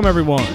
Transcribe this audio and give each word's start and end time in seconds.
Welcome, 0.00 0.18
everyone, 0.18 0.46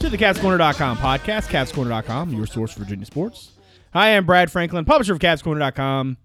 to 0.00 0.10
the 0.10 0.18
CavsCorner.com 0.18 0.96
podcast, 0.96 1.46
CavsCorner.com, 1.50 2.32
your 2.34 2.48
source 2.48 2.72
for 2.72 2.80
Virginia 2.80 3.06
sports. 3.06 3.52
Hi, 3.92 4.16
I'm 4.16 4.26
Brad 4.26 4.50
Franklin, 4.50 4.84
publisher 4.84 5.12
of 5.12 5.20
CavsCorner.com, 5.20 6.16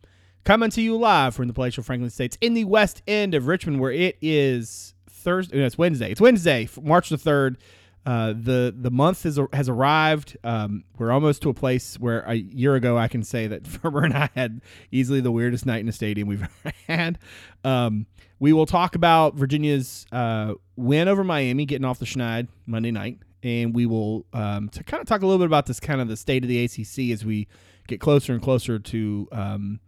coming 0.43 0.71
to 0.71 0.81
you 0.81 0.97
live 0.97 1.35
from 1.35 1.45
the 1.45 1.53
palatial 1.53 1.83
Franklin 1.83 2.07
Estates 2.07 2.35
in 2.41 2.55
the 2.55 2.63
west 2.63 3.03
end 3.05 3.35
of 3.35 3.45
Richmond, 3.45 3.79
where 3.79 3.91
it 3.91 4.17
is 4.23 4.95
Thursday. 5.07 5.59
No, 5.59 5.67
it's 5.67 5.77
Wednesday. 5.77 6.09
It's 6.09 6.19
Wednesday, 6.19 6.67
March 6.81 7.09
the 7.09 7.17
3rd. 7.17 7.57
Uh, 8.03 8.29
the 8.29 8.73
the 8.75 8.89
month 8.89 9.21
has 9.21 9.39
has 9.53 9.69
arrived. 9.69 10.35
Um, 10.43 10.83
we're 10.97 11.11
almost 11.11 11.43
to 11.43 11.49
a 11.49 11.53
place 11.53 11.99
where 11.99 12.21
a 12.21 12.33
year 12.33 12.73
ago 12.73 12.97
I 12.97 13.07
can 13.07 13.21
say 13.21 13.45
that 13.45 13.67
Ferber 13.67 14.03
and 14.03 14.15
I 14.15 14.29
had 14.33 14.61
easily 14.91 15.21
the 15.21 15.29
weirdest 15.31 15.67
night 15.67 15.81
in 15.81 15.89
a 15.89 15.91
stadium 15.91 16.27
we've 16.27 16.41
ever 16.41 16.75
had. 16.87 17.19
Um, 17.63 18.07
we 18.39 18.53
will 18.53 18.65
talk 18.65 18.95
about 18.95 19.35
Virginia's 19.35 20.05
uh, 20.11 20.53
win 20.75 21.07
over 21.07 21.23
Miami, 21.23 21.65
getting 21.65 21.85
off 21.85 21.99
the 21.99 22.05
schneid 22.05 22.47
Monday 22.65 22.91
night, 22.91 23.19
and 23.43 23.73
we 23.73 23.85
will 23.85 24.25
um, 24.33 24.69
to 24.69 24.83
kind 24.83 25.01
of 25.01 25.07
talk 25.07 25.21
a 25.21 25.25
little 25.25 25.39
bit 25.39 25.47
about 25.47 25.65
this 25.65 25.79
kind 25.79 26.01
of 26.01 26.07
the 26.07 26.17
state 26.17 26.43
of 26.43 26.49
the 26.49 26.63
ACC 26.63 27.11
as 27.11 27.25
we 27.25 27.47
get 27.87 27.99
closer 27.99 28.33
and 28.33 28.41
closer 28.41 28.77
to 28.77 29.27
um, 29.31 29.79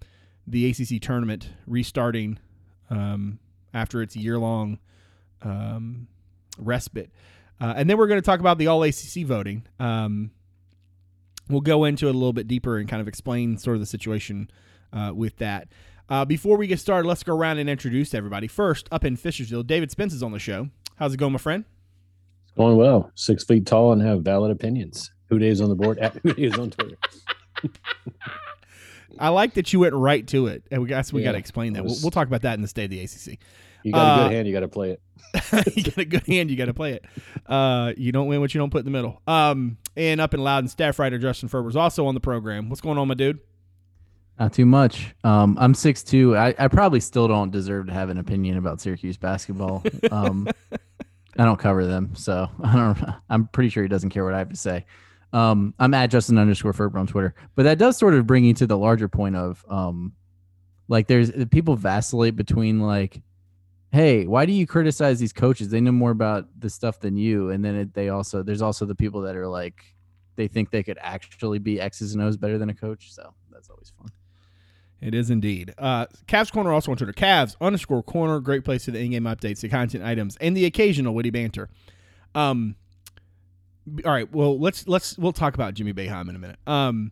the 0.47 0.69
ACC 0.69 1.02
tournament 1.02 1.50
restarting 1.67 2.39
um, 2.89 3.39
after 3.73 4.02
its 4.02 4.16
year 4.16 4.39
long 4.39 4.80
um, 5.44 6.08
respite. 6.58 7.11
Uh, 7.61 7.73
and 7.75 7.89
then 7.89 7.97
we're 7.97 8.08
going 8.08 8.22
to 8.22 8.25
talk 8.25 8.39
about 8.39 8.58
the 8.58 8.67
All 8.67 8.84
ACC 8.84 9.25
voting. 9.25 9.66
Um, 9.80 10.31
we'll 11.50 11.61
go 11.61 11.84
into 11.84 12.08
it 12.08 12.11
a 12.11 12.17
little 12.17 12.34
bit 12.34 12.47
deeper 12.47 12.78
and 12.78 12.88
kind 12.88 13.02
of 13.02 13.08
explain 13.08 13.58
sort 13.58 13.75
of 13.75 13.81
the 13.81 13.86
situation 13.86 14.50
uh, 14.94 15.11
with 15.13 15.38
that. 15.38 15.67
Uh, 16.10 16.26
before 16.26 16.58
we 16.58 16.66
get 16.68 16.80
started, 16.80 17.08
let's 17.08 17.24
go 17.24 17.36
around 17.36 17.60
and 17.60 17.70
introduce 17.70 18.14
everybody. 18.14 18.48
First, 18.48 18.88
up 18.92 19.06
in 19.06 19.16
Fishersville, 19.16 19.66
David 19.66 19.92
Spence 19.92 20.14
is 20.14 20.24
on 20.24 20.32
the 20.32 20.40
show. 20.40 20.70
How's 20.96 21.14
it 21.14 21.18
going, 21.18 21.32
my 21.34 21.38
friend? 21.38 21.66
It's 22.44 22.52
going 22.58 22.76
well. 22.78 23.12
Six 23.16 23.44
feet 23.44 23.66
tall 23.68 23.94
and 23.94 24.02
have 24.02 24.22
valid 24.24 24.52
opinions. 24.52 25.12
HooDaves 25.32 25.62
on 25.62 25.70
the 25.70 25.76
board? 25.76 26.00
At 26.00 26.16
HooDaves 26.24 26.58
on 26.60 26.72
Twitter. 26.72 26.98
I 29.20 29.30
like 29.30 29.54
that 29.56 29.72
you 29.74 29.80
went 29.82 29.94
right 29.94 30.26
to 30.28 30.48
it, 30.48 30.64
and 30.72 30.82
we 30.82 30.88
guess 30.88 31.12
we 31.12 31.22
Yeah, 31.22 31.26
got 31.30 31.32
to 31.34 31.38
explain 31.40 31.74
that. 31.74 31.80
I 31.80 31.84
We'll, 31.84 31.96
we'll 32.02 32.12
talk 32.12 32.28
about 32.28 32.42
that 32.44 32.54
in 32.56 32.62
the 32.62 32.68
state 32.68 32.86
of 32.86 32.92
the 32.92 33.02
ACC. 33.02 33.38
You 33.84 33.92
got 33.94 34.00
a 34.00 34.22
Uh, 34.22 34.24
good 34.28 34.36
hand. 34.36 34.48
You 34.48 34.54
got 34.54 34.60
to 34.62 34.68
play 34.68 34.92
it. 34.92 35.02
you 35.76 35.84
got 35.84 35.98
a 35.98 36.06
good 36.06 36.26
hand. 36.26 36.50
You 36.50 36.58
got 36.58 36.66
to 36.66 36.74
play 36.74 36.94
it. 36.94 37.06
Uh, 37.46 37.94
you 37.98 38.12
don't 38.12 38.28
win 38.28 38.40
what 38.40 38.54
you 38.54 38.60
don't 38.60 38.70
put 38.72 38.80
in 38.80 38.86
the 38.86 38.92
middle. 38.92 39.22
Um, 39.28 39.78
and 39.96 40.20
up 40.22 40.34
in 40.34 40.40
Loudoun, 40.42 40.68
staff 40.70 41.00
writer 41.00 41.18
Justin 41.20 41.50
Ferber 41.50 41.70
is 41.70 41.76
also 41.76 42.06
on 42.08 42.14
the 42.14 42.20
program. 42.20 42.70
What's 42.70 42.82
going 42.82 42.98
on, 42.98 43.08
my 43.08 43.14
dude? 43.14 43.40
Not 44.40 44.54
too 44.54 44.66
much. 44.66 45.14
Um, 45.26 45.58
I'm 45.59 45.73
6'2". 45.73 46.38
I, 46.38 46.56
I 46.58 46.70
probably 46.70 47.02
still 47.02 47.28
don't 47.28 47.52
deserve 47.52 47.88
to 47.88 47.94
have 47.94 48.09
an 48.09 48.18
opinion 48.18 48.58
about 48.58 48.80
Syracuse 48.80 49.18
basketball. 49.18 49.84
Um, 50.12 50.47
I 51.38 51.44
don't 51.46 51.59
cover 51.59 51.86
them, 51.86 52.16
so 52.16 52.50
I 52.63 52.75
don't. 52.75 53.16
I'm 53.30 53.47
pretty 53.47 53.69
sure 53.69 53.84
he 53.84 53.90
doesn't 53.90 54.12
care 54.12 54.24
what 54.24 54.34
I 54.34 54.40
have 54.40 54.50
to 54.50 54.56
say. 54.56 54.86
Um, 55.34 55.74
I'm 55.78 55.94
at 55.94 56.09
Justin 56.09 56.38
underscore 56.38 56.74
Ferber 56.74 56.97
on 56.97 57.06
Twitter, 57.06 57.36
but 57.56 57.63
that 57.63 57.78
does 57.78 57.97
sort 57.97 58.13
of 58.13 58.25
bring 58.25 58.46
you 58.46 58.53
to 58.56 58.66
the 58.66 58.78
larger 58.78 59.08
point 59.08 59.36
of, 59.36 59.63
um, 59.69 60.13
like 60.88 61.06
there's 61.06 61.31
people 61.52 61.75
vacillate 61.75 62.36
between 62.36 62.80
like, 62.80 63.22
hey, 63.92 64.25
why 64.25 64.46
do 64.46 64.53
you 64.53 64.66
criticize 64.66 65.19
these 65.19 65.34
coaches? 65.34 65.69
They 65.69 65.81
know 65.81 65.92
more 65.92 66.12
about 66.12 66.47
this 66.58 66.74
stuff 66.74 67.00
than 67.00 67.16
you, 67.16 67.52
and 67.52 67.63
then 67.63 67.75
it, 67.75 67.94
they 67.94 68.09
also 68.09 68.42
there's 68.42 68.62
also 68.62 68.86
the 68.86 68.96
people 68.96 69.22
that 69.22 69.36
are 69.36 69.47
like, 69.47 69.84
they 70.36 70.47
think 70.47 70.72
they 70.72 70.81
could 70.81 70.97
actually 71.00 71.59
be 71.59 71.80
X's 71.80 72.16
and 72.16 72.24
O's 72.24 72.38
better 72.38 72.58
than 72.58 72.69
a 72.69 72.74
coach. 72.74 73.13
So 73.13 73.34
that's 73.52 73.69
always 73.69 73.92
fun. 73.97 74.09
It 75.02 75.16
is 75.16 75.30
indeed. 75.30 75.74
Uh, 75.78 76.08
Cavs 76.28 76.52
Corner 76.52 76.74
also 76.74 76.92
on 76.92 76.98
Twitter. 76.98 77.14
Cavs 77.14 77.56
underscore 77.62 78.04
corner. 78.04 78.40
Great 78.40 78.66
place 78.66 78.86
for 78.86 78.92
the 78.92 79.00
in-game 79.00 79.24
updates, 79.24 79.62
the 79.62 79.70
content 79.70 80.04
items, 80.04 80.38
and 80.42 80.58
the 80.58 80.66
occasional 80.66 81.14
witty 81.14 81.30
banter. 81.30 81.70
Um, 82.36 82.76
all 84.06 84.12
right. 84.12 84.32
Well, 84.32 84.60
let's 84.60 84.88
let's 84.88 85.18
we'll 85.18 85.34
talk 85.34 85.54
about 85.54 85.74
Jimmy 85.74 85.94
Boeheim 85.94 86.30
in 86.30 86.36
a 86.36 86.40
minute. 86.40 86.60
Um, 86.68 87.12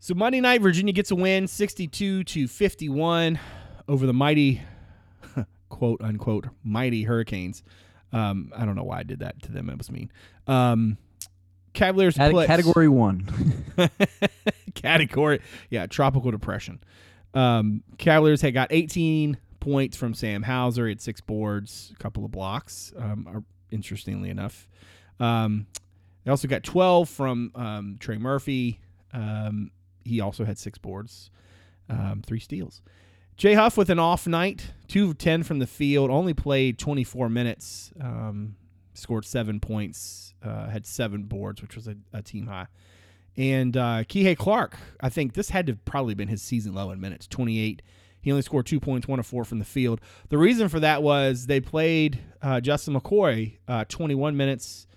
so 0.00 0.14
Monday 0.14 0.40
night, 0.40 0.60
Virginia 0.60 0.92
gets 0.92 1.10
a 1.10 1.16
win, 1.16 1.46
sixty-two 1.46 2.24
to 2.24 2.48
fifty-one, 2.48 3.38
over 3.86 4.06
the 4.06 4.12
mighty, 4.12 4.60
quote 5.68 6.00
unquote, 6.02 6.48
mighty 6.64 7.04
Hurricanes. 7.04 7.62
Um, 8.12 8.52
I 8.56 8.64
don't 8.64 8.74
know 8.74 8.84
why 8.84 9.00
I 9.00 9.02
did 9.04 9.20
that 9.20 9.42
to 9.42 9.52
them. 9.52 9.70
It 9.70 9.78
was 9.78 9.90
mean. 9.90 10.10
Um, 10.46 10.98
Cavaliers 11.78 12.16
Cate- 12.16 12.46
category 12.46 12.88
one. 12.88 13.64
category. 14.74 15.40
Yeah, 15.70 15.86
tropical 15.86 16.30
depression. 16.30 16.80
Um, 17.34 17.82
Cavaliers 17.98 18.40
had 18.40 18.54
got 18.54 18.68
18 18.70 19.36
points 19.60 19.96
from 19.96 20.14
Sam 20.14 20.42
Hauser. 20.42 20.86
He 20.86 20.90
had 20.92 21.00
six 21.00 21.20
boards, 21.20 21.92
a 21.94 21.98
couple 22.02 22.24
of 22.24 22.30
blocks. 22.30 22.92
Um, 22.96 23.26
are- 23.28 23.44
interestingly 23.70 24.30
enough, 24.30 24.66
um, 25.20 25.66
they 26.24 26.30
also 26.30 26.48
got 26.48 26.62
12 26.62 27.08
from 27.08 27.52
um, 27.54 27.96
Trey 28.00 28.18
Murphy. 28.18 28.80
Um, 29.12 29.70
he 30.04 30.20
also 30.20 30.44
had 30.44 30.58
six 30.58 30.78
boards, 30.78 31.30
um, 31.90 32.22
three 32.26 32.40
steals. 32.40 32.82
Jay 33.36 33.54
Huff 33.54 33.76
with 33.76 33.88
an 33.90 33.98
off 33.98 34.26
night, 34.26 34.72
two 34.88 35.10
of 35.10 35.18
10 35.18 35.42
from 35.44 35.58
the 35.60 35.66
field, 35.66 36.10
only 36.10 36.34
played 36.34 36.78
24 36.78 37.28
minutes, 37.28 37.92
um, 38.00 38.56
scored 38.98 39.24
seven 39.24 39.60
points, 39.60 40.34
uh, 40.42 40.68
had 40.68 40.86
seven 40.86 41.24
boards, 41.24 41.62
which 41.62 41.74
was 41.74 41.88
a, 41.88 41.96
a 42.12 42.22
team 42.22 42.46
high. 42.46 42.66
And 43.36 43.76
uh, 43.76 44.04
Kihei 44.04 44.36
Clark, 44.36 44.76
I 45.00 45.08
think 45.08 45.34
this 45.34 45.50
had 45.50 45.66
to 45.68 45.76
probably 45.76 46.14
been 46.14 46.28
his 46.28 46.42
season 46.42 46.74
low 46.74 46.90
in 46.90 47.00
minutes, 47.00 47.26
28. 47.28 47.82
He 48.20 48.32
only 48.32 48.42
scored 48.42 48.66
two 48.66 48.80
points, 48.80 49.06
one 49.06 49.20
of 49.20 49.26
four 49.26 49.44
from 49.44 49.60
the 49.60 49.64
field. 49.64 50.00
The 50.28 50.38
reason 50.38 50.68
for 50.68 50.80
that 50.80 51.02
was 51.02 51.46
they 51.46 51.60
played 51.60 52.18
uh, 52.42 52.60
Justin 52.60 52.94
McKoy 52.94 53.58
uh, 53.68 53.84
21 53.88 54.36
minutes. 54.36 54.88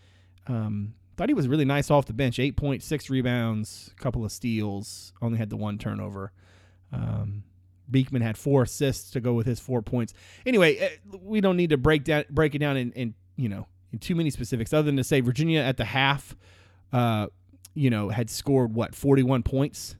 Um, 0.47 0.95
thought 1.15 1.29
he 1.29 1.35
was 1.35 1.47
really 1.47 1.65
nice 1.65 1.91
off 1.91 2.07
the 2.07 2.13
bench, 2.13 2.37
8.6 2.37 3.09
rebounds, 3.11 3.91
a 3.95 4.01
couple 4.01 4.25
of 4.25 4.31
steals, 4.31 5.13
only 5.21 5.37
had 5.37 5.51
the 5.51 5.57
one 5.57 5.77
turnover. 5.77 6.31
Um, 6.91 7.43
Beekman 7.91 8.21
had 8.21 8.37
four 8.37 8.63
assists 8.63 9.11
to 9.11 9.19
go 9.19 9.33
with 9.33 9.45
his 9.45 9.59
four 9.59 9.81
points. 9.81 10.13
Anyway, 10.45 10.77
eh, 10.77 10.89
we 11.21 11.41
don't 11.41 11.57
need 11.57 11.69
to 11.69 11.77
break 11.77 12.05
down 12.05 12.23
break 12.29 12.55
it 12.55 12.59
down 12.59 12.77
and, 12.77 12.93
in 12.93 13.13
you 13.35 13.49
know 13.49 13.67
in 13.91 13.99
too 13.99 14.15
many 14.15 14.29
specifics, 14.29 14.73
other 14.73 14.85
than 14.85 14.97
to 14.97 15.03
say 15.03 15.21
Virginia 15.21 15.61
at 15.61 15.77
the 15.77 15.85
half, 15.85 16.35
uh, 16.93 17.27
you 17.73 17.89
know, 17.89 18.09
had 18.09 18.29
scored 18.29 18.73
what 18.73 18.95
forty 18.95 19.23
one 19.23 19.43
points. 19.43 19.95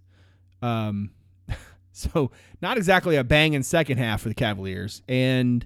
Um, 0.62 1.12
so 1.92 2.32
not 2.62 2.78
exactly 2.78 3.16
a 3.16 3.24
banging 3.24 3.64
second 3.64 3.98
half 3.98 4.22
for 4.22 4.30
the 4.30 4.36
Cavaliers, 4.36 5.02
and 5.08 5.66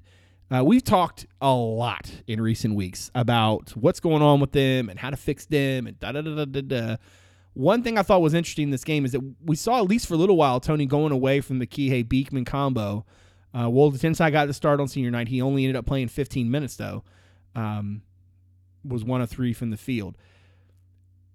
uh, 0.52 0.64
we've 0.64 0.84
talked 0.84 1.26
a 1.42 1.52
lot 1.52 2.12
in 2.28 2.40
recent 2.40 2.76
weeks 2.76 3.10
about 3.16 3.72
what's 3.72 4.00
going 4.00 4.22
on 4.22 4.40
with 4.40 4.52
them 4.52 4.90
and 4.90 5.00
how 5.00 5.10
to 5.10 5.18
fix 5.18 5.46
them 5.46 5.88
and 5.88 6.00
da 6.00 6.12
da 6.12 6.22
da 6.22 6.46
da 6.46 6.62
da. 6.62 6.98
One 7.54 7.84
thing 7.84 7.98
I 7.98 8.04
thought 8.04 8.22
was 8.22 8.34
interesting 8.34 8.66
in 8.66 8.70
this 8.70 8.84
game 8.84 9.06
is 9.06 9.14
that 9.14 9.22
we 9.44 9.56
saw 9.56 9.80
at 9.80 9.86
least 9.86 10.08
for 10.08 10.14
a 10.14 10.18
little 10.18 10.36
while 10.36 10.60
Tony 10.60 10.86
going 10.86 11.14
away 11.14 11.42
from 11.42 11.60
the 11.60 11.66
Kihei 11.66 12.08
Beekman 12.08 12.46
combo. 12.46 13.06
Uh, 13.54 13.70
well, 13.70 13.92
Woldetensae 13.92 14.32
got 14.32 14.48
the 14.48 14.54
start 14.54 14.82
on 14.82 14.88
senior 14.88 15.10
night. 15.10 15.30
He 15.30 15.42
only 15.42 15.64
ended 15.64 15.78
up 15.78 15.86
playing 15.86 16.10
15 16.10 16.52
minutes 16.52 16.76
though. 16.76 17.04
Um, 17.56 18.02
was 18.88 19.04
one 19.04 19.22
of 19.22 19.30
three 19.30 19.54
from 19.54 19.70
the 19.72 19.78
field. 19.78 20.18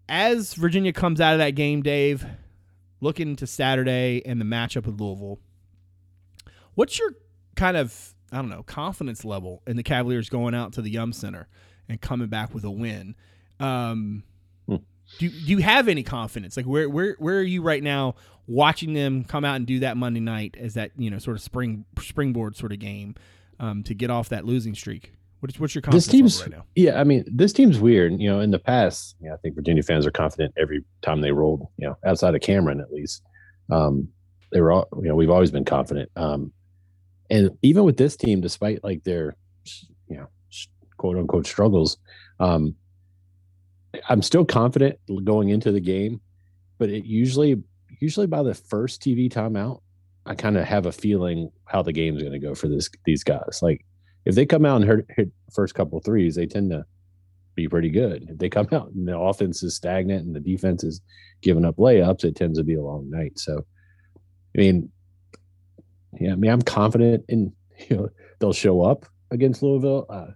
As 0.08 0.54
Virginia 0.54 0.92
comes 0.92 1.20
out 1.20 1.32
of 1.34 1.38
that 1.38 1.50
game, 1.50 1.82
Dave, 1.82 2.26
looking 3.00 3.36
to 3.36 3.46
Saturday 3.46 4.22
and 4.26 4.40
the 4.40 4.44
matchup 4.44 4.86
with 4.86 5.00
Louisville, 5.00 5.38
what's 6.74 6.98
your 6.98 7.14
kind 7.56 7.76
of 7.76 8.14
I 8.32 8.36
don't 8.36 8.48
know 8.48 8.62
confidence 8.62 9.24
level 9.24 9.62
in 9.66 9.76
the 9.76 9.82
Cavaliers 9.82 10.28
going 10.28 10.54
out 10.54 10.72
to 10.74 10.82
the 10.82 10.90
Yum 10.90 11.12
Center 11.12 11.48
and 11.88 12.00
coming 12.00 12.28
back 12.28 12.52
with 12.54 12.64
a 12.64 12.70
win? 12.70 13.14
Um, 13.58 14.24
Hmm. 14.66 14.76
do, 15.18 15.28
do 15.28 15.36
you 15.46 15.58
have 15.58 15.88
any 15.88 16.02
confidence? 16.02 16.56
Like 16.56 16.66
where 16.66 16.88
where 16.88 17.14
where 17.18 17.38
are 17.38 17.42
you 17.42 17.62
right 17.62 17.82
now 17.82 18.14
watching 18.46 18.94
them 18.94 19.22
come 19.24 19.44
out 19.44 19.56
and 19.56 19.66
do 19.66 19.80
that 19.80 19.96
Monday 19.96 20.20
night 20.20 20.56
as 20.58 20.74
that 20.74 20.90
you 20.96 21.10
know 21.10 21.18
sort 21.18 21.36
of 21.36 21.42
spring 21.42 21.84
springboard 22.00 22.56
sort 22.56 22.72
of 22.72 22.78
game 22.80 23.14
um, 23.60 23.82
to 23.84 23.94
get 23.94 24.10
off 24.10 24.28
that 24.30 24.44
losing 24.44 24.74
streak? 24.74 25.12
What's 25.40 25.58
what's 25.58 25.74
your 25.74 25.82
confidence 25.82 26.06
This 26.06 26.12
team's 26.12 26.42
right 26.42 26.50
now? 26.50 26.64
yeah. 26.74 27.00
I 27.00 27.04
mean, 27.04 27.24
this 27.26 27.52
team's 27.52 27.80
weird. 27.80 28.20
You 28.20 28.30
know, 28.30 28.40
in 28.40 28.50
the 28.50 28.58
past, 28.58 29.16
yeah, 29.20 29.32
I 29.32 29.36
think 29.38 29.54
Virginia 29.54 29.82
fans 29.82 30.06
are 30.06 30.10
confident 30.10 30.54
every 30.58 30.84
time 31.02 31.22
they 31.22 31.32
rolled. 31.32 31.66
You 31.78 31.88
know, 31.88 31.96
outside 32.04 32.34
of 32.34 32.42
Cameron 32.42 32.80
at 32.80 32.92
least, 32.92 33.22
um, 33.70 34.08
they 34.52 34.60
were 34.60 34.70
all. 34.70 34.88
You 34.96 35.08
know, 35.08 35.14
we've 35.14 35.30
always 35.30 35.50
been 35.50 35.64
confident. 35.64 36.10
Um, 36.14 36.52
and 37.30 37.50
even 37.62 37.84
with 37.84 37.96
this 37.96 38.16
team, 38.16 38.40
despite 38.40 38.84
like 38.84 39.04
their, 39.04 39.36
you 40.08 40.16
know, 40.16 40.28
quote 40.98 41.16
unquote 41.16 41.46
struggles, 41.46 41.96
um, 42.38 42.74
I'm 44.08 44.22
still 44.22 44.44
confident 44.44 44.98
going 45.24 45.48
into 45.48 45.72
the 45.72 45.80
game. 45.80 46.20
But 46.78 46.90
it 46.90 47.04
usually, 47.04 47.62
usually 48.00 48.26
by 48.26 48.42
the 48.42 48.54
first 48.54 49.02
TV 49.02 49.30
timeout, 49.30 49.80
I 50.26 50.34
kind 50.34 50.56
of 50.56 50.64
have 50.64 50.86
a 50.86 50.92
feeling 50.92 51.50
how 51.64 51.82
the 51.82 51.92
game's 51.92 52.22
going 52.22 52.32
to 52.32 52.38
go 52.38 52.54
for 52.54 52.68
this 52.68 52.90
these 53.04 53.24
guys. 53.24 53.60
Like 53.62 53.84
if 54.24 54.34
they 54.34 54.46
come 54.46 54.64
out 54.64 54.82
and 54.82 54.90
hit, 54.90 55.06
hit 55.16 55.32
first 55.52 55.74
couple 55.74 56.00
threes, 56.00 56.34
they 56.34 56.46
tend 56.46 56.70
to 56.70 56.84
be 57.54 57.68
pretty 57.68 57.90
good. 57.90 58.28
If 58.30 58.38
they 58.38 58.48
come 58.48 58.68
out 58.72 58.90
and 58.90 59.06
the 59.06 59.18
offense 59.18 59.62
is 59.62 59.76
stagnant 59.76 60.26
and 60.26 60.34
the 60.34 60.40
defense 60.40 60.84
is 60.84 61.00
giving 61.42 61.64
up 61.64 61.76
layups, 61.76 62.24
it 62.24 62.36
tends 62.36 62.58
to 62.58 62.64
be 62.64 62.74
a 62.74 62.82
long 62.82 63.10
night. 63.10 63.38
So, 63.38 63.64
I 64.56 64.58
mean, 64.58 64.90
yeah, 66.18 66.32
I 66.32 66.36
mean, 66.36 66.50
I'm 66.50 66.62
confident 66.62 67.24
in 67.28 67.52
you 67.88 67.96
know 67.96 68.08
they'll 68.38 68.52
show 68.52 68.82
up. 68.82 69.06
against 69.30 69.62
Louisville 69.62 70.06
uh, 70.10 70.32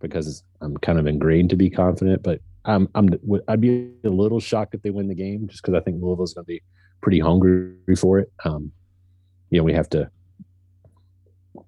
because 0.00 0.42
I'm 0.62 0.76
kind 0.78 0.98
of 0.98 1.06
ingrained 1.06 1.50
to 1.50 1.56
be 1.56 1.70
confident. 1.70 2.22
But 2.22 2.40
I'm 2.64 2.88
I'm 2.94 3.10
I'd 3.48 3.60
be 3.60 3.92
a 4.04 4.08
little 4.08 4.40
shocked 4.40 4.74
if 4.74 4.82
they 4.82 4.90
win 4.90 5.08
the 5.08 5.14
game 5.14 5.48
just 5.48 5.62
because 5.62 5.74
I 5.74 5.82
think 5.82 6.02
Louisville's 6.02 6.34
going 6.34 6.44
to 6.44 6.48
be 6.48 6.62
pretty 7.02 7.20
hungry 7.20 7.74
for 7.96 8.18
it. 8.18 8.32
Um, 8.44 8.72
you 9.50 9.58
know, 9.58 9.64
we 9.64 9.72
have 9.74 9.88
to 9.90 10.10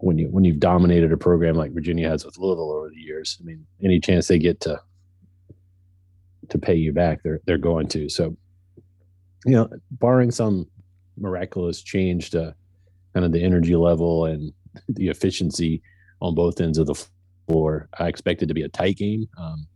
when 0.03 0.19
you 0.19 0.27
when 0.27 0.43
you've 0.43 0.59
dominated 0.59 1.13
a 1.13 1.17
program 1.17 1.55
like 1.55 1.73
Virginia 1.73 2.09
has 2.09 2.25
with 2.25 2.37
Louisville 2.37 2.73
over 2.73 2.91
the 2.91 3.01
years. 3.01 3.39
I 3.41 3.45
mean, 3.45 3.65
any 3.85 4.01
chance 4.01 4.27
they 4.27 4.39
get 4.39 4.61
to 4.63 4.81
to 6.49 6.59
pay 6.59 6.75
you 6.75 6.93
back, 6.93 7.23
they're 7.23 7.41
they're 7.47 7.57
going 7.57 7.87
to. 7.89 8.09
So, 8.09 8.37
you 9.47 9.53
know, 9.53 9.69
barring 9.93 10.33
some 10.33 10.67
miraculous 11.17 11.83
change 11.83 12.31
to 12.31 12.53
kind 13.15 13.25
of 13.25 13.31
the 13.31 13.43
energy 13.43 13.77
level 13.77 14.25
and 14.25 14.53
the 14.89 15.09
efficiency 15.09 15.83
on 16.21 16.35
both 16.35 16.61
ends 16.61 16.79
of 16.79 16.87
the 16.87 17.07
floor, 17.47 17.89
I 17.97 18.09
expect 18.09 18.43
it 18.43 18.47
to 18.47 18.55
be 18.55 18.63
a 18.63 18.69
tight 18.69 18.97
game. 18.97 19.29
Um, 19.39 19.69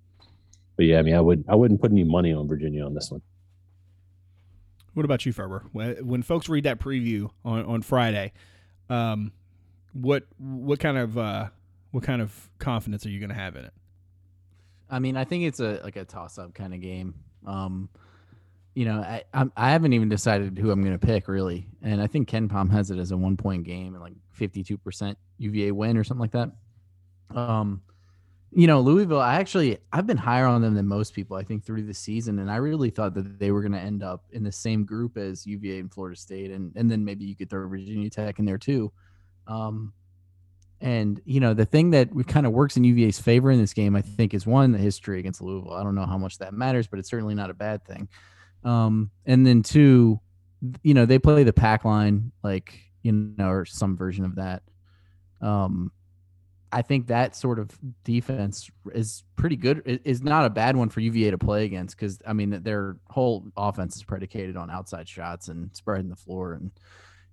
but 0.76 0.86
yeah, 0.86 0.98
I 0.98 1.02
mean, 1.02 1.14
I 1.14 1.20
would 1.20 1.44
I 1.48 1.54
wouldn't 1.54 1.80
put 1.80 1.92
any 1.92 2.02
money 2.02 2.32
on 2.32 2.48
Virginia 2.48 2.84
on 2.84 2.94
this 2.94 3.12
one. 3.12 3.22
What 4.94 5.04
about 5.04 5.24
you, 5.24 5.32
Ferber? 5.32 5.66
When 5.72 6.22
folks 6.22 6.48
read 6.48 6.64
that 6.64 6.80
preview 6.80 7.30
on 7.44 7.64
on 7.64 7.82
Friday, 7.82 8.32
um, 8.90 9.30
what 10.00 10.24
what 10.38 10.78
kind 10.78 10.98
of 10.98 11.16
uh, 11.16 11.48
what 11.90 12.04
kind 12.04 12.20
of 12.20 12.50
confidence 12.58 13.06
are 13.06 13.10
you 13.10 13.18
going 13.18 13.30
to 13.30 13.34
have 13.34 13.56
in 13.56 13.64
it? 13.64 13.72
I 14.90 14.98
mean, 14.98 15.16
I 15.16 15.24
think 15.24 15.44
it's 15.44 15.60
a 15.60 15.80
like 15.82 15.96
a 15.96 16.04
toss 16.04 16.38
up 16.38 16.54
kind 16.54 16.74
of 16.74 16.80
game. 16.80 17.14
Um, 17.46 17.88
you 18.74 18.84
know, 18.84 19.00
I 19.00 19.24
I'm, 19.32 19.52
I 19.56 19.70
have 19.70 19.82
not 19.82 19.92
even 19.92 20.08
decided 20.08 20.58
who 20.58 20.70
I'm 20.70 20.82
going 20.82 20.98
to 20.98 21.04
pick 21.04 21.28
really, 21.28 21.66
and 21.82 22.00
I 22.00 22.06
think 22.06 22.28
KenPom 22.28 22.70
has 22.70 22.90
it 22.90 22.98
as 22.98 23.10
a 23.10 23.16
one 23.16 23.36
point 23.36 23.64
game 23.64 23.94
and 23.94 24.02
like 24.02 24.14
52 24.32 24.76
percent 24.76 25.18
UVA 25.38 25.72
win 25.72 25.96
or 25.96 26.04
something 26.04 26.20
like 26.20 26.32
that. 26.32 26.50
Um, 27.34 27.82
you 28.52 28.66
know, 28.66 28.80
Louisville, 28.80 29.20
I 29.20 29.36
actually 29.36 29.78
I've 29.92 30.06
been 30.06 30.16
higher 30.16 30.46
on 30.46 30.62
them 30.62 30.74
than 30.74 30.86
most 30.86 31.14
people, 31.14 31.36
I 31.36 31.42
think, 31.42 31.64
through 31.64 31.82
the 31.82 31.94
season. 31.94 32.38
And 32.38 32.50
I 32.50 32.56
really 32.56 32.90
thought 32.90 33.14
that 33.14 33.38
they 33.38 33.50
were 33.50 33.62
gonna 33.62 33.78
end 33.78 34.02
up 34.02 34.24
in 34.30 34.44
the 34.44 34.52
same 34.52 34.84
group 34.84 35.16
as 35.16 35.46
UVA 35.46 35.78
and 35.78 35.92
Florida 35.92 36.16
State. 36.16 36.50
And 36.50 36.72
and 36.76 36.90
then 36.90 37.04
maybe 37.04 37.24
you 37.24 37.34
could 37.34 37.50
throw 37.50 37.66
Virginia 37.66 38.10
Tech 38.10 38.38
in 38.38 38.44
there 38.44 38.58
too. 38.58 38.92
Um 39.46 39.92
and 40.80 41.20
you 41.24 41.40
know, 41.40 41.54
the 41.54 41.64
thing 41.64 41.90
that 41.90 42.10
kind 42.26 42.46
of 42.46 42.52
works 42.52 42.76
in 42.76 42.84
UVA's 42.84 43.18
favor 43.18 43.50
in 43.50 43.58
this 43.58 43.72
game, 43.72 43.96
I 43.96 44.02
think, 44.02 44.34
is 44.34 44.46
one, 44.46 44.72
the 44.72 44.78
history 44.78 45.18
against 45.18 45.40
Louisville. 45.40 45.72
I 45.72 45.82
don't 45.82 45.94
know 45.94 46.06
how 46.06 46.18
much 46.18 46.38
that 46.38 46.52
matters, 46.52 46.86
but 46.86 46.98
it's 46.98 47.08
certainly 47.08 47.34
not 47.34 47.50
a 47.50 47.54
bad 47.54 47.84
thing. 47.84 48.08
Um, 48.62 49.10
and 49.24 49.46
then 49.46 49.62
two, 49.62 50.20
you 50.82 50.92
know, 50.92 51.06
they 51.06 51.18
play 51.18 51.44
the 51.44 51.52
pack 51.52 51.84
line, 51.84 52.32
like, 52.42 52.78
you 53.02 53.12
know, 53.12 53.48
or 53.48 53.64
some 53.64 53.96
version 53.96 54.24
of 54.24 54.34
that. 54.36 54.62
Um, 55.40 55.92
I 56.72 56.82
think 56.82 57.06
that 57.06 57.36
sort 57.36 57.58
of 57.58 57.70
defense 58.04 58.70
is 58.92 59.22
pretty 59.36 59.56
good. 59.56 60.00
Is 60.04 60.22
not 60.22 60.44
a 60.44 60.50
bad 60.50 60.76
one 60.76 60.88
for 60.88 61.00
UVA 61.00 61.30
to 61.30 61.38
play 61.38 61.64
against 61.64 61.96
because 61.96 62.18
I 62.26 62.32
mean 62.32 62.62
their 62.62 62.96
whole 63.08 63.46
offense 63.56 63.96
is 63.96 64.02
predicated 64.02 64.56
on 64.56 64.70
outside 64.70 65.08
shots 65.08 65.48
and 65.48 65.74
spreading 65.74 66.10
the 66.10 66.16
floor 66.16 66.54
and 66.54 66.72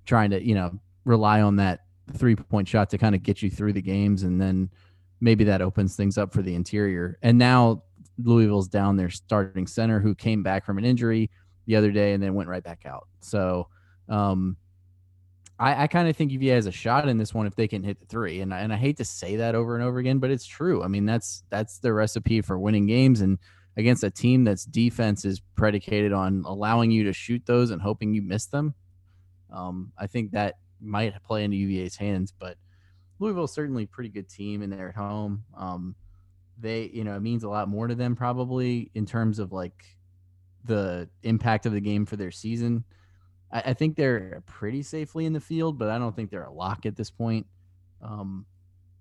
trying 0.06 0.30
to 0.30 0.42
you 0.42 0.56
know 0.56 0.80
rely 1.04 1.42
on 1.42 1.58
that 1.58 1.82
three 2.12 2.36
point 2.36 2.68
shot 2.68 2.90
to 2.90 2.98
kind 2.98 3.16
of 3.16 3.24
get 3.24 3.42
you 3.42 3.50
through 3.50 3.74
the 3.74 3.82
games 3.82 4.24
and 4.24 4.40
then 4.42 4.70
maybe 5.22 5.46
that 5.46 5.62
opens 5.62 5.96
things 5.96 6.18
up 6.18 6.34
for 6.34 6.42
the 6.42 6.54
interior. 6.54 7.18
And 7.22 7.38
now 7.38 7.84
Louisville's 8.18 8.68
down 8.68 8.98
their 8.98 9.10
starting 9.10 9.68
center 9.68 10.00
who 10.00 10.14
came 10.14 10.44
back 10.44 10.66
from 10.66 10.78
an 10.78 10.86
injury 10.86 11.30
the 11.66 11.76
other 11.76 11.92
day 11.92 12.14
and 12.14 12.22
then 12.22 12.34
went 12.34 12.50
right 12.50 12.64
back 12.64 12.86
out. 12.86 13.08
So 13.22 13.68
um, 14.10 14.58
I, 15.58 15.84
I 15.84 15.88
kind 15.88 16.10
of 16.10 16.16
think 16.18 16.32
UVA 16.32 16.56
has 16.56 16.66
a 16.66 16.72
shot 16.72 17.08
in 17.08 17.18
this 17.18 17.34
one 17.34 17.48
if 17.48 17.56
they 17.56 17.68
can 17.68 17.84
hit 17.84 18.00
the 18.00 18.06
three. 18.06 18.42
And 18.42 18.54
and 18.54 18.74
I 18.74 18.76
hate 18.76 18.98
to 18.98 19.06
say 19.06 19.38
that 19.38 19.56
over 19.56 19.76
and 19.76 19.84
over 19.84 20.00
again, 20.00 20.20
but 20.20 20.30
it's 20.30 20.46
true. 20.46 20.84
I 20.84 20.88
mean, 20.88 21.06
that's 21.06 21.44
that's 21.50 21.80
the 21.80 21.94
recipe 21.94 22.42
for 22.42 22.60
winning 22.60 22.86
games 22.86 23.22
and 23.22 23.40
against 23.78 24.04
a 24.04 24.12
team 24.12 24.44
that's 24.44 24.66
defense 24.66 25.26
is 25.26 25.42
predicated 25.56 26.14
on 26.14 26.44
allowing 26.46 26.92
you 26.92 27.06
to 27.06 27.14
shoot 27.14 27.44
those 27.46 27.72
and 27.72 27.82
hoping 27.82 28.14
you 28.14 28.22
miss 28.22 28.46
them. 28.46 28.76
Um, 29.52 29.92
I 29.98 30.08
think 30.08 30.32
that 30.32 30.56
might 30.84 31.22
play 31.24 31.44
into 31.44 31.58
UVA's 31.58 31.96
hands, 31.96 32.34
but 32.38 32.58
Louisville's 33.20 33.54
certainly 33.54 33.84
a 33.84 33.88
pretty 33.88 34.10
good 34.10 34.30
team 34.30 34.62
and 34.62 34.72
they're 34.72 34.90
at 34.90 34.96
home. 34.96 35.44
Um, 35.58 35.96
they, 36.60 36.90
you 36.94 37.04
know, 37.04 37.16
it 37.16 37.22
means 37.22 37.44
a 37.44 37.50
lot 37.50 37.68
more 37.68 37.88
to 37.88 37.96
them 37.96 38.16
probably 38.16 38.92
in 38.94 39.06
terms 39.06 39.40
of 39.40 39.52
like 39.52 39.86
the 40.66 41.10
impact 41.24 41.66
of 41.66 41.74
the 41.74 41.82
game 41.82 42.06
for 42.06 42.16
their 42.16 42.32
season. 42.32 42.84
I, 43.52 43.62
I, 43.68 43.74
think 43.74 43.96
they're 43.96 44.44
pretty 44.46 44.84
safely 44.84 45.26
in 45.26 45.34
the 45.34 45.40
field, 45.40 45.78
but 45.78 45.90
I 45.90 45.98
don't 45.98 46.16
think 46.16 46.30
they're 46.30 46.44
a 46.44 46.54
lock 46.54 46.86
at 46.86 46.96
this 46.96 47.10
point. 47.10 47.48
Um, 48.02 48.46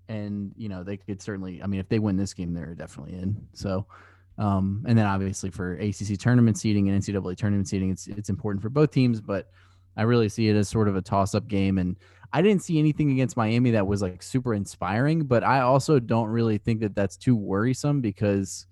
and 0.09 0.53
you 0.57 0.69
know 0.69 0.83
they 0.83 0.97
could 0.97 1.21
certainly. 1.21 1.61
I 1.63 1.67
mean, 1.67 1.79
if 1.79 1.87
they 1.87 1.99
win 1.99 2.17
this 2.17 2.33
game, 2.33 2.53
they're 2.53 2.75
definitely 2.75 3.13
in. 3.13 3.47
So, 3.53 3.87
um, 4.37 4.83
and 4.87 4.97
then 4.97 5.05
obviously 5.05 5.49
for 5.49 5.73
ACC 5.73 6.17
tournament 6.19 6.57
seeding 6.57 6.89
and 6.89 7.01
NCAA 7.01 7.37
tournament 7.37 7.67
seeding, 7.67 7.89
it's 7.89 8.07
it's 8.07 8.29
important 8.29 8.61
for 8.61 8.69
both 8.69 8.91
teams. 8.91 9.21
But 9.21 9.49
I 9.95 10.03
really 10.03 10.29
see 10.29 10.49
it 10.49 10.55
as 10.55 10.69
sort 10.69 10.87
of 10.87 10.95
a 10.95 11.01
toss 11.01 11.35
up 11.35 11.47
game. 11.47 11.77
And 11.77 11.97
I 12.31 12.41
didn't 12.41 12.63
see 12.63 12.79
anything 12.79 13.11
against 13.11 13.37
Miami 13.37 13.71
that 13.71 13.85
was 13.85 14.01
like 14.01 14.23
super 14.23 14.53
inspiring, 14.53 15.25
but 15.25 15.43
I 15.43 15.61
also 15.61 15.99
don't 15.99 16.29
really 16.29 16.57
think 16.57 16.81
that 16.81 16.95
that's 16.95 17.15
too 17.15 17.35
worrisome 17.35 18.01
because 18.01 18.65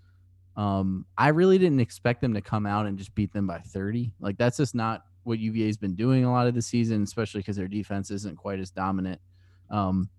um, 0.57 1.05
I 1.17 1.29
really 1.29 1.57
didn't 1.57 1.79
expect 1.79 2.21
them 2.21 2.33
to 2.33 2.41
come 2.41 2.65
out 2.65 2.87
and 2.87 2.97
just 2.97 3.13
beat 3.13 3.31
them 3.33 3.47
by 3.47 3.59
30. 3.59 4.13
Like 4.19 4.37
that's 4.37 4.57
just 4.57 4.73
not 4.73 5.03
what 5.23 5.39
UVA's 5.39 5.77
been 5.77 5.95
doing 5.95 6.25
a 6.25 6.31
lot 6.31 6.47
of 6.47 6.55
the 6.55 6.61
season, 6.61 7.03
especially 7.03 7.41
because 7.41 7.55
their 7.55 7.67
defense 7.67 8.09
isn't 8.09 8.37
quite 8.37 8.59
as 8.59 8.71
dominant. 8.71 9.21
Um, 9.69 10.09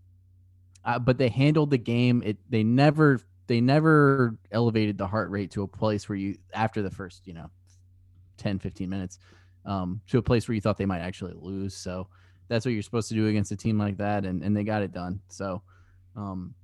uh, 0.85 0.99
but 0.99 1.19
they 1.19 1.29
handled 1.29 1.71
the 1.71 1.79
game. 1.79 2.23
It 2.25 2.39
they 2.49 2.63
never 2.63 3.21
they 3.47 3.61
never 3.61 4.37
elevated 4.51 4.99
the 4.99 5.07
heart 5.07 5.31
rate 5.31 5.51
to 5.53 5.63
a 5.63 5.69
place 5.69 6.09
where 6.09 6.17
you 6.17 6.37
after 6.55 6.83
the 6.83 6.91
first 6.91 7.27
you 7.27 7.35
know 7.35 7.51
10 8.39 8.59
15 8.59 8.89
minutes 8.89 9.19
um, 9.65 10.01
to 10.09 10.19
a 10.19 10.23
place 10.23 10.49
where 10.49 10.55
you 10.55 10.61
thought 10.61 10.79
they 10.79 10.87
might 10.87 11.01
actually 11.01 11.35
lose. 11.37 11.77
So 11.77 12.09
that's 12.49 12.65
what 12.65 12.73
you're 12.73 12.83
supposed 12.83 13.09
to 13.09 13.15
do 13.15 13.29
against 13.29 13.53
a 13.53 13.57
team 13.57 13.79
like 13.79 13.99
that, 13.99 14.25
and 14.25 14.43
and 14.43 14.57
they 14.57 14.65
got 14.65 14.83
it 14.83 14.93
done. 14.93 15.21
So. 15.29 15.63
Um, 16.15 16.55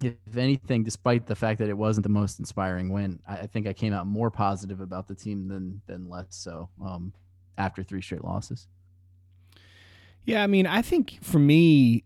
if 0.00 0.14
anything, 0.36 0.84
despite 0.84 1.26
the 1.26 1.34
fact 1.34 1.58
that 1.58 1.68
it 1.68 1.76
wasn't 1.76 2.04
the 2.04 2.08
most 2.08 2.38
inspiring 2.38 2.92
win, 2.92 3.18
I, 3.26 3.38
I 3.38 3.46
think 3.48 3.66
I 3.66 3.72
came 3.72 3.92
out 3.92 4.06
more 4.06 4.30
positive 4.30 4.80
about 4.80 5.08
the 5.08 5.14
team 5.16 5.48
than 5.48 5.82
than 5.88 6.08
less 6.08 6.26
so. 6.30 6.68
Um, 6.80 7.12
after 7.58 7.82
three 7.82 8.00
straight 8.00 8.24
losses. 8.24 8.68
Yeah, 10.24 10.42
I 10.42 10.46
mean, 10.46 10.66
I 10.66 10.80
think 10.80 11.18
for 11.22 11.38
me, 11.38 12.04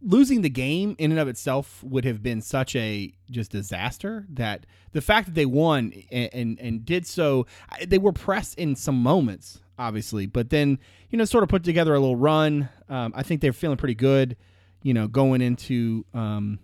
losing 0.00 0.42
the 0.42 0.48
game 0.48 0.96
in 0.98 1.10
and 1.10 1.20
of 1.20 1.28
itself 1.28 1.82
would 1.84 2.04
have 2.04 2.22
been 2.22 2.40
such 2.40 2.74
a 2.76 3.12
just 3.30 3.50
disaster 3.50 4.26
that 4.30 4.66
the 4.92 5.00
fact 5.00 5.26
that 5.26 5.34
they 5.34 5.46
won 5.46 5.92
and, 6.10 6.30
and, 6.32 6.60
and 6.60 6.86
did 6.86 7.06
so, 7.06 7.46
they 7.86 7.98
were 7.98 8.12
pressed 8.12 8.58
in 8.58 8.74
some 8.76 9.02
moments, 9.02 9.60
obviously, 9.78 10.26
but 10.26 10.50
then 10.50 10.78
you 11.10 11.18
know, 11.18 11.24
sort 11.24 11.44
of 11.44 11.48
put 11.48 11.62
together 11.62 11.94
a 11.94 12.00
little 12.00 12.16
run. 12.16 12.68
Um, 12.88 13.12
I 13.14 13.22
think 13.22 13.40
they're 13.40 13.52
feeling 13.52 13.76
pretty 13.76 13.94
good, 13.94 14.36
you 14.82 14.92
know, 14.92 15.06
going 15.06 15.40
into 15.40 16.04
um, 16.12 16.58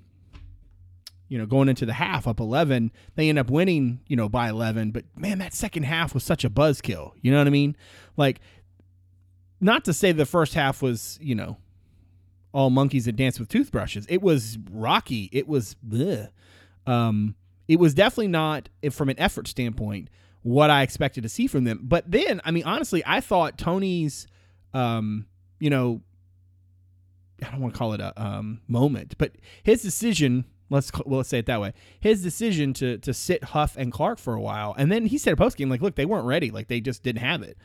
you 1.28 1.38
know, 1.38 1.46
going 1.46 1.68
into 1.68 1.86
the 1.86 1.92
half 1.92 2.26
up 2.26 2.40
11, 2.40 2.90
they 3.14 3.28
end 3.28 3.38
up 3.38 3.48
winning, 3.48 4.00
you 4.08 4.16
know, 4.16 4.28
by 4.28 4.48
11. 4.48 4.90
But 4.90 5.04
man, 5.16 5.38
that 5.38 5.54
second 5.54 5.84
half 5.84 6.12
was 6.12 6.24
such 6.24 6.44
a 6.44 6.50
buzzkill. 6.50 7.12
You 7.22 7.30
know 7.30 7.38
what 7.38 7.46
I 7.46 7.50
mean? 7.50 7.76
Like, 8.16 8.40
not 9.60 9.84
to 9.84 9.92
say 9.92 10.10
the 10.10 10.26
first 10.26 10.54
half 10.54 10.82
was, 10.82 11.16
you 11.22 11.36
know, 11.36 11.56
all 12.52 12.70
monkeys 12.70 13.04
that 13.04 13.16
dance 13.16 13.38
with 13.38 13.48
toothbrushes. 13.48 14.06
It 14.08 14.22
was 14.22 14.58
rocky. 14.70 15.28
It 15.32 15.46
was, 15.46 15.76
um, 16.86 17.34
it 17.68 17.78
was 17.78 17.94
definitely 17.94 18.28
not, 18.28 18.68
from 18.90 19.08
an 19.08 19.18
effort 19.18 19.48
standpoint, 19.48 20.08
what 20.42 20.70
I 20.70 20.82
expected 20.82 21.22
to 21.22 21.28
see 21.28 21.46
from 21.46 21.64
them. 21.64 21.80
But 21.82 22.10
then, 22.10 22.40
I 22.44 22.50
mean, 22.50 22.64
honestly, 22.64 23.02
I 23.06 23.20
thought 23.20 23.58
Tony's, 23.58 24.26
um, 24.74 25.26
you 25.58 25.70
know, 25.70 26.00
I 27.44 27.50
don't 27.50 27.60
want 27.60 27.74
to 27.74 27.78
call 27.78 27.92
it 27.92 28.00
a 28.00 28.20
um, 28.20 28.60
moment, 28.68 29.14
but 29.18 29.32
his 29.62 29.82
decision 29.82 30.44
Let's 30.70 30.92
well, 31.04 31.18
let's 31.18 31.28
say 31.28 31.40
it 31.40 31.46
that 31.46 31.60
way. 31.60 31.72
His 31.98 32.22
decision 32.22 32.72
to 32.74 32.96
to 32.98 33.12
sit 33.12 33.42
Huff 33.42 33.76
and 33.76 33.92
Clark 33.92 34.18
for 34.18 34.34
a 34.34 34.40
while, 34.40 34.74
and 34.78 34.90
then 34.90 35.06
he 35.06 35.18
said 35.18 35.36
post 35.36 35.56
game 35.56 35.68
like, 35.68 35.82
"Look, 35.82 35.96
they 35.96 36.06
weren't 36.06 36.26
ready. 36.26 36.50
Like 36.50 36.68
they 36.68 36.80
just 36.80 37.02
didn't 37.02 37.22
have 37.22 37.42
it." 37.42 37.58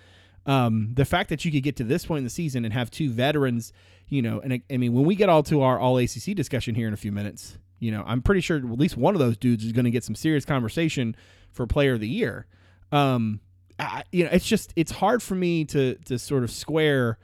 Um, 0.48 0.90
the 0.94 1.06
fact 1.06 1.30
that 1.30 1.46
you 1.46 1.52
could 1.52 1.64
get 1.64 1.76
to 1.78 1.84
this 1.84 2.06
point 2.06 2.20
in 2.20 2.24
the 2.24 2.30
season 2.30 2.66
and 2.66 2.74
have 2.74 2.92
two 2.92 3.10
veterans, 3.12 3.74
you 4.08 4.22
know, 4.22 4.40
and 4.40 4.62
I 4.72 4.78
mean, 4.78 4.94
when 4.94 5.06
we 5.06 5.16
get 5.16 5.30
all 5.30 5.44
to 5.44 5.62
our 5.62 5.80
All 5.80 5.98
ACC 5.98 6.36
discussion 6.36 6.76
here 6.76 6.88
in 6.88 6.94
a 6.94 6.98
few 6.98 7.12
minutes, 7.12 7.58
you 7.80 7.92
know, 7.92 8.04
I'm 8.06 8.22
pretty 8.22 8.42
sure 8.42 8.58
at 8.58 8.64
least 8.64 8.98
one 8.98 9.16
of 9.16 9.20
those 9.20 9.38
dudes 9.38 9.64
is 9.66 9.72
going 9.72 9.86
to 9.86 9.92
get 9.92 10.04
some 10.04 10.16
serious 10.16 10.46
conversation 10.46 11.16
for 11.52 11.66
Player 11.68 11.94
of 11.94 12.00
the 12.00 12.08
Year. 12.08 12.46
Um, 12.92 13.40
I, 13.80 14.04
you 14.12 14.24
know, 14.24 14.30
it's 14.32 14.46
just 14.46 14.72
it's 14.76 14.92
hard 14.92 15.22
for 15.22 15.36
me 15.36 15.66
to 15.66 15.96
to 16.06 16.18
sort 16.18 16.44
of 16.44 16.52
square 16.52 17.18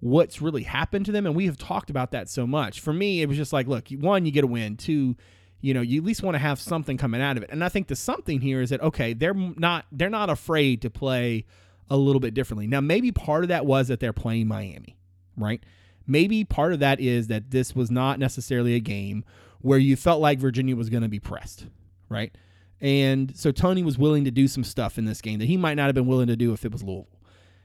what's 0.00 0.42
really 0.42 0.62
happened 0.62 1.06
to 1.06 1.12
them. 1.12 1.26
And 1.26 1.34
we 1.34 1.46
have 1.46 1.56
talked 1.56 1.90
about 1.90 2.12
that 2.12 2.28
so 2.28 2.46
much. 2.46 2.80
For 2.80 2.92
me, 2.92 3.22
it 3.22 3.28
was 3.28 3.36
just 3.36 3.52
like, 3.52 3.66
look, 3.66 3.88
one, 3.90 4.26
you 4.26 4.32
get 4.32 4.44
a 4.44 4.46
win. 4.46 4.76
Two, 4.76 5.16
you 5.60 5.74
know, 5.74 5.80
you 5.80 6.00
at 6.00 6.04
least 6.04 6.22
want 6.22 6.34
to 6.34 6.38
have 6.38 6.60
something 6.60 6.96
coming 6.96 7.20
out 7.20 7.36
of 7.36 7.42
it. 7.42 7.50
And 7.50 7.62
I 7.64 7.68
think 7.68 7.88
the 7.88 7.96
something 7.96 8.40
here 8.40 8.60
is 8.60 8.70
that 8.70 8.80
okay, 8.82 9.12
they're 9.12 9.34
not 9.34 9.86
they're 9.92 10.10
not 10.10 10.30
afraid 10.30 10.82
to 10.82 10.90
play 10.90 11.44
a 11.88 11.96
little 11.96 12.20
bit 12.20 12.34
differently. 12.34 12.66
Now, 12.66 12.80
maybe 12.80 13.12
part 13.12 13.44
of 13.44 13.48
that 13.48 13.64
was 13.64 13.88
that 13.88 14.00
they're 14.00 14.12
playing 14.12 14.48
Miami, 14.48 14.96
right? 15.36 15.62
Maybe 16.06 16.44
part 16.44 16.72
of 16.72 16.80
that 16.80 17.00
is 17.00 17.26
that 17.28 17.50
this 17.50 17.74
was 17.74 17.90
not 17.90 18.18
necessarily 18.18 18.74
a 18.74 18.80
game 18.80 19.24
where 19.60 19.78
you 19.78 19.96
felt 19.96 20.20
like 20.20 20.38
Virginia 20.38 20.76
was 20.76 20.88
going 20.90 21.02
to 21.02 21.08
be 21.08 21.18
pressed, 21.18 21.66
right? 22.08 22.34
And 22.80 23.36
so 23.36 23.50
Tony 23.52 23.82
was 23.82 23.98
willing 23.98 24.24
to 24.24 24.30
do 24.30 24.48
some 24.48 24.64
stuff 24.64 24.98
in 24.98 25.04
this 25.04 25.20
game 25.20 25.38
that 25.38 25.46
he 25.46 25.56
might 25.56 25.74
not 25.74 25.86
have 25.86 25.94
been 25.94 26.06
willing 26.06 26.28
to 26.28 26.36
do 26.36 26.52
if 26.52 26.64
it 26.64 26.72
was 26.72 26.82
Louisville. 26.82 27.08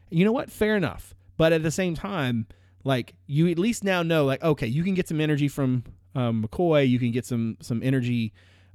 You 0.09 0.25
know 0.25 0.31
what? 0.31 0.49
Fair 0.49 0.75
enough. 0.75 1.13
But 1.37 1.53
at 1.53 1.63
the 1.63 1.71
same 1.71 1.95
time, 1.95 2.47
like 2.83 3.15
you 3.27 3.47
at 3.49 3.59
least 3.59 3.83
now 3.83 4.03
know, 4.03 4.25
like 4.25 4.43
okay, 4.43 4.67
you 4.67 4.83
can 4.83 4.93
get 4.93 5.07
some 5.07 5.21
energy 5.21 5.47
from 5.47 5.83
um, 6.15 6.43
McKoy. 6.43 6.87
You 6.87 6.99
can 6.99 7.11
get 7.11 7.25
some 7.25 7.57
some 7.61 7.81
energy, 7.83 8.33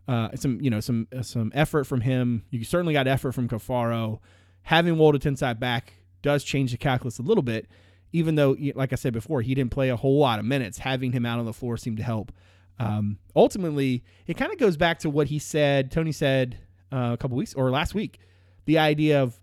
uh, 0.09 0.31
some 0.35 0.61
you 0.61 0.71
know 0.71 0.81
some 0.81 1.09
uh, 1.17 1.23
some 1.23 1.53
effort 1.55 1.85
from 1.85 2.03
him. 2.03 2.45
You 2.51 2.65
certainly 2.65 2.93
got 2.93 3.07
effort 3.07 3.33
from 3.33 3.49
Caffaro. 3.49 4.21
Having 4.63 4.97
Woldetensae 4.97 5.59
back 5.59 5.93
does 6.23 6.43
change 6.43 6.73
the 6.73 6.77
calculus 6.77 7.19
a 7.19 7.23
little 7.23 7.43
bit, 7.43 7.69
even 8.17 8.35
though, 8.35 8.57
like 8.75 8.93
I 8.93 8.97
said 8.97 9.13
before, 9.13 9.43
he 9.43 9.55
didn't 9.55 9.73
play 9.73 9.91
a 9.91 9.97
whole 9.97 10.19
lot 10.19 10.39
of 10.39 10.45
minutes. 10.45 10.79
Having 10.79 11.13
him 11.13 11.27
out 11.27 11.39
on 11.39 11.45
the 11.45 11.53
floor 11.53 11.77
seemed 11.77 11.99
to 11.99 12.03
help. 12.03 12.33
Um, 12.79 13.19
ultimately, 13.35 14.05
it 14.27 14.37
kind 14.37 14.53
of 14.53 14.59
goes 14.59 14.77
back 14.77 14.99
to 15.01 15.11
what 15.11 15.27
he 15.27 15.39
said. 15.39 15.91
Tony 15.91 16.13
said 16.13 16.59
uh, 16.91 17.11
a 17.13 17.17
couple 17.19 17.37
weeks 17.37 17.53
or 17.55 17.71
last 17.71 17.95
week, 17.95 18.19
the 18.65 18.79
idea 18.79 19.23
of 19.23 19.39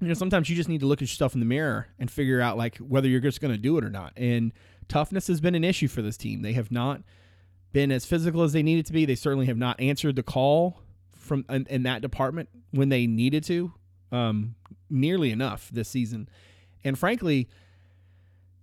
you 0.00 0.08
know 0.08 0.14
sometimes 0.14 0.50
you 0.50 0.56
just 0.56 0.68
need 0.68 0.80
to 0.80 0.86
look 0.86 0.98
at 0.98 1.08
yourself 1.08 1.34
in 1.34 1.40
the 1.40 1.46
mirror 1.46 1.88
and 1.98 2.10
figure 2.10 2.40
out 2.40 2.58
like 2.58 2.76
whether 2.78 3.08
you're 3.08 3.20
just 3.20 3.40
going 3.40 3.52
to 3.52 3.58
do 3.58 3.78
it 3.78 3.84
or 3.84 3.90
not. 3.90 4.12
And 4.16 4.52
toughness 4.88 5.26
has 5.28 5.40
been 5.40 5.54
an 5.54 5.64
issue 5.64 5.88
for 5.88 6.02
this 6.02 6.18
team. 6.18 6.42
They 6.42 6.52
have 6.52 6.70
not 6.70 7.02
been 7.72 7.90
as 7.90 8.04
physical 8.04 8.42
as 8.42 8.52
they 8.52 8.62
needed 8.62 8.86
to 8.86 8.92
be. 8.92 9.06
They 9.06 9.14
certainly 9.14 9.46
have 9.46 9.58
not 9.58 9.80
answered 9.80 10.16
the 10.16 10.22
call 10.22 10.82
from 11.16 11.44
in, 11.48 11.66
in 11.70 11.82
that 11.84 12.02
department 12.02 12.50
when 12.72 12.90
they 12.90 13.06
needed 13.06 13.44
to 13.44 13.72
um, 14.12 14.54
nearly 14.90 15.30
enough 15.30 15.70
this 15.72 15.88
season. 15.88 16.28
And 16.84 16.98
frankly, 16.98 17.48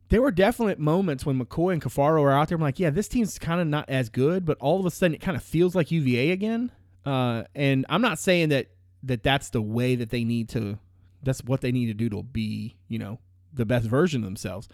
there 0.10 0.22
were 0.22 0.32
definite 0.32 0.80
moments 0.80 1.26
when 1.26 1.40
McKoy 1.40 1.74
and 1.74 1.82
Caffaro 1.82 2.22
were 2.22 2.32
out 2.32 2.48
there. 2.48 2.56
I'm 2.56 2.62
like, 2.62 2.80
yeah, 2.80 2.90
this 2.90 3.08
team's 3.08 3.38
kind 3.38 3.60
of 3.60 3.68
not 3.68 3.90
as 3.90 4.10
good, 4.10 4.46
but 4.46 4.58
all 4.60 4.80
of 4.80 4.86
a 4.86 4.92
sudden 4.92 5.16
it 5.16 5.22
kind 5.22 5.36
of 5.36 5.44
feels 5.44 5.76
like 5.76 5.92
UVA 5.92 6.32
again. 6.32 6.72
Uh, 7.06 7.44
and 7.56 7.86
I'm 7.90 8.02
not 8.02 8.20
saying 8.20 8.50
that 8.50 8.68
that 9.04 9.24
that's 9.24 9.50
the 9.50 9.62
way 9.62 9.96
that 9.96 10.10
they 10.10 10.24
need 10.24 10.50
to. 10.50 10.80
That's 11.24 11.44
what 11.44 11.62
they 11.62 11.72
need 11.72 11.88
to 11.88 11.94
do 11.94 12.10
to 12.10 12.24
be, 12.24 12.78
you 12.88 13.00
know, 13.00 13.20
the 13.54 13.66
best 13.66 13.86
version 13.88 14.22
of 14.22 14.26
themselves. 14.26 14.68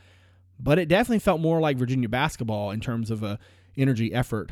But 0.60 0.78
it 0.78 0.88
definitely 0.88 1.20
felt 1.20 1.42
more 1.42 1.60
like 1.60 1.78
Virginia 1.78 2.10
basketball 2.10 2.72
in 2.72 2.80
terms 2.80 3.10
of 3.10 3.24
a 3.24 3.40
energy 3.76 4.14
effort 4.14 4.52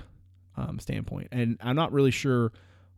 um, 0.58 0.80
standpoint. 0.80 1.28
And 1.32 1.58
I'm 1.62 1.76
not 1.76 1.92
really 1.92 2.12
sure 2.12 2.52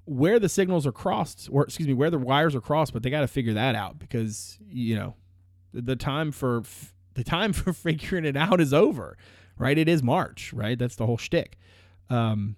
where 0.06 0.40
the 0.40 0.50
signals 0.50 0.86
are 0.86 0.92
crossed, 0.92 1.50
or 1.52 1.63
excuse 1.63 1.88
me, 1.88 1.94
where 1.94 2.10
the 2.10 2.18
wires 2.18 2.56
are 2.56 2.62
crossed, 2.62 2.94
but 2.94 3.04
they 3.04 3.10
got 3.10 3.22
to 3.22 3.28
figure 3.28 3.54
that 3.54 3.75
out 3.75 4.00
because 4.00 4.58
you 4.68 4.96
know 4.96 5.16
the 5.74 5.96
time 5.96 6.32
for 6.32 6.63
the 7.13 7.24
time 7.24 7.53
for 7.53 7.74
figuring 7.74 8.25
it 8.25 8.38
out 8.38 8.60
is 8.62 8.74
over, 8.74 9.17
right? 9.58 9.77
It 9.77 9.88
is 9.88 10.03
March, 10.03 10.53
right? 10.53 10.77
That's 10.77 10.96
the 10.96 11.05
whole 11.05 11.17
shtick. 11.17 11.58
Um, 12.10 12.55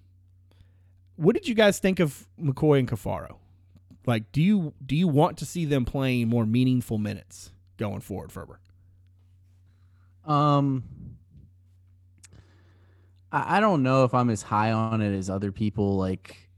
what 1.16 1.34
did 1.36 1.48
you 1.48 1.56
guys 1.56 1.80
think 1.80 2.00
of 2.00 2.28
McKoy 2.42 2.80
and 2.80 2.90
Caffaro? 2.90 3.38
Like, 4.06 4.32
do 4.32 4.42
you 4.42 4.74
do 4.86 4.96
you 4.96 5.08
want 5.08 5.38
to 5.40 5.46
see 5.46 5.66
them 5.66 5.86
playing 5.86 6.28
more 6.28 6.46
meaningful 6.46 6.98
minutes 6.98 7.52
going 7.78 8.02
forward, 8.02 8.32
Ferber? 8.32 8.60
Um, 10.26 10.84
I, 13.32 13.58
I 13.58 13.60
don't 13.60 13.84
know 13.84 14.04
if 14.04 14.14
I'm 14.14 14.30
as 14.30 14.42
high 14.42 14.72
on 14.72 15.02
it 15.02 15.16
as 15.16 15.30
other 15.30 15.52
people. 15.52 15.98
Like, 15.98 16.50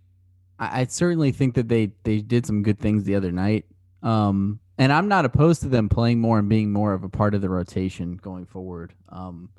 I, 0.60 0.82
I 0.82 0.86
certainly 0.86 1.32
think 1.32 1.56
that 1.56 1.70
they 1.70 1.92
they 2.04 2.20
did 2.20 2.46
some 2.46 2.64
good 2.64 2.80
things 2.80 3.04
the 3.04 3.16
other 3.16 3.32
night. 3.32 3.66
Um, 4.04 4.60
and 4.78 4.94
I'm 4.94 5.08
not 5.08 5.26
opposed 5.26 5.62
to 5.62 5.70
them 5.70 5.90
playing 5.90 6.20
more 6.20 6.40
and 6.40 6.48
being 6.50 6.72
more 6.72 6.94
of 6.94 7.04
a 7.04 7.10
part 7.10 7.34
of 7.34 7.42
the 7.42 7.50
rotation 7.50 8.18
going 8.18 8.46
forward. 8.46 8.94
Um, 9.10 9.50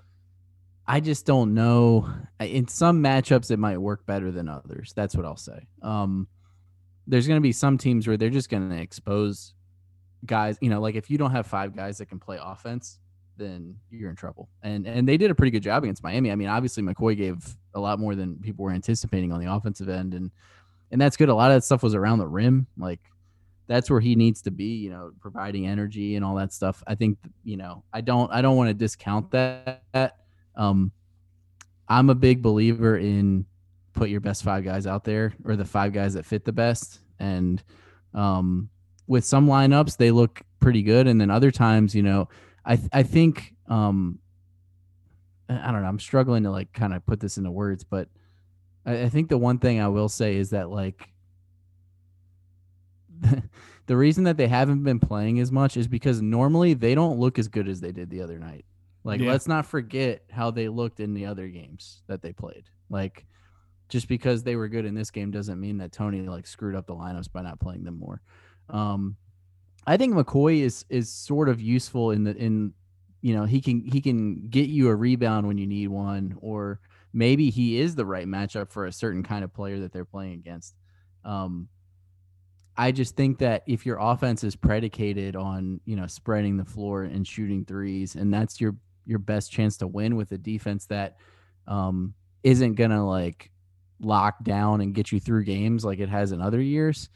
I 0.87 1.01
just 1.01 1.27
don't 1.27 1.55
know. 1.55 2.09
In 2.41 2.67
some 2.69 3.03
matchups, 3.03 3.51
it 3.51 3.59
might 3.59 3.79
work 3.79 4.07
better 4.07 4.31
than 4.31 4.49
others. 4.49 4.93
That's 4.97 5.15
what 5.15 5.27
I'll 5.27 5.37
say. 5.37 5.67
Um, 5.83 6.29
there's 7.07 7.27
going 7.27 7.37
to 7.37 7.43
be 7.43 7.53
some 7.53 7.79
teams 7.79 8.07
where 8.07 8.17
they're 8.17 8.31
just 8.31 8.49
going 8.49 8.71
to 8.71 8.77
expose 8.77 9.55
guys. 10.25 10.57
You 10.61 10.71
know, 10.71 10.81
like 10.81 10.95
if 10.95 11.11
you 11.11 11.19
don't 11.19 11.33
have 11.33 11.47
five 11.47 11.77
guys 11.77 11.99
that 11.99 12.07
can 12.07 12.19
play 12.19 12.39
offense, 12.41 12.99
then 13.37 13.77
you're 13.91 14.11
in 14.11 14.17
trouble. 14.17 14.49
And 14.63 14.87
and 14.87 15.09
they 15.09 15.17
did 15.17 15.31
a 15.31 15.35
pretty 15.35 15.51
good 15.51 15.63
job 15.63 15.85
against 15.85 16.03
Miami. 16.03 16.31
I 16.31 16.37
mean, 16.37 16.49
obviously 16.49 16.83
McKoy 16.83 17.17
gave 17.17 17.57
a 17.75 17.81
lot 17.81 17.99
more 17.99 18.15
than 18.15 18.37
people 18.37 18.65
were 18.65 18.73
anticipating 18.73 19.33
on 19.33 19.41
the 19.41 19.53
offensive 19.53 19.89
end, 19.89 20.15
and 20.15 20.31
and 20.91 21.01
that's 21.01 21.17
good. 21.17 21.29
A 21.29 21.35
lot 21.35 21.51
of 21.51 21.57
that 21.57 21.65
stuff 21.65 21.83
was 21.83 21.95
around 21.95 22.19
the 22.19 22.27
rim, 22.27 22.67
like 22.77 23.01
that's 23.69 23.91
where 23.91 24.01
he 24.01 24.17
needs 24.17 24.43
to 24.43 24.51
be, 24.51 24.77
you 24.77 24.91
know, 24.91 25.13
providing 25.21 25.67
energy 25.67 26.17
and 26.17 26.25
all 26.25 26.35
that 26.37 26.53
stuff. 26.53 26.83
I 26.87 26.95
think, 26.95 27.19
you 27.45 27.59
know, 27.59 27.85
I 27.93 28.01
don't 28.01 28.33
I 28.33 28.43
don't 28.43 28.57
want 28.57 28.69
to 28.69 28.75
discount 28.75 29.31
that. 29.31 30.17
Um 30.57 30.91
I'm 31.89 32.11
a 32.11 32.15
big 32.15 32.43
believer 32.43 32.97
in 32.99 33.45
put 33.93 34.09
your 34.09 34.21
best 34.21 34.43
five 34.43 34.65
guys 34.65 34.87
out 34.87 35.05
there 35.05 35.35
or 35.45 35.55
the 35.55 35.65
five 35.65 35.93
guys 35.93 36.15
that 36.15 36.25
fit 36.25 36.45
the 36.45 36.53
best 36.53 37.01
and 37.19 37.63
um 38.15 38.69
with 39.07 39.25
some 39.25 39.47
lineups 39.47 39.97
they 39.97 40.11
look 40.11 40.43
pretty 40.61 40.83
good 40.83 41.07
and 41.07 41.21
then 41.21 41.31
other 41.31 41.51
times, 41.51 41.95
you 41.95 42.03
know, 42.03 42.29
I 42.65 42.77
th- 42.77 42.91
I 42.93 43.03
think 43.03 43.55
um 43.69 44.19
I 45.51 45.71
don't 45.71 45.83
know, 45.83 45.89
I'm 45.89 45.99
struggling 45.99 46.43
to 46.45 46.51
like 46.51 46.73
kind 46.73 46.95
of 46.95 47.05
put 47.07 47.21
this 47.21 47.37
into 47.37 47.51
words, 47.51 47.85
but 47.85 48.09
I, 48.87 49.03
I 49.03 49.09
think 49.11 49.29
the 49.29 49.39
one 49.39 49.59
thing 49.59 49.81
I 49.81 49.89
will 49.89 50.09
say 50.09 50.37
is 50.37 50.51
that 50.51 50.71
like 50.71 51.11
the 53.87 53.97
reason 53.97 54.25
that 54.25 54.37
they 54.37 54.49
haven't 54.49 54.85
been 54.85 55.01
playing 55.01 55.41
as 55.41 55.51
much 55.53 55.77
is 55.77 55.89
because 55.89 56.23
normally 56.23 56.75
they 56.75 56.95
don't 56.95 57.19
look 57.19 57.39
as 57.39 57.49
good 57.49 57.69
as 57.69 57.81
they 57.81 57.93
did 57.93 58.11
the 58.11 58.23
other 58.23 58.39
night. 58.39 58.65
Like, 59.05 59.21
yeah. 59.21 59.31
let's 59.31 59.49
not 59.49 59.67
forget 59.67 60.23
how 60.31 60.51
they 60.51 60.69
looked 60.69 61.01
in 61.01 61.15
the 61.15 61.27
other 61.27 61.49
games 61.49 62.03
that 62.09 62.21
they 62.21 62.33
played. 62.33 62.65
Like, 62.91 63.27
just 63.89 64.09
because 64.09 64.43
they 64.43 64.57
were 64.57 64.69
good 64.69 64.85
in 64.85 64.95
this 64.95 65.11
game 65.11 65.31
doesn't 65.31 65.61
mean 65.61 65.79
that 65.79 65.93
Tony 65.93 66.23
like 66.23 66.47
screwed 66.47 66.77
up 66.77 66.87
the 66.87 66.95
lineups 66.95 67.33
by 67.33 67.43
not 67.43 67.61
playing 67.61 67.85
them 67.85 67.99
more. 67.99 68.21
Um, 68.69 69.17
I 69.87 69.97
think 69.97 70.15
McKoy 70.15 70.61
is 70.61 70.85
is 70.91 71.11
sort 71.11 71.49
of 71.49 71.61
useful 71.61 72.11
in 72.11 72.25
the 72.25 72.37
in 72.37 72.75
you 73.23 73.35
know 73.35 73.45
he 73.45 73.61
can 73.61 73.81
he 73.81 74.01
can 74.01 74.49
get 74.49 74.69
you 74.69 74.89
a 74.89 74.95
rebound 74.95 75.47
when 75.47 75.57
you 75.57 75.67
need 75.67 75.89
one, 75.89 76.37
or 76.41 76.81
maybe 77.13 77.49
he 77.49 77.81
is 77.81 77.95
the 77.95 78.05
right 78.05 78.27
matchup 78.27 78.71
for 78.71 78.85
a 78.85 78.93
certain 78.93 79.23
kind 79.23 79.43
of 79.43 79.55
player 79.55 79.81
that 79.81 79.93
they're 79.93 80.05
playing 80.05 80.35
against. 80.35 80.75
Um, 81.25 81.69
I 82.79 82.93
just 82.93 83.17
think 83.17 83.39
that 83.39 83.65
if 83.67 83.85
your 83.85 83.99
offense 84.01 84.45
is 84.45 84.55
predicated 84.55 85.35
on, 85.35 85.81
you 85.85 85.97
know, 85.97 86.07
spreading 86.07 86.57
the 86.57 86.65
floor 86.65 87.03
and 87.03 87.27
shooting 87.27 87.65
threes, 87.65 88.15
and 88.15 88.33
that's 88.33 88.61
your 88.61 88.77
your 89.05 89.19
best 89.19 89.51
chance 89.51 89.77
to 89.79 89.89
win 89.89 90.15
with 90.15 90.31
a 90.31 90.39
defense 90.39 90.87
that 90.87 91.17
um, 91.67 92.15
isn't 92.45 92.75
gonna 92.75 93.05
like 93.05 93.51
lock 94.01 94.45
down 94.45 94.81
and 94.81 94.95
get 94.95 95.11
you 95.11 95.19
through 95.19 95.43
games 95.43 95.85
like 95.85 95.99
it 95.99 96.09
has 96.09 96.31
in 96.31 96.41
other 96.41 96.61
years. 96.61 97.11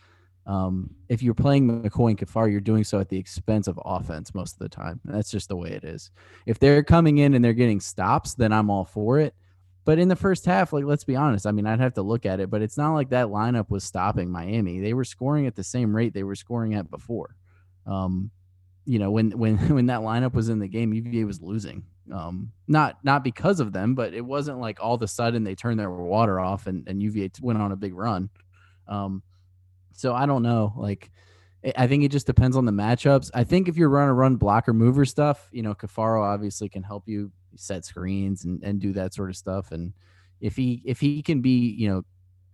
Um, 0.47 0.91
if 1.09 1.23
you're 1.23 1.35
playing 1.35 1.83
McKoy 1.85 2.11
and 2.11 2.19
Caffaro, 2.19 2.51
you're 2.51 2.61
doing 2.61 2.83
so 2.83 2.99
at 2.99 3.09
the 3.09 3.17
expense 3.17 3.69
of 3.69 3.79
offense 3.85 4.35
most 4.35 4.55
of 4.55 4.59
the 4.59 4.69
time. 4.69 5.01
that's 5.05 5.31
just 5.31 5.49
the 5.49 5.57
way 5.57 5.71
it 5.71 5.85
is. 5.85 6.11
If 6.45 6.59
they're 6.59 6.83
coming 6.83 7.19
in 7.19 7.35
and 7.35 7.45
they're 7.45 7.53
getting 7.53 7.79
stops, 7.79 8.35
then 8.35 8.53
I'm 8.53 8.69
all 8.69 8.85
for 8.85 9.21
it. 9.21 9.35
But 9.85 9.99
in 9.99 10.09
the 10.09 10.17
first 10.17 10.45
half, 10.47 10.73
like 10.73 10.85
let's 10.85 11.05
be 11.05 11.17
honest, 11.17 11.47
I 11.47 11.53
mean, 11.53 11.67
I'd 11.67 11.81
have 11.81 11.95
to 11.95 12.03
look 12.03 12.25
at 12.25 12.41
it, 12.41 12.51
but 12.51 12.63
it's 12.63 12.77
not 12.77 12.95
like 12.95 13.11
that 13.11 13.27
lineup 13.27 13.69
was 13.69 13.83
stopping 13.83 14.31
Miami. 14.31 14.81
They 14.81 14.95
were 14.95 15.05
scoring 15.05 15.47
at 15.47 15.57
the 15.57 15.65
same 15.65 15.95
rate 15.95 16.15
they 16.15 16.23
were 16.23 16.37
scoring 16.37 16.75
at 16.75 16.91
before. 16.91 17.35
Um, 17.87 18.31
you 18.85 18.99
know, 18.99 19.11
when 19.11 19.31
when 19.33 19.57
when 19.75 19.87
that 19.87 20.01
lineup 20.01 20.35
was 20.35 20.49
in 20.49 20.59
the 20.59 20.69
game, 20.69 20.93
UVA 20.93 21.25
was 21.25 21.41
losing. 21.41 21.85
Um, 22.13 22.53
not 22.69 22.99
not 23.05 23.25
because 23.25 23.61
of 23.61 23.73
them, 23.73 23.95
but 23.95 24.15
it 24.15 24.25
wasn't 24.25 24.59
like 24.59 24.79
all 24.81 24.95
of 24.95 25.03
a 25.03 25.09
sudden 25.09 25.45
they 25.45 25.55
turned 25.55 25.79
their 25.79 25.91
water 25.91 26.39
off 26.41 26.67
and, 26.67 26.87
and 26.89 27.03
UVA 27.03 27.31
went 27.41 27.61
on 27.61 27.73
a 27.73 27.77
big 27.77 27.95
run. 27.95 28.31
Um, 28.89 29.23
so 29.93 30.15
I 30.15 30.27
don't 30.27 30.43
know. 30.43 30.73
Like, 30.77 31.11
I 31.77 31.87
think 31.87 32.03
it 32.03 32.11
just 32.11 32.27
depends 32.27 32.57
on 32.57 32.65
the 32.65 32.73
matchups. 32.73 33.31
I 33.35 33.45
think 33.45 33.69
if 33.69 33.77
you're 33.77 33.89
running 33.89 34.15
run 34.15 34.37
blocker 34.37 34.73
mover 34.73 35.05
stuff, 35.05 35.49
you 35.53 35.63
know, 35.63 35.75
Caffaro 35.75 36.23
obviously 36.23 36.69
can 36.69 36.83
help 36.83 37.05
you 37.07 37.31
set 37.57 37.85
screens 37.85 38.45
and, 38.45 38.63
and 38.63 38.81
do 38.81 38.93
that 38.93 39.15
sort 39.15 39.31
of 39.31 39.37
stuff. 39.37 39.73
And 39.73 39.93
if 40.41 40.57
he 40.57 40.83
if 40.85 41.01
he 41.01 41.23
can 41.23 41.41
be 41.41 41.71
you 41.71 41.89
know 41.89 42.05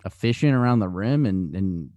efficient 0.05 0.55
around 0.55 0.78
the 0.78 0.88
rim 0.88 1.26
and 1.26 1.55
and 1.55 1.90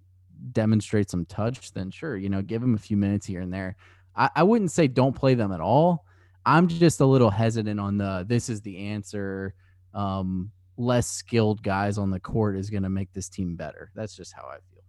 demonstrate 0.52 1.10
some 1.10 1.26
touch, 1.26 1.72
then 1.74 1.92
sure, 1.92 2.18
you 2.18 2.30
know, 2.30 2.42
give 2.42 2.64
him 2.64 2.74
a 2.74 2.80
few 2.80 2.98
minutes 2.98 3.26
here 3.26 3.42
and 3.42 3.54
there. 3.54 3.76
I, 4.16 4.30
I 4.38 4.44
wouldn't 4.44 4.72
say 4.72 4.88
don't 4.88 5.16
play 5.16 5.36
them 5.36 5.52
at 5.52 5.62
all. 5.62 6.06
I'm 6.46 6.68
just 6.68 7.00
a 7.02 7.06
little 7.06 7.30
hesitant 7.30 7.80
on 7.80 7.98
the 7.98 8.26
this 8.28 8.50
is 8.50 8.62
the 8.62 8.78
answer. 8.78 9.54
Um, 9.94 10.52
less 10.78 11.08
skilled 11.08 11.62
guys 11.62 11.98
on 11.98 12.10
the 12.10 12.20
court 12.20 12.58
is 12.58 12.70
going 12.70 12.84
to 12.84 12.90
make 12.90 13.14
this 13.14 13.30
team 13.30 13.56
better. 13.56 13.92
That's 13.94 14.16
just 14.16 14.34
how 14.34 14.44
I 14.44 14.56
feel. 14.56 14.84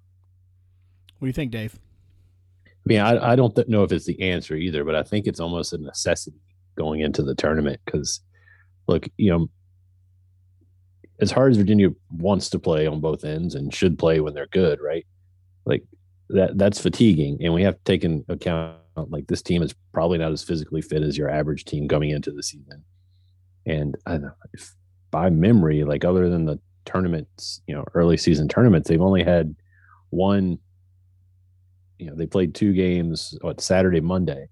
What 1.18 1.26
do 1.26 1.26
you 1.26 1.32
think, 1.32 1.50
Dave? 1.50 1.78
I 2.66 2.70
mean, 2.86 3.00
I, 3.00 3.32
I 3.32 3.36
don't 3.36 3.54
th- 3.54 3.68
know 3.68 3.82
if 3.82 3.92
it's 3.92 4.06
the 4.06 4.20
answer 4.22 4.54
either, 4.54 4.84
but 4.84 4.94
I 4.94 5.02
think 5.02 5.26
it's 5.26 5.38
almost 5.38 5.72
a 5.72 5.78
necessity 5.78 6.40
going 6.76 7.00
into 7.00 7.22
the 7.22 7.34
tournament 7.34 7.80
because 7.84 8.20
look, 8.86 9.08
you 9.16 9.30
know, 9.30 9.48
as 11.20 11.30
hard 11.30 11.52
as 11.52 11.58
Virginia 11.58 11.88
wants 12.10 12.50
to 12.50 12.58
play 12.58 12.86
on 12.86 13.00
both 13.00 13.24
ends 13.24 13.54
and 13.54 13.74
should 13.74 13.98
play 13.98 14.20
when 14.20 14.34
they're 14.34 14.48
good, 14.48 14.80
right? 14.80 15.06
Like 15.64 15.84
that 16.30 16.58
that's 16.58 16.80
fatiguing. 16.80 17.38
And 17.42 17.54
we 17.54 17.62
have 17.62 17.76
to 17.76 17.84
take 17.84 18.04
into 18.04 18.30
account 18.32 18.76
like 18.96 19.26
this 19.26 19.42
team 19.42 19.62
is 19.62 19.74
probably 19.92 20.18
not 20.18 20.32
as 20.32 20.42
physically 20.42 20.82
fit 20.82 21.02
as 21.02 21.16
your 21.16 21.30
average 21.30 21.64
team 21.64 21.88
coming 21.88 22.10
into 22.10 22.32
the 22.32 22.42
season. 22.42 22.84
And 23.66 23.96
I 24.06 24.18
know, 24.18 24.32
if 24.52 24.74
by 25.10 25.30
memory, 25.30 25.84
like 25.84 26.04
other 26.04 26.28
than 26.28 26.46
the 26.46 26.58
tournaments, 26.84 27.60
you 27.66 27.74
know, 27.74 27.84
early 27.94 28.16
season 28.16 28.48
tournaments, 28.48 28.88
they've 28.88 29.00
only 29.00 29.22
had 29.22 29.54
one. 30.10 30.58
You 31.98 32.08
know, 32.08 32.16
they 32.16 32.26
played 32.26 32.54
two 32.54 32.72
games. 32.72 33.38
What 33.42 33.60
Saturday, 33.60 34.00
Monday, 34.00 34.48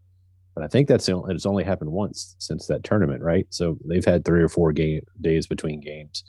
but 0.55 0.65
I 0.65 0.69
think 0.69 0.89
that's 0.89 1.09
it's 1.09 1.47
only 1.47 1.65
happened 1.65 1.93
once 1.93 2.35
since 2.39 2.67
that 2.67 2.85
tournament, 2.85 3.23
right? 3.23 3.47
So 3.51 3.79
they've 3.85 4.05
had 4.05 4.25
three 4.25 4.43
or 4.43 4.49
four 4.49 4.73
game 4.73 5.03
days 5.21 5.47
between 5.47 5.81
games, 5.81 6.25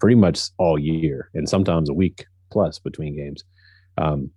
pretty 0.00 0.16
much 0.16 0.40
all 0.58 0.78
year, 0.78 1.30
and 1.34 1.48
sometimes 1.48 1.88
a 1.88 1.94
week 1.94 2.26
plus 2.50 2.78
between 2.78 3.16
games. 3.16 3.44
Um, 3.98 4.30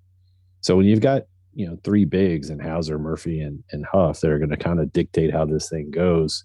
so 0.61 0.75
when 0.75 0.85
you've 0.85 1.01
got 1.01 1.23
you 1.53 1.67
know 1.67 1.77
three 1.83 2.05
bigs 2.05 2.49
and 2.49 2.61
Hauser, 2.61 2.99
Murphy, 2.99 3.41
and 3.41 3.63
and 3.71 3.85
Huff 3.85 4.19
that 4.21 4.31
are 4.31 4.39
going 4.39 4.49
to 4.49 4.57
kind 4.57 4.79
of 4.79 4.91
dictate 4.91 5.31
how 5.31 5.45
this 5.45 5.69
thing 5.69 5.89
goes 5.91 6.43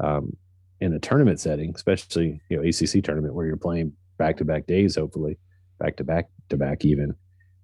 um, 0.00 0.36
in 0.80 0.94
a 0.94 0.98
tournament 0.98 1.40
setting, 1.40 1.72
especially 1.74 2.40
you 2.48 2.56
know 2.56 2.62
ACC 2.62 3.04
tournament 3.04 3.34
where 3.34 3.46
you're 3.46 3.56
playing 3.56 3.92
back 4.18 4.38
to 4.38 4.44
back 4.44 4.66
days, 4.66 4.96
hopefully 4.96 5.38
back 5.78 5.96
to 5.96 6.04
back 6.04 6.28
to 6.48 6.56
back 6.56 6.84
even. 6.84 7.14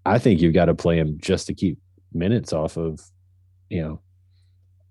I 0.04 0.18
think 0.18 0.40
you've 0.40 0.54
got 0.54 0.66
to 0.66 0.74
play 0.74 0.98
them 0.98 1.18
just 1.20 1.46
to 1.48 1.54
keep 1.54 1.78
minutes 2.12 2.52
off 2.52 2.76
of 2.76 3.00
you 3.68 3.82
know 3.82 4.00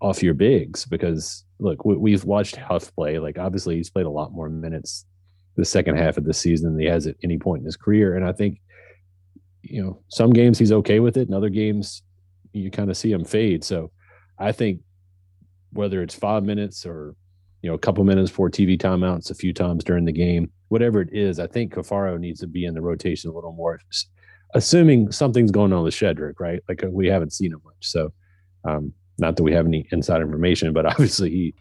off 0.00 0.22
your 0.22 0.34
bigs 0.34 0.84
because 0.84 1.44
look 1.58 1.84
we, 1.84 2.12
have 2.12 2.24
watched 2.24 2.56
Huff 2.56 2.94
play 2.94 3.18
like 3.18 3.38
obviously 3.38 3.76
he's 3.76 3.90
played 3.90 4.06
a 4.06 4.10
lot 4.10 4.32
more 4.32 4.48
minutes 4.48 5.06
the 5.56 5.64
second 5.64 5.96
half 5.96 6.16
of 6.16 6.24
the 6.24 6.32
season 6.32 6.70
than 6.70 6.80
he 6.80 6.86
has 6.86 7.06
at 7.08 7.16
any 7.24 7.36
point 7.36 7.60
in 7.60 7.64
his 7.64 7.76
career 7.76 8.14
and 8.14 8.24
I 8.24 8.32
think 8.32 8.60
you 9.62 9.82
know, 9.82 10.00
some 10.08 10.30
games 10.30 10.58
he's 10.58 10.72
okay 10.72 11.00
with 11.00 11.16
it, 11.16 11.28
and 11.28 11.34
other 11.34 11.50
games 11.50 12.02
you 12.52 12.70
kind 12.70 12.90
of 12.90 12.96
see 12.96 13.12
him 13.12 13.24
fade. 13.24 13.62
So 13.64 13.90
I 14.38 14.52
think 14.52 14.80
whether 15.72 16.02
it's 16.02 16.14
five 16.14 16.44
minutes 16.44 16.86
or 16.86 17.14
you 17.62 17.68
know 17.68 17.74
a 17.74 17.78
couple 17.78 18.02
minutes 18.04 18.30
for 18.30 18.48
TV 18.48 18.78
timeouts 18.78 19.30
a 19.30 19.34
few 19.34 19.52
times 19.52 19.84
during 19.84 20.04
the 20.04 20.12
game, 20.12 20.50
whatever 20.68 21.00
it 21.00 21.10
is, 21.12 21.38
I 21.38 21.46
think 21.46 21.74
Caffaro 21.74 22.18
needs 22.18 22.40
to 22.40 22.46
be 22.46 22.64
in 22.64 22.74
the 22.74 22.80
rotation 22.80 23.30
a 23.30 23.34
little 23.34 23.52
more, 23.52 23.80
assuming 24.54 25.12
something's 25.12 25.50
going 25.50 25.72
on 25.72 25.82
with 25.82 25.94
Shedrick, 25.94 26.40
right? 26.40 26.62
Like 26.68 26.84
uh, 26.84 26.88
we 26.90 27.08
haven't 27.08 27.32
seen 27.32 27.52
him 27.52 27.60
much, 27.64 27.76
so 27.80 28.12
um, 28.64 28.92
not 29.18 29.36
that 29.36 29.42
we 29.42 29.52
have 29.52 29.66
any 29.66 29.86
inside 29.92 30.20
information, 30.20 30.72
but 30.72 30.86
obviously 30.92 31.30
he 31.30 31.54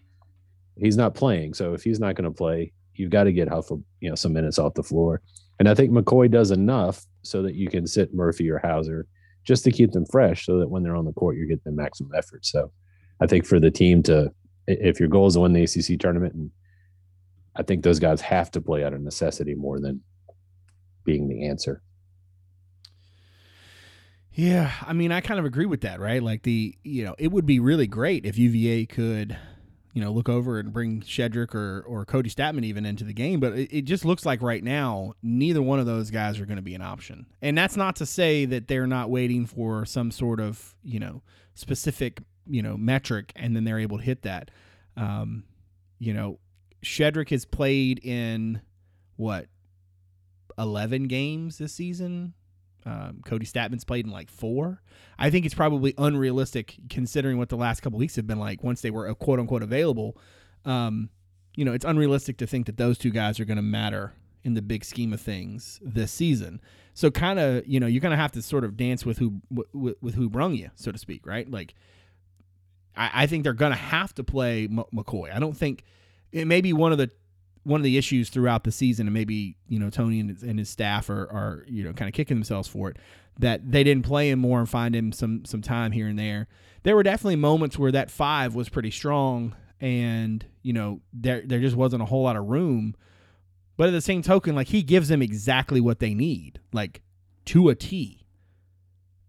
he's 0.78 0.98
not 0.98 1.16
playing. 1.16 1.54
So 1.54 1.74
if 1.74 1.84
he's 1.84 2.00
not 2.00 2.16
going 2.16 2.30
to 2.30 2.36
play, 2.36 2.72
you've 2.94 3.12
got 3.12 3.24
to 3.24 3.32
get 3.32 3.48
Huffle, 3.48 3.84
you 4.00 4.10
know, 4.10 4.16
some 4.16 4.34
minutes 4.34 4.60
off 4.60 4.74
the 4.74 4.84
floor. 4.84 5.22
And 5.60 5.68
I 5.68 5.74
think 5.74 5.92
McKoy 5.92 6.30
does 6.30 6.52
enough 6.52 7.06
so 7.24 7.42
that 7.44 7.56
you 7.56 7.68
can 7.68 7.88
sit 7.88 8.14
Murphy 8.14 8.50
or 8.50 8.60
Hauser 8.60 9.08
just 9.44 9.64
to 9.64 9.72
keep 9.72 9.92
them 9.92 10.06
fresh 10.06 10.46
so 10.46 10.60
that 10.60 10.70
when 10.70 10.84
they're 10.84 10.96
on 10.96 11.06
the 11.06 11.14
court, 11.14 11.38
you 11.38 11.48
get 11.48 11.64
the 11.64 11.72
maximum 11.72 12.12
effort. 12.16 12.46
So 12.46 12.72
I 13.22 13.28
think 13.28 13.46
for 13.46 13.60
the 13.60 13.72
team 13.72 14.04
to, 14.04 14.32
if 14.68 15.00
your 15.00 15.10
goal 15.10 15.28
is 15.28 15.34
to 15.34 15.40
win 15.40 15.54
the 15.54 15.64
ACC 15.64 16.00
tournament, 16.00 16.34
and 16.34 16.52
I 17.56 17.64
think 17.64 17.84
those 17.84 18.00
guys 18.00 18.22
have 18.22 18.52
to 18.52 18.62
play 18.62 18.84
out 18.84 18.94
of 18.94 19.02
necessity 19.02 19.56
more 19.56 19.80
than 19.80 20.02
being 21.06 21.28
the 21.28 21.48
answer. 21.48 21.82
Yeah, 24.38 24.72
I 24.86 24.94
mean, 24.94 25.12
I 25.12 25.22
kind 25.22 25.40
of 25.40 25.46
agree 25.46 25.66
with 25.66 25.82
that, 25.82 26.00
right? 26.00 26.22
Like 26.22 26.44
the, 26.44 26.78
you 26.84 27.04
know, 27.04 27.16
it 27.18 27.32
would 27.32 27.48
be 27.48 27.60
really 27.60 27.88
great 27.88 28.24
if 28.24 28.38
UVA 28.38 28.86
could 28.86 29.36
you 29.98 30.04
know, 30.04 30.12
look 30.12 30.30
over 30.30 30.60
and 30.60 30.72
bring 30.72 31.02
Shedrick 31.02 31.56
or, 31.56 31.82
or 31.88 32.06
Kody 32.06 32.32
Stattmann 32.32 32.64
even 32.64 32.86
into 32.86 33.04
the 33.04 33.14
game. 33.14 33.40
But 33.40 33.54
it, 33.54 33.76
it 33.76 33.82
just 33.86 34.06
looks 34.06 34.28
like 34.28 34.44
right 34.44 34.64
now, 34.64 35.14
neither 35.24 35.60
one 35.60 35.80
of 35.80 35.88
those 35.88 36.12
guys 36.12 36.40
are 36.40 36.46
going 36.46 36.58
to 36.58 36.62
be 36.62 36.76
an 36.76 36.84
option. 36.84 37.26
And 37.42 37.58
that's 37.58 37.76
not 37.76 37.96
to 37.96 38.06
say 38.06 38.46
that 38.46 38.68
they're 38.68 38.86
not 38.86 39.10
waiting 39.10 39.48
for 39.48 39.88
some 39.88 40.12
sort 40.12 40.40
of, 40.40 40.76
you 40.84 41.00
know, 41.00 41.24
specific, 41.56 42.22
you 42.46 42.62
know, 42.62 42.78
metric 42.78 43.34
and 43.36 43.56
then 43.56 43.64
they're 43.64 43.80
able 43.80 43.98
to 43.98 44.04
hit 44.04 44.22
that. 44.22 44.52
Um, 44.96 45.46
you 45.98 46.14
know, 46.14 46.38
Shedrick 46.86 47.32
has 47.32 47.46
played 47.46 48.00
in 48.04 48.62
what, 49.16 49.48
11 50.60 51.08
games 51.08 51.58
this 51.58 51.74
season, 51.74 52.36
um, 52.88 53.22
Kody 53.26 53.44
Stattmann's 53.44 53.84
played 53.84 54.06
in 54.06 54.12
like 54.12 54.32
four. 54.32 54.82
I 55.20 55.30
think 55.30 55.46
it's 55.46 55.54
probably 55.54 55.94
unrealistic 55.98 56.78
considering 56.90 57.38
what 57.38 57.50
the 57.50 57.58
last 57.58 57.82
couple 57.82 58.00
weeks 58.00 58.16
have 58.16 58.26
been 58.26 58.40
like 58.40 58.64
once 58.64 58.80
they 58.80 58.92
were 58.92 59.14
quote 59.14 59.40
unquote 59.40 59.62
available. 59.62 60.18
Um, 60.64 61.10
you 61.54 61.66
know, 61.66 61.74
it's 61.74 61.84
unrealistic 61.84 62.38
to 62.38 62.48
think 62.48 62.66
that 62.68 62.78
those 62.78 62.98
two 62.98 63.12
guys 63.12 63.42
are 63.42 63.46
going 63.46 63.58
to 63.58 63.64
matter 63.64 64.14
in 64.46 64.54
the 64.54 64.62
big 64.62 64.86
scheme 64.86 65.12
of 65.12 65.20
things 65.20 65.82
this 65.84 66.14
season. 66.14 66.62
So 66.94 67.12
kind 67.12 67.40
of, 67.40 67.68
you 67.68 67.82
know, 67.82 67.88
you're 67.88 68.00
going 68.00 68.12
to 68.12 68.18
have 68.18 68.32
to 68.34 68.42
sort 68.42 68.64
of 68.64 68.78
dance 68.78 69.06
with 69.06 69.18
who 69.18 69.42
with, 69.52 69.96
with 70.02 70.16
who 70.16 70.30
brung 70.30 70.54
you, 70.54 70.70
so 70.76 70.92
to 70.92 70.98
speak, 70.98 71.26
right? 71.26 71.50
Like, 71.52 71.76
I, 72.96 73.24
I 73.24 73.28
think 73.28 73.44
they're 73.44 73.54
going 73.54 73.74
to 73.74 73.78
have 73.78 74.14
to 74.16 74.24
play 74.24 74.64
M- 74.64 74.86
McKoy. 74.94 75.36
I 75.36 75.40
don't 75.40 75.58
think 75.58 75.84
it 76.32 76.48
may 76.48 76.62
be 76.62 76.72
one 76.72 76.94
of 76.94 76.98
the 76.98 77.12
one 77.68 77.82
of 77.82 77.84
the 77.84 77.98
issues 77.98 78.30
throughout 78.30 78.64
the 78.64 78.72
season, 78.72 79.08
and 79.08 79.14
maybe 79.14 79.58
you 79.68 79.78
know 79.78 79.90
Tony 79.90 80.22
and 80.22 80.30
his, 80.30 80.42
and 80.42 80.58
his 80.58 80.70
staff 80.70 81.10
are, 81.10 81.24
are 81.32 81.66
you 81.68 81.84
know 81.84 81.92
kind 81.92 82.08
of 82.08 82.14
kicking 82.14 82.38
themselves 82.38 82.68
for 82.68 82.90
it 82.90 82.98
that 83.40 83.72
they 83.72 83.84
didn't 83.84 84.06
play 84.06 84.30
him 84.30 84.40
more 84.40 84.60
and 84.60 84.70
find 84.70 84.96
him 84.96 85.12
some 85.12 85.44
some 85.46 85.62
time 85.62 85.92
here 85.92 86.08
and 86.08 86.18
there. 86.18 86.48
There 86.84 86.96
were 86.96 87.04
definitely 87.04 87.36
moments 87.36 87.78
where 87.78 87.92
that 87.92 88.10
five 88.10 88.56
was 88.56 88.70
pretty 88.70 88.92
strong, 88.92 89.54
and 89.82 90.46
you 90.64 90.74
know 90.74 91.02
there 91.12 91.42
there 91.46 91.60
just 91.60 91.76
wasn't 91.76 92.02
a 92.02 92.06
whole 92.06 92.24
lot 92.24 92.38
of 92.38 92.46
room. 92.46 92.96
But 93.76 93.90
at 93.90 93.92
the 93.92 94.02
same 94.02 94.22
token, 94.24 94.56
like 94.56 94.70
he 94.70 94.82
gives 94.82 95.10
them 95.10 95.22
exactly 95.22 95.82
what 95.82 96.00
they 96.00 96.14
need, 96.14 96.60
like 96.74 97.02
to 97.46 97.70
a 97.70 97.76
T. 97.76 98.24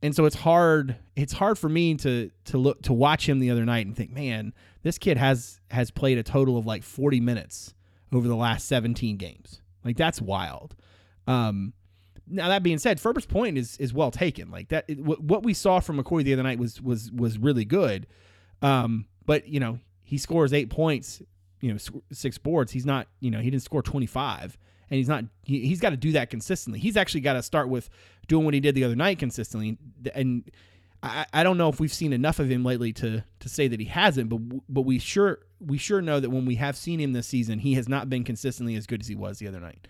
And 0.01 0.15
so 0.15 0.27
it's 0.27 0.37
hard. 0.37 0.97
It's 1.17 1.33
hard 1.33 1.59
for 1.59 1.69
me 1.69 1.97
to 1.97 2.31
to 2.47 2.57
look 2.57 2.83
to 2.83 2.93
watch 2.93 3.29
him 3.29 3.41
the 3.41 3.51
other 3.51 3.65
night 3.65 3.85
and 3.85 3.97
think, 3.97 4.13
man, 4.13 4.55
this 4.85 4.97
kid 4.97 5.17
has 5.17 5.61
has 5.73 5.91
played 5.91 6.19
a 6.19 6.23
total 6.23 6.57
of 6.57 6.67
like 6.67 6.85
40 6.85 7.21
minutes 7.21 7.75
over 8.13 8.27
the 8.27 8.37
last 8.37 8.67
17 8.69 9.17
games. 9.17 9.61
Like 9.85 9.97
that's 9.97 10.21
wild. 10.21 10.75
Um, 11.27 11.73
now 12.27 12.49
that 12.49 12.63
being 12.63 12.79
said, 12.79 13.01
Ferber's 13.01 13.27
point 13.27 13.59
is 13.59 13.77
is 13.79 13.93
well 13.93 14.11
taken. 14.11 14.51
Like 14.51 14.69
that, 14.69 14.85
it, 14.89 14.99
what 14.99 15.43
we 15.43 15.55
saw 15.55 15.81
from 15.81 16.03
McKoy 16.03 16.25
the 16.25 16.33
other 16.33 16.43
night 16.43 16.59
was 16.59 16.81
was 16.81 17.11
was 17.13 17.39
really 17.39 17.65
good. 17.65 18.07
Um, 18.63 19.07
but 19.25 19.49
you 19.49 19.61
know 19.61 19.79
he 20.03 20.19
scores 20.19 20.53
eight 20.53 20.71
points, 20.71 21.23
you 21.61 21.73
know 21.73 21.79
six 22.13 22.39
boards. 22.39 22.73
He's 22.73 22.87
not 22.87 23.09
you 23.21 23.31
know 23.31 23.41
he 23.41 23.51
didn't 23.51 23.63
score 23.63 23.83
25, 23.83 24.59
and 24.91 24.97
he's 24.97 25.09
not 25.09 25.25
he, 25.43 25.67
he's 25.67 25.81
got 25.81 25.91
to 25.91 25.97
do 25.97 26.13
that 26.13 26.31
consistently. 26.31 26.81
He's 26.81 26.97
actually 26.97 27.21
got 27.23 27.35
to 27.35 27.43
start 27.43 27.69
with 27.69 27.89
doing 28.27 28.45
what 28.45 28.55
he 28.55 28.61
did 28.61 28.75
the 28.75 28.85
other 28.85 28.97
night 28.97 29.19
consistently. 29.19 29.79
And 30.15 30.51
I, 31.03 31.27
I 31.33 31.43
don't 31.43 31.57
know 31.57 31.69
if 31.69 31.81
we've 31.81 31.93
seen 31.93 32.13
enough 32.13 32.39
of 32.39 32.51
him 32.51 32.65
lately 32.65 32.93
to 32.95 33.25
to 33.41 33.49
say 33.49 33.69
that 33.69 33.81
he 33.81 33.87
hasn't, 33.87 34.29
but 34.29 34.41
but 34.69 34.83
we 34.83 34.99
sure 34.99 35.41
we 35.61 35.79
sure 35.79 36.01
know 36.01 36.21
that 36.21 36.31
when 36.31 36.45
we 36.45 36.57
have 36.57 36.77
seen 36.77 37.01
him 37.01 37.13
this 37.13 37.27
season, 37.27 37.59
he 37.61 37.75
has 37.75 37.89
not 37.89 38.09
been 38.09 38.25
consistently 38.25 38.77
as 38.77 38.87
good 38.87 39.01
as 39.01 39.09
he 39.09 39.15
was 39.15 39.39
the 39.39 39.49
other 39.49 39.61
night. 39.61 39.89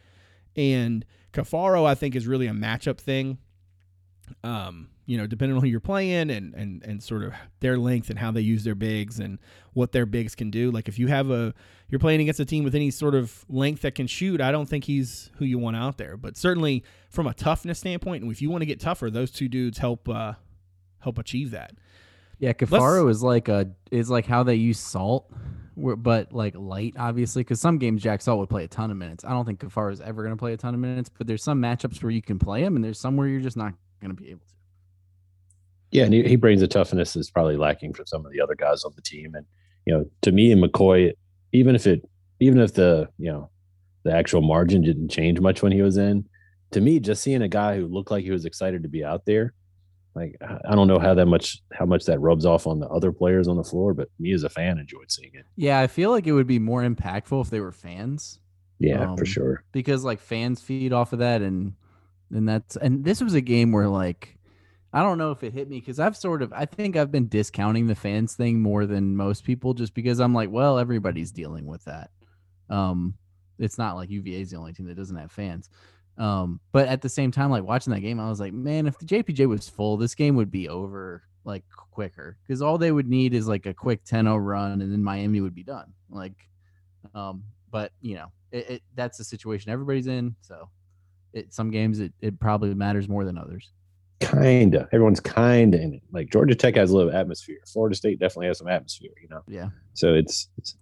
And 0.57 1.05
Caffaro, 1.33 1.87
I 1.87 1.95
think, 1.95 2.17
is 2.17 2.27
really 2.27 2.47
a 2.47 2.53
matchup 2.53 2.99
thing. 2.99 3.39
Um, 4.45 4.89
you 5.07 5.17
know, 5.17 5.27
depending 5.27 5.57
on 5.57 5.63
who 5.63 5.69
you're 5.69 5.81
playing 5.81 6.31
and 6.31 6.55
and 6.55 6.83
and 6.83 7.03
sort 7.03 7.23
of 7.23 7.33
their 7.61 7.79
length 7.79 8.11
and 8.11 8.19
how 8.19 8.31
they 8.31 8.43
use 8.43 8.63
their 8.63 8.75
bigs 8.75 9.19
and 9.19 9.39
what 9.73 9.93
their 9.93 10.05
bigs 10.05 10.35
can 10.35 10.51
do. 10.51 10.71
Like 10.71 10.87
if 10.87 10.99
you 10.99 11.07
have 11.07 11.31
a 11.31 11.55
you're 11.89 11.99
playing 11.99 12.21
against 12.21 12.41
a 12.41 12.45
team 12.45 12.63
with 12.63 12.75
any 12.75 12.91
sort 12.91 13.15
of 13.15 13.47
length 13.49 13.83
that 13.83 13.95
can 13.95 14.07
shoot, 14.07 14.43
I 14.43 14.53
don't 14.53 14.69
think 14.69 14.85
he's 14.85 15.31
who 15.37 15.47
you 15.47 15.59
want 15.59 15.77
out 15.77 15.97
there. 15.97 16.19
But 16.19 16.37
certainly 16.37 16.85
from 17.09 17.27
a 17.27 17.33
toughness 17.33 17.79
standpoint, 17.79 18.23
and 18.23 18.31
if 18.31 18.43
you 18.43 18.51
want 18.51 18.61
to 18.61 18.67
get 18.67 18.81
tougher, 18.81 19.09
those 19.09 19.31
two 19.31 19.49
dudes 19.49 19.79
help 19.79 20.11
uh, 20.11 20.35
help 20.99 21.19
achieve 21.19 21.53
that. 21.53 21.73
Yeah, 22.39 22.53
Let's, 23.05 23.17
is 23.17 23.23
like 23.23 23.49
a 23.49 23.71
is 23.91 24.11
like 24.11 24.27
how 24.27 24.43
they 24.43 24.57
use 24.57 24.79
salt, 24.79 25.33
but 25.79 26.33
like 26.33 26.55
light, 26.57 26.95
obviously. 26.99 27.43
Because 27.43 27.61
some 27.61 27.79
games 27.79 28.03
Jack 28.03 28.23
Salt 28.23 28.39
would 28.39 28.49
play 28.49 28.65
a 28.65 28.69
ton 28.69 28.91
of 28.91 28.97
minutes. 28.97 29.25
I 29.25 29.31
don't 29.31 29.45
think 29.45 29.61
Caffaro 29.61 29.93
is 29.93 30.01
ever 30.01 30.23
going 30.23 30.35
to 30.35 30.39
play 30.39 30.53
a 30.53 30.57
ton 30.57 30.75
of 30.75 30.81
minutes, 30.81 31.09
but 31.09 31.27
there's 31.27 31.43
some 31.43 31.61
matchups 31.61 32.03
where 32.03 32.11
you 32.11 32.23
can 32.23 32.39
play 32.39 32.63
him, 32.63 32.77
and 32.77 32.85
there's 32.85 33.01
some 33.01 33.17
where 33.17 33.29
you're 33.29 33.41
just 33.41 33.57
not 33.57 33.73
going 34.01 34.15
to 34.15 34.21
be 34.21 34.31
able 34.31 34.41
to. 34.41 34.55
Yeah, 35.91 36.05
and 36.05 36.13
he, 36.13 36.23
he 36.23 36.37
brings 36.37 36.61
a 36.61 36.69
toughness 36.69 37.15
that's 37.15 37.31
probably 37.31 37.57
lacking 37.57 37.95
from 37.95 38.07
some 38.07 38.27
of 38.27 38.33
the 38.33 38.41
other 38.41 38.55
guys 38.55 38.85
on 38.85 38.93
the 38.95 39.03
team. 39.03 39.35
And 39.35 39.47
you 39.87 39.95
know, 39.95 40.05
to 40.23 40.33
me 40.33 40.53
and 40.53 40.63
McKoy, 40.63 41.13
even 41.53 41.75
if 41.75 41.87
it, 41.87 42.09
even 42.41 42.61
if 42.61 42.75
the 42.75 43.09
you 43.19 43.33
know, 43.33 43.51
the 44.05 44.15
actual 44.15 44.43
margin 44.43 44.83
didn't 44.83 45.09
change 45.09 45.41
much 45.41 45.63
when 45.63 45.73
he 45.73 45.83
was 45.83 45.97
in, 45.97 46.27
to 46.73 46.81
me, 46.81 47.01
just 47.01 47.23
seeing 47.23 47.43
a 47.43 47.49
guy 47.49 47.77
who 47.77 47.87
looked 47.87 48.11
like 48.11 48.25
he 48.25 48.31
was 48.31 48.45
excited 48.45 48.83
to 48.83 48.89
be 48.89 49.05
out 49.05 49.25
there 49.25 49.55
like 50.19 50.37
I 50.41 50.75
don't 50.75 50.89
know 50.89 50.99
how 50.99 51.15
that 51.15 51.27
much 51.27 51.63
how 51.73 51.87
much 51.87 52.05
that 52.07 52.21
rubs 52.21 52.45
off 52.45 52.67
on 52.67 52.81
the 52.81 52.89
other 52.89 53.13
players 53.13 53.49
on 53.49 53.57
the 53.57 53.65
floor, 53.65 53.95
but 53.95 54.09
me 54.19 54.33
as 54.33 54.45
a 54.45 54.49
fan 54.49 54.79
enjoyed 54.79 55.11
seeing 55.11 55.31
it. 55.35 55.47
Yeah, 55.57 55.81
I 55.81 55.87
feel 55.87 56.11
like 56.11 56.27
it 56.27 56.33
would 56.33 56.47
be 56.47 56.59
more 56.59 56.83
impactful 56.83 57.41
if 57.41 57.51
they 57.51 57.61
were 57.61 57.73
fans. 57.73 58.41
Yeah, 58.79 59.11
um, 59.11 59.17
for 59.17 59.27
sure. 59.27 59.65
Because 59.73 60.05
like 60.05 60.21
fans 60.21 60.61
feed 60.61 60.93
off 60.93 61.13
of 61.13 61.21
that, 61.21 61.43
and 61.43 61.75
and 62.31 62.49
that's 62.49 62.77
and 62.77 63.05
this 63.05 63.21
was 63.21 63.35
a 63.35 63.41
game 63.41 63.73
where 63.73 63.89
like 63.89 64.39
I 64.93 65.03
don't 65.03 65.19
know 65.19 65.31
if 65.31 65.45
it 65.45 65.53
hit 65.53 65.69
me 65.69 65.81
because 65.81 66.01
I've 66.01 66.17
sort 66.17 66.43
of 66.43 66.53
I 66.53 66.65
think 66.65 66.97
I've 66.97 67.13
been 67.13 67.29
discounting 67.29 67.87
the 67.87 67.95
fans 67.95 68.35
thing 68.35 68.61
more 68.61 68.87
than 68.87 69.17
most 69.17 69.45
people 69.45 69.75
just 69.75 69.95
because 69.95 70.19
I'm 70.21 70.35
like, 70.35 70.51
well, 70.51 70.79
everybody's 70.79 71.31
dealing 71.31 71.67
with 71.67 71.85
that. 71.85 72.11
Um, 72.71 73.15
it's 73.59 73.79
not 73.79 73.97
like 73.97 74.11
UVA 74.11 74.41
is 74.41 74.51
the 74.51 74.57
only 74.57 74.73
team 74.73 74.87
that 74.87 74.97
doesn't 74.97 75.17
have 75.17 75.33
fans. 75.33 75.69
Um, 76.19 76.61
but 76.73 76.89
at 76.89 77.01
the 77.01 77.09
same 77.09 77.31
time, 77.31 77.51
like 77.51 77.63
watching 77.63 77.93
that 77.93 78.01
game, 78.01 78.19
I 78.19 78.29
was 78.29 78.41
like, 78.41 78.53
man, 78.53 78.87
if 78.87 78.99
the 78.99 79.07
JPJ 79.07 79.49
was 79.49 79.69
full, 79.69 79.97
this 79.97 80.15
game 80.15 80.35
would 80.37 80.51
be 80.51 80.69
over 80.69 81.23
like 81.45 81.65
quicker 81.91 82.37
because 82.47 82.61
all 82.61 82.77
they 82.77 82.93
would 82.93 83.09
need 83.09 83.35
is 83.35 83.49
like 83.49 83.67
a 83.67 83.73
quick 83.73 84.05
10-0 84.05 84.45
run 84.45 84.83
and 84.83 84.93
then 84.93 85.03
Miami 85.03 85.41
would 85.41 85.55
be 85.55 85.63
done. 85.63 85.93
Like, 86.11 86.35
um, 87.15 87.45
but 87.71 87.93
you 88.01 88.17
know, 88.17 88.33
it, 88.51 88.71
it, 88.71 88.83
that's 88.95 89.17
the 89.17 89.25
situation 89.25 89.71
everybody's 89.71 90.07
in. 90.09 90.35
So, 90.41 90.69
it 91.33 91.53
some 91.53 91.71
games 91.71 92.01
it, 92.01 92.13
it 92.21 92.41
probably 92.41 92.75
matters 92.75 93.09
more 93.09 93.25
than 93.25 93.39
others. 93.39 93.71
Kinda. 94.21 94.89
Everyone's 94.93 95.21
kinda 95.21 95.81
in 95.81 95.95
it. 95.95 96.03
Like 96.11 96.31
Georgia 96.31 96.55
Tech 96.55 96.75
has 96.77 96.91
a 96.91 96.97
little 96.97 97.13
atmosphere. 97.13 97.59
Florida 97.67 97.95
State 97.95 98.19
definitely 98.19 98.49
has 98.49 98.59
some 98.59 98.69
atmosphere. 98.69 99.13
You 99.23 99.29
know. 99.29 99.43
Yeah. 99.47 99.69
So 99.95 100.15
it's 100.15 100.49
it's. 100.59 100.77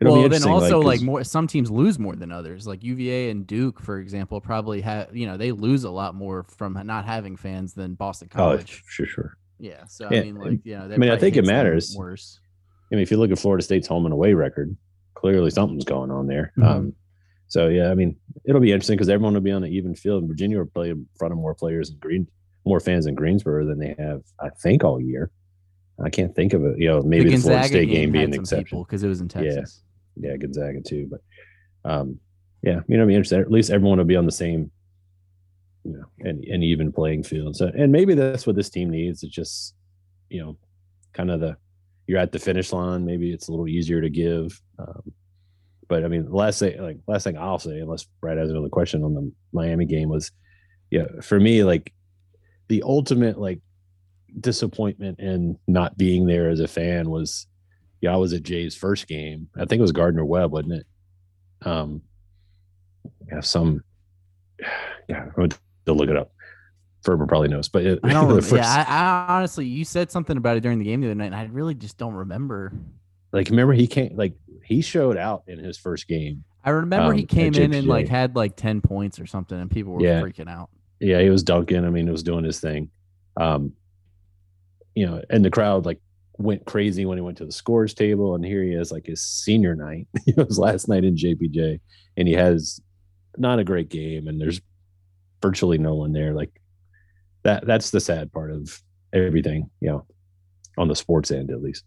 It'll 0.00 0.14
be 0.14 0.20
Well, 0.20 0.28
then 0.28 0.44
also 0.48 0.80
like, 0.80 0.98
'cause- 0.98 1.04
more 1.04 1.24
some 1.24 1.46
teams 1.46 1.70
lose 1.70 1.98
more 1.98 2.16
than 2.16 2.30
others. 2.32 2.66
Like 2.66 2.82
UVA 2.84 3.30
and 3.30 3.46
Duke, 3.46 3.80
for 3.80 3.98
example, 3.98 4.40
probably 4.40 4.80
have 4.82 5.14
you 5.16 5.26
know 5.26 5.36
they 5.36 5.52
lose 5.52 5.84
a 5.84 5.90
lot 5.90 6.14
more 6.14 6.44
from 6.44 6.78
not 6.84 7.04
having 7.04 7.36
fans 7.36 7.74
than 7.74 7.94
Boston 7.94 8.28
College. 8.28 8.82
Oh, 8.84 8.86
sure, 8.88 9.06
sure. 9.06 9.36
Yeah. 9.58 9.84
So 9.86 10.08
Yeah, 10.10 10.20
I 10.20 10.22
mean, 10.24 10.34
like 10.36 10.60
you 10.64 10.76
know, 10.76 10.84
I 10.84 10.96
mean, 10.96 11.10
I 11.10 11.16
think 11.16 11.36
it 11.36 11.44
matters. 11.46 11.94
Worse. 11.96 12.40
I 12.92 12.94
mean, 12.94 13.02
if 13.02 13.10
you 13.10 13.16
look 13.16 13.30
at 13.30 13.38
Florida 13.38 13.62
State's 13.64 13.88
home 13.88 14.04
and 14.06 14.12
away 14.12 14.32
record, 14.34 14.76
clearly 15.14 15.50
something's 15.50 15.84
going 15.84 16.10
on 16.10 16.26
there. 16.26 16.52
Mhm. 16.58 16.64
Um, 16.64 16.92
so 17.48 17.68
yeah, 17.68 17.90
I 17.90 17.94
mean, 17.94 18.16
it'll 18.44 18.60
be 18.60 18.70
interesting 18.72 18.96
because 18.96 19.08
everyone 19.08 19.34
will 19.34 19.40
be 19.40 19.50
on 19.52 19.64
an 19.64 19.72
even 19.72 19.94
field. 19.94 20.26
Virginia 20.28 20.58
will 20.58 20.66
play 20.66 20.90
in 20.90 21.06
front 21.18 21.32
of 21.32 21.38
more 21.38 21.54
players 21.54 21.90
in 21.90 21.96
Green, 21.98 22.26
more 22.64 22.80
fans 22.80 23.06
in 23.06 23.14
Greensboro 23.14 23.64
than 23.66 23.78
they 23.78 23.94
have, 23.98 24.22
I 24.40 24.50
think, 24.50 24.84
all 24.84 25.00
year. 25.00 25.30
I 26.04 26.10
can't 26.10 26.34
think 26.34 26.52
of 26.52 26.62
it. 26.64 26.78
You 26.78 26.88
know, 26.88 27.02
maybe 27.02 27.30
the, 27.30 27.38
Florida 27.38 27.66
State 27.66 27.88
game 27.88 28.12
being 28.12 28.24
an 28.26 28.34
exception. 28.34 28.82
because 28.82 29.02
it 29.02 29.08
was 29.08 29.20
in 29.22 29.30
Yeah. 29.34 29.42
Texas. 29.42 29.82
Yeah, 30.16 30.36
Gonzaga 30.36 30.80
too, 30.80 31.08
but 31.10 31.20
um, 31.90 32.18
yeah, 32.62 32.80
you 32.88 32.96
know, 32.96 33.06
be 33.06 33.14
interesting. 33.14 33.40
At 33.40 33.50
least 33.50 33.70
everyone 33.70 33.98
will 33.98 34.04
be 34.04 34.16
on 34.16 34.26
the 34.26 34.32
same, 34.32 34.70
you 35.84 35.92
know, 35.92 36.04
and 36.20 36.42
an 36.44 36.62
even 36.62 36.92
playing 36.92 37.22
field. 37.22 37.56
So, 37.56 37.70
and 37.76 37.92
maybe 37.92 38.14
that's 38.14 38.46
what 38.46 38.56
this 38.56 38.70
team 38.70 38.90
needs. 38.90 39.22
It's 39.22 39.34
just, 39.34 39.74
you 40.28 40.42
know, 40.42 40.56
kind 41.12 41.30
of 41.30 41.40
the 41.40 41.56
you're 42.06 42.18
at 42.18 42.32
the 42.32 42.38
finish 42.38 42.72
line. 42.72 43.04
Maybe 43.04 43.32
it's 43.32 43.48
a 43.48 43.50
little 43.50 43.68
easier 43.68 44.00
to 44.00 44.10
give. 44.10 44.60
Um, 44.78 45.12
but 45.88 46.04
I 46.04 46.08
mean, 46.08 46.30
last 46.30 46.58
thing, 46.58 46.80
like 46.80 46.98
last 47.06 47.24
thing 47.24 47.38
I'll 47.38 47.58
say, 47.58 47.78
unless 47.78 48.04
Brad 48.20 48.38
has 48.38 48.50
another 48.50 48.68
question 48.68 49.04
on 49.04 49.14
the 49.14 49.30
Miami 49.52 49.86
game, 49.86 50.08
was, 50.08 50.32
yeah, 50.90 51.06
for 51.22 51.38
me, 51.38 51.62
like 51.62 51.92
the 52.68 52.82
ultimate 52.84 53.38
like 53.38 53.60
disappointment 54.40 55.20
in 55.20 55.58
not 55.68 55.96
being 55.96 56.26
there 56.26 56.48
as 56.48 56.60
a 56.60 56.68
fan 56.68 57.10
was, 57.10 57.46
yeah, 58.00 58.12
I 58.12 58.16
was 58.16 58.32
at 58.32 58.42
Jay's 58.42 58.74
first 58.76 59.06
game. 59.08 59.48
I 59.56 59.60
think 59.64 59.78
it 59.78 59.82
was 59.82 59.92
Gardner 59.92 60.24
Webb, 60.24 60.52
wasn't 60.52 60.74
it? 60.74 60.86
Um, 61.64 62.02
yeah, 63.30 63.40
some, 63.40 63.82
yeah, 65.08 65.22
I'm 65.24 65.32
going 65.36 65.50
to 65.86 65.92
look 65.92 66.08
it 66.08 66.16
up. 66.16 66.32
Ferber 67.04 67.26
probably 67.26 67.48
knows, 67.48 67.68
but 67.68 67.84
it, 67.86 68.00
I 68.02 68.12
don't. 68.12 68.28
first- 68.42 68.52
yeah, 68.52 68.84
I, 68.88 69.32
I 69.32 69.36
honestly, 69.36 69.66
you 69.66 69.84
said 69.84 70.10
something 70.10 70.36
about 70.36 70.56
it 70.56 70.60
during 70.60 70.78
the 70.78 70.84
game 70.84 71.00
the 71.00 71.06
other 71.08 71.14
night, 71.14 71.26
and 71.26 71.34
I 71.36 71.44
really 71.44 71.74
just 71.74 71.98
don't 71.98 72.14
remember. 72.14 72.72
like 73.32 73.48
remember 73.48 73.72
he 73.74 73.86
came 73.86 74.16
like 74.16 74.34
he 74.64 74.80
showed 74.82 75.16
out 75.16 75.44
in 75.46 75.58
his 75.58 75.78
first 75.78 76.08
game. 76.08 76.42
I 76.64 76.70
remember 76.70 77.12
Um, 77.12 77.16
he 77.16 77.24
came 77.24 77.54
in 77.54 77.72
and 77.74 77.86
like 77.86 78.08
had 78.08 78.34
like 78.34 78.56
ten 78.56 78.80
points 78.80 79.20
or 79.20 79.26
something, 79.26 79.58
and 79.58 79.70
people 79.70 79.92
were 79.92 80.02
Yeah. 80.02 80.20
freaking 80.20 80.48
out. 80.48 80.68
Yeah, 80.98 81.20
he 81.20 81.30
was 81.30 81.44
dunking. 81.44 81.84
I 81.84 81.90
mean, 81.90 82.06
he 82.06 82.10
was 82.10 82.24
doing 82.24 82.42
his 82.44 82.58
thing. 82.58 82.90
Um, 83.36 83.74
you 84.96 85.06
know, 85.06 85.22
and 85.30 85.44
the 85.44 85.50
crowd 85.50 85.86
like 85.86 86.00
went 86.38 86.66
crazy 86.66 87.06
when 87.06 87.18
he 87.18 87.22
went 87.22 87.38
to 87.38 87.46
the 87.46 87.52
scores 87.52 87.94
table, 87.94 88.34
and 88.34 88.44
here 88.44 88.62
he 88.62 88.72
is 88.72 88.92
like 88.92 89.06
his 89.06 89.22
senior 89.22 89.74
night. 89.74 90.06
it 90.26 90.36
was 90.36 90.58
last 90.58 90.88
night 90.88 91.04
in 91.04 91.16
JPJ, 91.16 91.80
and 92.16 92.28
he 92.28 92.34
has 92.34 92.80
not 93.36 93.58
a 93.58 93.64
great 93.64 93.88
game, 93.88 94.28
and 94.28 94.40
there's 94.40 94.60
virtually 95.42 95.78
no 95.78 95.94
one 95.94 96.12
there. 96.12 96.34
Like 96.34 96.60
that. 97.42 97.66
That's 97.66 97.90
the 97.90 98.00
sad 98.00 98.32
part 98.32 98.50
of 98.50 98.80
everything. 99.12 99.70
You 99.80 99.90
know, 99.90 100.06
on 100.78 100.88
the 100.88 100.96
sports 100.96 101.30
end 101.30 101.50
at 101.50 101.62
least. 101.62 101.84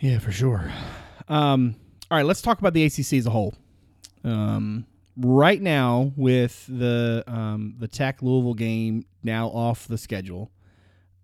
Yeah, 0.00 0.18
for 0.20 0.30
sure. 0.30 0.70
Um, 1.28 1.74
all 2.10 2.16
right, 2.16 2.26
let's 2.26 2.42
talk 2.42 2.58
about 2.60 2.72
the 2.72 2.84
ACC 2.84 3.14
as 3.14 3.26
a 3.26 3.30
whole. 3.30 3.54
Um, 4.24 4.86
right 5.16 5.60
now, 5.60 6.12
with 6.16 6.64
the 6.68 7.24
um, 7.26 7.74
the 7.78 7.88
Tech 7.88 8.22
Louisville 8.22 8.54
game 8.54 9.04
now 9.22 9.48
off 9.48 9.88
the 9.88 9.98
schedule, 9.98 10.52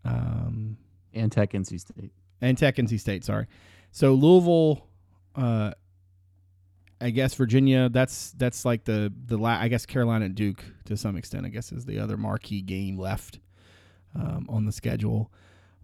um, 0.05 0.77
And 1.15 1.31
Tech 1.31 1.53
NC 1.53 1.81
State. 1.81 2.13
and 2.41 2.59
Tech 2.59 2.77
NC 2.77 2.99
State, 3.01 3.25
sorry. 3.25 3.47
So 3.93 4.15
Louisville, 4.15 4.87
uh, 5.37 5.73
I 7.01 7.11
guess 7.11 7.35
Virginia. 7.35 7.89
That's 7.89 8.33
that's 8.33 8.65
like 8.65 8.85
the 8.85 9.13
the 9.27 9.37
la- 9.37 9.59
I 9.61 9.69
guess 9.69 9.87
Carolina 9.87 10.27
and 10.27 10.35
Duke 10.35 10.65
to 10.87 10.97
some 10.97 11.17
extent. 11.17 11.47
I 11.47 11.49
guess 11.49 11.71
is 11.73 11.85
the 11.85 11.99
other 11.99 12.17
marquee 12.17 12.63
game 12.63 12.99
left 12.99 13.39
um, 14.15 14.47
on 14.49 14.65
the 14.65 14.73
schedule. 14.73 15.31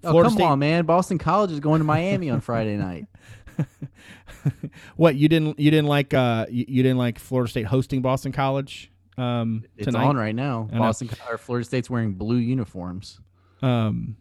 Oh 0.02 0.22
come 0.22 0.40
on, 0.40 0.58
man! 0.58 0.86
Boston 0.86 1.18
College 1.18 1.50
is 1.52 1.60
going 1.60 1.80
to 1.80 1.84
Miami 1.84 2.30
on 2.30 2.40
Friday 2.40 2.76
night. 2.76 3.06
what 4.96 5.16
you 5.16 5.28
didn't 5.28 5.58
you 5.58 5.70
didn't 5.70 5.88
like 5.88 6.14
uh 6.14 6.46
you, 6.50 6.64
you 6.68 6.82
didn't 6.82 6.98
like 6.98 7.18
Florida 7.18 7.50
State 7.50 7.66
hosting 7.66 8.02
Boston 8.02 8.32
College 8.32 8.90
um 9.18 9.64
It's 9.76 9.86
tonight 9.86 10.06
on 10.06 10.16
right 10.16 10.34
now. 10.34 10.68
Boston 10.72 11.10
or 11.28 11.38
Florida 11.38 11.64
State's 11.64 11.90
wearing 11.90 12.14
blue 12.14 12.36
uniforms. 12.36 13.20
um 13.62 14.16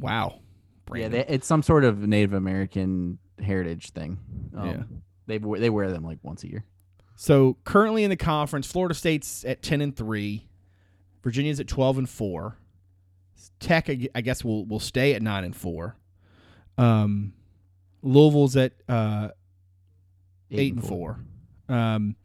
wow 0.00 0.40
Yeah, 0.94 1.08
they, 1.08 1.24
it's 1.28 1.46
some 1.46 1.62
sort 1.62 1.84
of 1.84 1.98
Native 2.06 2.32
American 2.32 3.18
heritage 3.42 3.90
thing. 3.90 4.18
Um, 4.56 4.66
Yeah. 4.68 4.82
they 5.26 5.38
they 5.38 5.70
wear 5.70 5.90
them 5.90 6.04
like 6.04 6.18
once 6.22 6.44
a 6.44 6.48
year. 6.50 6.64
so 7.16 7.56
currently 7.64 8.04
in 8.04 8.10
the 8.10 8.16
conference 8.16 8.66
Florida 8.70 8.94
State's 8.94 9.44
at 9.44 9.62
10 9.62 9.80
and 9.80 9.96
3 9.96 10.46
Virginia's 11.22 11.60
at 11.60 11.68
12 11.68 11.98
and 11.98 12.08
4 12.10 12.56
Tech 13.60 13.88
I 13.90 13.94
gu- 13.94 14.08
I 14.14 14.20
guess 14.20 14.44
will 14.44 14.64
will 14.66 14.80
stay 14.80 15.14
at 15.14 15.22
9 15.22 15.44
and 15.44 15.56
4 15.56 15.96
um 16.78 17.32
Louisville's 18.02 18.56
at 18.56 18.72
uh 18.88 19.28
eight, 20.50 20.74
and 20.74 20.86
four. 20.86 21.18
Um, 21.68 22.16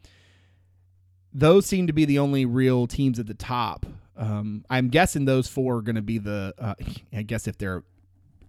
those 1.33 1.65
seem 1.65 1.87
to 1.87 1.93
be 1.93 2.05
the 2.05 2.19
only 2.19 2.45
real 2.45 2.87
teams 2.87 3.19
at 3.19 3.27
the 3.27 3.33
top. 3.33 3.85
Um, 4.15 4.65
I'm 4.69 4.89
guessing 4.89 5.25
those 5.25 5.47
four 5.47 5.77
are 5.77 5.81
going 5.81 5.95
to 5.95 6.01
be 6.01 6.17
the. 6.17 6.53
Uh, 6.57 6.73
I 7.13 7.21
guess 7.21 7.47
if 7.47 7.57
they're 7.57 7.83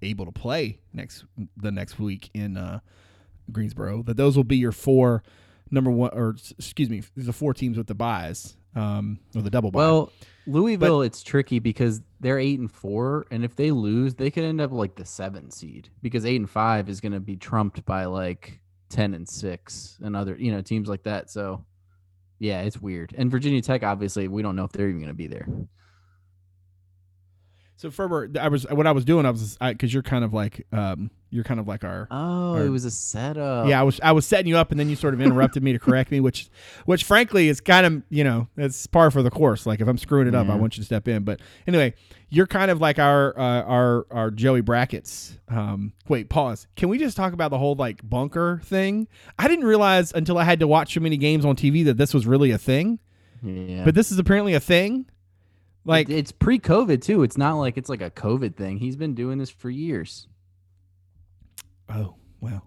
able 0.03 0.27
to 0.27 0.33
play 0.33 0.81
next 0.93 1.25
the 1.57 1.71
next 1.71 1.99
week 1.99 2.31
in 2.35 2.57
uh, 2.57 2.81
Greensboro, 3.53 4.03
that 4.05 4.17
those 4.17 4.37
will 4.37 4.45
be 4.45 4.57
your 4.57 4.73
four 4.73 5.23
number 5.71 5.91
one 5.91 6.11
or 6.13 6.37
excuse 6.59 6.89
me, 6.89 7.03
the 7.17 7.33
four 7.33 7.55
teams 7.55 7.77
with 7.77 7.87
the 7.87 7.95
buys 7.95 8.57
um, 8.75 9.19
or 9.35 9.43
the 9.43 9.51
double 9.51 9.71
buy. 9.71 9.79
Well, 9.79 10.13
Louisville, 10.47 11.03
it's 11.03 11.23
tricky 11.23 11.59
because 11.59 12.01
they're 12.21 12.39
eight 12.39 12.59
and 12.59 12.71
four, 12.71 13.27
and 13.31 13.45
if 13.45 13.55
they 13.55 13.71
lose, 13.71 14.15
they 14.15 14.31
could 14.31 14.45
end 14.45 14.61
up 14.61 14.73
like 14.73 14.95
the 14.97 15.05
seven 15.05 15.51
seed 15.51 15.91
because 16.03 16.25
eight 16.25 16.37
and 16.37 16.49
five 16.49 16.89
is 16.89 17.01
going 17.01 17.13
to 17.13 17.21
be 17.21 17.37
trumped 17.37 17.85
by 17.85 18.07
like 18.07 18.61
ten 18.89 19.13
and 19.15 19.29
six 19.29 19.99
and 20.03 20.17
other 20.17 20.37
you 20.37 20.51
know 20.51 20.63
teams 20.63 20.89
like 20.89 21.03
that. 21.03 21.31
So, 21.31 21.65
yeah, 22.39 22.63
it's 22.63 22.81
weird. 22.81 23.15
And 23.17 23.31
Virginia 23.31 23.61
Tech, 23.61 23.83
obviously, 23.83 24.29
we 24.29 24.43
don't 24.43 24.57
know 24.57 24.65
if 24.65 24.73
they're 24.73 24.89
even 24.89 25.01
going 25.01 25.09
to 25.09 25.15
be 25.15 25.27
there. 25.27 25.49
So 27.79 27.91
Ferber, 27.91 28.29
I 28.39 28.49
was 28.49 28.65
what 28.69 28.87
I 28.87 28.93
was 28.93 29.05
doing. 29.05 29.25
I 29.25 29.31
was 29.31 29.57
because 29.61 29.95
you're 29.95 30.03
kind 30.03 30.25
of 30.25 30.35
like 30.35 30.67
um, 30.73 31.11
you're 31.31 31.45
kind 31.45 31.59
of 31.61 31.67
like 31.69 31.85
our 31.85 32.07
Oh, 32.11 32.55
Or- 32.55 32.67
it 32.67 32.69
was 32.71 32.85
a 32.85 32.91
setup. 32.91 33.69
Yeah, 33.69 33.81
I 33.81 33.85
was 33.85 34.01
I 34.03 34.13
was 34.13 34.27
setting 34.27 34.47
you 34.49 34.57
up, 34.59 34.71
and 34.71 34.79
then 34.81 34.91
you 34.91 34.97
sort 34.97 35.15
of 35.15 35.21
interrupted 35.21 35.63
me 35.63 35.73
to 35.73 35.79
correct 35.79 36.11
me, 36.11 36.19
which, 36.21 36.49
which 36.87 37.05
frankly 37.05 37.49
is 37.49 37.61
kind 37.61 37.87
of 37.87 38.03
you 38.11 38.25
know 38.25 38.49
it's 38.57 38.87
par 38.89 39.11
for 39.11 39.23
the 39.23 39.31
course. 39.31 39.65
Like 39.65 39.81
if 39.81 39.89
I'm 39.89 39.97
screwing 39.97 40.27
it 40.29 40.35
up, 40.35 40.49
I 40.49 40.57
want 40.57 40.77
you 40.77 40.83
to 40.83 40.85
step 40.87 41.07
in. 41.09 41.23
But 41.25 41.41
anyway, 41.67 41.95
you're 42.29 42.47
kind 42.49 42.71
of 42.71 42.81
like 42.81 42.99
our 42.99 43.39
uh, 43.39 43.63
our 43.63 44.07
our 44.11 44.31
Joey 44.31 44.61
brackets. 44.61 45.39
Um, 45.49 45.93
wait, 46.09 46.29
pause. 46.29 46.67
Can 46.77 46.89
we 46.89 46.99
just 46.99 47.17
talk 47.17 47.33
about 47.33 47.51
the 47.51 47.59
whole 47.59 47.77
like 47.77 48.07
bunker 48.09 48.61
thing? 48.65 49.09
I 49.39 49.49
didn't 49.49 49.65
realize 49.67 50.13
until 50.13 50.37
I 50.37 50.45
had 50.45 50.61
to 50.61 50.67
watch 50.69 50.95
so 50.95 51.01
many 51.01 51.17
games 51.17 51.45
on 51.45 51.55
TV 51.57 51.85
that 51.87 51.97
this 51.97 52.13
was 52.13 52.27
really 52.27 52.51
a 52.51 52.59
thing. 52.59 52.99
yeah. 53.43 53.85
But 53.85 53.95
this 53.95 54.11
is 54.11 54.19
apparently 54.19 54.55
a 54.55 54.61
thing. 54.61 55.07
Like 55.89 56.11
it's 56.11 56.33
pre-COVID 56.33 57.01
too. 57.01 57.23
It's 57.23 57.39
not 57.39 57.55
like 57.55 57.79
it's 57.79 57.89
like 57.89 58.03
a 58.03 58.11
COVID 58.11 58.57
thing. 58.57 58.77
He's 58.77 58.95
been 58.95 59.15
doing 59.15 59.39
this 59.39 59.49
for 59.49 59.71
years. 59.71 60.29
Oh, 61.89 62.15
wow. 62.41 62.61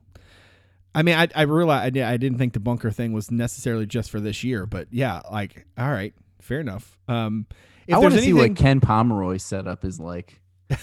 I 0.95 1.03
mean, 1.03 1.15
I 1.15 1.27
I 1.35 1.43
realized 1.43 1.95
I, 1.97 2.11
I 2.11 2.17
didn't 2.17 2.39
think 2.39 2.53
the 2.53 2.59
bunker 2.59 2.89
thing 2.89 3.13
was 3.13 3.29
necessarily 3.29 3.85
just 3.85 4.09
for 4.09 4.19
this 4.19 4.43
year, 4.43 4.65
but 4.65 4.87
yeah, 4.89 5.21
like 5.31 5.67
all 5.77 5.91
right, 5.91 6.15
fair 6.41 6.59
enough. 6.59 6.97
Um, 7.07 7.45
if 7.85 7.93
I 7.93 7.99
want 7.99 8.13
there's 8.13 8.23
to 8.23 8.25
see 8.25 8.31
anything, 8.31 8.53
what 8.53 8.57
Ken 8.57 8.81
Pomeroy's 8.81 9.43
setup 9.43 9.85
is 9.85 9.99
like. 9.99 10.41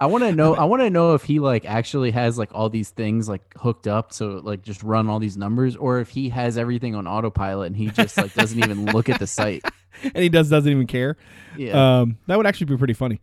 I 0.00 0.06
want 0.06 0.24
to 0.24 0.32
know. 0.32 0.54
I 0.56 0.64
want 0.64 0.82
to 0.82 0.90
know 0.90 1.14
if 1.14 1.24
he 1.24 1.40
like 1.40 1.64
actually 1.64 2.10
has 2.10 2.38
like 2.38 2.50
all 2.52 2.68
these 2.68 2.90
things 2.90 3.28
like 3.28 3.42
hooked 3.58 3.86
up, 3.86 4.12
so 4.12 4.40
like 4.42 4.62
just 4.62 4.82
run 4.82 5.08
all 5.08 5.18
these 5.18 5.36
numbers, 5.36 5.76
or 5.76 6.00
if 6.00 6.10
he 6.10 6.28
has 6.30 6.58
everything 6.58 6.94
on 6.94 7.06
autopilot 7.06 7.68
and 7.68 7.76
he 7.76 7.88
just 7.88 8.16
like 8.16 8.34
doesn't 8.34 8.58
even 8.58 8.86
look 8.86 9.08
at 9.08 9.18
the 9.18 9.26
site. 9.26 9.64
and 10.02 10.16
he 10.16 10.28
does 10.28 10.50
doesn't 10.50 10.70
even 10.70 10.86
care. 10.86 11.16
Yeah, 11.56 12.00
Um, 12.00 12.18
that 12.26 12.36
would 12.36 12.46
actually 12.46 12.66
be 12.66 12.76
pretty 12.76 12.94
funny, 12.94 13.20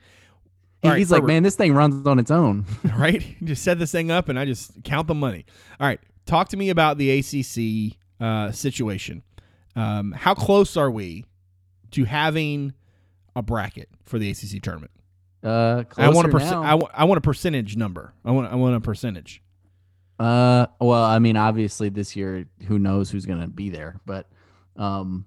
right, 0.83 0.97
he's 0.97 1.11
like, 1.11 1.23
man, 1.23 1.43
this 1.43 1.55
thing 1.55 1.73
runs 1.73 2.07
on 2.07 2.17
its 2.19 2.31
own. 2.31 2.65
right? 2.97 3.23
You 3.39 3.47
just 3.47 3.63
set 3.63 3.77
this 3.77 3.91
thing 3.91 4.09
up, 4.11 4.29
and 4.29 4.39
I 4.39 4.45
just 4.45 4.83
count 4.83 5.07
the 5.07 5.15
money. 5.15 5.45
All 5.79 5.87
right, 5.87 5.99
talk 6.25 6.49
to 6.49 6.57
me 6.57 6.69
about 6.69 6.97
the 6.97 7.19
ACC 7.19 7.97
uh, 8.19 8.51
situation. 8.51 9.23
Um, 9.75 10.11
how 10.11 10.33
close 10.33 10.77
are 10.77 10.91
we 10.91 11.25
to 11.91 12.05
having 12.05 12.73
a 13.35 13.41
bracket 13.41 13.89
for 14.03 14.19
the 14.19 14.29
ACC 14.29 14.61
tournament? 14.61 14.91
Uh, 15.43 15.83
I 15.97 16.09
want 16.09 16.33
a 16.33 16.37
now. 16.37 16.63
I, 16.63 16.73
wa- 16.75 16.89
I 16.93 17.05
want 17.05 17.17
a 17.17 17.21
percentage 17.21 17.75
number. 17.75 18.13
I 18.23 18.31
want. 18.31 18.51
I 18.51 18.55
want 18.55 18.75
a 18.75 18.79
percentage. 18.79 19.41
Uh, 20.19 20.67
well, 20.79 21.03
I 21.03 21.17
mean, 21.19 21.35
obviously 21.35 21.89
this 21.89 22.15
year, 22.15 22.45
who 22.67 22.77
knows 22.77 23.09
who's 23.09 23.25
going 23.25 23.41
to 23.41 23.47
be 23.47 23.69
there, 23.71 23.99
but 24.05 24.29
um, 24.75 25.25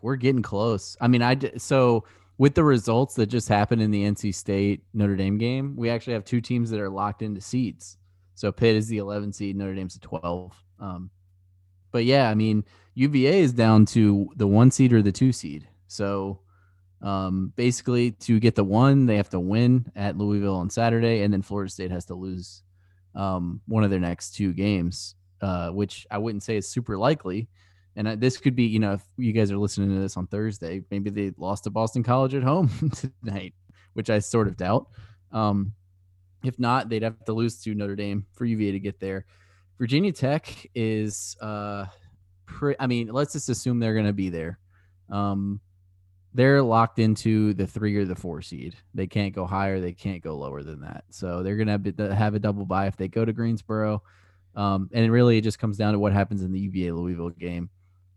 we're 0.00 0.16
getting 0.16 0.42
close. 0.42 0.96
I 1.00 1.08
mean, 1.08 1.20
I 1.20 1.34
d- 1.34 1.58
so 1.58 2.04
with 2.38 2.54
the 2.54 2.64
results 2.64 3.16
that 3.16 3.26
just 3.26 3.48
happened 3.48 3.82
in 3.82 3.90
the 3.90 4.02
NC 4.04 4.34
State 4.34 4.82
Notre 4.94 5.14
Dame 5.16 5.36
game, 5.36 5.76
we 5.76 5.90
actually 5.90 6.14
have 6.14 6.24
two 6.24 6.40
teams 6.40 6.70
that 6.70 6.80
are 6.80 6.88
locked 6.88 7.20
into 7.20 7.42
seeds. 7.42 7.98
So 8.34 8.50
Pitt 8.50 8.76
is 8.76 8.88
the 8.88 8.96
11 8.96 9.34
seed, 9.34 9.56
Notre 9.56 9.74
Dame's 9.74 9.92
the 9.92 10.00
12. 10.00 10.52
Um, 10.80 11.10
but 11.92 12.06
yeah, 12.06 12.30
I 12.30 12.34
mean, 12.34 12.64
UVA 12.94 13.40
is 13.40 13.52
down 13.52 13.84
to 13.86 14.30
the 14.36 14.46
one 14.46 14.70
seed 14.70 14.94
or 14.94 15.02
the 15.02 15.12
two 15.12 15.32
seed. 15.32 15.68
So 15.86 16.40
um, 17.02 17.52
basically, 17.56 18.12
to 18.12 18.38
get 18.38 18.54
the 18.54 18.64
one, 18.64 19.06
they 19.06 19.16
have 19.16 19.30
to 19.30 19.40
win 19.40 19.90
at 19.96 20.18
Louisville 20.18 20.56
on 20.56 20.68
Saturday, 20.70 21.22
and 21.22 21.32
then 21.32 21.42
Florida 21.42 21.70
State 21.70 21.90
has 21.90 22.04
to 22.06 22.14
lose 22.14 22.62
um, 23.14 23.60
one 23.66 23.84
of 23.84 23.90
their 23.90 24.00
next 24.00 24.34
two 24.34 24.52
games, 24.52 25.14
uh, 25.40 25.70
which 25.70 26.06
I 26.10 26.18
wouldn't 26.18 26.42
say 26.42 26.56
is 26.56 26.68
super 26.68 26.98
likely. 26.98 27.48
And 27.96 28.06
uh, 28.06 28.16
this 28.16 28.36
could 28.36 28.54
be, 28.54 28.64
you 28.64 28.78
know, 28.78 28.92
if 28.92 29.02
you 29.16 29.32
guys 29.32 29.50
are 29.50 29.58
listening 29.58 29.88
to 29.90 30.00
this 30.00 30.16
on 30.16 30.26
Thursday, 30.26 30.82
maybe 30.90 31.10
they 31.10 31.32
lost 31.36 31.64
to 31.64 31.70
Boston 31.70 32.02
College 32.02 32.34
at 32.34 32.42
home 32.42 32.70
tonight, 33.24 33.54
which 33.94 34.10
I 34.10 34.18
sort 34.18 34.46
of 34.46 34.56
doubt. 34.56 34.88
Um, 35.32 35.72
if 36.44 36.58
not, 36.58 36.88
they'd 36.88 37.02
have 37.02 37.24
to 37.24 37.32
lose 37.32 37.60
to 37.62 37.74
Notre 37.74 37.96
Dame 37.96 38.26
for 38.32 38.44
UVA 38.44 38.72
to 38.72 38.78
get 38.78 39.00
there. 39.00 39.26
Virginia 39.78 40.12
Tech 40.12 40.68
is, 40.74 41.36
uh, 41.40 41.86
pre- 42.46 42.76
I 42.78 42.86
mean, 42.86 43.08
let's 43.08 43.32
just 43.32 43.48
assume 43.48 43.78
they're 43.78 43.94
going 43.94 44.06
to 44.06 44.12
be 44.12 44.28
there. 44.28 44.58
Um, 45.10 45.60
they're 46.32 46.62
locked 46.62 46.98
into 46.98 47.54
the 47.54 47.66
three 47.66 47.96
or 47.96 48.04
the 48.04 48.14
four 48.14 48.40
seed. 48.40 48.76
They 48.94 49.06
can't 49.06 49.34
go 49.34 49.46
higher. 49.46 49.80
They 49.80 49.92
can't 49.92 50.22
go 50.22 50.36
lower 50.36 50.62
than 50.62 50.80
that. 50.82 51.04
So 51.10 51.42
they're 51.42 51.56
going 51.56 51.94
to 51.96 52.14
have 52.14 52.34
a 52.34 52.38
double 52.38 52.64
bye 52.64 52.86
if 52.86 52.96
they 52.96 53.08
go 53.08 53.24
to 53.24 53.32
Greensboro. 53.32 54.02
Um, 54.54 54.90
and 54.92 55.10
really 55.10 55.38
it 55.38 55.42
just 55.42 55.58
comes 55.58 55.76
down 55.76 55.92
to 55.92 55.98
what 55.98 56.12
happens 56.12 56.42
in 56.42 56.52
the 56.52 56.60
UVA 56.60 56.92
Louisville 56.92 57.30
game. 57.30 57.68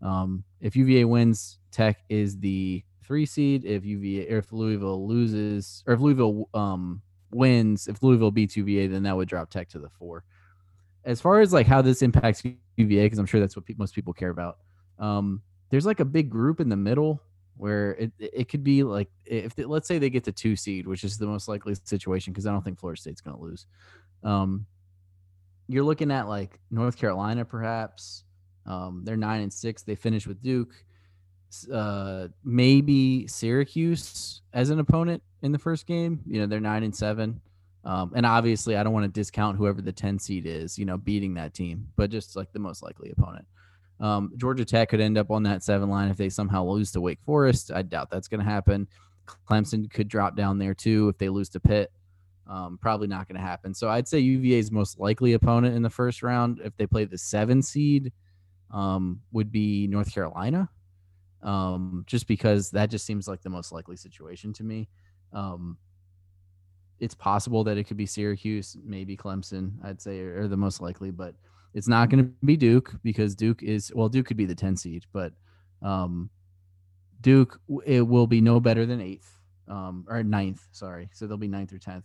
Um, 0.02 0.44
if 0.60 0.76
UVA 0.76 1.04
wins, 1.04 1.58
Tech 1.70 1.98
is 2.08 2.38
the 2.38 2.84
three 3.04 3.26
seed. 3.26 3.64
If 3.64 3.84
UVA 3.84 4.32
or 4.32 4.38
if 4.38 4.52
Louisville 4.52 5.06
loses, 5.06 5.82
or 5.86 5.94
if 5.94 6.00
Louisville 6.00 6.48
um, 6.54 7.02
wins, 7.32 7.88
if 7.88 8.02
Louisville 8.02 8.30
beats 8.30 8.56
UVA, 8.56 8.86
then 8.88 9.02
that 9.04 9.16
would 9.16 9.28
drop 9.28 9.50
Tech 9.50 9.68
to 9.70 9.78
the 9.78 9.88
four. 9.88 10.24
As 11.04 11.20
far 11.20 11.40
as 11.40 11.52
like 11.52 11.66
how 11.66 11.82
this 11.82 12.02
impacts 12.02 12.42
UVA, 12.76 13.04
because 13.04 13.18
I'm 13.18 13.26
sure 13.26 13.40
that's 13.40 13.56
what 13.56 13.66
pe- 13.66 13.74
most 13.76 13.94
people 13.94 14.12
care 14.12 14.30
about. 14.30 14.58
Um, 14.98 15.42
there's 15.70 15.86
like 15.86 16.00
a 16.00 16.04
big 16.04 16.30
group 16.30 16.60
in 16.60 16.68
the 16.68 16.76
middle 16.76 17.20
where 17.56 17.92
it 17.92 18.12
it 18.18 18.48
could 18.48 18.64
be 18.64 18.82
like 18.82 19.08
if 19.24 19.54
they, 19.54 19.64
let's 19.64 19.86
say 19.86 19.98
they 19.98 20.10
get 20.10 20.24
the 20.24 20.32
two 20.32 20.56
seed, 20.56 20.86
which 20.86 21.04
is 21.04 21.18
the 21.18 21.26
most 21.26 21.48
likely 21.48 21.74
situation 21.84 22.32
because 22.32 22.46
I 22.46 22.52
don't 22.52 22.62
think 22.64 22.78
Florida 22.78 23.00
State's 23.00 23.20
going 23.20 23.36
to 23.36 23.42
lose. 23.42 23.66
Um, 24.22 24.66
you're 25.68 25.84
looking 25.84 26.10
at 26.10 26.28
like 26.28 26.60
North 26.70 26.96
Carolina, 26.96 27.44
perhaps. 27.44 28.24
Um, 28.66 29.02
they're 29.04 29.16
nine 29.16 29.42
and 29.42 29.52
six. 29.52 29.82
They 29.82 29.94
finished 29.94 30.26
with 30.26 30.42
Duke. 30.42 30.74
Uh, 31.72 32.28
maybe 32.42 33.26
Syracuse 33.28 34.42
as 34.52 34.70
an 34.70 34.80
opponent 34.80 35.22
in 35.42 35.52
the 35.52 35.58
first 35.58 35.86
game. 35.86 36.20
You 36.26 36.40
know, 36.40 36.46
they're 36.46 36.60
nine 36.60 36.82
and 36.82 36.94
seven. 36.94 37.40
Um, 37.84 38.12
and 38.16 38.24
obviously, 38.24 38.76
I 38.76 38.82
don't 38.82 38.94
want 38.94 39.04
to 39.04 39.20
discount 39.20 39.58
whoever 39.58 39.82
the 39.82 39.92
10 39.92 40.18
seed 40.18 40.46
is, 40.46 40.78
you 40.78 40.86
know, 40.86 40.96
beating 40.96 41.34
that 41.34 41.52
team, 41.52 41.86
but 41.96 42.10
just 42.10 42.34
like 42.34 42.50
the 42.52 42.58
most 42.58 42.82
likely 42.82 43.10
opponent. 43.10 43.44
Um, 44.00 44.32
Georgia 44.36 44.64
Tech 44.64 44.88
could 44.88 45.00
end 45.00 45.16
up 45.16 45.30
on 45.30 45.42
that 45.44 45.62
seven 45.62 45.88
line 45.88 46.10
if 46.10 46.16
they 46.16 46.28
somehow 46.28 46.64
lose 46.64 46.90
to 46.92 47.00
Wake 47.00 47.20
Forest. 47.24 47.70
I 47.72 47.82
doubt 47.82 48.10
that's 48.10 48.28
going 48.28 48.40
to 48.40 48.46
happen. 48.46 48.88
Clemson 49.48 49.90
could 49.90 50.08
drop 50.08 50.36
down 50.36 50.58
there 50.58 50.74
too 50.74 51.08
if 51.08 51.18
they 51.18 51.28
lose 51.28 51.48
to 51.50 51.60
Pitt. 51.60 51.90
Um, 52.46 52.78
probably 52.80 53.06
not 53.06 53.26
going 53.26 53.40
to 53.40 53.46
happen. 53.46 53.72
So 53.72 53.88
I'd 53.88 54.06
say 54.06 54.18
UVA's 54.18 54.70
most 54.70 54.98
likely 54.98 55.32
opponent 55.32 55.76
in 55.76 55.82
the 55.82 55.90
first 55.90 56.22
round, 56.22 56.60
if 56.62 56.76
they 56.76 56.86
play 56.86 57.04
the 57.04 57.16
seven 57.16 57.62
seed, 57.62 58.12
um, 58.70 59.20
would 59.32 59.50
be 59.50 59.86
North 59.86 60.12
Carolina. 60.12 60.68
Um, 61.42 62.04
just 62.06 62.26
because 62.26 62.70
that 62.70 62.90
just 62.90 63.06
seems 63.06 63.28
like 63.28 63.42
the 63.42 63.50
most 63.50 63.70
likely 63.70 63.96
situation 63.96 64.52
to 64.54 64.64
me. 64.64 64.88
Um, 65.32 65.76
it's 67.00 67.14
possible 67.14 67.64
that 67.64 67.76
it 67.76 67.84
could 67.84 67.96
be 67.96 68.06
Syracuse, 68.06 68.76
maybe 68.82 69.16
Clemson, 69.16 69.72
I'd 69.82 70.00
say, 70.00 70.20
are 70.20 70.48
the 70.48 70.56
most 70.56 70.80
likely, 70.80 71.10
but 71.10 71.34
it's 71.74 71.88
not 71.88 72.08
going 72.08 72.24
to 72.24 72.30
be 72.46 72.56
Duke 72.56 72.94
because 73.02 73.34
Duke 73.34 73.62
is 73.62 73.92
well, 73.94 74.08
Duke 74.08 74.26
could 74.26 74.36
be 74.36 74.46
the 74.46 74.54
10 74.54 74.76
seed, 74.76 75.04
but 75.12 75.32
um, 75.82 76.30
Duke 77.20 77.60
it 77.84 78.06
will 78.06 78.26
be 78.26 78.40
no 78.40 78.60
better 78.60 78.86
than 78.86 79.00
eighth 79.00 79.30
um, 79.68 80.06
or 80.08 80.22
ninth. 80.22 80.62
Sorry, 80.72 81.10
so 81.12 81.26
they'll 81.26 81.36
be 81.36 81.48
ninth 81.48 81.72
or 81.72 81.78
tenth. 81.78 82.04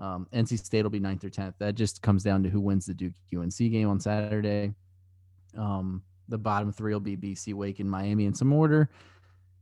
Um, 0.00 0.26
NC 0.34 0.64
State 0.64 0.82
will 0.82 0.90
be 0.90 0.98
ninth 0.98 1.24
or 1.24 1.30
tenth. 1.30 1.54
That 1.58 1.76
just 1.76 2.02
comes 2.02 2.24
down 2.24 2.42
to 2.42 2.48
who 2.48 2.60
wins 2.60 2.86
the 2.86 2.94
Duke 2.94 3.14
UNC 3.34 3.56
game 3.56 3.88
on 3.88 4.00
Saturday. 4.00 4.74
Um, 5.56 6.02
the 6.28 6.38
bottom 6.38 6.72
three 6.72 6.92
will 6.92 7.00
be 7.00 7.16
BC, 7.16 7.54
Wake, 7.54 7.78
and 7.78 7.90
Miami 7.90 8.24
in 8.24 8.34
some 8.34 8.52
order. 8.52 8.90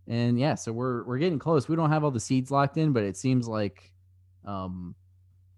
And 0.09 0.39
yeah, 0.39 0.55
so 0.55 0.73
we're 0.73 1.05
we're 1.05 1.19
getting 1.19 1.39
close. 1.39 1.69
We 1.69 1.77
don't 1.77 1.91
have 1.91 2.05
all 2.05 2.11
the 2.11 2.21
seeds 2.21 2.51
locked 2.51 2.79
in, 2.79 2.93
but 2.93 3.03
it 3.03 3.17
seems 3.17 3.47
like 3.47 3.93
um, 4.47 4.95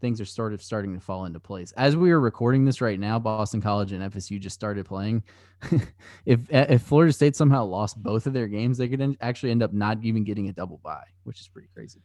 things 0.00 0.20
are 0.20 0.24
sort 0.24 0.52
of 0.52 0.62
starting 0.62 0.94
to 0.94 1.00
fall 1.00 1.24
into 1.24 1.40
place. 1.40 1.72
As 1.72 1.96
we 1.96 2.11
are 2.11 2.20
recording 2.20 2.64
this 2.64 2.80
right 2.80 2.98
now, 2.98 3.18
Boston 3.18 3.61
College 3.61 3.92
and 3.92 4.12
FSU 4.12 4.40
just 4.40 4.54
started 4.54 4.87
playing. 4.87 5.22
if 6.26 6.40
if 6.50 6.83
Florida 6.83 7.12
State 7.12 7.37
somehow 7.37 7.64
lost 7.64 8.02
both 8.02 8.26
of 8.26 8.33
their 8.33 8.48
games, 8.48 8.78
they 8.78 8.88
could 8.88 9.00
en- 9.00 9.16
actually 9.20 9.50
end 9.50 9.62
up 9.62 9.72
not 9.72 9.98
even 10.02 10.24
getting 10.24 10.48
a 10.48 10.52
double 10.52 10.80
bye, 10.83 11.07
which 11.24 11.40
is 11.40 11.48
pretty 11.48 11.68
crazy. 11.74 12.02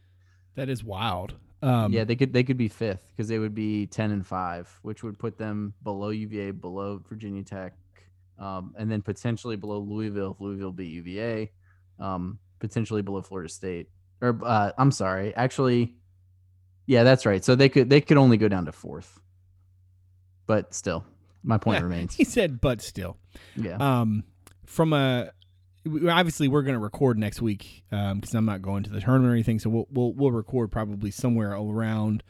That 0.56 0.68
is 0.68 0.82
wild. 0.82 1.34
Um, 1.62 1.92
yeah, 1.92 2.04
they 2.04 2.16
could 2.16 2.32
they 2.32 2.42
could 2.42 2.56
be 2.56 2.68
fifth 2.68 3.06
because 3.10 3.28
they 3.28 3.38
would 3.38 3.54
be 3.54 3.86
ten 3.86 4.10
and 4.12 4.26
five, 4.26 4.68
which 4.82 5.02
would 5.02 5.18
put 5.18 5.36
them 5.36 5.74
below 5.82 6.08
UVA, 6.08 6.52
below 6.52 7.02
Virginia 7.08 7.42
Tech, 7.42 7.74
um, 8.38 8.74
and 8.78 8.90
then 8.90 9.02
potentially 9.02 9.56
below 9.56 9.78
Louisville 9.78 10.32
if 10.32 10.40
Louisville 10.40 10.72
beat 10.72 10.90
UVA, 10.90 11.50
um, 11.98 12.38
potentially 12.60 13.02
below 13.02 13.20
Florida 13.20 13.50
State. 13.50 13.90
Or 14.22 14.38
uh, 14.42 14.72
I'm 14.78 14.90
sorry, 14.90 15.34
actually, 15.34 15.96
yeah, 16.86 17.02
that's 17.04 17.26
right. 17.26 17.44
So 17.44 17.54
they 17.54 17.68
could 17.68 17.90
they 17.90 18.00
could 18.00 18.16
only 18.16 18.36
go 18.36 18.48
down 18.48 18.66
to 18.66 18.72
fourth, 18.72 19.20
but 20.46 20.74
still, 20.74 21.04
my 21.42 21.58
point 21.58 21.82
remains. 21.82 22.14
He 22.14 22.24
said, 22.24 22.60
but 22.60 22.82
still. 22.82 23.16
Yeah. 23.56 23.76
Um, 23.76 24.24
from 24.66 24.92
a 24.92 25.32
obviously 26.08 26.48
we're 26.48 26.62
going 26.62 26.74
to 26.74 26.80
record 26.80 27.18
next 27.18 27.40
week 27.40 27.84
because 27.90 28.34
I'm 28.34 28.44
not 28.44 28.62
going 28.62 28.82
to 28.84 28.90
the 28.90 29.00
tournament 29.00 29.30
or 29.30 29.34
anything, 29.34 29.58
so 29.58 29.70
we'll 29.70 29.86
we'll, 29.90 30.12
we'll 30.12 30.32
record 30.32 30.70
probably 30.70 31.10
somewhere 31.10 31.52
around. 31.52 32.22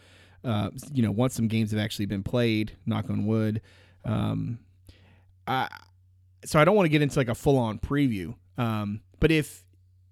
Uh, 0.42 0.70
you 0.92 1.02
know, 1.02 1.10
once 1.10 1.34
some 1.34 1.48
games 1.48 1.70
have 1.70 1.80
actually 1.80 2.06
been 2.06 2.22
played, 2.22 2.76
knock 2.86 3.10
on 3.10 3.26
wood. 3.26 3.60
Um, 4.04 4.58
I 5.46 5.68
so 6.44 6.58
I 6.58 6.64
don't 6.64 6.76
want 6.76 6.86
to 6.86 6.90
get 6.90 7.02
into 7.02 7.18
like 7.18 7.28
a 7.28 7.34
full 7.34 7.58
on 7.58 7.78
preview. 7.78 8.34
Um, 8.56 9.00
but 9.18 9.30
if 9.30 9.64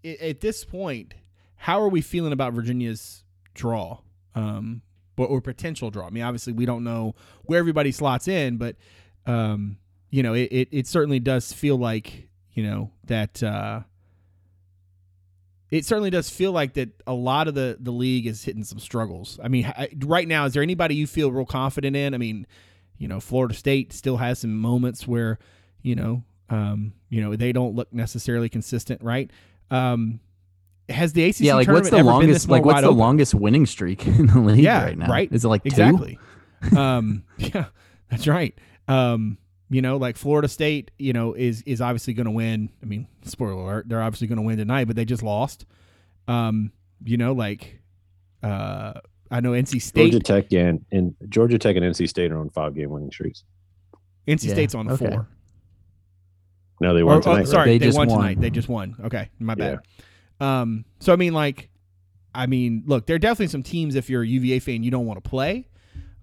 at 0.05 0.41
this 0.41 0.65
point, 0.65 1.15
how 1.57 1.81
are 1.81 1.89
we 1.89 2.01
feeling 2.01 2.33
about 2.33 2.53
Virginia's 2.53 3.25
draw? 3.55 3.99
Um, 4.39 4.83
or, 5.17 5.27
or 5.27 5.41
potential 5.41 5.91
draw. 5.91 6.07
I 6.07 6.11
mean, 6.11 6.23
obviously 6.23 6.53
we 6.53 6.65
don't 6.65 6.85
know 6.85 7.15
where 7.43 7.59
everybody 7.59 7.91
slots 7.93 8.29
in, 8.29 8.57
but 8.57 8.77
um, 9.27 9.79
you 10.11 10.23
know, 10.23 10.33
it, 10.35 10.49
it, 10.53 10.69
it 10.71 10.87
certainly 10.87 11.19
does 11.19 11.53
feel 11.53 11.77
like, 11.77 12.29
you 12.53 12.63
know, 12.63 12.93
that 13.05 13.43
uh, 13.43 13.81
it 15.71 15.85
certainly 15.85 16.11
does 16.11 16.31
feel 16.31 16.53
like 16.53 16.75
that 16.75 16.91
a 17.07 17.13
lot 17.13 17.49
of 17.49 17.55
the, 17.55 17.77
the 17.81 17.91
league 17.91 18.27
is 18.27 18.45
hitting 18.45 18.65
some 18.65 18.79
struggles. 18.79 19.39
I 19.43 19.49
mean, 19.49 19.67
I, 19.67 19.89
right 20.05 20.27
now, 20.27 20.47
is 20.47 20.55
there 20.55 20.63
anybody 20.63 20.95
you 20.95 21.07
feel 21.07 21.31
real 21.33 21.45
confident 21.45 21.97
in? 21.97 22.15
I 22.15 22.19
mean, 22.19 22.47
you 22.97 23.09
know, 23.09 23.21
Florida 23.21 23.55
State 23.55 23.93
still 23.93 24.17
has 24.17 24.39
some 24.39 24.57
moments 24.57 25.07
where, 25.07 25.39
you 25.83 25.95
know, 25.95 26.23
um, 26.49 26.95
you 27.11 27.21
know, 27.21 27.37
they 27.37 27.53
don't 27.53 27.75
look 27.75 27.93
necessarily 27.93 28.49
consistent, 28.49 29.03
right? 29.03 29.31
Um, 29.71 30.21
has 30.89 31.13
the 31.13 31.25
ACC 31.25 31.41
yeah, 31.41 31.55
like 31.55 31.67
tournament 31.67 31.85
what's 31.85 31.91
the 31.91 31.97
ever 31.99 32.05
been 32.05 32.07
longest 32.15 32.33
this 32.35 32.49
more 32.49 32.57
like 32.59 32.65
what's 32.65 32.75
wide 32.77 32.85
the 32.85 32.89
open? 32.89 32.99
longest 32.99 33.35
winning 33.35 33.67
streak 33.67 34.07
in 34.07 34.27
the 34.27 34.39
league 34.41 34.59
Yeah, 34.61 34.85
right 34.85 34.99
now? 34.99 35.09
right. 35.09 35.31
Is 35.33 35.45
it 35.45 35.49
like 35.49 35.63
two? 35.63 35.69
Exactly. 35.69 36.19
um, 36.77 37.25
yeah, 37.37 37.67
that's 38.11 38.27
right. 38.27 38.57
Um, 38.89 39.39
you 39.71 39.83
know, 39.83 39.97
like 39.99 40.17
Florida 40.17 40.49
State, 40.49 40.91
you 40.99 41.13
know, 41.13 41.35
is 41.35 41.63
is 41.63 41.81
obviously 41.81 42.15
going 42.15 42.25
to 42.27 42.31
win. 42.33 42.71
I 42.83 42.87
mean, 42.87 43.07
spoiler 43.23 43.53
alert, 43.53 43.89
they're 43.89 44.03
obviously 44.03 44.27
going 44.27 44.37
to 44.39 44.43
win 44.43 44.57
tonight, 44.57 44.87
but 44.87 44.97
they 44.97 45.05
just 45.05 45.23
lost. 45.23 45.67
Um, 46.27 46.73
you 47.05 47.17
know, 47.19 47.33
like 47.33 47.81
uh, 48.43 48.95
I 49.31 49.41
know 49.41 49.53
NC 49.53 49.83
State. 49.83 50.11
Georgia 50.13 50.21
Tech 50.25 50.53
and, 50.55 50.85
and 50.91 51.15
Georgia 51.29 51.59
Tech 51.59 51.77
and 51.77 51.85
NC 51.85 52.09
State 52.09 52.33
are 52.33 52.39
on 52.39 52.49
five 52.51 52.75
game 52.75 52.89
winning 52.91 53.11
streaks. 53.11 53.45
NC 54.27 54.45
Yeah, 54.47 54.53
State's 54.55 54.75
on 54.75 54.91
okay. 54.91 55.11
four. 55.11 55.29
No, 56.81 56.95
they 56.95 57.03
Or, 57.03 57.07
won 57.07 57.19
oh, 57.19 57.21
tonight. 57.21 57.37
right? 57.39 57.47
sorry, 57.49 57.71
They 57.73 57.79
they, 57.79 57.87
just 57.87 57.99
won, 57.99 58.09
won. 58.09 58.19
tonight. 58.21 58.41
They 58.41 58.51
just 58.51 58.69
won. 58.69 58.97
Okay, 59.05 59.29
my 59.39 59.55
bad. 59.55 59.81
Um, 60.41 60.85
so 61.01 61.13
I 61.13 61.17
mean, 61.17 61.33
like, 61.35 61.69
I 62.35 62.47
mean, 62.47 62.85
look, 62.87 63.07
there 63.07 63.17
are 63.17 63.21
definitely 63.21 63.49
some 63.49 63.63
teams 63.63 63.95
if 63.95 64.09
you're 64.09 64.23
a 64.23 64.27
UVA 64.27 64.59
fan 64.61 64.83
you 64.83 64.91
don't 64.91 65.07
want 65.07 65.23
to 65.23 65.29
play, 65.29 65.67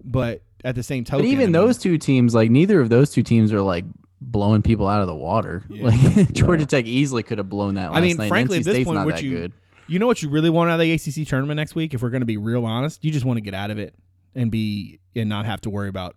but 0.02 0.42
at 0.64 0.74
the 0.74 0.82
same 0.82 1.04
token, 1.04 1.24
But 1.24 1.28
even 1.30 1.42
I 1.42 1.46
mean, 1.46 1.52
those 1.52 1.78
two 1.78 1.98
teams, 1.98 2.34
like 2.34 2.50
neither 2.50 2.80
of 2.80 2.88
those 2.88 3.10
two 3.10 3.22
teams 3.22 3.52
are 3.52 3.60
like 3.60 3.84
blowing 4.20 4.62
people 4.62 4.86
out 4.88 5.00
of 5.00 5.06
the 5.06 5.14
water. 5.14 5.64
Yeah. 5.68 5.84
Like 5.88 6.32
Georgia 6.32 6.66
Tech 6.66 6.86
easily 6.86 7.22
could 7.22 7.38
have 7.38 7.48
blown 7.48 7.74
that. 7.74 7.90
Last 7.92 7.98
I 7.98 8.00
mean, 8.00 8.16
night. 8.16 8.28
frankly, 8.28 8.58
NC 8.58 8.60
at 8.60 8.64
this 8.64 8.74
State's 8.74 8.86
point, 8.86 8.96
not 8.98 9.06
would 9.06 9.14
that 9.16 9.22
you- 9.22 9.30
good. 9.36 9.52
You 9.88 10.00
know 10.00 10.08
what 10.08 10.20
you 10.20 10.28
really 10.30 10.50
want 10.50 10.68
out 10.68 10.80
of 10.80 10.80
the 10.80 10.92
ACC 10.92 11.28
tournament 11.28 11.58
next 11.58 11.76
week? 11.76 11.94
If 11.94 12.02
we're 12.02 12.10
going 12.10 12.22
to 12.22 12.26
be 12.26 12.38
real 12.38 12.64
honest, 12.64 13.04
you 13.04 13.12
just 13.12 13.24
want 13.24 13.36
to 13.36 13.40
get 13.40 13.54
out 13.54 13.70
of 13.70 13.78
it 13.78 13.94
and 14.34 14.50
be 14.50 14.98
and 15.14 15.28
not 15.28 15.46
have 15.46 15.60
to 15.60 15.70
worry 15.70 15.88
about 15.88 16.16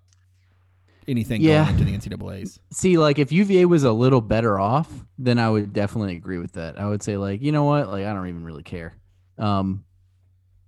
anything 1.10 1.42
Yeah. 1.42 1.64
going 1.72 1.90
into 1.90 2.10
the 2.10 2.16
NCAA's. 2.16 2.60
See, 2.72 2.98
like 2.98 3.20
if 3.20 3.32
UVA 3.32 3.66
was 3.66 3.84
a 3.84 3.92
little 3.92 4.22
better 4.22 4.60
off, 4.60 4.90
then 5.18 5.40
I 5.40 5.50
would 5.50 5.74
definitely 5.74 6.16
agree 6.16 6.38
with 6.38 6.54
that. 6.54 6.80
I 6.80 6.88
would 6.88 7.04
say, 7.04 7.18
like, 7.18 7.42
you 7.42 7.52
know 7.52 7.64
what? 7.66 7.90
Like, 7.90 8.06
I 8.06 8.14
don't 8.14 8.28
even 8.28 8.44
really 8.44 8.64
care. 8.64 8.94
Um, 9.38 9.84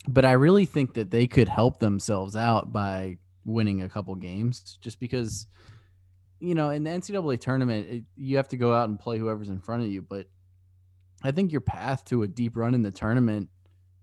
but 0.08 0.26
I 0.26 0.32
really 0.34 0.66
think 0.66 0.96
that 0.96 1.12
they 1.12 1.28
could 1.28 1.48
help 1.48 1.80
themselves 1.80 2.36
out 2.36 2.74
by 2.74 3.18
winning 3.46 3.82
a 3.82 3.90
couple 3.90 4.16
games, 4.16 4.78
just 4.82 5.00
because, 5.00 5.46
you 6.40 6.56
know, 6.56 6.72
in 6.72 6.84
the 6.84 6.90
NCAA 6.90 7.40
tournament, 7.40 7.88
it, 7.90 8.04
you 8.16 8.38
have 8.38 8.48
to 8.50 8.58
go 8.58 8.74
out 8.74 8.90
and 8.90 9.00
play 9.00 9.18
whoever's 9.20 9.50
in 9.50 9.60
front 9.60 9.84
of 9.84 9.90
you. 9.90 10.02
But 10.02 10.28
I 11.24 11.32
think 11.32 11.52
your 11.52 11.62
path 11.62 12.04
to 12.06 12.24
a 12.24 12.28
deep 12.28 12.58
run 12.58 12.74
in 12.74 12.82
the 12.82 12.92
tournament 12.92 13.50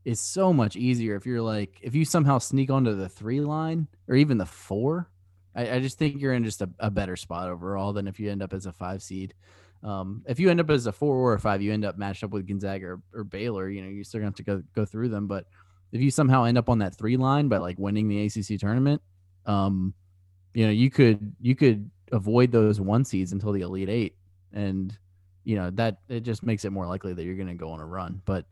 is 0.05 0.21
so 0.21 0.53
much 0.53 0.77
easier 0.77 1.17
if 1.17 1.27
you're 1.27 1.43
like 1.43 1.79
if 1.83 1.95
you 1.95 2.05
somehow 2.05 2.39
sneak 2.39 2.71
onto 2.71 2.95
the 2.95 3.09
three 3.09 3.41
line 3.41 3.89
or 4.07 4.15
even 4.15 4.39
the 4.39 4.47
four. 4.47 5.11
I, 5.59 5.75
I 5.75 5.81
just 5.81 5.99
think 5.99 6.21
you're 6.21 6.35
in 6.35 6.45
just 6.45 6.63
a, 6.63 6.71
a 6.79 6.91
better 6.91 7.17
spot 7.17 7.49
overall 7.49 7.93
than 7.93 8.07
if 8.07 8.21
you 8.21 8.31
end 8.31 8.43
up 8.43 8.53
as 8.53 8.67
a 8.67 8.73
five 8.73 9.03
seed. 9.03 9.35
Um, 9.83 10.23
if 10.29 10.39
you 10.39 10.51
end 10.51 10.61
up 10.61 10.71
as 10.71 10.87
a 10.87 10.93
four 10.93 11.17
or 11.17 11.35
a 11.35 11.41
five, 11.41 11.61
you 11.61 11.73
end 11.73 11.85
up 11.85 11.99
matched 11.99 12.23
up 12.23 12.31
with 12.31 12.47
Gonzaga 12.47 12.87
or, 12.87 13.01
or 13.13 13.25
Baylor. 13.25 13.69
You 13.69 13.83
know, 13.83 13.89
you're 13.89 14.05
still 14.05 14.21
gonna 14.21 14.29
have 14.29 14.37
to 14.37 14.45
go 14.45 14.63
go 14.75 14.85
through 14.85 15.09
them. 15.09 15.27
But 15.27 15.47
if 15.91 16.01
you 16.01 16.13
somehow 16.13 16.45
end 16.45 16.59
up 16.59 16.69
on 16.69 16.79
that 16.79 16.97
three 16.97 17.17
line 17.17 17.49
by 17.49 17.59
like 17.59 17.77
winning 17.77 18.09
the 18.09 18.25
ACC 18.25 18.61
tournament, 18.61 19.03
um, 19.47 19.95
you 20.55 20.65
know, 20.65 20.73
you 20.73 20.91
could 20.91 21.35
you 21.41 21.57
could 21.57 21.91
avoid 22.13 22.53
those 22.53 22.81
one 22.81 23.05
seeds 23.05 23.33
until 23.33 23.51
the 23.51 23.63
Elite 23.63 23.89
Eight, 23.89 24.17
and 24.53 24.97
you 25.43 25.57
know 25.57 25.71
that 25.71 25.99
it 26.09 26.21
just 26.21 26.45
makes 26.45 26.65
it 26.65 26.71
more 26.71 26.87
likely 26.87 27.15
that 27.15 27.25
you're 27.25 27.37
gonna 27.37 27.55
go 27.55 27.71
on 27.71 27.81
a 27.81 27.87
run. 27.87 28.23
But 28.25 28.47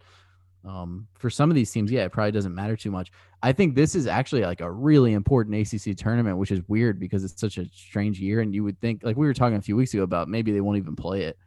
um, 0.64 1.06
for 1.14 1.30
some 1.30 1.50
of 1.50 1.54
these 1.54 1.70
teams, 1.70 1.92
yeah, 1.92 2.04
it 2.04 2.10
probably 2.10 2.32
doesn't 2.32 2.54
matter 2.54 2.76
too 2.76 2.90
much. 2.90 3.12
I 3.46 3.52
think 3.52 3.76
this 3.76 3.94
is 3.94 4.08
actually 4.08 4.42
like 4.42 4.60
a 4.60 4.68
really 4.68 5.12
important 5.12 5.54
ACC 5.54 5.96
tournament, 5.96 6.36
which 6.36 6.50
is 6.50 6.62
weird 6.66 6.98
because 6.98 7.22
it's 7.22 7.40
such 7.40 7.58
a 7.58 7.66
strange 7.66 8.18
year. 8.18 8.40
And 8.40 8.52
you 8.52 8.64
would 8.64 8.80
think, 8.80 9.04
like 9.04 9.16
we 9.16 9.24
were 9.24 9.32
talking 9.32 9.56
a 9.56 9.62
few 9.62 9.76
weeks 9.76 9.94
ago 9.94 10.02
about 10.02 10.28
maybe 10.28 10.50
they 10.50 10.60
won't 10.60 10.78
even 10.78 10.96
play 10.96 11.22
it. 11.22 11.38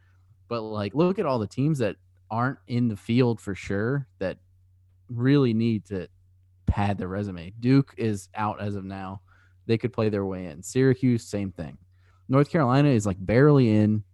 But 0.48 0.62
like, 0.62 0.94
look 0.94 1.18
at 1.18 1.26
all 1.26 1.38
the 1.38 1.46
teams 1.46 1.78
that 1.80 1.96
aren't 2.30 2.56
in 2.68 2.88
the 2.88 2.96
field 2.96 3.38
for 3.38 3.54
sure 3.54 4.06
that 4.18 4.38
really 5.10 5.52
need 5.52 5.84
to 5.88 6.08
pad 6.64 6.96
their 6.96 7.06
resume. 7.06 7.52
Duke 7.60 7.92
is 7.98 8.30
out 8.34 8.62
as 8.62 8.76
of 8.76 8.84
now. 8.84 9.20
They 9.66 9.76
could 9.76 9.92
play 9.92 10.08
their 10.08 10.24
way 10.24 10.46
in. 10.46 10.62
Syracuse, 10.62 11.24
same 11.24 11.52
thing. 11.52 11.76
North 12.30 12.48
Carolina 12.48 12.88
is 12.88 13.04
like 13.04 13.18
barely 13.20 13.76
in. 13.76 14.04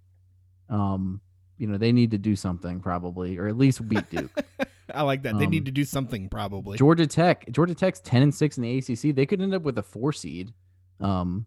Um, 0.68 1.20
you 1.56 1.68
know, 1.68 1.78
they 1.78 1.92
need 1.92 2.10
to 2.10 2.18
do 2.18 2.34
something 2.34 2.80
probably, 2.80 3.38
or 3.38 3.46
at 3.46 3.56
least 3.56 3.88
beat 3.88 4.10
Duke. 4.10 4.32
I 4.94 5.02
like 5.02 5.22
that. 5.22 5.38
They 5.38 5.44
Um, 5.44 5.50
need 5.50 5.64
to 5.66 5.72
do 5.72 5.84
something 5.84 6.28
probably. 6.28 6.78
Georgia 6.78 7.06
Tech, 7.06 7.50
Georgia 7.50 7.74
Tech's 7.74 8.00
ten 8.00 8.22
and 8.22 8.34
six 8.34 8.56
in 8.56 8.62
the 8.62 8.78
ACC. 8.78 9.14
They 9.14 9.26
could 9.26 9.40
end 9.42 9.54
up 9.54 9.62
with 9.62 9.78
a 9.78 9.82
four 9.82 10.12
seed, 10.12 10.52
um, 11.00 11.46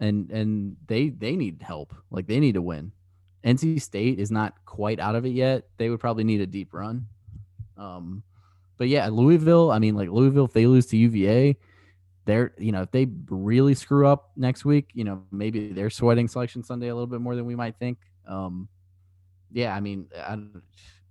and 0.00 0.30
and 0.30 0.76
they 0.86 1.10
they 1.10 1.36
need 1.36 1.62
help. 1.62 1.94
Like 2.10 2.26
they 2.26 2.40
need 2.40 2.54
to 2.54 2.62
win. 2.62 2.92
NC 3.44 3.80
State 3.80 4.18
is 4.18 4.30
not 4.30 4.54
quite 4.66 5.00
out 5.00 5.14
of 5.14 5.24
it 5.26 5.30
yet. 5.32 5.68
They 5.76 5.90
would 5.90 6.00
probably 6.00 6.24
need 6.24 6.40
a 6.40 6.46
deep 6.46 6.72
run. 6.72 7.06
Um, 7.76 8.22
but 8.78 8.88
yeah, 8.88 9.08
Louisville. 9.08 9.70
I 9.70 9.78
mean, 9.78 9.94
like 9.94 10.08
Louisville, 10.08 10.44
if 10.46 10.52
they 10.52 10.66
lose 10.66 10.86
to 10.86 10.96
UVA, 10.96 11.56
they're 12.24 12.52
you 12.58 12.72
know 12.72 12.82
if 12.82 12.90
they 12.90 13.06
really 13.28 13.74
screw 13.74 14.06
up 14.06 14.30
next 14.36 14.64
week, 14.64 14.90
you 14.94 15.04
know 15.04 15.22
maybe 15.30 15.72
they're 15.72 15.90
sweating 15.90 16.28
Selection 16.28 16.62
Sunday 16.62 16.88
a 16.88 16.94
little 16.94 17.06
bit 17.06 17.20
more 17.20 17.36
than 17.36 17.46
we 17.46 17.54
might 17.56 17.76
think. 17.78 17.98
Um, 18.26 18.68
yeah, 19.52 19.74
I 19.74 19.80
mean, 19.80 20.06
I, 20.16 20.38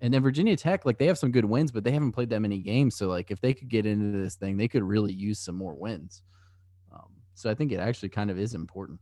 and 0.02 0.14
then 0.14 0.24
Virginia 0.24 0.58
Tech, 0.58 0.86
like 0.86 0.98
they 0.98 1.06
have 1.06 1.18
some 1.18 1.32
good 1.32 1.46
wins, 1.46 1.72
but 1.72 1.84
they 1.84 1.92
haven't 1.92 2.12
played 2.12 2.30
that 2.32 2.42
many 2.42 2.58
games. 2.58 2.96
So 2.96 3.08
like 3.08 3.30
if 3.30 3.40
they 3.40 3.54
could 3.54 3.70
get 3.70 3.86
into 3.86 4.18
this 4.18 4.36
thing, 4.36 4.58
they 4.58 4.68
could 4.68 4.84
really 4.84 5.14
use 5.14 5.40
some 5.40 5.56
more 5.56 5.76
wins. 5.76 6.24
Um, 6.92 7.08
so 7.36 7.50
I 7.52 7.56
think 7.56 7.72
it 7.72 7.80
actually 7.80 8.10
kind 8.10 8.32
of 8.32 8.40
is 8.40 8.56
important. 8.56 9.00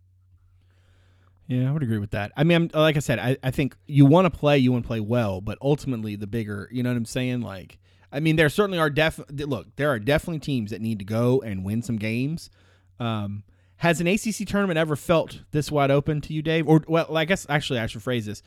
Yeah, 1.48 1.68
I 1.68 1.72
would 1.72 1.82
agree 1.82 1.98
with 1.98 2.12
that. 2.12 2.32
I 2.38 2.44
mean, 2.44 2.70
I'm, 2.74 2.82
like 2.82 2.98
I 2.98 3.00
said, 3.00 3.18
I, 3.18 3.38
I 3.42 3.50
think 3.50 3.76
you 3.88 4.06
want 4.06 4.32
to 4.32 4.38
play, 4.38 4.60
you 4.60 4.72
want 4.72 4.84
to 4.84 4.88
play 4.88 5.00
well, 5.00 5.42
but 5.42 5.58
ultimately 5.62 6.16
the 6.16 6.28
bigger, 6.28 6.70
you 6.72 6.84
know 6.84 6.90
what 6.90 6.98
I'm 6.98 7.06
saying? 7.06 7.42
Like, 7.42 7.80
I 8.12 8.20
mean, 8.20 8.36
there 8.36 8.50
certainly 8.50 8.78
are 8.78 8.90
def. 8.90 9.20
Look, 9.32 9.76
there 9.78 9.90
are 9.90 10.00
definitely 10.00 10.40
teams 10.40 10.72
that 10.72 10.82
need 10.82 11.00
to 11.00 11.06
go 11.06 11.42
and 11.42 11.64
win 11.64 11.82
some 11.82 11.96
games. 11.96 12.50
Um, 13.00 13.44
has 13.78 14.02
an 14.02 14.08
ACC 14.08 14.46
tournament 14.46 14.78
ever 14.78 14.96
felt 14.96 15.40
this 15.52 15.72
wide 15.72 15.90
open 15.90 16.20
to 16.22 16.34
you, 16.34 16.42
Dave? 16.42 16.68
Or 16.68 16.84
well, 16.88 17.16
I 17.16 17.26
guess 17.26 17.46
actually 17.50 17.80
I 17.80 17.86
should 17.86 18.04
phrase 18.04 18.26
this: 18.26 18.44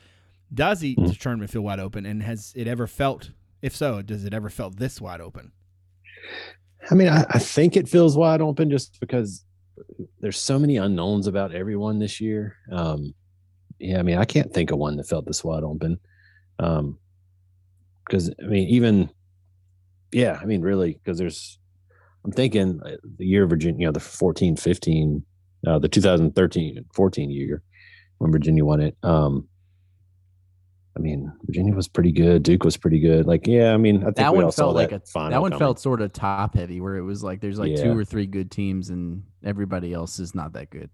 Does 0.51 0.79
the 0.79 0.95
Mhm. 0.95 1.19
tournament 1.19 1.51
feel 1.51 1.61
wide 1.61 1.79
open, 1.79 2.05
and 2.05 2.23
has 2.23 2.53
it 2.55 2.67
ever 2.67 2.87
felt? 2.87 3.31
If 3.61 3.75
so, 3.75 4.01
does 4.01 4.25
it 4.25 4.33
ever 4.33 4.49
felt 4.49 4.77
this 4.77 4.99
wide 4.99 5.21
open? 5.21 5.51
I 6.91 6.95
mean, 6.95 7.07
I, 7.07 7.25
I 7.29 7.39
think 7.39 7.77
it 7.77 7.87
feels 7.87 8.17
wide 8.17 8.41
open 8.41 8.69
just 8.69 8.99
because 8.99 9.45
there's 10.19 10.37
so 10.37 10.59
many 10.59 10.77
unknowns 10.77 11.27
about 11.27 11.53
everyone 11.55 11.99
this 11.99 12.19
year. 12.19 12.57
Um, 12.71 13.13
yeah, 13.79 13.99
I 13.99 14.03
mean, 14.03 14.17
I 14.17 14.25
can't 14.25 14.53
think 14.53 14.71
of 14.71 14.77
one 14.79 14.97
that 14.97 15.07
felt 15.07 15.25
this 15.25 15.43
wide 15.43 15.63
open. 15.63 15.97
Um, 16.59 16.99
because 18.05 18.29
I 18.43 18.47
mean, 18.47 18.67
even 18.67 19.09
yeah, 20.11 20.37
I 20.39 20.45
mean, 20.45 20.61
really, 20.61 20.93
because 20.93 21.17
there's, 21.17 21.57
I'm 22.23 22.31
thinking 22.31 22.79
uh, 22.85 22.97
the 23.17 23.25
year 23.25 23.43
of 23.45 23.49
Virginia, 23.49 23.79
you 23.79 23.85
know, 23.87 23.91
the 23.91 23.99
14, 23.99 24.55
15, 24.55 25.23
uh, 25.65 25.79
the 25.79 25.87
2013, 25.87 26.85
14 26.93 27.31
year 27.31 27.63
when 28.19 28.31
Virginia 28.31 28.63
won 28.63 28.79
it. 28.81 28.95
Um, 29.01 29.47
I 30.95 30.99
mean, 30.99 31.31
Virginia 31.45 31.73
was 31.73 31.87
pretty 31.87 32.11
good. 32.11 32.43
Duke 32.43 32.63
was 32.63 32.77
pretty 32.77 32.99
good. 32.99 33.25
Like, 33.25 33.47
yeah, 33.47 33.73
I 33.73 33.77
mean, 33.77 33.97
I 34.01 34.05
think 34.05 34.15
That 34.17 34.31
we 34.31 34.37
one 34.37 34.45
all 34.45 34.51
saw 34.51 34.63
felt 34.65 34.75
like 34.75 34.89
that 34.91 35.09
a 35.09 35.29
that 35.31 35.41
one 35.41 35.51
coming. 35.51 35.59
felt 35.59 35.79
sort 35.79 36.01
of 36.01 36.13
top 36.13 36.53
heavy, 36.55 36.81
where 36.81 36.97
it 36.97 37.01
was 37.01 37.23
like 37.23 37.41
there's 37.41 37.57
like 37.57 37.71
Yeah. 37.71 37.83
two 37.83 37.97
or 37.97 38.05
three 38.05 38.27
good 38.27 38.51
teams 38.51 38.89
and 38.89 39.23
everybody 39.43 39.91
else 39.93 40.19
is 40.19 40.35
not 40.35 40.53
that 40.53 40.69
good. 40.69 40.89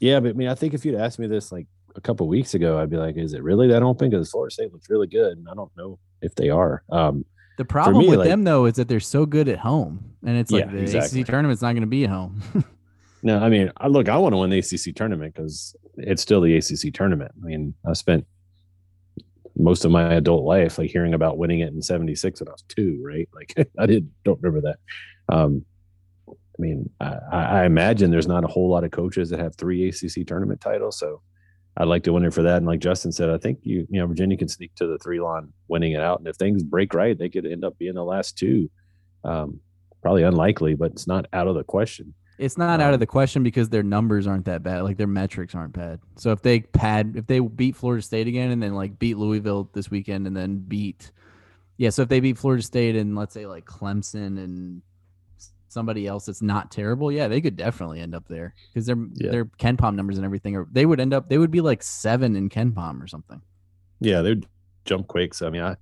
Yeah, 0.00 0.20
but 0.20 0.30
I 0.30 0.32
mean, 0.34 0.48
I 0.48 0.54
think 0.54 0.74
if 0.74 0.84
you'd 0.84 0.94
asked 0.96 1.18
me 1.18 1.26
this 1.26 1.50
like 1.50 1.66
a 1.96 2.00
couple 2.00 2.28
weeks 2.28 2.52
ago, 2.54 2.78
I'd 2.78 2.90
be 2.90 2.98
like, 2.98 3.16
"Is 3.16 3.32
it 3.32 3.42
really 3.42 3.66
that 3.68 3.82
open?" 3.82 4.10
Because 4.10 4.30
Florida 4.30 4.52
State 4.52 4.72
looks 4.72 4.88
really 4.90 5.06
good, 5.08 5.38
and 5.38 5.48
I 5.48 5.54
don't 5.54 5.74
know 5.76 5.98
if 6.20 6.34
they 6.34 6.50
are. 6.50 6.82
Um, 6.90 7.24
The 7.56 7.64
problem 7.64 8.04
me, 8.04 8.10
with 8.10 8.18
like- 8.20 8.28
them 8.28 8.44
though 8.44 8.66
is 8.66 8.74
that 8.74 8.86
they're 8.86 9.00
so 9.00 9.24
good 9.26 9.48
at 9.48 9.58
home, 9.58 10.12
and 10.24 10.36
it's 10.36 10.50
like 10.52 10.66
Yeah, 10.66 10.72
the 10.72 10.78
exactly. 10.82 11.20
ACC 11.22 11.26
tournament's 11.26 11.62
not 11.62 11.72
going 11.72 11.80
to 11.80 11.86
be 11.88 12.04
at 12.04 12.10
home. 12.10 12.42
no, 13.22 13.38
I 13.38 13.48
mean, 13.48 13.72
I 13.78 13.88
look, 13.88 14.08
I 14.10 14.16
want 14.18 14.34
to 14.34 14.36
win 14.36 14.50
the 14.50 14.58
ACC 14.58 14.94
tournament 14.94 15.34
because 15.34 15.74
it's 15.96 16.20
still 16.22 16.40
the 16.42 16.54
ACC 16.56 16.92
tournament. 16.94 17.32
I 17.42 17.46
mean, 17.46 17.74
I 17.88 17.94
spent 17.94 18.26
most 19.58 19.84
of 19.84 19.90
my 19.90 20.14
adult 20.14 20.44
life 20.44 20.78
like 20.78 20.90
hearing 20.90 21.14
about 21.14 21.38
winning 21.38 21.60
it 21.60 21.72
in 21.72 21.82
'76 21.82 22.40
when 22.40 22.48
I 22.48 22.52
was 22.52 22.64
two, 22.68 23.00
right? 23.04 23.28
Like, 23.34 23.68
I 23.78 23.86
did 23.86 24.10
don't 24.24 24.40
remember 24.42 24.72
that. 24.72 25.34
Um, 25.34 25.64
I 26.28 26.62
mean, 26.62 26.90
I, 27.00 27.18
I 27.32 27.64
imagine 27.64 28.10
there's 28.10 28.26
not 28.26 28.44
a 28.44 28.48
whole 28.48 28.68
lot 28.68 28.84
of 28.84 28.90
coaches 28.90 29.30
that 29.30 29.38
have 29.38 29.56
three 29.56 29.88
ACC 29.88 30.26
tournament 30.26 30.60
titles, 30.60 30.98
so 30.98 31.22
I'd 31.76 31.86
like 31.86 32.02
to 32.04 32.12
win 32.12 32.24
it 32.24 32.34
for 32.34 32.42
that. 32.42 32.56
And 32.56 32.66
like 32.66 32.80
Justin 32.80 33.12
said, 33.12 33.30
I 33.30 33.38
think 33.38 33.60
you, 33.62 33.86
you 33.88 34.00
know, 34.00 34.06
Virginia 34.06 34.36
can 34.36 34.48
sneak 34.48 34.74
to 34.76 34.86
the 34.86 34.98
three 34.98 35.20
line, 35.20 35.52
winning 35.68 35.92
it 35.92 36.00
out. 36.00 36.18
And 36.18 36.26
if 36.26 36.34
things 36.36 36.64
break 36.64 36.92
right, 36.92 37.16
they 37.16 37.28
could 37.28 37.46
end 37.46 37.64
up 37.64 37.78
being 37.78 37.94
the 37.94 38.04
last 38.04 38.36
two. 38.36 38.68
Um, 39.22 39.60
probably 40.02 40.24
unlikely, 40.24 40.74
but 40.74 40.90
it's 40.92 41.06
not 41.06 41.26
out 41.32 41.46
of 41.46 41.54
the 41.54 41.62
question. 41.62 42.14
It's 42.38 42.56
not 42.56 42.80
out 42.80 42.90
of 42.90 42.94
Um, 42.94 43.00
the 43.00 43.06
question 43.06 43.42
because 43.42 43.68
their 43.68 43.82
numbers 43.82 44.26
aren't 44.26 44.44
that 44.46 44.62
bad. 44.62 44.82
Like 44.82 44.96
their 44.96 45.06
metrics 45.08 45.54
aren't 45.54 45.72
bad. 45.72 46.00
So 46.16 46.30
if 46.30 46.40
they 46.42 46.60
pad, 46.60 47.14
if 47.16 47.26
they 47.26 47.40
beat 47.40 47.74
Florida 47.76 48.02
State 48.02 48.26
again 48.28 48.50
and 48.52 48.62
then 48.62 48.74
like 48.74 48.98
beat 48.98 49.16
Louisville 49.18 49.68
this 49.72 49.90
weekend 49.90 50.26
and 50.26 50.36
then 50.36 50.58
beat, 50.58 51.10
yeah. 51.78 51.90
So 51.90 52.02
if 52.02 52.08
they 52.08 52.20
beat 52.20 52.38
Florida 52.38 52.62
State 52.62 52.94
and 52.96 53.16
let's 53.16 53.34
say 53.34 53.46
like 53.46 53.64
Clemson 53.64 54.38
and 54.38 54.82
somebody 55.68 56.06
else 56.06 56.26
that's 56.26 56.40
not 56.40 56.70
terrible, 56.70 57.10
yeah, 57.12 57.28
they 57.28 57.40
could 57.40 57.56
definitely 57.56 58.00
end 58.00 58.14
up 58.14 58.26
there 58.28 58.54
because 58.72 58.86
their 58.86 58.96
Yeah. 59.16 59.30
their 59.32 59.44
KenPom 59.44 59.96
numbers 59.96 60.16
and 60.16 60.24
everything 60.24 60.54
are. 60.56 60.66
They 60.70 60.86
would 60.86 61.00
end 61.00 61.12
up. 61.12 61.28
They 61.28 61.38
would 61.38 61.50
be 61.50 61.60
like 61.60 61.82
seven 61.82 62.36
in 62.36 62.48
KenPom 62.48 63.02
or 63.02 63.06
something. 63.06 63.42
Yeah, 64.00 64.22
they'd 64.22 64.46
jump 64.84 65.08
quick. 65.08 65.34
So 65.34 65.46
I 65.46 65.50
mean, 65.50 65.62
I 65.62 65.76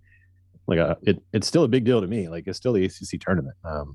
like 0.67 0.79
I, 0.79 0.97
it. 1.03 1.23
It's 1.33 1.47
still 1.47 1.65
a 1.65 1.69
big 1.69 1.85
deal 1.85 2.01
to 2.01 2.07
me. 2.07 2.29
Like 2.29 2.45
it's 2.47 2.57
still 2.59 2.73
the 2.73 2.85
ACC 2.85 3.21
tournament. 3.21 3.57
Um, 3.65 3.95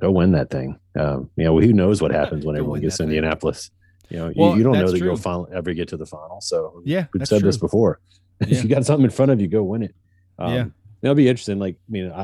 go 0.00 0.10
win 0.10 0.32
that 0.32 0.50
thing. 0.50 0.78
Um, 0.98 1.30
you 1.36 1.44
know, 1.44 1.58
who 1.60 1.72
knows 1.72 2.00
what 2.02 2.10
happens 2.10 2.44
when 2.44 2.56
everyone 2.58 2.80
gets 2.80 2.96
that 2.98 3.04
to 3.04 3.08
thing. 3.08 3.16
Indianapolis. 3.16 3.70
You 4.10 4.18
know, 4.18 4.32
Well, 4.36 4.50
you, 4.52 4.58
you 4.58 4.62
don't 4.64 4.72
know 4.74 4.90
that 4.90 4.98
true. 4.98 5.08
you'll 5.08 5.16
final, 5.16 5.48
ever 5.52 5.74
get 5.74 5.88
to 5.88 5.96
the 5.96 6.06
final. 6.06 6.40
So 6.40 6.82
Yeah, 6.84 7.06
we've 7.12 7.26
said 7.28 7.40
true. 7.40 7.48
this 7.48 7.56
before. 7.58 8.00
Yeah. 8.40 8.56
if 8.58 8.62
you 8.62 8.68
got 8.70 8.86
something 8.86 9.04
in 9.04 9.10
front 9.10 9.32
of 9.32 9.40
you, 9.40 9.48
go 9.48 9.62
win 9.64 9.82
it. 9.82 9.94
Um, 10.38 10.54
Yeah. 10.54 10.64
that'll 11.02 11.14
be 11.16 11.28
interesting. 11.28 11.58
Like, 11.58 11.74
I 11.74 11.90
mean, 11.90 12.10
I, 12.12 12.22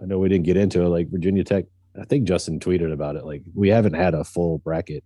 I 0.00 0.04
know 0.04 0.18
we 0.18 0.28
didn't 0.28 0.44
get 0.44 0.56
into 0.58 0.82
it. 0.82 0.88
Like 0.88 1.08
Virginia 1.10 1.42
Tech, 1.44 1.64
I 2.00 2.04
think 2.04 2.28
Justin 2.28 2.60
tweeted 2.60 2.92
about 2.92 3.16
it. 3.16 3.24
Like, 3.24 3.42
we 3.54 3.68
haven't 3.70 3.94
had 3.94 4.14
a 4.14 4.22
full 4.24 4.58
bracket. 4.58 5.02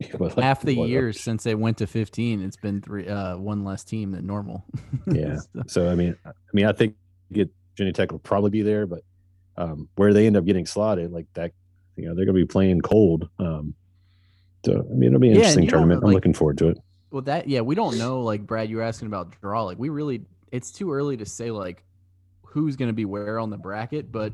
But, 0.18 0.34
like, 0.36 0.44
Half 0.44 0.62
the 0.62 0.76
what- 0.76 0.88
years 0.88 1.20
since 1.20 1.44
they 1.44 1.54
went 1.54 1.76
to 1.78 1.86
fifteen, 1.86 2.40
it's 2.42 2.56
been 2.56 2.80
three, 2.80 3.06
uh, 3.06 3.36
one 3.36 3.64
less 3.64 3.84
team 3.84 4.12
than 4.12 4.26
normal. 4.26 4.64
Yeah. 5.06 5.36
So- 5.36 5.62
So 5.66 5.90
I 5.90 5.94
mean, 5.94 6.16
I 6.24 6.30
mean, 6.54 6.64
I 6.64 6.72
think 6.72 6.94
get 7.32 7.50
Virginia 7.76 7.92
Tech 7.92 8.10
will 8.10 8.18
probably 8.18 8.48
be 8.50 8.62
there, 8.62 8.86
but 8.86 9.02
um, 9.56 9.88
where 9.96 10.12
they 10.12 10.26
end 10.26 10.36
up 10.36 10.44
getting 10.44 10.66
slotted, 10.66 11.12
like 11.12 11.26
that, 11.34 11.52
you 11.96 12.06
know, 12.08 12.14
they're 12.14 12.24
going 12.24 12.36
to 12.36 12.42
be 12.42 12.46
playing 12.46 12.80
cold. 12.80 13.28
Um, 13.38 13.74
so 14.64 14.86
I 14.90 14.94
mean, 14.94 15.08
it'll 15.08 15.20
be 15.20 15.28
an 15.28 15.34
Yeah, 15.34 15.40
interesting 15.40 15.68
tournament. 15.68 16.02
know, 16.02 16.08
I'm 16.08 16.14
looking 16.14 16.34
forward 16.34 16.58
to 16.58 16.68
it. 16.68 16.78
Well, 17.10 17.22
that 17.22 17.48
yeah, 17.48 17.60
we 17.60 17.74
don't 17.74 17.98
know. 17.98 18.20
Like 18.20 18.46
Brad, 18.46 18.70
you 18.70 18.76
were 18.76 18.82
asking 18.82 19.06
about 19.08 19.34
draw. 19.40 19.64
Like 19.64 19.78
we 19.78 19.88
really, 19.88 20.22
it's 20.52 20.70
too 20.70 20.92
early 20.92 21.16
to 21.16 21.26
say 21.26 21.50
like 21.50 21.82
who's 22.42 22.76
going 22.76 22.88
to 22.88 22.94
be 22.94 23.04
where 23.04 23.38
on 23.38 23.50
the 23.50 23.56
bracket. 23.58 24.12
But 24.12 24.32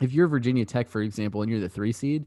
if 0.00 0.12
you're 0.12 0.28
Virginia 0.28 0.64
Tech, 0.64 0.88
for 0.88 1.02
example, 1.02 1.42
and 1.42 1.50
you're 1.50 1.60
the 1.60 1.68
three 1.68 1.92
seed, 1.92 2.26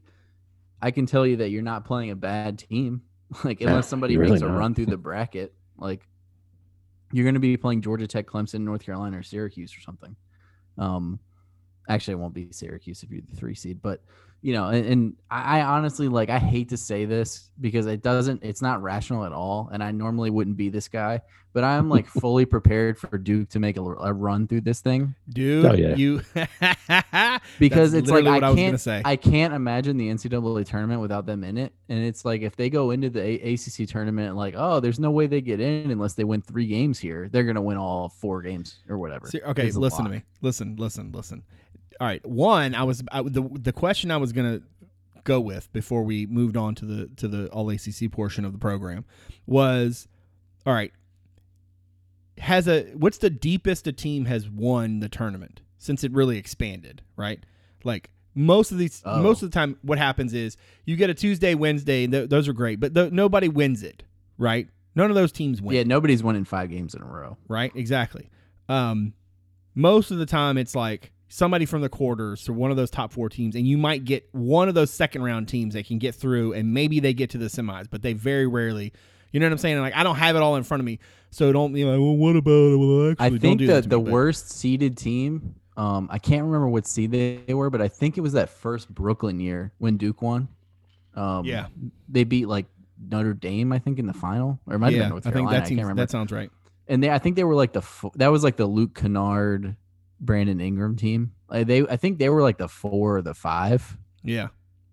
I 0.82 0.90
can 0.90 1.06
tell 1.06 1.26
you 1.26 1.36
that 1.38 1.50
you're 1.50 1.62
not 1.62 1.84
playing 1.84 2.10
a 2.10 2.16
bad 2.16 2.58
team. 2.58 3.02
Like 3.44 3.60
unless 3.60 3.86
somebody 3.86 4.16
really 4.16 4.32
makes 4.32 4.42
a 4.42 4.48
run 4.48 4.74
through 4.74 4.86
the 4.86 4.96
bracket, 5.08 5.54
like 5.76 6.04
you're 7.12 7.22
going 7.24 7.34
to 7.34 7.40
be 7.40 7.56
playing 7.56 7.80
Georgia 7.80 8.08
Tech, 8.08 8.26
Clemson, 8.26 8.62
North 8.62 8.84
Carolina, 8.84 9.18
or 9.18 9.22
Syracuse 9.22 9.76
or 9.76 9.80
something. 9.80 10.16
Um, 10.76 11.20
actually, 11.90 12.12
it 12.12 12.18
won't 12.18 12.34
be 12.34 12.48
Syracuse 12.50 13.02
if 13.02 13.10
you're 13.10 13.22
the 13.28 13.36
three 13.36 13.54
seed, 13.54 13.82
but 13.82 14.00
you 14.42 14.54
know, 14.54 14.68
and, 14.68 14.86
and 14.86 15.16
I, 15.30 15.58
I 15.60 15.62
honestly 15.62 16.08
like 16.08 16.30
I 16.30 16.38
hate 16.38 16.70
to 16.70 16.76
say 16.76 17.04
this 17.04 17.50
because 17.60 17.86
it 17.86 18.02
doesn't, 18.02 18.42
it's 18.42 18.62
not 18.62 18.82
rational 18.82 19.24
at 19.24 19.32
all, 19.32 19.68
and 19.72 19.82
I 19.82 19.90
normally 19.90 20.30
wouldn't 20.30 20.56
be 20.56 20.70
this 20.70 20.88
guy, 20.88 21.20
but 21.52 21.62
I'm 21.64 21.90
like 21.90 22.06
fully 22.20 22.46
prepared 22.46 22.98
for 22.98 23.18
Duke 23.18 23.50
to 23.50 23.60
make 23.60 23.76
a, 23.76 23.82
a 23.82 24.12
run 24.12 24.46
through 24.46 24.62
this 24.62 24.80
thing 24.80 25.14
dude. 25.28 25.66
Oh, 25.66 25.74
yeah. 25.74 25.94
You 25.94 26.22
because 27.58 27.92
That's 27.92 28.02
it's 28.04 28.10
like 28.10 28.24
literally 28.24 28.28
I 28.40 28.46
I 28.46 28.50
was 28.50 28.56
can't 28.56 28.68
gonna 28.68 28.78
say. 28.78 29.02
I 29.04 29.16
can't 29.16 29.52
imagine 29.52 29.96
the 29.96 30.08
NCAA 30.08 30.66
tournament 30.66 31.00
without 31.00 31.26
them 31.26 31.44
in 31.44 31.58
it. 31.58 31.72
And 31.88 32.02
it's 32.02 32.24
like 32.24 32.42
if 32.42 32.56
they 32.56 32.70
go 32.70 32.92
into 32.92 33.10
the 33.10 33.20
A- 33.20 33.54
ACC 33.54 33.88
tournament 33.88 34.36
like, 34.36 34.54
oh, 34.56 34.80
there's 34.80 35.00
no 35.00 35.10
way 35.10 35.26
they 35.26 35.40
get 35.40 35.60
in 35.60 35.90
unless 35.90 36.14
they 36.14 36.24
win 36.24 36.40
three 36.40 36.66
games 36.66 36.98
here. 36.98 37.28
They're 37.30 37.44
gonna 37.44 37.62
win 37.62 37.76
all 37.76 38.08
four 38.08 38.42
games 38.42 38.76
or 38.88 38.98
whatever. 38.98 39.28
See, 39.28 39.42
okay, 39.42 39.66
It's 39.66 39.76
a 39.76 39.80
listen 39.80 40.04
to 40.04 40.10
me. 40.10 40.22
Listen, 40.40 40.76
listen, 40.76 41.12
listen. 41.12 41.42
All 42.00 42.06
right. 42.06 42.24
One, 42.26 42.74
I 42.74 42.82
was 42.84 43.02
I, 43.12 43.22
the 43.22 43.42
the 43.52 43.72
question 43.72 44.10
I 44.10 44.16
was 44.16 44.32
gonna 44.32 44.62
go 45.24 45.38
with 45.38 45.70
before 45.72 46.02
we 46.02 46.24
moved 46.26 46.56
on 46.56 46.74
to 46.76 46.86
the 46.86 47.06
to 47.16 47.28
the 47.28 47.48
All 47.48 47.68
ACC 47.70 48.10
portion 48.10 48.44
of 48.46 48.52
the 48.52 48.58
program 48.58 49.04
was, 49.46 50.08
all 50.66 50.72
right. 50.74 50.92
Has 52.38 52.66
a 52.68 52.84
what's 52.94 53.18
the 53.18 53.28
deepest 53.28 53.86
a 53.86 53.92
team 53.92 54.24
has 54.24 54.48
won 54.48 55.00
the 55.00 55.08
tournament 55.10 55.60
since 55.76 56.02
it 56.04 56.12
really 56.12 56.38
expanded, 56.38 57.02
right? 57.16 57.44
Like 57.84 58.10
most 58.34 58.72
of 58.72 58.78
these, 58.78 59.02
Oh. 59.04 59.22
most 59.22 59.42
of 59.42 59.50
the 59.50 59.54
time, 59.54 59.76
what 59.82 59.98
happens 59.98 60.32
is 60.32 60.56
you 60.86 60.96
get 60.96 61.10
a 61.10 61.14
Tuesday, 61.14 61.54
Wednesday, 61.54 62.04
and 62.04 62.12
th- 62.12 62.30
those 62.30 62.48
are 62.48 62.52
great, 62.54 62.78
but 62.80 62.94
th- 62.94 63.12
nobody 63.12 63.48
wins 63.48 63.82
it, 63.82 64.04
right? 64.38 64.68
None 64.94 65.10
of 65.10 65.16
those 65.16 65.32
teams 65.32 65.60
win 65.60 65.76
Yeah, 65.76 65.82
nobody's 65.82 66.22
winning 66.22 66.44
five 66.44 66.70
games 66.70 66.94
in 66.94 67.02
a 67.02 67.06
row. 67.06 67.36
right? 67.48 67.72
Exactly. 67.74 68.30
Um, 68.68 69.12
most 69.74 70.10
of 70.10 70.18
the 70.18 70.26
time, 70.26 70.56
it's 70.56 70.74
like 70.74 71.12
somebody 71.32 71.64
from 71.64 71.80
the 71.80 71.88
quarters 71.88 72.42
to 72.44 72.52
one 72.52 72.70
of 72.70 72.76
those 72.76 72.90
top 72.90 73.12
four 73.12 73.28
teams, 73.30 73.54
and 73.54 73.66
you 73.66 73.78
might 73.78 74.04
get 74.04 74.28
one 74.32 74.68
of 74.68 74.74
those 74.74 74.90
second 74.90 75.22
round 75.22 75.48
teams 75.48 75.74
that 75.74 75.86
can 75.86 75.98
get 75.98 76.14
through, 76.14 76.52
and 76.52 76.74
maybe 76.74 77.00
they 77.00 77.14
get 77.14 77.30
to 77.30 77.38
the 77.38 77.46
semis, 77.46 77.86
but 77.88 78.02
they 78.02 78.12
very 78.12 78.46
rarely. 78.46 78.92
You 79.32 79.38
know 79.40 79.46
what 79.46 79.52
I'm 79.52 79.58
saying? 79.58 79.80
Like 79.80 79.94
I 79.96 80.02
don't 80.02 80.16
have 80.16 80.34
it 80.36 80.42
all 80.42 80.56
in 80.56 80.64
front 80.64 80.80
of 80.80 80.84
me, 80.84 80.98
so 81.30 81.52
don't 81.52 81.72
be 81.72 81.84
like, 81.84 81.98
well, 82.00 82.16
what 82.16 82.34
about 82.36 82.50
it? 82.50 82.76
Well, 82.76 83.10
actually, 83.12 83.26
I 83.26 83.28
don't 83.30 83.38
think 83.38 83.58
do 83.60 83.66
that 83.68 83.82
that 83.84 83.88
the 83.90 84.00
me, 84.00 84.10
worst 84.10 84.50
seeded 84.50 84.96
team, 84.98 85.54
um, 85.76 86.08
I 86.10 86.18
can't 86.18 86.44
remember 86.44 86.68
what 86.68 86.86
seed 86.86 87.12
they 87.12 87.54
were, 87.54 87.70
but 87.70 87.80
I 87.80 87.86
think 87.88 88.18
it 88.18 88.22
was 88.22 88.32
that 88.32 88.50
first 88.50 88.92
Brooklyn 88.92 89.38
year 89.40 89.72
when 89.78 89.96
Duke 89.96 90.20
won. 90.20 90.48
Um, 91.14 91.44
Yeah. 91.44 91.66
they 92.08 92.24
beat 92.24 92.46
like 92.48 92.66
Notre 93.08 93.34
Dame, 93.34 93.72
I 93.72 93.78
think, 93.78 93.98
in 93.98 94.06
the 94.06 94.12
final, 94.12 94.58
or 94.66 94.74
it 94.74 94.78
might 94.80 94.86
have 94.88 94.94
yeah, 94.94 95.02
been 95.04 95.08
North 95.10 95.26
I 95.26 95.30
think 95.30 95.34
Carolina. 95.48 95.58
that 95.58 95.64
I 95.64 95.68
can't 95.68 95.80
remember. 95.80 96.02
that 96.02 96.10
sounds 96.10 96.32
right. 96.32 96.50
and 96.88 97.02
they 97.02 97.08
I 97.10 97.18
think 97.18 97.36
they 97.36 97.44
were 97.44 97.54
like 97.54 97.72
the 97.72 97.82
that 98.16 98.28
was 98.32 98.42
like 98.42 98.56
the 98.56 98.66
Luke 98.66 98.94
Kennard, 98.96 99.76
Brandon 100.20 100.60
Ingram 100.60 100.96
team. 100.96 101.32
Like 101.48 101.66
they 101.66 101.82
I 101.86 101.96
think 101.96 102.18
they 102.18 102.28
were 102.28 102.42
like 102.42 102.58
the 102.58 102.68
four 102.68 103.16
or 103.16 103.22
the 103.22 103.34
five. 103.34 103.96
Yeah, 104.22 104.48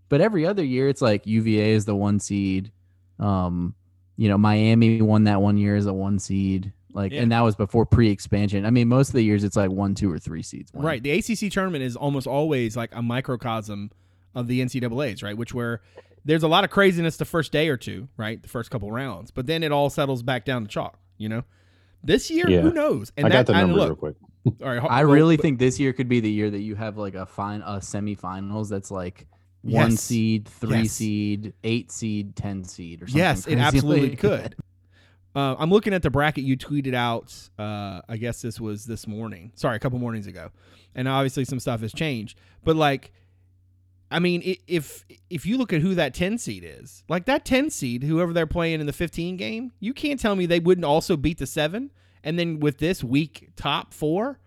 But 0.09 0.21
every 0.21 0.45
other 0.45 0.63
year 0.63 0.87
it's 0.87 1.01
like 1.01 1.27
UVA 1.27 1.71
is 1.71 1.85
the 1.85 1.95
one 1.95 2.19
seed. 2.19 2.71
Um, 3.19 3.75
you 4.15 4.29
know, 4.29 4.37
Miami 4.37 5.01
won 5.01 5.25
that 5.25 5.41
one 5.41 5.57
year 5.57 5.75
as 5.75 5.85
a 5.85 5.93
one 5.93 6.17
seed. 6.19 6.71
Like 6.93 7.11
Yeah. 7.11 7.21
and 7.21 7.31
that 7.31 7.41
was 7.41 7.55
before 7.55 7.85
pre-expansion. 7.85 8.65
I 8.65 8.69
mean, 8.71 8.87
most 8.87 9.09
of 9.09 9.13
the 9.13 9.23
years 9.23 9.43
it's 9.43 9.55
like 9.57 9.69
one, 9.69 9.93
two, 9.95 10.11
or 10.11 10.17
three 10.17 10.41
seeds. 10.41 10.71
win. 10.73 10.83
right. 10.83 11.03
The 11.03 11.11
ACC 11.11 11.51
tournament 11.51 11.83
is 11.83 11.95
almost 11.95 12.25
always 12.25 12.75
like 12.77 12.89
a 12.95 13.01
microcosm 13.01 13.91
of 14.33 14.47
the 14.47 14.61
NCAA's, 14.61 15.21
right? 15.21 15.37
Which 15.37 15.53
where 15.53 15.81
there's 16.25 16.43
a 16.43 16.47
lot 16.47 16.63
of 16.63 16.69
craziness 16.69 17.17
the 17.17 17.25
first 17.25 17.51
day 17.51 17.67
or 17.69 17.77
two, 17.77 18.07
right? 18.17 18.41
The 18.41 18.49
first 18.49 18.71
couple 18.71 18.91
rounds, 18.91 19.29
but 19.31 19.45
then 19.45 19.61
it 19.63 19.71
all 19.71 19.89
settles 19.89 20.23
back 20.23 20.45
down 20.45 20.63
to 20.63 20.67
chalk. 20.69 20.97
You 21.17 21.29
know, 21.29 21.43
this 22.03 22.31
year, 22.31 22.49
Yeah. 22.49 22.61
who 22.61 22.71
knows? 22.73 23.11
And 23.17 23.27
I 23.27 23.29
got 23.29 23.45
the 23.47 23.53
number 23.53 23.75
look, 23.75 23.87
real 23.89 23.95
quick. 23.95 24.15
All 24.61 24.67
right, 24.69 24.81
I 24.89 25.01
really 25.01 25.35
but- 25.37 25.43
think 25.43 25.59
this 25.59 25.79
year 25.79 25.93
could 25.93 26.09
be 26.09 26.19
the 26.19 26.31
year 26.31 26.49
that 26.49 26.59
you 26.61 26.75
have 26.75 26.97
like 26.97 27.15
a 27.15 27.25
fine 27.25 27.61
a 27.61 27.77
semifinals 27.77 28.69
that's 28.69 28.91
like 28.91 29.27
one 29.61 29.91
Yes. 29.91 30.01
seed, 30.01 30.47
three 30.47 30.83
Yes. 30.83 30.91
seed, 30.91 31.53
eight 31.63 31.91
seed, 31.91 32.35
ten 32.35 32.63
seed, 32.63 33.01
or 33.03 33.07
something. 33.07 33.19
Yes, 33.19 33.47
it 33.47 33.57
absolutely 33.57 34.09
like 34.11 34.19
could. 34.19 34.55
Uh, 35.35 35.55
I'm 35.59 35.69
looking 35.69 35.93
at 35.93 36.01
the 36.01 36.09
bracket 36.09 36.43
you 36.43 36.57
tweeted 36.57 36.93
out. 36.95 37.33
Uh, 37.59 38.01
I 38.09 38.17
guess 38.17 38.41
this 38.41 38.59
was 38.59 38.85
this 38.85 39.05
morning. 39.07 39.51
Sorry, 39.55 39.75
a 39.75 39.79
couple 39.79 39.99
mornings 39.99 40.25
ago, 40.27 40.49
and 40.95 41.07
obviously 41.07 41.45
some 41.45 41.59
stuff 41.59 41.81
has 41.81 41.93
changed. 41.93 42.39
But 42.63 42.75
like, 42.75 43.11
I 44.09 44.19
mean, 44.19 44.55
if 44.67 45.05
if 45.29 45.45
you 45.45 45.57
look 45.57 45.73
at 45.73 45.81
who 45.81 45.93
that 45.95 46.13
10 46.13 46.37
seed 46.37 46.63
is, 46.65 47.03
like 47.09 47.25
that 47.25 47.43
10 47.45 47.69
seed, 47.69 48.03
whoever 48.03 48.31
they're 48.33 48.47
playing 48.47 48.79
in 48.79 48.85
the 48.87 48.93
15 48.93 49.35
game, 49.37 49.73
you 49.79 49.93
can't 49.93 50.19
tell 50.19 50.35
me 50.35 50.45
they 50.45 50.59
wouldn't 50.61 50.85
also 50.85 51.17
beat 51.17 51.37
the 51.39 51.45
seven. 51.47 51.91
And 52.27 52.37
then 52.37 52.59
with 52.59 52.79
this 52.79 53.05
weak 53.05 53.51
top 53.55 53.93
four, 53.93 54.37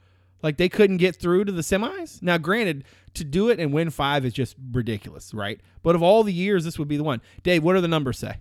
like 0.42 0.58
they 0.58 0.68
couldn't 0.68 0.98
get 0.98 1.16
through 1.16 1.46
to 1.46 1.52
the 1.52 1.62
semis. 1.62 2.22
Now, 2.22 2.36
granted, 2.36 2.84
to 3.14 3.24
do 3.24 3.48
it 3.48 3.58
and 3.58 3.72
win 3.72 3.88
five 3.88 4.26
is 4.26 4.34
just 4.34 4.54
ridiculous, 4.70 5.32
right? 5.32 5.58
But 5.82 5.94
of 5.94 6.02
all 6.02 6.22
the 6.22 6.32
years, 6.32 6.62
this 6.62 6.78
would 6.78 6.88
be 6.88 6.98
the 6.98 7.04
one. 7.04 7.22
Dave, 7.42 7.64
what 7.64 7.72
do 7.72 7.80
the 7.80 7.88
numbers 7.88 8.18
say? 8.18 8.34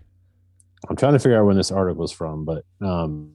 I'm 0.89 0.97
trying 0.97 1.13
to 1.13 1.19
figure 1.19 1.39
out 1.39 1.45
when 1.45 1.55
this 1.55 1.71
article 1.71 2.03
is 2.03 2.11
from, 2.11 2.43
but 2.43 2.65
um, 2.81 3.31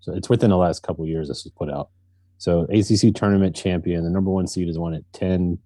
so 0.00 0.12
it's 0.12 0.28
within 0.28 0.50
the 0.50 0.56
last 0.56 0.82
couple 0.82 1.06
years 1.06 1.28
this 1.28 1.44
was 1.44 1.52
put 1.52 1.70
out. 1.70 1.90
So 2.38 2.62
ACC 2.62 3.14
tournament 3.14 3.54
champion, 3.54 4.02
the 4.02 4.10
number 4.10 4.32
one 4.32 4.48
seed 4.48 4.68
is 4.68 4.76
won 4.76 4.92
at 4.92 5.04
10, 5.12 5.56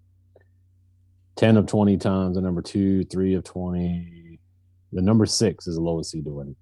10 1.37 1.57
of 1.57 1.67
20 1.67 1.97
times. 1.97 2.37
The 2.37 2.43
number 2.43 2.61
two, 2.61 3.05
three 3.05 3.35
of 3.35 3.45
20. 3.45 4.39
The 4.93 5.03
number 5.03 5.25
six 5.25 5.67
is 5.67 5.77
the 5.77 5.81
lowest 5.81 6.11
seed 6.11 6.27
to 6.27 6.31
win. 6.31 6.57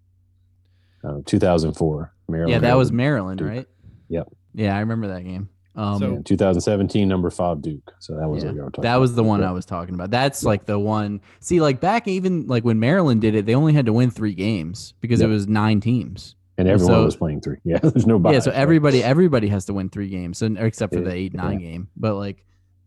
Uh, 1.07 1.21
2004, 1.27 2.13
Maryland. 2.29 2.51
Yeah, 2.53 2.59
that 2.61 2.77
was 2.77 2.91
Maryland, 2.93 3.39
Duke. 3.39 3.49
right? 3.49 3.67
Yep. 4.09 4.29
Yeah, 4.55 4.77
I 4.77 4.81
remember 4.81 5.09
that 5.09 5.25
game. 5.25 5.49
Um, 5.77 5.99
So- 5.99 6.23
2017, 6.25 7.09
number 7.09 7.31
five, 7.31 7.61
Duke. 7.61 7.93
So 7.99 8.15
that 8.17 8.29
was 8.29 8.43
Yeah, 8.45 8.51
what 8.51 8.55
you 8.57 8.63
were 8.63 8.71
talking 8.71 8.83
that 8.83 8.91
about. 8.93 9.01
was 9.01 9.15
the 9.17 9.25
one 9.25 9.41
Yeah. 9.41 9.49
I 9.49 9.53
was 9.53 9.67
talking 9.67 9.95
about. 9.95 10.11
That's 10.11 10.45
like 10.45 10.67
the 10.67 10.79
one. 10.79 11.21
See, 11.41 11.61
like 11.61 11.81
back 11.81 12.07
even 12.09 12.47
like 12.47 12.65
when 12.65 12.79
Maryland 12.79 13.21
did 13.21 13.35
it, 13.35 13.45
they 13.45 13.55
only 13.57 13.73
had 13.73 13.87
to 13.87 13.93
win 13.93 14.11
three 14.11 14.35
games 14.35 14.95
because 15.01 15.21
it 15.21 15.27
was 15.27 15.49
nine 15.49 15.81
teams. 15.81 16.37
And 16.57 16.69
everyone 16.69 16.95
so- 16.95 17.05
was 17.05 17.17
playing 17.17 17.41
three. 17.41 17.57
Yeah, 17.65 17.79
there's 17.81 18.07
no 18.07 18.21
bias. 18.21 18.35
yeah, 18.35 18.41
so 18.41 18.51
right? 18.53 18.61
everybody 18.61 19.03
everybody 19.03 19.49
has 19.49 19.65
to 19.67 19.75
win 19.75 19.89
three 19.91 20.09
games, 20.09 20.39
so, 20.39 20.47
except 20.57 20.93
for 20.95 21.01
Yeah, 21.01 21.07
the 21.09 21.15
eight 21.15 21.35
nine 21.35 21.59
yeah. 21.59 21.71
game. 21.71 21.89
But 21.97 22.15
like, 22.15 22.45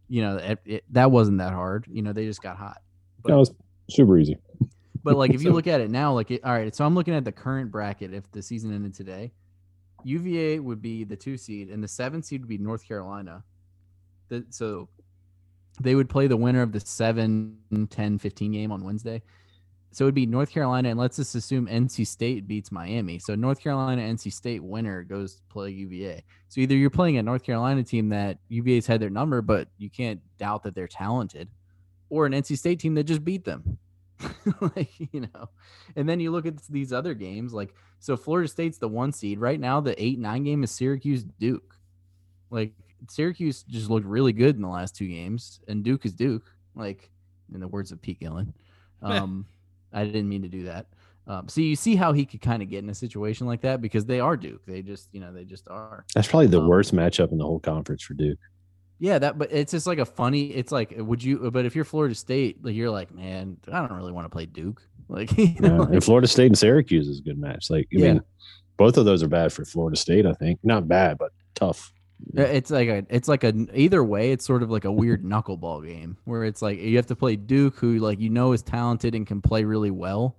you 0.07 0.22
know, 0.22 0.38
it, 0.38 0.59
it, 0.65 0.84
that 0.91 1.11
wasn't 1.11 1.39
that 1.39 1.51
hard. 1.51 1.86
You 1.91 2.01
know, 2.03 2.13
they 2.13 2.26
just 2.26 2.41
got 2.41 2.55
hot. 2.55 2.78
That 3.26 3.36
was 3.36 3.51
super 3.89 4.18
easy. 4.18 4.38
But 5.08 5.18
like, 5.18 5.34
if 5.34 5.41
you 5.41 5.49
So- 5.51 5.53
look 5.55 5.68
at 5.68 5.80
it 5.80 5.89
now, 5.89 6.14
like, 6.14 6.32
it, 6.32 6.43
all 6.43 6.51
right, 6.51 6.76
so 6.76 6.86
I'm 6.86 6.93
looking 6.93 7.14
at 7.16 7.24
the 7.24 7.32
current 7.32 7.72
bracket. 7.72 8.14
If 8.14 8.30
the 8.32 8.41
season 8.41 8.74
ended 8.74 8.93
today, 8.93 9.32
UVA 10.03 10.60
would 10.60 10.82
be 10.82 11.05
the 11.05 11.16
two 11.16 11.38
seed, 11.38 11.70
and 11.70 11.82
the 11.82 11.88
seven 11.88 12.22
seed 12.22 12.41
would 12.41 12.49
be 12.49 12.58
North 12.58 12.86
Carolina. 12.86 13.43
The, 14.28 14.45
so 14.49 14.89
they 15.80 15.95
would 15.95 16.10
play 16.10 16.28
the 16.28 16.36
winner 16.36 16.62
of 16.62 16.74
the 16.74 16.82
7, 16.82 17.58
10, 17.89 18.20
15 18.20 18.51
game 18.51 18.72
on 18.72 18.84
Wednesday. 18.84 19.22
So 19.91 20.03
it 20.03 20.08
would 20.08 20.16
be 20.16 20.26
North 20.26 20.51
Carolina, 20.51 20.89
and 20.89 20.99
let's 20.99 21.16
just 21.16 21.34
assume 21.36 21.68
NC 21.68 22.05
State 22.05 22.45
beats 22.45 22.70
Miami. 22.72 23.18
So 23.18 23.34
North 23.34 23.62
Carolina, 23.62 24.01
NC 24.01 24.34
State 24.34 24.62
winner 24.62 25.03
goes 25.03 25.36
to 25.36 25.41
play 25.49 25.70
UVA. 25.70 26.22
So 26.49 26.60
either 26.60 26.76
you're 26.76 26.89
playing 26.89 27.18
a 27.18 27.24
North 27.24 27.43
Carolina 27.43 27.82
team 27.82 28.10
that 28.10 28.39
UVA's 28.49 28.86
had 28.86 28.99
their 28.99 29.10
number, 29.10 29.41
but 29.41 29.70
you 29.78 29.89
can't 29.89 30.20
doubt 30.38 30.64
that 30.64 30.76
they're 30.76 30.88
talented, 30.89 31.47
or 32.10 32.26
an 32.26 32.34
NC 32.34 32.58
State 32.58 32.82
team 32.82 32.93
that 32.95 33.05
just 33.05 33.24
beat 33.24 33.45
them. 33.45 33.78
like 34.76 34.89
you 35.13 35.22
know, 35.22 35.49
and 35.95 36.07
then 36.07 36.20
you 36.20 36.32
look 36.32 36.45
at 36.45 36.61
these 36.68 36.91
other 36.93 37.13
games. 37.13 37.53
Like 37.53 37.74
so, 37.99 38.18
Florida 38.18 38.47
State's 38.47 38.78
the 38.78 38.88
one 38.88 39.11
seed 39.11 39.39
right 39.39 39.59
now. 39.59 39.80
The 39.80 40.01
eight 40.03 40.20
nine 40.20 40.43
game 40.43 40.63
is 40.63 40.72
Syracuse 40.72 41.24
Duke. 41.24 41.76
Like 42.49 42.74
Syracuse 43.09 43.63
just 43.63 43.89
looked 43.89 44.05
really 44.07 44.34
good 44.34 44.55
in 44.55 44.61
the 44.61 44.68
last 44.68 44.95
two 44.95 45.07
games, 45.07 45.59
and 45.68 45.84
Duke 45.84 46.05
is 46.05 46.13
Duke. 46.13 46.45
Like 46.76 47.09
in 47.53 47.59
the 47.59 47.68
words 47.68 47.91
of 47.91 48.01
Pete 48.01 48.20
Gillen. 48.20 48.53
Um, 49.03 49.45
I 49.93 50.05
didn't 50.05 50.28
mean 50.28 50.41
to 50.41 50.47
do 50.47 50.63
that. 50.63 50.88
Um, 51.28 51.47
so 51.47 51.61
you 51.61 51.76
see 51.76 51.95
how 51.95 52.13
he 52.13 52.26
could 52.26 52.41
kind 52.41 52.63
of 52.63 52.70
get 52.70 52.84
in 52.84 52.89
a 52.89 52.95
situation 52.95 53.45
like 53.45 53.61
that 53.61 53.80
because 53.80 54.07
they 54.07 54.20
are 54.20 54.36
Duke. 54.36 54.65
They 54.65 54.82
just, 54.82 55.09
you 55.13 55.20
know, 55.20 55.32
they 55.32 55.43
just 55.45 55.68
are. 55.68 56.03
That's 56.15 56.28
probably 56.28 56.47
the 56.47 56.59
Um, 56.59 56.68
worst 56.68 56.95
matchup 56.95 57.32
in 57.32 57.38
the 57.38 57.43
whole 57.45 57.59
conference 57.59 58.01
for 58.01 58.15
Duke. 58.15 58.39
Yeah, 59.00 59.20
that. 59.20 59.38
But 59.38 59.52
it's 59.52 59.72
just 59.72 59.86
like 59.88 60.00
a 60.00 60.06
funny. 60.06 60.48
It's 60.48 60.72
like, 60.72 60.93
would 60.98 61.24
you? 61.24 61.52
But 61.52 61.66
if 61.66 61.76
you're 61.76 61.86
Florida 61.86 62.16
State, 62.16 62.64
like 62.64 62.76
you're 62.76 62.89
like, 62.89 63.14
man, 63.14 63.58
I 63.72 63.80
don't 63.88 63.93
really 63.98 64.12
want 64.12 64.26
to 64.26 64.30
play 64.30 64.45
Duke. 64.45 64.82
Like, 65.10 65.38
you 65.38 65.56
know, 65.62 65.68
Yeah. 65.70 65.78
like- 65.80 65.89
and 65.93 66.04
Florida 66.04 66.28
State 66.28 66.48
and 66.48 66.58
Syracuse 66.58 67.08
is 67.08 67.20
a 67.20 67.22
good 67.22 67.38
match. 67.39 67.70
Like, 67.70 67.88
I 67.95 68.00
Yeah. 68.00 68.14
mean, 68.16 68.22
both 68.76 68.98
of 68.98 69.06
those 69.06 69.24
are 69.24 69.30
bad 69.30 69.54
for 69.54 69.64
Florida 69.64 69.95
State. 69.95 70.26
I 70.26 70.34
think 70.34 70.60
not 70.64 70.86
bad, 70.86 71.18
but 71.18 71.32
tough. 71.56 71.93
Uh, 72.38 72.41
It's 72.41 72.70
like 72.72 72.89
a, 72.89 73.06
it's 73.10 73.30
like 73.30 73.45
a, 73.45 73.54
either 73.74 74.04
way, 74.04 74.32
it's 74.34 74.43
sort 74.45 74.64
of 74.64 74.70
like 74.70 74.84
a 74.84 74.91
weird 74.91 75.24
knuckleball 75.24 75.86
game 75.88 76.18
where 76.26 76.43
it's 76.43 76.62
like 76.62 76.80
you 76.82 76.98
have 76.98 77.06
to 77.08 77.16
play 77.16 77.38
Duke, 77.38 77.78
who 77.78 78.00
like 78.00 78.20
you 78.20 78.30
know 78.30 78.52
is 78.52 78.62
talented 78.64 79.16
and 79.16 79.26
can 79.26 79.41
play 79.41 79.64
really 79.64 79.91
well, 79.91 80.36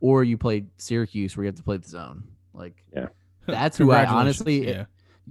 or 0.00 0.22
you 0.22 0.36
play 0.36 0.66
Syracuse, 0.76 1.34
where 1.34 1.44
you 1.44 1.48
have 1.48 1.56
to 1.56 1.62
play 1.62 1.78
the 1.78 1.88
zone. 1.88 2.24
Like 2.52 2.84
Yeah. 2.94 3.06
that's 3.46 3.78
who 3.78 3.90
I 3.90 4.04
honestly, 4.04 4.68
yeah. 4.68 4.84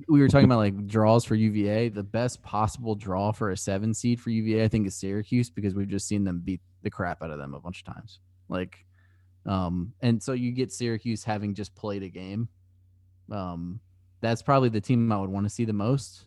We 0.07 0.19
were 0.21 0.27
talking 0.27 0.45
about 0.45 0.59
like 0.59 0.87
draws 0.87 1.25
for 1.25 1.35
UVA. 1.35 1.89
The 1.89 2.03
best 2.03 2.41
possible 2.41 2.95
draw 2.95 3.31
for 3.31 3.51
a 3.51 3.57
seven 3.57 3.93
seed 3.93 4.19
for 4.19 4.29
UVA, 4.29 4.63
I 4.63 4.67
think, 4.67 4.87
is 4.87 4.95
Syracuse 4.95 5.49
because 5.49 5.75
we've 5.75 5.87
just 5.87 6.07
seen 6.07 6.23
them 6.23 6.41
beat 6.43 6.61
the 6.83 6.89
crap 6.89 7.21
out 7.21 7.31
of 7.31 7.39
them 7.39 7.53
a 7.53 7.59
bunch 7.59 7.83
of 7.85 7.93
times. 7.93 8.19
Like, 8.47 8.85
um, 9.45 9.93
and 10.01 10.21
so 10.21 10.33
you 10.33 10.51
get 10.51 10.71
Syracuse 10.71 11.23
having 11.23 11.53
just 11.53 11.75
played 11.75 12.03
a 12.03 12.09
game. 12.09 12.47
Um, 13.31 13.79
that's 14.21 14.41
probably 14.41 14.69
the 14.69 14.81
team 14.81 15.11
I 15.11 15.19
would 15.19 15.29
want 15.29 15.45
to 15.45 15.49
see 15.49 15.65
the 15.65 15.73
most. 15.73 16.25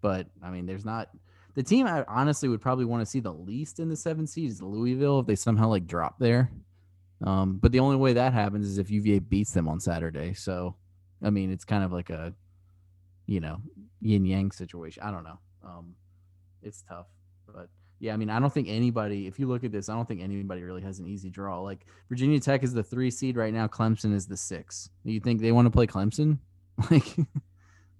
But 0.00 0.26
I 0.42 0.50
mean, 0.50 0.66
there's 0.66 0.84
not 0.84 1.10
the 1.54 1.62
team 1.62 1.86
I 1.86 2.04
honestly 2.08 2.48
would 2.48 2.60
probably 2.60 2.84
want 2.84 3.02
to 3.02 3.06
see 3.06 3.20
the 3.20 3.32
least 3.32 3.78
in 3.78 3.88
the 3.88 3.96
seven 3.96 4.26
seed 4.26 4.50
is 4.50 4.62
Louisville 4.62 5.20
if 5.20 5.26
they 5.26 5.36
somehow 5.36 5.68
like 5.68 5.86
drop 5.86 6.18
there. 6.18 6.50
Um, 7.24 7.58
but 7.58 7.72
the 7.72 7.80
only 7.80 7.96
way 7.96 8.14
that 8.14 8.32
happens 8.32 8.66
is 8.66 8.78
if 8.78 8.90
UVA 8.90 9.20
beats 9.20 9.52
them 9.52 9.68
on 9.68 9.78
Saturday. 9.78 10.34
So, 10.34 10.76
I 11.22 11.30
mean, 11.30 11.52
it's 11.52 11.64
kind 11.64 11.84
of 11.84 11.92
like 11.92 12.10
a, 12.10 12.34
you 13.26 13.40
know, 13.40 13.60
yin 14.00 14.24
yang 14.24 14.50
situation. 14.50 15.02
I 15.02 15.10
don't 15.10 15.24
know. 15.24 15.38
Um, 15.64 15.94
it's 16.62 16.82
tough, 16.88 17.06
but 17.46 17.68
yeah, 18.02 18.14
I 18.14 18.16
mean, 18.16 18.30
I 18.30 18.40
don't 18.40 18.52
think 18.52 18.68
anybody. 18.68 19.28
If 19.28 19.38
you 19.38 19.46
look 19.46 19.62
at 19.62 19.70
this, 19.70 19.88
I 19.88 19.94
don't 19.94 20.08
think 20.08 20.20
anybody 20.20 20.62
really 20.64 20.82
has 20.82 20.98
an 20.98 21.06
easy 21.06 21.30
draw. 21.30 21.60
Like 21.60 21.86
Virginia 22.08 22.40
Tech 22.40 22.64
is 22.64 22.72
the 22.72 22.82
three 22.82 23.12
seed 23.12 23.36
right 23.36 23.54
now. 23.54 23.68
Clemson 23.68 24.12
is 24.12 24.26
the 24.26 24.36
six. 24.36 24.90
You 25.04 25.20
think 25.20 25.40
they 25.40 25.52
want 25.52 25.66
to 25.66 25.70
play 25.70 25.86
Clemson? 25.86 26.38
Like, 26.90 27.14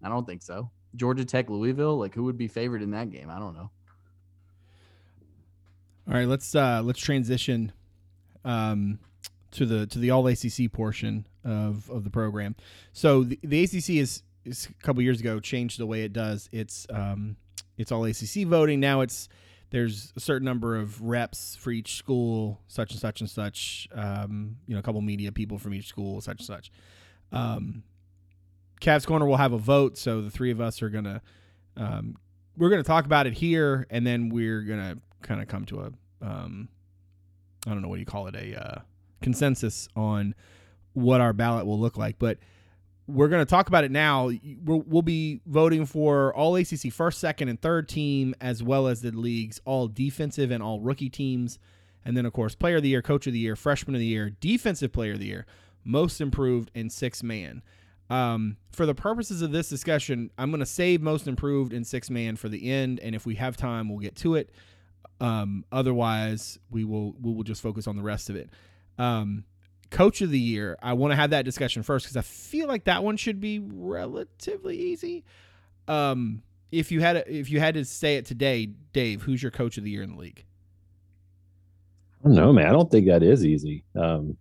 I 0.02 0.08
don't 0.08 0.26
think 0.26 0.42
so. 0.42 0.70
Georgia 0.96 1.24
Tech, 1.24 1.50
Louisville. 1.50 1.98
Like, 1.98 2.14
who 2.14 2.24
would 2.24 2.38
be 2.38 2.48
favored 2.48 2.82
in 2.82 2.90
that 2.92 3.10
game? 3.10 3.28
I 3.30 3.38
don't 3.38 3.54
know. 3.54 3.70
All 6.08 6.14
right, 6.14 6.26
let's 6.26 6.54
uh 6.54 6.82
let's 6.82 6.98
transition 6.98 7.70
um 8.44 8.98
to 9.52 9.66
the 9.66 9.86
to 9.86 9.98
the 9.98 10.10
all 10.10 10.26
ACC 10.26 10.72
portion 10.72 11.26
of 11.44 11.88
of 11.90 12.02
the 12.02 12.10
program. 12.10 12.56
So 12.92 13.22
the, 13.22 13.38
the 13.44 13.62
ACC 13.62 13.74
is, 13.74 13.88
is 13.90 14.22
a 14.46 14.82
couple 14.82 15.02
years 15.02 15.20
ago 15.20 15.40
changed 15.40 15.78
the 15.78 15.86
way 15.86 16.02
it 16.02 16.12
does. 16.12 16.48
It's 16.52 16.86
um 16.90 17.36
it's 17.76 17.92
all 17.92 18.04
ACC 18.04 18.46
voting 18.46 18.80
now. 18.80 19.00
It's 19.00 19.28
there's 19.70 20.12
a 20.16 20.20
certain 20.20 20.44
number 20.44 20.76
of 20.76 21.00
reps 21.00 21.56
for 21.56 21.70
each 21.70 21.96
school, 21.96 22.60
such 22.68 22.92
and 22.92 23.00
such 23.00 23.20
and 23.20 23.30
such. 23.30 23.88
Um, 23.94 24.56
you 24.66 24.74
know, 24.74 24.80
a 24.80 24.82
couple 24.82 25.00
media 25.00 25.32
people 25.32 25.58
from 25.58 25.72
each 25.72 25.86
school, 25.86 26.20
such 26.20 26.40
and 26.40 26.46
such. 26.46 26.70
Um, 27.32 27.82
Cavs 28.82 29.06
Corner 29.06 29.24
will 29.24 29.38
have 29.38 29.54
a 29.54 29.58
vote, 29.58 29.96
so 29.96 30.20
the 30.20 30.30
three 30.30 30.50
of 30.50 30.60
us 30.60 30.82
are 30.82 30.90
gonna 30.90 31.22
um, 31.76 32.16
we're 32.56 32.68
gonna 32.68 32.82
talk 32.82 33.06
about 33.06 33.26
it 33.26 33.32
here, 33.32 33.86
and 33.88 34.06
then 34.06 34.28
we're 34.28 34.60
gonna 34.60 34.98
kind 35.22 35.40
of 35.40 35.48
come 35.48 35.64
to 35.66 35.80
a 35.80 35.92
um, 36.20 36.68
I 37.66 37.70
don't 37.70 37.80
know 37.80 37.88
what 37.88 37.96
do 37.96 38.00
you 38.00 38.06
call 38.06 38.26
it 38.26 38.36
a 38.36 38.62
uh, 38.62 38.80
consensus 39.22 39.88
on 39.96 40.34
what 40.92 41.20
our 41.20 41.32
ballot 41.32 41.64
will 41.64 41.80
look 41.80 41.96
like, 41.96 42.18
but 42.18 42.38
we're 43.06 43.28
going 43.28 43.44
to 43.44 43.50
talk 43.50 43.68
about 43.68 43.84
it 43.84 43.90
now. 43.90 44.30
We'll, 44.64 44.82
we'll 44.86 45.02
be 45.02 45.40
voting 45.46 45.86
for 45.86 46.34
all 46.34 46.56
ACC 46.56 46.92
first, 46.92 47.18
second, 47.18 47.48
and 47.48 47.60
third 47.60 47.88
team, 47.88 48.34
as 48.40 48.62
well 48.62 48.86
as 48.86 49.02
the 49.02 49.10
league's 49.10 49.60
all 49.64 49.88
defensive 49.88 50.50
and 50.50 50.62
all 50.62 50.80
rookie 50.80 51.10
teams. 51.10 51.58
And 52.04 52.16
then, 52.16 52.26
of 52.26 52.32
course, 52.32 52.54
player 52.54 52.76
of 52.76 52.82
the 52.82 52.88
year, 52.88 53.02
coach 53.02 53.26
of 53.26 53.32
the 53.32 53.38
year, 53.38 53.56
freshman 53.56 53.94
of 53.94 54.00
the 54.00 54.06
year, 54.06 54.30
defensive 54.30 54.92
player 54.92 55.12
of 55.12 55.18
the 55.18 55.26
year, 55.26 55.46
most 55.84 56.20
improved, 56.20 56.70
and 56.74 56.90
six 56.92 57.22
man. 57.22 57.62
Um, 58.10 58.56
for 58.72 58.86
the 58.86 58.94
purposes 58.94 59.42
of 59.42 59.52
this 59.52 59.68
discussion, 59.68 60.30
I'm 60.36 60.50
going 60.50 60.60
to 60.60 60.66
save 60.66 61.00
most 61.00 61.26
improved 61.26 61.72
and 61.72 61.86
six 61.86 62.10
man 62.10 62.36
for 62.36 62.48
the 62.48 62.70
end. 62.70 63.00
And 63.00 63.14
if 63.14 63.24
we 63.24 63.36
have 63.36 63.56
time, 63.56 63.88
we'll 63.88 64.00
get 64.00 64.16
to 64.16 64.34
it. 64.34 64.50
Um, 65.20 65.64
otherwise, 65.72 66.58
we 66.70 66.84
will 66.84 67.12
we 67.20 67.32
will 67.32 67.44
just 67.44 67.62
focus 67.62 67.86
on 67.86 67.96
the 67.96 68.02
rest 68.02 68.28
of 68.28 68.36
it. 68.36 68.50
Um, 68.98 69.44
coach 69.92 70.20
of 70.22 70.30
the 70.30 70.38
year, 70.38 70.76
I 70.82 70.94
want 70.94 71.12
to 71.12 71.16
have 71.16 71.30
that 71.30 71.44
discussion 71.44 71.82
first 71.82 72.06
because 72.06 72.16
I 72.16 72.22
feel 72.22 72.66
like 72.66 72.84
that 72.84 73.04
one 73.04 73.16
should 73.16 73.40
be 73.40 73.60
relatively 73.60 74.76
easy. 74.76 75.24
Um, 75.86 76.42
if 76.72 76.90
you 76.90 77.00
had 77.00 77.16
a, 77.16 77.32
if 77.32 77.50
you 77.50 77.60
had 77.60 77.74
to 77.74 77.84
say 77.84 78.16
it 78.16 78.26
today, 78.26 78.66
Dave, 78.66 79.22
who's 79.22 79.42
your 79.42 79.52
coach 79.52 79.78
of 79.78 79.84
the 79.84 79.90
year 79.90 80.02
in 80.02 80.12
the 80.12 80.18
league? 80.18 80.44
I 82.20 82.28
don't 82.28 82.34
know, 82.34 82.52
man. 82.52 82.66
I 82.66 82.72
don't 82.72 82.90
think 82.90 83.06
that 83.06 83.22
is 83.22 83.44
easy. 83.44 83.84
Um, 83.94 84.36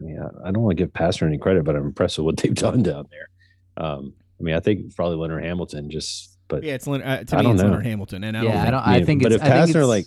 yeah, 0.00 0.28
I 0.44 0.50
don't 0.50 0.62
want 0.62 0.76
to 0.76 0.82
give 0.84 0.92
Pastner 0.92 1.26
any 1.26 1.38
credit, 1.38 1.64
but 1.64 1.76
I'm 1.76 1.84
impressed 1.84 2.18
with 2.18 2.26
what 2.26 2.36
they've 2.42 2.54
done 2.54 2.82
down 2.82 3.06
there. 3.10 3.28
Um, 3.76 4.14
I 4.38 4.42
mean, 4.42 4.54
I 4.54 4.60
think 4.60 4.94
probably 4.94 5.16
Leonard 5.16 5.44
Hamilton 5.44 5.90
just 5.90 6.36
but 6.48 6.62
yeah, 6.62 6.74
it's 6.74 6.86
uh, 6.86 6.98
to 6.98 7.00
I 7.00 7.42
me 7.42 7.50
it's 7.50 7.62
know. 7.62 7.68
Leonard 7.68 7.86
Hamilton, 7.86 8.24
and 8.24 8.36
I 8.36 8.42
yeah, 8.42 8.52
don't 8.52 8.60
I 8.66 8.70
don't. 8.70 9.02
I 9.02 9.04
think, 9.04 9.22
but 9.22 9.32
if 9.32 9.40
Pastner 9.40 9.86
like, 9.86 10.06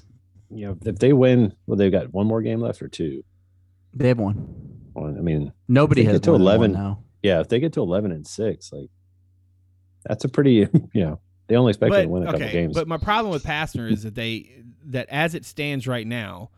you 0.49 0.67
know, 0.67 0.77
if 0.85 0.97
they 0.97 1.13
win, 1.13 1.53
well, 1.67 1.77
they've 1.77 1.91
got 1.91 2.13
one 2.13 2.27
more 2.27 2.41
game 2.41 2.61
left 2.61 2.81
or 2.81 2.87
two. 2.87 3.23
They 3.93 4.07
have 4.07 4.19
one. 4.19 4.35
One. 4.93 5.17
I 5.17 5.21
mean, 5.21 5.53
nobody 5.67 6.03
has 6.03 6.21
to 6.21 6.33
eleven 6.33 6.71
now. 6.71 7.03
Yeah, 7.23 7.39
if 7.41 7.49
they 7.49 7.59
get 7.59 7.73
to 7.73 7.81
eleven 7.81 8.11
and 8.11 8.25
six, 8.25 8.71
like 8.71 8.89
that's 10.05 10.23
a 10.25 10.29
pretty, 10.29 10.67
you 10.93 11.05
know, 11.05 11.19
they 11.47 11.55
only 11.55 11.71
expect 11.71 11.93
to 11.93 12.07
win 12.07 12.23
a 12.23 12.29
okay, 12.29 12.37
couple 12.37 12.53
games. 12.53 12.73
But 12.73 12.87
my 12.87 12.97
problem 12.97 13.31
with 13.31 13.43
Pastner 13.43 13.91
is 13.91 14.03
that 14.03 14.15
they 14.15 14.63
that 14.85 15.09
as 15.09 15.35
it 15.35 15.45
stands 15.45 15.87
right 15.87 16.05
now, 16.05 16.51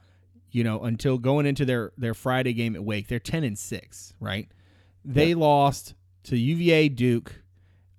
you 0.51 0.63
know, 0.63 0.81
until 0.81 1.17
going 1.17 1.45
into 1.45 1.65
their 1.65 1.91
their 1.97 2.13
Friday 2.13 2.53
game 2.53 2.75
at 2.75 2.83
Wake, 2.83 3.07
they're 3.07 3.19
ten 3.19 3.43
and 3.43 3.57
six, 3.57 4.13
right? 4.19 4.49
They 5.03 5.29
yeah. 5.29 5.35
lost 5.35 5.95
to 6.23 6.37
UVA, 6.37 6.89
Duke, 6.89 7.41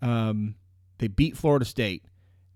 um, 0.03 0.57
they 0.99 1.09
beat 1.09 1.37
Florida 1.37 1.65
State. 1.65 2.05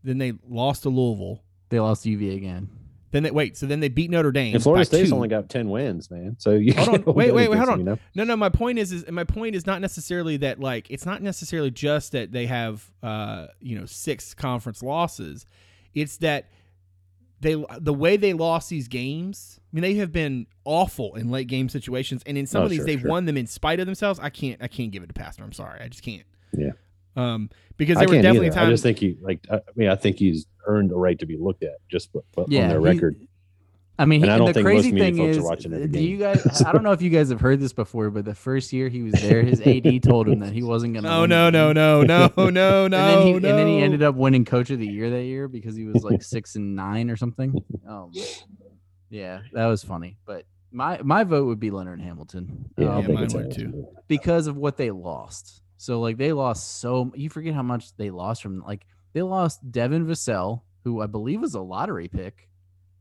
Then 0.05 0.19
they 0.19 0.35
lost 0.47 0.83
to 0.83 0.89
Louisville. 0.89 1.43
They 1.69 1.81
lost 1.81 2.03
to 2.03 2.11
UVA 2.11 2.37
again. 2.37 2.69
Then 3.17 3.23
they 3.23 3.31
wait. 3.31 3.57
So 3.57 3.65
then 3.65 3.81
they 3.81 3.89
beat 3.89 4.11
Notre 4.11 4.31
Dame. 4.31 4.55
And 4.55 4.63
Florida 4.63 4.85
State's 4.85 5.09
two. 5.09 5.15
only 5.15 5.29
got 5.29 5.49
ten 5.49 5.71
wins, 5.71 6.11
man. 6.11 6.37
So 6.39 6.51
you 6.51 6.75
hold 6.75 6.89
on. 6.89 7.03
Wait, 7.15 7.33
wait, 7.33 7.49
wait. 7.49 7.57
Hold 7.57 7.71
on. 7.71 7.79
You 7.79 7.85
know? 7.87 7.99
No, 8.15 8.25
no. 8.25 8.37
My 8.37 8.51
point 8.51 8.79
is, 8.79 8.93
is 8.93 9.11
my 9.11 9.25
point 9.25 9.55
is 9.55 9.65
not 9.65 9.81
necessarily 9.81 10.37
that 10.39 10.61
like 10.61 10.91
it's 10.91 11.07
not 11.07 11.23
necessarily 11.23 11.71
just 11.71 12.13
that 12.13 12.31
they 12.31 12.45
have 12.45 12.91
uh 13.03 13.47
you 13.59 13.79
know 13.79 13.87
six 13.87 14.35
conference 14.35 14.83
losses. 14.83 15.47
It's 15.95 16.19
that 16.19 16.51
they 17.41 17.55
the 17.81 17.95
way 17.95 18.19
they 18.19 18.35
lost 18.35 18.69
these 18.69 18.87
games. 18.87 19.61
I 19.63 19.69
mean, 19.73 19.83
they 19.83 19.95
have 19.95 20.13
been 20.13 20.47
awful 20.67 21.15
in 21.15 21.31
late 21.31 21.47
game 21.47 21.71
situations, 21.71 22.23
and 22.27 22.37
in 22.37 22.47
some 22.47 22.61
oh, 22.61 22.65
of 22.65 22.71
these 22.71 22.81
sure, 22.81 22.87
they've 22.87 23.01
sure. 23.01 23.09
won 23.09 23.25
them 23.25 23.39
in 23.39 23.47
spite 23.47 23.81
of 23.81 23.87
themselves. 23.87 24.21
I 24.21 24.29
can't. 24.29 24.63
I 24.63 24.69
can't 24.69 24.91
give 24.91 25.03
it 25.03 25.07
to 25.07 25.15
Pastner. 25.15 25.43
I'm 25.43 25.53
sorry. 25.53 25.81
I 25.81 25.89
just 25.89 26.03
can't. 26.03 26.27
Yeah. 26.53 26.73
Um, 27.17 27.49
because 27.79 27.97
there 27.97 28.09
were 28.09 28.17
definitely 28.17 28.49
either. 28.49 28.57
times. 28.57 28.69
I 28.69 28.71
just 28.73 28.83
think 28.83 28.99
he 28.99 29.17
like. 29.23 29.41
I 29.51 29.61
mean, 29.75 29.89
I 29.89 29.97
think 29.97 30.19
he's 30.19 30.45
earned 30.67 30.93
a 30.93 30.97
right 30.97 31.19
to 31.19 31.27
be 31.27 31.37
looked 31.37 31.63
at 31.63 31.77
just 31.89 32.11
yeah, 32.49 32.65
on 32.65 32.69
their 32.69 32.81
record. 32.81 33.17
I 33.99 34.05
mean, 34.05 34.23
he, 34.23 34.29
I 34.29 34.37
don't 34.37 34.49
the 34.49 34.55
think 34.55 34.67
crazy 34.67 34.91
thing 34.91 35.19
is, 35.19 35.39
do 35.39 36.01
you 36.01 36.19
guys? 36.19 36.63
I 36.63 36.73
don't 36.73 36.83
know 36.83 36.93
if 36.93 37.01
you 37.01 37.09
guys 37.09 37.31
have 37.31 37.41
heard 37.41 37.61
this 37.61 37.73
before, 37.73 38.11
but 38.11 38.27
the 38.27 38.35
first 38.35 38.73
year 38.73 38.89
he 38.89 39.03
was 39.03 39.15
there, 39.15 39.43
his 39.43 39.61
AD 39.63 40.03
told 40.03 40.29
him 40.29 40.41
that 40.41 40.53
he 40.53 40.63
wasn't 40.63 40.93
going 40.93 41.05
to. 41.05 41.11
Oh 41.11 41.25
no, 41.25 41.49
no, 41.49 41.73
no, 41.73 42.03
no, 42.03 42.31
no, 42.37 42.51
no, 42.51 42.85
and 42.85 42.93
then 42.93 43.23
he, 43.23 43.33
no. 43.33 43.37
And 43.37 43.45
then 43.59 43.67
he 43.67 43.79
ended 43.79 44.03
up 44.03 44.15
winning 44.15 44.45
Coach 44.45 44.69
of 44.71 44.79
the 44.79 44.87
Year 44.87 45.09
that 45.11 45.23
year 45.23 45.49
because 45.49 45.75
he 45.77 45.87
was 45.87 46.05
like 46.05 46.23
six 46.23 46.57
and 46.57 46.77
nine 46.77 47.11
or 47.11 47.17
something. 47.17 47.55
Um, 47.89 48.13
yeah, 49.09 49.41
that 49.53 49.67
was 49.67 49.83
funny. 49.83 50.19
But 50.27 50.45
my 50.71 51.01
my 51.03 51.25
vote 51.25 51.47
would 51.47 51.61
be 51.61 51.71
Leonard 51.71 52.03
Hamilton. 52.03 52.69
Yeah, 52.77 52.97
um, 52.97 53.03
yeah 53.03 53.15
mine 53.15 53.29
would 53.33 53.53
too. 53.53 53.89
Because 54.09 54.47
of 54.47 54.57
what 54.57 54.77
they 54.77 54.91
lost. 54.91 55.63
So 55.79 56.01
like 56.01 56.19
they 56.19 56.33
lost 56.33 56.81
so 56.81 57.13
you 57.15 57.31
forget 57.31 57.55
how 57.55 57.63
much 57.63 57.95
they 57.97 58.11
lost 58.11 58.43
from 58.43 58.63
like 58.63 58.87
they 59.17 59.23
lost 59.23 59.73
Devin 59.73 60.07
Vassell, 60.07 60.61
who 60.85 61.01
I 61.01 61.07
believe 61.07 61.41
was 61.41 61.55
a 61.55 61.61
lottery 61.63 62.07
pick. 62.07 62.51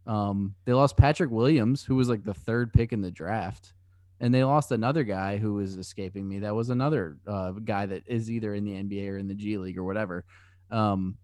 Um, 0.08 0.56
they 0.64 0.72
lost 0.72 0.96
Patrick 0.96 1.30
Williams, 1.30 1.84
who 1.84 1.98
was 1.98 2.08
like 2.08 2.24
the 2.24 2.34
third 2.34 2.72
pick 2.72 2.94
in 2.94 3.02
the 3.02 3.12
draft, 3.12 3.74
and 4.22 4.34
they 4.34 4.46
lost 4.46 4.72
another 4.72 5.04
guy 5.04 5.36
who 5.36 5.56
was 5.56 5.76
escaping 5.76 6.26
me. 6.26 6.40
That 6.40 6.56
was 6.56 6.70
another 6.70 7.18
uh, 7.28 7.52
guy 7.52 7.86
that 7.88 8.04
is 8.06 8.32
either 8.32 8.56
in 8.56 8.64
the 8.64 8.72
NBA 8.72 9.10
or 9.10 9.18
in 9.18 9.28
the 9.28 9.34
G 9.34 9.58
League 9.58 9.78
or 9.78 9.84
whatever. 9.84 10.24
Um, 10.72 11.18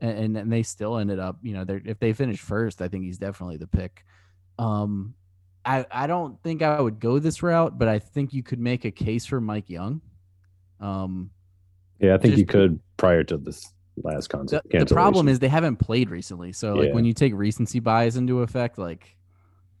and, 0.00 0.34
and 0.34 0.50
they 0.50 0.62
still 0.62 0.96
ended 0.96 1.18
up, 1.18 1.36
you 1.42 1.52
know, 1.52 1.66
if 1.68 1.98
they 1.98 2.14
finish 2.14 2.40
first, 2.40 2.80
I 2.80 2.88
think 2.88 3.04
he's 3.04 3.18
definitely 3.18 3.58
the 3.58 3.66
pick. 3.66 4.02
Um, 4.58 5.12
I 5.62 5.84
I 5.90 6.06
don't 6.06 6.42
think 6.42 6.62
I 6.62 6.80
would 6.80 7.00
go 7.00 7.18
this 7.18 7.42
route, 7.42 7.78
but 7.78 7.86
I 7.86 7.98
think 7.98 8.32
you 8.32 8.42
could 8.42 8.60
make 8.60 8.86
a 8.86 8.90
case 8.90 9.26
for 9.26 9.42
Mike 9.42 9.68
Young. 9.68 10.00
Um, 10.80 11.28
yeah, 11.98 12.14
I 12.14 12.16
think 12.16 12.38
you 12.38 12.46
could 12.46 12.80
prior 12.96 13.24
to 13.24 13.36
this 13.36 13.74
last 14.02 14.28
concept. 14.28 14.70
The, 14.70 14.84
the, 14.84 14.94
problem 14.94 15.28
is 15.28 15.38
they 15.38 15.48
haven't 15.48 15.76
played 15.76 16.10
recently, 16.10 16.52
so 16.52 16.74
like 16.74 16.88
yeah. 16.88 16.94
when 16.94 17.04
you 17.04 17.12
take 17.12 17.34
recency 17.34 17.80
bias 17.80 18.16
into 18.16 18.40
effect, 18.40 18.78
like 18.78 19.16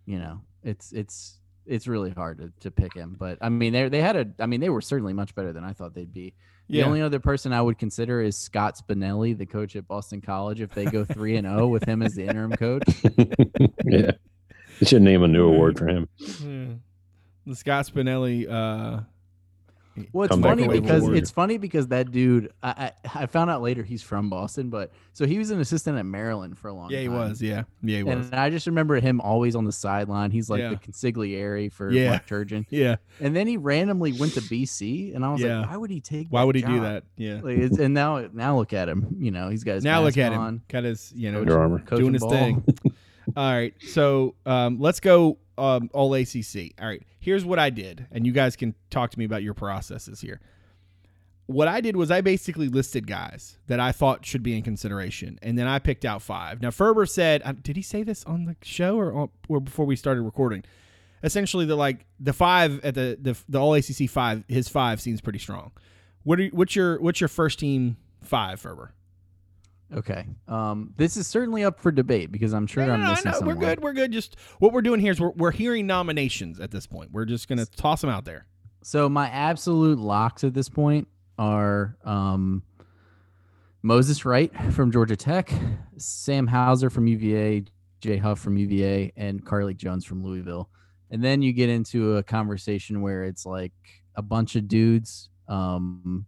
you 0.06 0.18
know, 0.18 0.40
it's 0.62 0.92
it's 0.92 1.38
it's 1.66 1.86
really 1.86 2.10
hard 2.10 2.38
to, 2.38 2.52
to 2.60 2.70
pick 2.70 2.94
him. 2.94 3.16
But 3.18 3.38
I 3.40 3.48
mean, 3.48 3.72
they 3.72 3.88
they 3.88 4.00
had 4.00 4.16
a, 4.16 4.26
I 4.38 4.46
mean, 4.46 4.60
they 4.60 4.68
were 4.68 4.80
certainly 4.80 5.12
much 5.12 5.34
better 5.34 5.52
than 5.52 5.64
I 5.64 5.72
thought 5.72 5.94
they'd 5.94 6.12
be. 6.12 6.34
Yeah. 6.68 6.82
The 6.82 6.88
only 6.88 7.02
other 7.02 7.20
person 7.20 7.52
I 7.52 7.60
would 7.60 7.78
consider 7.78 8.22
is 8.22 8.36
Scott 8.36 8.78
Spinelli, 8.78 9.36
the 9.36 9.46
coach 9.46 9.76
at 9.76 9.86
Boston 9.86 10.20
College. 10.20 10.60
If 10.60 10.70
they 10.70 10.84
go 10.84 11.04
three 11.12 11.36
and 11.36 11.46
zero 11.46 11.64
oh 11.64 11.68
with 11.68 11.84
him 11.84 12.02
as 12.02 12.14
the 12.14 12.24
interim 12.24 12.52
coach, 12.52 12.84
yeah, 13.84 14.12
you 14.78 14.86
should 14.86 15.02
name 15.02 15.22
a 15.22 15.28
new 15.28 15.48
award 15.48 15.78
for 15.78 15.86
him. 15.86 16.08
Yeah. 16.18 16.74
The 17.44 17.56
Scott 17.56 17.86
Spinelli 17.86 18.48
uh, 18.48 19.00
Well, 20.12 20.24
it's 20.30 20.36
funny 20.40 20.66
because 20.68 21.02
forward. 21.02 21.16
it's 21.18 21.30
funny 21.30 21.58
because 21.58 21.88
that 21.88 22.10
dude. 22.10 22.50
I, 22.62 22.92
I 23.04 23.22
I 23.22 23.26
found 23.26 23.50
out 23.50 23.60
later 23.62 23.82
he's 23.82 24.02
from 24.02 24.30
Boston, 24.30 24.70
but 24.70 24.90
so 25.12 25.26
he 25.26 25.38
was 25.38 25.50
an 25.50 25.60
assistant 25.60 25.98
at 25.98 26.06
Maryland 26.06 26.58
for 26.58 26.68
a 26.68 26.72
long 26.72 26.88
time. 26.88 26.98
Yeah, 26.98 27.04
time. 27.08 27.12
he 27.12 27.18
was. 27.30 27.42
Yeah, 27.42 27.62
yeah, 27.82 27.96
he 27.98 28.02
was. 28.02 28.26
And 28.30 28.34
I 28.34 28.48
just 28.50 28.66
remember 28.66 28.98
him 29.00 29.20
always 29.20 29.54
on 29.54 29.64
the 29.64 29.72
sideline. 29.72 30.30
He's 30.30 30.48
like 30.48 30.60
Yeah. 30.60 30.70
the 30.70 30.76
consigliere 30.76 31.70
for 31.72 31.90
Yeah. 31.92 32.10
Mark 32.10 32.26
Turgeon. 32.26 32.64
Yeah. 32.70 32.96
And 33.20 33.36
then 33.36 33.46
he 33.46 33.56
randomly 33.58 34.12
went 34.12 34.32
to 34.34 34.40
BC, 34.40 35.14
and 35.14 35.24
I 35.24 35.32
was 35.32 35.40
Yeah. 35.42 35.60
like, 35.60 35.70
why 35.70 35.76
would 35.76 35.90
he 35.90 36.00
take? 36.00 36.28
Why 36.30 36.42
would 36.44 36.56
he 36.56 36.62
do 36.62 36.80
that? 36.80 37.04
Yeah. 37.16 37.40
Like, 37.42 37.58
it's, 37.58 37.78
and 37.78 37.92
now, 37.92 38.26
now 38.32 38.56
look 38.58 38.72
at 38.72 38.88
him. 38.88 39.16
You 39.18 39.30
know, 39.30 39.48
he's 39.50 39.64
got 39.64 39.74
his 39.74 39.84
now 39.84 39.98
look 40.00 40.16
mask 40.16 40.18
at 40.18 40.32
him. 40.32 40.40
on, 40.40 40.62
Got 40.68 40.84
his, 40.84 41.12
you 41.14 41.30
know, 41.30 41.40
Under 41.40 41.58
Armour. 41.58 41.80
doing 41.80 42.14
his 42.14 42.22
ball. 42.22 42.30
thing. 42.30 42.64
All 43.36 43.52
right. 43.52 43.74
So 43.88 44.34
um, 44.46 44.80
let's 44.80 45.00
go 45.00 45.38
um, 45.62 45.90
all 45.92 46.12
ACC. 46.14 46.72
All 46.80 46.88
right. 46.88 47.02
Here's 47.20 47.44
what 47.44 47.58
I 47.58 47.70
did, 47.70 48.06
and 48.10 48.26
you 48.26 48.32
guys 48.32 48.56
can 48.56 48.74
talk 48.90 49.10
to 49.12 49.18
me 49.18 49.24
about 49.24 49.42
your 49.44 49.54
processes 49.54 50.20
here. 50.20 50.40
What 51.46 51.68
I 51.68 51.80
did 51.80 51.96
was 51.96 52.10
I 52.10 52.20
basically 52.20 52.68
listed 52.68 53.06
guys 53.06 53.58
that 53.68 53.78
I 53.78 53.92
thought 53.92 54.24
should 54.26 54.42
be 54.42 54.56
in 54.56 54.62
consideration, 54.62 55.38
and 55.42 55.56
then 55.56 55.66
I 55.68 55.78
picked 55.78 56.04
out 56.04 56.20
five. 56.22 56.60
Now 56.62 56.70
Ferber 56.70 57.06
said, 57.06 57.42
uh, 57.44 57.52
did 57.52 57.76
he 57.76 57.82
say 57.82 58.02
this 58.02 58.24
on 58.24 58.44
the 58.46 58.56
show 58.62 58.96
or, 58.98 59.12
on- 59.14 59.28
or 59.48 59.60
before 59.60 59.84
we 59.86 59.94
started 59.94 60.22
recording? 60.22 60.64
Essentially, 61.22 61.64
the 61.64 61.76
like 61.76 62.06
the 62.18 62.32
five 62.32 62.84
at 62.84 62.94
the 62.94 63.16
the, 63.20 63.38
the 63.48 63.60
all 63.60 63.74
ACC 63.74 64.08
five, 64.08 64.42
his 64.48 64.68
five 64.68 65.00
seems 65.00 65.20
pretty 65.20 65.38
strong. 65.38 65.70
What 66.24 66.40
are 66.40 66.46
what's 66.48 66.74
your 66.74 67.00
what's 67.00 67.20
your 67.20 67.28
first 67.28 67.60
team 67.60 67.96
five, 68.22 68.60
Ferber? 68.60 68.92
Okay. 69.94 70.26
Um, 70.48 70.94
this 70.96 71.16
is 71.16 71.26
certainly 71.26 71.64
up 71.64 71.78
for 71.80 71.92
debate 71.92 72.32
because 72.32 72.52
I'm 72.54 72.66
sure 72.66 72.86
No, 72.86 72.94
I'm 72.94 73.02
no, 73.02 73.10
missing 73.10 73.30
no, 73.30 73.38
someone. 73.38 73.56
We're 73.58 73.60
good. 73.66 73.82
We're 73.82 73.92
good. 73.92 74.10
Just 74.12 74.36
what 74.58 74.72
we're 74.72 74.82
doing 74.82 75.00
here 75.00 75.12
is 75.12 75.20
we're, 75.20 75.30
we're 75.32 75.50
hearing 75.50 75.86
nominations 75.86 76.60
at 76.60 76.70
this 76.70 76.86
point. 76.86 77.10
We're 77.12 77.26
just 77.26 77.48
gonna 77.48 77.66
toss 77.66 78.00
them 78.00 78.08
out 78.10 78.24
there. 78.24 78.46
So 78.82 79.08
my 79.08 79.28
absolute 79.28 79.98
locks 79.98 80.44
at 80.44 80.54
this 80.54 80.68
point 80.68 81.08
are 81.38 81.96
um, 82.04 82.62
Moses 83.82 84.24
Wright 84.24 84.50
from 84.72 84.90
Georgia 84.92 85.16
Tech, 85.16 85.52
Sam 85.98 86.46
Hauser 86.46 86.88
from 86.90 87.06
UVA, 87.06 87.64
Jay 88.00 88.16
Huff 88.16 88.38
from 88.40 88.56
UVA, 88.56 89.12
and 89.16 89.44
Carlik 89.44 89.76
Jones 89.76 90.04
from 90.04 90.22
Louisville. 90.24 90.68
And 91.10 91.22
then 91.22 91.42
you 91.42 91.52
get 91.52 91.68
into 91.68 92.16
a 92.16 92.22
conversation 92.22 93.02
where 93.02 93.24
it's 93.24 93.44
like 93.44 93.72
a 94.14 94.22
bunch 94.22 94.56
of 94.56 94.68
dudes. 94.68 95.28
Um, 95.48 96.24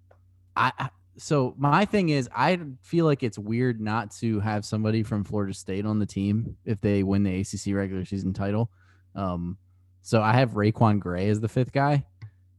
I 0.54 0.72
I- 0.78 0.90
so 1.16 1.54
my 1.56 1.84
thing 1.84 2.08
is 2.08 2.28
I 2.34 2.58
feel 2.82 3.04
like 3.04 3.22
it's 3.22 3.38
weird 3.38 3.80
not 3.80 4.10
to 4.16 4.40
have 4.40 4.64
somebody 4.64 5.02
from 5.02 5.24
Florida 5.24 5.54
State 5.54 5.86
on 5.86 5.98
the 5.98 6.06
team 6.06 6.56
if 6.64 6.80
they 6.80 7.02
win 7.02 7.22
the 7.22 7.40
ACC 7.40 7.74
regular 7.74 8.04
season 8.04 8.32
title. 8.32 8.70
Um, 9.14 9.58
so 10.02 10.20
I 10.20 10.34
have 10.34 10.52
RaiQuan 10.52 10.98
Gray 10.98 11.28
as 11.28 11.40
the 11.40 11.48
fifth 11.48 11.72
guy. 11.72 12.04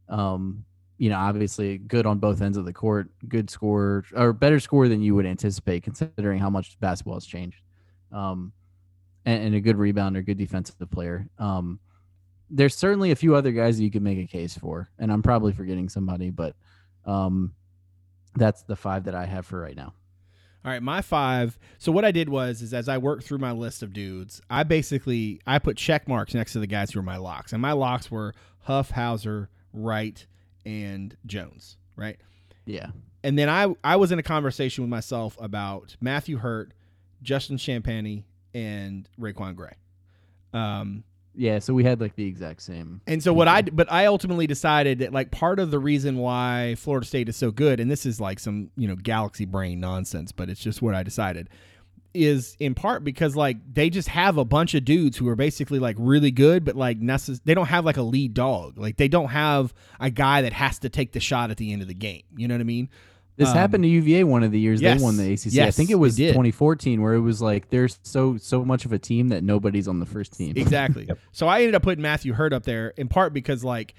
Um, 0.08 0.64
you 0.98 1.10
know, 1.10 1.18
obviously 1.18 1.78
good 1.78 2.06
on 2.06 2.18
both 2.18 2.40
ends 2.40 2.56
of 2.56 2.64
the 2.64 2.72
court, 2.72 3.08
good 3.28 3.50
score 3.50 4.04
or 4.14 4.32
better 4.32 4.58
score 4.58 4.88
than 4.88 5.02
you 5.02 5.14
would 5.14 5.26
anticipate 5.26 5.82
considering 5.82 6.38
how 6.38 6.48
much 6.48 6.78
basketball 6.80 7.14
has 7.16 7.26
changed. 7.26 7.60
Um, 8.10 8.52
and, 9.26 9.44
and 9.44 9.54
a 9.54 9.60
good 9.60 9.76
rebounder, 9.76 10.24
good 10.24 10.38
defensive 10.38 10.76
player. 10.90 11.28
Um, 11.38 11.80
there's 12.48 12.74
certainly 12.74 13.10
a 13.10 13.16
few 13.16 13.34
other 13.34 13.52
guys 13.52 13.76
that 13.76 13.84
you 13.84 13.90
could 13.90 14.02
make 14.02 14.18
a 14.18 14.26
case 14.26 14.56
for, 14.56 14.88
and 14.98 15.12
I'm 15.12 15.22
probably 15.22 15.52
forgetting 15.52 15.88
somebody, 15.88 16.30
but 16.30 16.54
um, 17.04 17.52
that's 18.36 18.62
the 18.62 18.76
five 18.76 19.04
that 19.04 19.14
I 19.14 19.26
have 19.26 19.46
for 19.46 19.60
right 19.60 19.76
now. 19.76 19.94
All 20.64 20.72
right, 20.72 20.82
my 20.82 21.00
five. 21.00 21.58
So 21.78 21.92
what 21.92 22.04
I 22.04 22.10
did 22.10 22.28
was 22.28 22.60
is 22.60 22.74
as 22.74 22.88
I 22.88 22.98
worked 22.98 23.22
through 23.22 23.38
my 23.38 23.52
list 23.52 23.84
of 23.84 23.92
dudes, 23.92 24.40
I 24.50 24.64
basically 24.64 25.40
I 25.46 25.60
put 25.60 25.76
check 25.76 26.08
marks 26.08 26.34
next 26.34 26.54
to 26.54 26.58
the 26.58 26.66
guys 26.66 26.90
who 26.90 26.98
were 26.98 27.04
my 27.04 27.18
locks, 27.18 27.52
and 27.52 27.62
my 27.62 27.72
locks 27.72 28.10
were 28.10 28.34
Huff, 28.62 28.90
Hauser, 28.90 29.48
Wright, 29.72 30.26
and 30.64 31.16
Jones. 31.24 31.76
Right. 31.94 32.18
Yeah. 32.64 32.88
And 33.22 33.38
then 33.38 33.48
I 33.48 33.74
I 33.84 33.94
was 33.94 34.10
in 34.10 34.18
a 34.18 34.24
conversation 34.24 34.82
with 34.82 34.90
myself 34.90 35.36
about 35.40 35.96
Matthew 36.00 36.38
Hurt, 36.38 36.74
Justin 37.22 37.58
Champagnie, 37.58 38.24
and 38.52 39.08
RaiQuan 39.20 39.54
Gray. 39.54 39.74
Um, 40.52 41.04
Yeah. 41.36 41.58
So 41.58 41.74
we 41.74 41.84
had 41.84 42.00
like 42.00 42.16
the 42.16 42.26
exact 42.26 42.62
same. 42.62 43.00
And 43.06 43.22
so 43.22 43.32
what 43.32 43.46
I 43.46 43.62
but 43.62 43.90
I 43.92 44.06
ultimately 44.06 44.46
decided 44.46 45.00
that 45.00 45.12
like 45.12 45.30
part 45.30 45.58
of 45.58 45.70
the 45.70 45.78
reason 45.78 46.18
why 46.18 46.76
Florida 46.78 47.06
State 47.06 47.28
is 47.28 47.36
so 47.36 47.50
good, 47.50 47.78
and 47.78 47.90
this 47.90 48.06
is 48.06 48.20
like 48.20 48.38
some 48.38 48.70
you 48.76 48.88
know 48.88 48.96
galaxy 48.96 49.44
brain 49.44 49.78
nonsense, 49.80 50.32
but 50.32 50.48
it's 50.48 50.60
just 50.60 50.80
what 50.80 50.94
I 50.94 51.02
decided, 51.02 51.48
is 52.14 52.56
in 52.58 52.74
part 52.74 53.04
because 53.04 53.36
like 53.36 53.58
they 53.72 53.90
just 53.90 54.08
have 54.08 54.38
a 54.38 54.44
bunch 54.44 54.74
of 54.74 54.84
dudes 54.84 55.16
who 55.16 55.28
are 55.28 55.36
basically 55.36 55.78
like 55.78 55.96
really 55.98 56.30
good, 56.30 56.64
but 56.64 56.74
like 56.74 57.00
necess- 57.00 57.40
they 57.44 57.54
don't 57.54 57.66
have 57.66 57.84
like 57.84 57.98
a 57.98 58.02
lead 58.02 58.34
dog. 58.34 58.78
Like 58.78 58.96
they 58.96 59.08
don't 59.08 59.28
have 59.28 59.74
a 60.00 60.10
guy 60.10 60.42
that 60.42 60.54
has 60.54 60.78
to 60.80 60.88
take 60.88 61.12
the 61.12 61.20
shot 61.20 61.50
at 61.50 61.58
the 61.58 61.72
end 61.72 61.82
of 61.82 61.88
the 61.88 61.94
game. 61.94 62.22
You 62.36 62.48
know 62.48 62.54
what 62.54 62.60
I 62.62 62.64
mean? 62.64 62.88
This 63.36 63.50
Um, 63.50 63.56
happened 63.56 63.84
to 63.84 63.88
UVA 63.88 64.24
one 64.24 64.42
of 64.42 64.50
the 64.50 64.58
years 64.58 64.80
yes. 64.80 64.98
they 64.98 65.04
won 65.04 65.16
the 65.16 65.32
ACC. 65.32 65.58
I 65.58 65.70
think 65.70 65.90
it 65.90 65.96
was 65.96 66.18
it 66.18 66.28
2014 66.28 67.02
where 67.02 67.14
it 67.14 67.20
was 67.20 67.42
like 67.42 67.68
there's 67.68 67.98
so 68.02 68.38
so 68.38 68.64
much 68.64 68.84
of 68.86 68.92
a 68.92 68.98
team 68.98 69.28
that 69.28 69.44
nobody's 69.44 69.88
on 69.88 70.00
the 70.00 70.06
first 70.06 70.32
team. 70.32 70.54
Exactly. 70.56 71.04
Yep. 71.06 71.18
So 71.32 71.46
I 71.46 71.60
ended 71.60 71.74
up 71.74 71.82
putting 71.82 72.02
Matthew 72.02 72.32
Hurt 72.32 72.52
up 72.52 72.64
there 72.64 72.88
in 72.96 73.08
part 73.08 73.32
because 73.32 73.62
like 73.62 73.94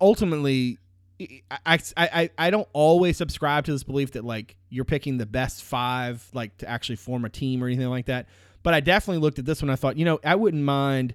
ultimately 0.00 0.78
I, 1.20 1.58
I, 1.66 1.80
I, 1.96 2.30
I 2.38 2.50
don't 2.50 2.68
always 2.72 3.16
subscribe 3.16 3.66
to 3.66 3.72
this 3.72 3.84
belief 3.84 4.12
that 4.12 4.24
like 4.24 4.56
you're 4.70 4.84
picking 4.84 5.18
the 5.18 5.26
best 5.26 5.62
five 5.62 6.26
like 6.32 6.56
to 6.58 6.68
actually 6.68 6.96
form 6.96 7.24
a 7.24 7.28
team 7.28 7.62
or 7.62 7.66
anything 7.66 7.88
like 7.88 8.06
that. 8.06 8.26
But 8.62 8.74
I 8.74 8.80
definitely 8.80 9.20
looked 9.20 9.38
at 9.38 9.44
this 9.44 9.60
one. 9.62 9.70
I 9.70 9.76
thought, 9.76 9.96
you 9.96 10.04
know, 10.04 10.20
I 10.24 10.34
wouldn't 10.36 10.62
mind 10.62 11.14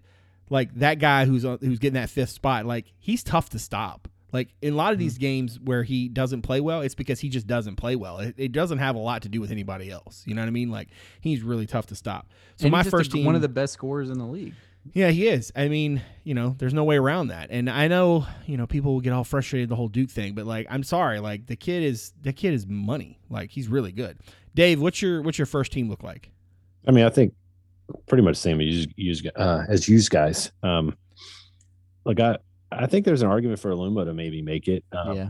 like 0.50 0.74
that 0.76 1.00
guy 1.00 1.26
who's 1.26 1.44
on, 1.46 1.58
who's 1.62 1.80
getting 1.80 2.00
that 2.00 2.10
fifth 2.10 2.30
spot. 2.30 2.66
Like 2.66 2.86
he's 3.00 3.24
tough 3.24 3.50
to 3.50 3.60
stop. 3.60 4.08
Like 4.34 4.50
in 4.62 4.74
a 4.74 4.76
lot 4.76 4.94
of 4.94 5.00
these 5.00 5.18
games 5.18 5.60
where 5.60 5.84
he 5.84 6.10
doesn't 6.10 6.42
play 6.42 6.60
well, 6.60 6.82
it's 6.82 6.96
because 6.96 7.20
he 7.20 7.30
just 7.30 7.48
doesn't 7.48 7.78
play 7.78 7.96
well. 7.96 8.20
It, 8.20 8.36
it 8.38 8.52
doesn't 8.52 8.80
have 8.80 8.96
a 8.96 9.00
lot 9.00 9.22
to 9.24 9.30
do 9.30 9.40
with 9.40 9.52
anybody 9.52 9.90
else. 9.90 10.24
You 10.26 10.36
know 10.36 10.42
what 10.42 10.48
I 10.48 10.52
mean? 10.52 10.70
Like 10.70 10.90
he's 11.22 11.42
really 11.42 11.66
tough 11.66 11.86
to 11.88 11.96
stop. 11.96 12.28
So 12.58 12.66
And 12.66 12.72
my 12.72 12.80
he's 12.80 12.86
just 12.88 12.94
a- 12.94 12.98
first 12.98 13.12
team, 13.12 13.26
one 13.26 13.36
of 13.36 13.42
the 13.42 13.48
best 13.50 13.74
scorers 13.74 14.10
in 14.10 14.18
the 14.18 14.26
league. 14.26 14.54
yeah, 14.94 15.10
he 15.12 15.28
is. 15.28 15.52
I 15.56 15.68
mean, 15.70 16.02
you 16.24 16.34
know, 16.34 16.56
there's 16.60 16.74
no 16.74 16.84
way 16.84 16.98
around 16.98 17.28
that. 17.30 17.48
And 17.52 17.70
I 17.70 17.88
know, 17.88 18.26
you 18.46 18.58
know, 18.58 18.68
people 18.68 18.94
will 18.94 19.02
get 19.02 19.14
all 19.14 19.24
frustrated 19.24 19.70
the 19.70 19.76
whole 19.76 19.88
Duke 19.90 20.10
thing, 20.10 20.34
but 20.34 20.46
like, 20.46 20.68
I'm 20.70 20.84
sorry, 20.84 21.20
like 21.20 21.46
the 21.48 21.56
kid 21.56 21.84
is 21.84 22.12
the 22.22 22.34
kid 22.34 22.54
is 22.54 22.68
money. 22.68 23.20
Like 23.30 23.50
he's 23.52 23.68
really 23.70 23.92
good. 23.94 24.18
Dave, 24.56 24.82
what's 24.82 25.02
your 25.02 25.22
what's 25.22 25.38
your 25.38 25.46
first 25.46 25.72
team 25.72 25.90
look 25.90 26.04
like? 26.04 26.32
I 26.88 26.92
mean, 26.92 27.06
I 27.06 27.10
think 27.10 27.34
pretty 28.08 28.24
much 28.24 28.36
the 28.36 28.42
same 28.42 28.60
as 28.60 28.88
you 28.98 29.32
uh, 29.38 29.64
as 29.70 29.88
you 29.88 30.02
guys. 30.10 30.52
Um, 30.64 30.96
like 32.06 32.20
I, 32.20 32.38
I 32.72 32.86
think 32.86 33.06
there's 33.06 33.22
an 33.22 33.30
argument 33.30 33.60
for 33.60 33.72
Aluma 33.72 34.06
to 34.06 34.14
maybe 34.14 34.42
make 34.42 34.68
it. 34.68 34.84
Um, 34.92 35.16
yeah. 35.16 35.30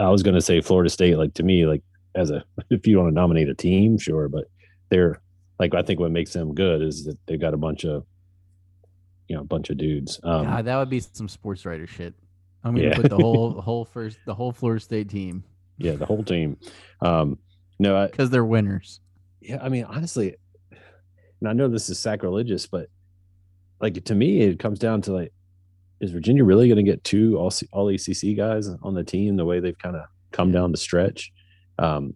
I 0.00 0.08
was 0.08 0.22
going 0.22 0.34
to 0.34 0.40
say 0.40 0.60
Florida 0.60 0.90
State. 0.90 1.16
Like 1.18 1.34
to 1.34 1.42
me, 1.42 1.66
like 1.66 1.82
as 2.14 2.30
a 2.30 2.44
if 2.70 2.86
you 2.86 2.98
want 2.98 3.08
to 3.10 3.14
nominate 3.14 3.48
a 3.48 3.54
team, 3.54 3.98
sure, 3.98 4.28
but 4.28 4.44
they're 4.90 5.20
like 5.58 5.74
I 5.74 5.82
think 5.82 6.00
what 6.00 6.10
makes 6.10 6.32
them 6.32 6.54
good 6.54 6.82
is 6.82 7.04
that 7.04 7.18
they've 7.26 7.40
got 7.40 7.54
a 7.54 7.58
bunch 7.58 7.84
of 7.84 8.04
you 9.28 9.36
know 9.36 9.42
a 9.42 9.46
bunch 9.46 9.70
of 9.70 9.76
dudes. 9.76 10.20
Um, 10.22 10.44
God, 10.46 10.64
that 10.64 10.76
would 10.78 10.90
be 10.90 11.00
some 11.00 11.28
sports 11.28 11.66
writer 11.66 11.86
shit. 11.86 12.14
I'm 12.64 12.74
gonna 12.74 12.88
Yeah. 12.88 12.96
put 12.96 13.10
the 13.10 13.16
whole 13.16 13.60
whole 13.60 13.84
first 13.84 14.18
the 14.26 14.34
whole 14.34 14.52
Florida 14.52 14.80
State 14.80 15.08
team 15.08 15.44
yeah, 15.80 15.92
the 15.92 16.06
whole 16.06 16.24
team. 16.24 16.56
Um, 17.02 17.38
no, 17.78 18.04
because 18.08 18.30
they're 18.30 18.44
winners. 18.44 19.00
yeah, 19.40 19.58
I 19.62 19.68
mean 19.68 19.84
honestly, 19.84 20.34
and 21.40 21.48
I 21.48 21.52
know 21.52 21.68
this 21.68 21.88
is 21.88 21.98
sacrilegious, 22.00 22.66
but 22.66 22.88
like 23.80 24.04
to 24.04 24.14
me, 24.14 24.40
it 24.40 24.58
comes 24.58 24.80
down 24.80 25.02
to 25.02 25.12
like, 25.12 25.32
is 26.00 26.10
Virginia 26.10 26.44
really 26.44 26.68
going 26.68 26.84
to 26.84 26.90
get 26.90 27.04
two 27.04 27.36
all 27.38 27.52
all 27.72 27.88
ACC 27.88 28.36
guys 28.36 28.68
on 28.82 28.94
the 28.94 29.04
team 29.04 29.36
the 29.36 29.44
way 29.44 29.60
they've 29.60 29.78
kind 29.78 29.96
of 29.96 30.04
come 30.32 30.52
down 30.52 30.72
the 30.72 30.78
stretch? 30.78 31.32
Um, 31.78 32.14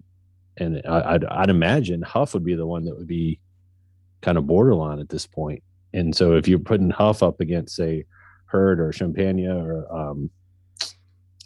and 0.57 0.83
I, 0.87 1.15
I'd, 1.15 1.25
I'd 1.25 1.51
imagine 1.51 2.03
Huff 2.03 2.35
would 2.35 2.45
be 2.45 2.55
the 2.55 2.67
one 2.67 2.85
that 2.85 2.97
would 2.97 3.07
be 3.07 3.41
kind 4.21 4.39
of 4.39 4.47
borderline 4.47 5.01
at 5.01 5.09
this 5.09 5.27
point. 5.27 5.63
And 5.93 6.15
so 6.15 6.37
if 6.37 6.49
you're 6.49 6.59
putting 6.59 6.91
Huff 6.91 7.23
up 7.23 7.41
against 7.41 7.77
say 7.77 8.05
Hurt 8.47 8.81
or 8.81 8.91
Champagnie 8.91 9.49
or 9.49 9.93
um, 9.95 10.31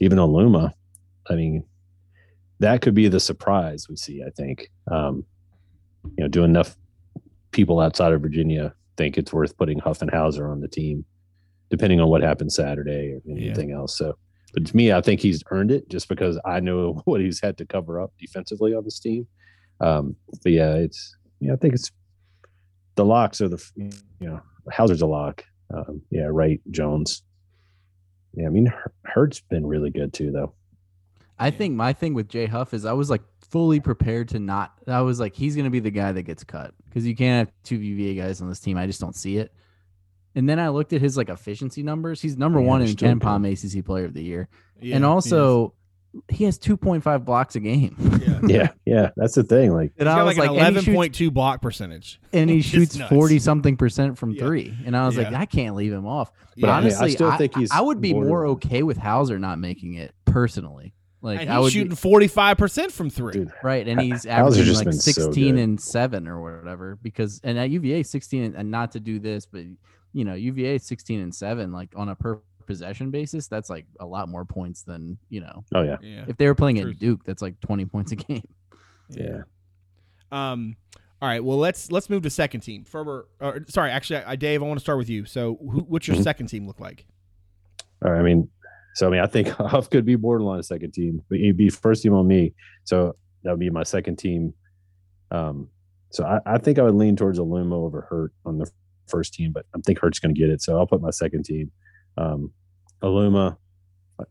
even 0.01 0.19
Aluma, 0.19 0.73
I 1.29 1.35
mean, 1.35 1.65
that 2.61 2.81
could 2.81 2.95
be 2.95 3.09
the 3.09 3.21
surprise 3.21 3.89
we 3.89 3.97
see. 3.97 4.23
I 4.23 4.31
think, 4.31 4.71
um, 4.91 5.25
you 6.17 6.25
know, 6.25 6.29
do 6.29 6.45
enough 6.45 6.77
people 7.51 7.81
outside 7.81 8.13
of 8.13 8.23
Virginia 8.23 8.75
think 8.97 9.19
it's 9.19 9.33
worth 9.33 9.57
putting 9.57 9.79
Huff 9.79 10.03
and 10.03 10.11
Hauser 10.11 10.49
on 10.49 10.61
the 10.61 10.69
team, 10.69 11.05
depending 11.71 12.01
on 12.01 12.09
what 12.09 12.23
happens 12.23 12.55
Saturday 12.55 13.13
or 13.13 13.21
anything 13.31 13.73
else. 13.73 13.97
So, 13.97 14.17
but 14.55 14.67
to 14.67 14.77
me, 14.77 14.93
I 14.93 15.01
think 15.01 15.21
he's 15.21 15.43
earned 15.51 15.71
it 15.71 15.89
just 15.89 16.09
because 16.09 16.39
I 16.45 16.61
know 16.61 17.01
what 17.05 17.21
he's 17.21 17.41
had 17.41 17.59
to 17.59 17.67
cover 17.67 18.01
up 18.01 18.13
defensively 18.19 18.75
on 18.75 18.85
this 18.85 18.99
team. 18.99 19.27
Um, 19.81 20.17
but 20.43 20.53
yeah, 20.53 20.75
it's 20.75 21.17
yeah, 21.41 21.53
I 21.53 21.57
think 21.57 21.75
it's 21.75 21.91
the 22.95 23.05
locks 23.05 23.41
are 23.41 23.49
the 23.49 23.63
you 23.77 23.91
know 24.21 24.41
Hauser's 24.73 25.03
a 25.03 25.07
lock. 25.07 25.45
Um, 25.73 26.01
yeah, 26.11 26.29
right, 26.31 26.61
Jones. 26.71 27.23
Yeah, 28.35 28.47
I 28.47 28.51
mean 28.51 28.67
Hur- 28.67 28.93
Hurt's 29.05 29.41
been 29.41 29.67
really 29.67 29.91
good 29.91 30.13
too, 30.13 30.31
though. 30.31 30.55
I 31.39 31.51
think 31.51 31.75
my 31.75 31.93
thing 31.93 32.15
with 32.15 32.29
Jay 32.29 32.47
Huff 32.47 32.73
is 32.73 32.87
I 32.87 32.93
was 32.93 33.11
like 33.11 33.23
fully 33.51 33.81
prepared 33.81 34.29
to 34.31 34.39
not. 34.39 34.73
I 34.87 35.03
was 35.03 35.21
like, 35.21 35.35
he's 35.35 35.57
gonna 35.57 35.71
be 35.71 35.81
the 35.81 35.91
guy 35.91 36.13
that 36.13 36.23
gets 36.23 36.45
cut 36.45 36.73
because 36.85 37.07
you 37.07 37.15
can't 37.15 37.47
have 37.47 37.55
two 37.63 37.77
UVA 37.77 38.15
guys 38.15 38.41
on 38.41 38.49
this 38.49 38.61
team. 38.61 38.79
I 38.79 38.87
just 38.87 39.01
don't 39.01 39.15
see 39.15 39.37
it. 39.37 39.53
And 40.37 40.49
then 40.49 40.61
I 40.61 40.69
looked 40.69 40.93
at 40.93 41.01
his 41.01 41.17
like 41.17 41.29
efficiency 41.31 41.83
numbers. 41.83 42.21
He's 42.23 42.37
number 42.37 42.61
Yeah, 42.61 42.67
one 42.67 42.83
in 42.83 42.89
still 42.89 43.09
Ken 43.09 43.19
good. 43.19 43.25
Palm 43.25 43.45
ACC 43.45 43.85
Player 43.85 44.05
of 44.05 44.15
the 44.15 44.23
Year, 44.23 44.49
Yeah, 44.81 44.95
and 44.97 45.05
also 45.05 45.73
he 46.31 46.45
has 46.45 46.59
2.5 46.59 47.25
blocks 47.25 47.57
a 47.57 47.61
game. 47.61 47.97
yeah. 48.25 48.41
Yeah, 48.47 48.69
yeah, 48.85 49.11
that's 49.17 49.35
the 49.35 49.43
thing. 49.43 49.73
Like, 49.73 49.91
He's 49.95 50.01
And 50.01 50.09
I 50.09 50.17
got 50.17 50.25
was 50.27 50.39
like, 50.39 50.51
like, 50.51 50.61
an 50.61 50.67
and 50.67 50.77
he 50.77 50.83
shoots- 50.83 51.19
11.2 51.19 51.33
block 51.33 51.61
percentage. 51.63 52.21
and 52.33 52.49
he 52.51 52.61
shoots 52.63 52.97
40 52.97 53.39
something 53.39 53.77
percent 53.77 54.17
from 54.19 54.31
Yeah. 54.33 54.45
three. 54.47 54.75
And 54.87 54.97
I 54.97 55.07
was 55.07 55.17
like, 55.17 55.33
I 55.33 55.47
can't 55.47 55.75
leave 55.75 55.93
him 55.93 56.07
off. 56.07 56.31
But 56.55 56.61
But 56.63 56.71
I 56.71 56.81
mean, 56.81 56.85
I 56.93 56.95
honestly, 56.97 57.11
still 57.13 57.31
I, 57.31 57.37
think 57.39 57.57
he's 57.57 57.71
I 57.73 57.81
would 57.81 58.01
be 58.01 58.13
more 58.13 58.25
borderline. 58.25 58.51
okay 58.57 58.83
with 58.83 58.99
Hauser 58.99 59.39
not 59.39 59.59
making 59.59 59.95
it 59.95 60.15
personally. 60.27 60.93
Like 61.23 61.41
And 61.41 61.51
I 61.51 61.57
he's 61.57 61.63
would 61.65 61.73
shooting 61.73 61.91
be, 61.91 61.97
45% 61.97 62.93
from 62.93 63.11
three. 63.11 63.33
dude, 63.33 63.53
right, 63.65 63.89
and 63.89 64.01
he's 64.01 64.27
averaging 64.27 64.65
just 64.65 64.81
like 64.81 64.85
been 64.87 64.93
so 64.93 65.11
16 65.11 65.59
and 65.59 65.81
seven 65.81 66.29
or 66.29 66.41
whatever. 66.41 66.99
Because 67.03 67.41
and 67.43 67.59
at 67.59 67.71
UVA 67.71 68.03
16 68.05 68.43
and, 68.45 68.55
and 68.55 68.71
not 68.71 68.93
to 68.93 69.01
do 69.01 69.19
this, 69.19 69.45
but 69.47 69.63
you 70.17 70.25
know 70.25 70.35
UVA 70.35 70.79
16 70.79 71.21
and 71.21 71.35
seven 71.35 71.73
like 71.73 71.91
on 71.95 72.09
a 72.09 72.15
per 72.15 72.41
possession 72.67 73.11
basis, 73.11 73.47
that's 73.49 73.69
like 73.71 73.87
a 74.01 74.07
lot 74.07 74.29
more 74.29 74.45
points 74.45 74.83
than 74.83 75.19
you 75.29 75.41
know 75.41 75.65
oh 75.75 75.83
yeah, 75.83 75.97
Yeah. 76.03 76.25
if 76.27 76.37
they 76.37 76.47
were 76.47 76.55
playing 76.55 76.81
Truth. 76.81 76.95
at 76.97 77.01
Duke, 77.01 77.25
that's 77.25 77.43
like 77.43 77.61
20 77.61 77.85
points 77.85 78.13
a 78.13 78.17
game. 78.17 78.43
yeah. 79.11 79.43
Um. 80.33 80.77
All 81.23 81.29
right. 81.29 81.43
Well, 81.43 81.59
let's 81.59 81.91
let's 81.93 82.11
move 82.11 82.23
to 82.25 82.31
second 82.31 82.61
team. 82.61 82.85
Ferber. 82.85 83.27
Or, 83.41 83.65
sorry, 83.69 83.91
actually, 83.91 84.19
I, 84.25 84.37
Dave, 84.37 84.63
I 84.63 84.67
want 84.67 84.79
to 84.79 84.83
start 84.83 84.99
with 84.99 85.09
you. 85.09 85.25
So, 85.25 85.57
who, 85.61 85.81
what's 85.81 86.07
your 86.09 86.17
Mhm. 86.17 86.23
second 86.25 86.47
team 86.49 86.67
look 86.67 86.81
like? 86.81 87.07
All 88.05 88.11
right, 88.13 88.19
I 88.21 88.23
mean, 88.23 88.49
so 88.95 89.07
I 89.07 89.11
mean, 89.11 89.21
I 89.21 89.27
think 89.27 89.49
Huff 89.73 89.89
could 89.89 90.05
be 90.05 90.17
borderline 90.17 90.63
second 90.63 90.93
team, 90.93 91.23
but 91.31 91.39
he'd 91.39 91.57
be 91.57 91.71
first 91.71 92.03
team 92.03 92.13
on 92.13 92.27
me. 92.27 92.53
So 92.85 93.17
that 93.45 93.51
would 93.51 93.61
be 93.61 93.71
my 93.71 93.83
second 93.85 94.17
team. 94.19 94.53
Um, 95.31 95.69
so 96.11 96.25
I, 96.25 96.41
I 96.45 96.59
think 96.59 96.79
I 96.79 96.83
would 96.83 96.95
lean 96.95 97.17
towards 97.17 97.39
Aluma 97.39 97.75
over 97.75 98.03
Hurt 98.03 98.33
on 98.45 98.59
the 98.59 98.71
first 99.09 99.35
team, 99.35 99.53
but 99.53 99.67
I 99.75 99.79
think 99.85 99.99
Hurt's 99.99 100.19
going 100.19 100.35
to 100.35 100.41
get 100.41 100.51
it. 100.51 100.63
So 100.63 100.77
I'll 100.79 100.87
put 100.87 101.01
my 101.01 101.11
second 101.11 101.45
team. 101.45 101.71
Um, 102.19 102.53
Aluma, 103.03 103.57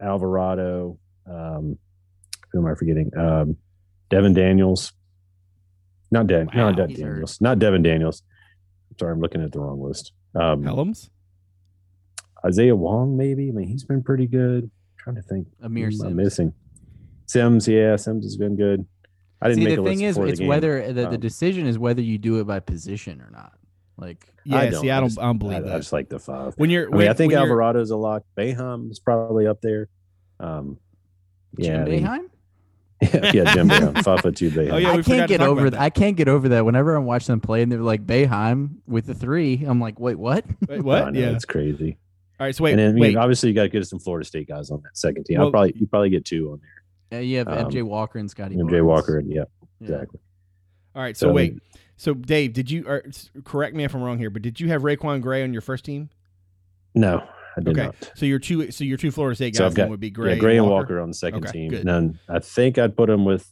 Alvarado, 0.01 0.97
um, 1.29 1.77
who 2.51 2.59
am 2.59 2.71
I 2.71 2.75
forgetting? 2.75 3.11
Um, 3.17 3.57
Devin 4.09 4.33
Daniels. 4.33 4.93
Not 6.11 6.27
Dan, 6.27 6.47
Wow, 6.53 6.69
not 6.69 6.75
Devin 6.77 6.89
he's 6.91 6.99
hurt. 7.01 7.09
Daniels. 7.11 7.41
Not 7.41 7.59
Devin 7.59 7.81
Daniels. 7.83 8.23
Sorry, 8.99 9.11
I'm 9.11 9.19
looking 9.19 9.43
at 9.43 9.51
the 9.51 9.59
wrong 9.59 9.81
list. 9.81 10.13
Um, 10.35 10.63
Helms. 10.63 11.09
Isaiah 12.45 12.75
Wong, 12.75 13.17
maybe. 13.17 13.49
I 13.49 13.51
mean, 13.51 13.67
he's 13.67 13.83
been 13.83 14.03
pretty 14.03 14.27
good. 14.27 14.69
trying 14.97 15.15
to 15.15 15.21
think. 15.23 15.47
Aamir 15.63 15.79
who 15.79 15.83
am 15.85 15.87
I 15.87 15.89
Simms. 16.09 16.15
missing 16.15 16.53
Simms. 17.25 17.67
Yeah, 17.67 17.95
Simms 17.95 18.23
has 18.25 18.37
been 18.37 18.55
good. 18.55 18.85
I 19.41 19.49
didn't 19.49 19.59
See, 19.61 19.65
make 19.65 19.75
the 19.75 19.81
a 19.81 19.85
thing 19.85 19.99
list 19.99 20.09
is, 20.09 20.15
before 20.15 20.25
the 20.27 20.31
it's 20.31 20.41
whether 20.41 20.87
the, 20.87 20.93
the 21.01 21.07
Um, 21.09 21.19
decision 21.19 21.65
is 21.67 21.77
whether 21.77 22.01
you 22.01 22.17
do 22.17 22.39
it 22.39 22.45
by 22.47 22.59
position 22.59 23.19
or 23.21 23.29
not. 23.31 23.53
Like, 23.97 24.25
Yeah. 24.43 24.71
see, 24.71 24.91
I 24.91 24.99
don't. 24.99 25.09
just- 25.09 25.19
I 25.19 25.23
don't 25.23 25.37
believe 25.37 25.57
I, 25.57 25.61
that. 25.61 25.75
I 25.75 25.77
just 25.77 25.93
like 25.93 26.09
the 26.09 26.19
five. 26.19 26.53
when 26.57 26.69
you're, 26.69 26.83
I 26.87 26.89
mean, 26.89 26.97
when, 26.97 27.07
I 27.09 27.13
think 27.13 27.33
when 27.33 27.41
Alvarado's 27.41 27.91
a 27.91 27.97
lock. 27.97 28.23
Boeheim 28.37 28.91
is 28.91 28.99
probably 28.99 29.47
up 29.47 29.61
there. 29.61 29.87
Um, 30.39 30.77
yeah, 31.57 31.81
I 31.81 31.85
Jim 31.85 31.89
mean- 31.91 32.03
Boeheim? 32.05 32.29
yeah, 33.33 33.53
Jim 33.53 33.69
Boeheim, 33.69 34.03
five 34.03 34.21
foot 34.21 34.35
two 34.35 34.49
Boeheim. 34.51 34.71
Oh, 34.73 34.77
yeah, 34.77 34.91
I 34.91 34.95
we 34.97 35.03
forgot 35.03 35.17
can't 35.17 35.29
get 35.29 35.41
over 35.41 35.65
that. 35.69 35.71
that. 35.71 35.81
I 35.81 35.89
can't 35.89 36.15
get 36.17 36.27
over 36.27 36.49
that. 36.49 36.65
Whenever 36.65 36.95
I'm 36.95 37.05
watching 37.05 37.33
them 37.33 37.41
play 37.41 37.61
and 37.61 37.71
they're 37.71 37.79
like 37.79 38.05
Boeheim 38.05 38.77
with 38.87 39.05
the 39.05 39.13
three, 39.13 39.63
I'm 39.65 39.79
like, 39.79 39.99
wait, 39.99 40.17
what? 40.17 40.45
Wait, 40.67 40.81
what? 40.81 41.13
know, 41.13 41.19
yeah. 41.19 41.29
it's 41.31 41.45
crazy. 41.45 41.97
All 42.39 42.45
right. 42.45 42.55
So 42.55 42.63
wait. 42.65 42.71
and 42.71 42.79
then 42.79 42.89
I 42.89 42.93
mean, 42.93 43.01
wait. 43.01 43.15
obviously, 43.17 43.49
you 43.49 43.55
got 43.55 43.63
to 43.63 43.69
get 43.69 43.85
some 43.87 43.99
Florida 43.99 44.25
State 44.25 44.47
guys 44.47 44.71
on 44.71 44.81
that 44.83 44.97
second 44.97 45.23
team. 45.25 45.37
Well- 45.37 45.47
I'll 45.47 45.51
probably 45.51 45.73
you 45.77 45.87
probably 45.87 46.09
get 46.09 46.25
two 46.25 46.51
on 46.51 46.59
there. 46.61 47.19
Yeah, 47.21 47.23
you 47.25 47.37
have 47.37 47.47
Um, 47.47 47.69
MJ 47.69 47.83
Walker 47.83 48.19
and 48.19 48.29
Scotty. 48.29 48.55
MJ 48.55 48.69
Barnes. 48.71 48.83
Walker, 48.83 49.19
and 49.19 49.29
yeah, 49.31 49.43
Yeah. 49.79 49.87
exactly. 49.87 50.19
All 50.95 51.01
right. 51.01 51.15
So, 51.15 51.27
So, 51.27 51.29
I 51.29 51.33
wait. 51.33 51.51
mean- 51.53 51.61
So 51.97 52.13
Dave, 52.13 52.53
did 52.53 52.69
you? 52.69 52.85
Or, 52.87 53.03
correct 53.43 53.75
me 53.75 53.83
if 53.83 53.93
I'm 53.95 54.01
wrong 54.03 54.17
here, 54.17 54.29
but 54.29 54.41
did 54.41 54.59
you 54.59 54.67
have 54.69 54.81
RaiQuan 54.81 55.21
Gray 55.21 55.43
on 55.43 55.53
your 55.53 55.61
first 55.61 55.85
team? 55.85 56.09
No, 56.93 57.23
I 57.57 57.61
did 57.61 57.69
Okay. 57.69 57.85
not. 57.85 58.11
So 58.15 58.25
your 58.25 58.39
two. 58.39 58.69
So 58.71 58.83
your 58.83 58.97
two 58.97 59.11
Florida 59.11 59.35
State 59.35 59.53
guys 59.53 59.57
So 59.59 59.65
I've 59.67 59.75
got- 59.75 59.89
would 59.89 59.99
be 59.99 60.09
Gray. 60.09 60.33
yeah, 60.33 60.39
Gray 60.39 60.57
and 60.57 60.67
Walker, 60.67 60.99
on 60.99 61.09
the 61.09 61.13
second 61.13 61.43
Okay, 61.45 61.51
team. 61.51 61.69
good. 61.69 61.79
And 61.79 61.87
then 61.89 62.19
I 62.29 62.39
think 62.39 62.77
I'd 62.77 62.95
put 62.97 63.09
him 63.09 63.23
with. 63.25 63.49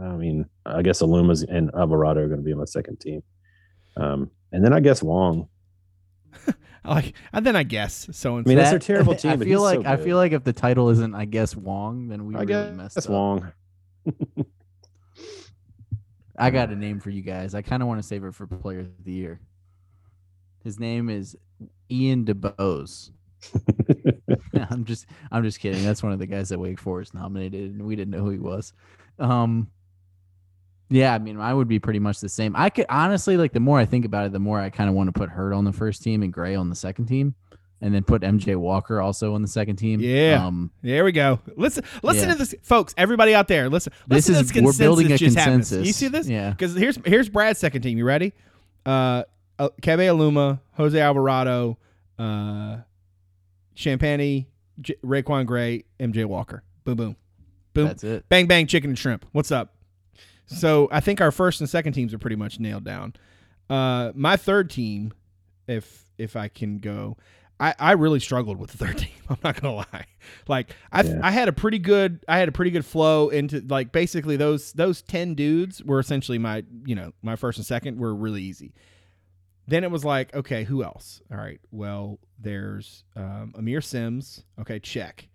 I 0.00 0.16
mean, 0.16 0.46
I 0.64 0.82
guess 0.82 1.02
Alumas 1.02 1.44
and 1.48 1.70
Alvarado 1.74 2.20
are 2.22 2.28
going 2.28 2.38
to 2.40 2.44
be 2.44 2.52
on 2.52 2.58
my 2.58 2.64
second 2.64 3.00
team, 3.00 3.22
um, 3.96 4.30
and 4.52 4.64
then 4.64 4.72
I 4.72 4.80
guess 4.80 5.02
Wong. 5.02 5.48
I 6.84 6.94
Like, 6.94 7.14
and 7.32 7.44
then 7.44 7.56
I 7.56 7.62
guess 7.64 8.08
so 8.12 8.36
and 8.36 8.46
I 8.46 8.48
mean, 8.48 8.56
that's 8.58 8.72
a 8.72 8.78
terrible 8.78 9.14
team, 9.16 9.32
I 9.32 9.36
but 9.36 9.46
feel 9.46 9.64
he's 9.68 9.74
so 9.74 9.80
like 9.80 9.86
I 10.00 10.02
feel 10.02 10.16
like 10.16 10.32
if 10.32 10.44
the 10.44 10.52
title 10.52 10.88
isn't, 10.90 11.14
I 11.14 11.24
guess 11.26 11.54
Wong, 11.56 12.08
then 12.08 12.24
we 12.26 12.34
I 12.34 12.38
really 12.42 12.46
guess 12.46 12.76
messed 12.76 12.94
that's 12.94 13.06
up. 13.06 13.12
Wong. 13.12 13.52
I 16.40 16.50
got 16.50 16.70
a 16.70 16.76
name 16.76 17.00
for 17.00 17.10
you 17.10 17.22
guys. 17.22 17.54
I 17.54 17.62
kind 17.62 17.82
of 17.82 17.88
want 17.88 18.00
to 18.00 18.06
save 18.06 18.24
it 18.24 18.34
for 18.34 18.46
Player 18.46 18.80
of 18.80 19.04
the 19.04 19.12
Year. 19.12 19.40
His 20.64 20.80
name 20.80 21.10
is 21.10 21.36
Ian 21.90 22.24
DuBose. 22.24 23.10
I'm 24.70 24.84
just 24.84 25.06
I'm 25.30 25.42
just 25.42 25.60
kidding. 25.60 25.84
That's 25.84 26.02
one 26.02 26.12
of 26.12 26.18
the 26.18 26.26
guys 26.26 26.48
that 26.48 26.58
Wake 26.58 26.78
Forest 26.78 27.14
nominated, 27.14 27.72
and 27.72 27.86
we 27.86 27.96
didn't 27.96 28.10
know 28.10 28.22
who 28.22 28.30
he 28.30 28.38
was. 28.38 28.72
Um, 29.18 29.70
yeah, 30.90 31.14
I 31.14 31.18
mean, 31.18 31.38
I 31.38 31.54
would 31.54 31.68
be 31.68 31.78
pretty 31.78 32.00
much 32.00 32.20
the 32.20 32.28
same. 32.28 32.54
I 32.56 32.68
could 32.68 32.86
honestly 32.88 33.36
like 33.36 33.52
the 33.52 33.60
more 33.60 33.78
I 33.78 33.84
think 33.84 34.04
about 34.04 34.26
it, 34.26 34.32
the 34.32 34.38
more 34.38 34.58
I 34.58 34.70
kind 34.70 34.90
of 34.90 34.96
want 34.96 35.08
to 35.08 35.18
put 35.18 35.28
Hurt 35.28 35.52
on 35.52 35.64
the 35.64 35.72
first 35.72 36.02
team 36.02 36.22
and 36.22 36.32
Gray 36.32 36.54
on 36.54 36.68
the 36.68 36.74
second 36.74 37.06
team, 37.06 37.34
and 37.80 37.94
then 37.94 38.02
put 38.04 38.22
MJ 38.22 38.56
Walker 38.56 39.00
also 39.00 39.34
on 39.34 39.42
the 39.42 39.48
second 39.48 39.76
team. 39.76 40.00
Yeah. 40.00 40.44
Um, 40.46 40.70
There 40.82 41.04
we 41.04 41.12
go. 41.12 41.40
Listen, 41.56 41.84
listen 42.02 42.28
Yeah. 42.28 42.34
to 42.34 42.38
this, 42.38 42.54
folks. 42.62 42.94
Everybody 42.98 43.34
out 43.34 43.48
there, 43.48 43.68
listen. 43.68 43.92
this 44.08 44.28
listen 44.28 44.34
is 44.34 44.48
to 44.48 44.54
this 44.54 44.62
we're 44.62 44.72
building 44.84 45.06
a 45.06 45.18
consensus 45.18 45.44
consensus. 45.44 45.86
You 45.86 45.92
see 45.92 46.08
this? 46.08 46.28
Yeah. 46.28 46.50
Because 46.50 46.74
here's 46.74 46.98
here's 47.04 47.28
Brad's 47.28 47.58
second 47.58 47.82
team. 47.82 47.96
You 47.98 48.04
ready? 48.04 48.32
Uh, 48.84 49.24
uh 49.58 49.68
Keve 49.82 49.98
Aluma, 50.08 50.60
Jose 50.72 50.98
Alvarado, 51.00 51.78
uh, 52.18 52.78
Champagnie, 53.76 54.46
J- 54.80 54.96
RaiQuan 55.04 55.46
Gray, 55.46 55.84
MJ 55.98 56.24
Walker. 56.24 56.62
Boom, 56.84 56.96
boom, 56.96 57.16
boom. 57.74 57.86
That's 57.86 58.04
it. 58.04 58.28
Bang, 58.28 58.46
bang, 58.46 58.66
chicken 58.66 58.90
and 58.90 58.98
shrimp. 58.98 59.26
What's 59.32 59.50
up? 59.50 59.74
So 60.46 60.88
I 60.90 61.00
think 61.00 61.20
our 61.20 61.30
first 61.30 61.60
and 61.60 61.70
second 61.70 61.92
teams 61.92 62.12
are 62.12 62.18
pretty 62.18 62.36
much 62.36 62.58
nailed 62.58 62.84
down. 62.84 63.14
Uh, 63.68 64.10
my 64.14 64.36
third 64.36 64.68
team, 64.68 65.12
if 65.68 66.04
if 66.18 66.34
I 66.36 66.48
can 66.48 66.78
go, 66.78 67.16
I, 67.60 67.74
I 67.78 67.92
really 67.92 68.20
struggled 68.20 68.58
with 68.58 68.70
the 68.72 68.78
third 68.78 68.98
team. 68.98 69.10
I'm 69.28 69.36
not 69.44 69.60
gonna 69.60 69.74
lie. 69.74 70.06
Like 70.48 70.74
I 70.90 71.02
Yeah. 71.02 71.20
I 71.22 71.30
had 71.30 71.48
a 71.48 71.52
pretty 71.52 71.78
good 71.78 72.24
I 72.26 72.38
had 72.38 72.48
a 72.48 72.52
pretty 72.52 72.70
good 72.70 72.84
flow 72.84 73.28
into 73.28 73.60
like 73.68 73.92
basically 73.92 74.36
those 74.36 74.72
those 74.72 75.02
ten 75.02 75.34
dudes 75.34 75.84
were 75.84 76.00
essentially 76.00 76.38
my 76.38 76.64
you 76.86 76.94
know 76.94 77.12
my 77.22 77.36
first 77.36 77.58
and 77.58 77.66
second 77.66 77.98
were 77.98 78.14
really 78.14 78.42
easy. 78.42 78.72
Then 79.68 79.84
it 79.84 79.90
was 79.90 80.04
like 80.04 80.34
okay 80.34 80.64
who 80.64 80.82
else? 80.82 81.20
All 81.30 81.36
right 81.36 81.60
well 81.70 82.18
there's 82.38 83.04
um, 83.14 83.54
Aamir 83.56 83.84
Simms 83.84 84.42
okay 84.58 84.78
check. 84.78 85.28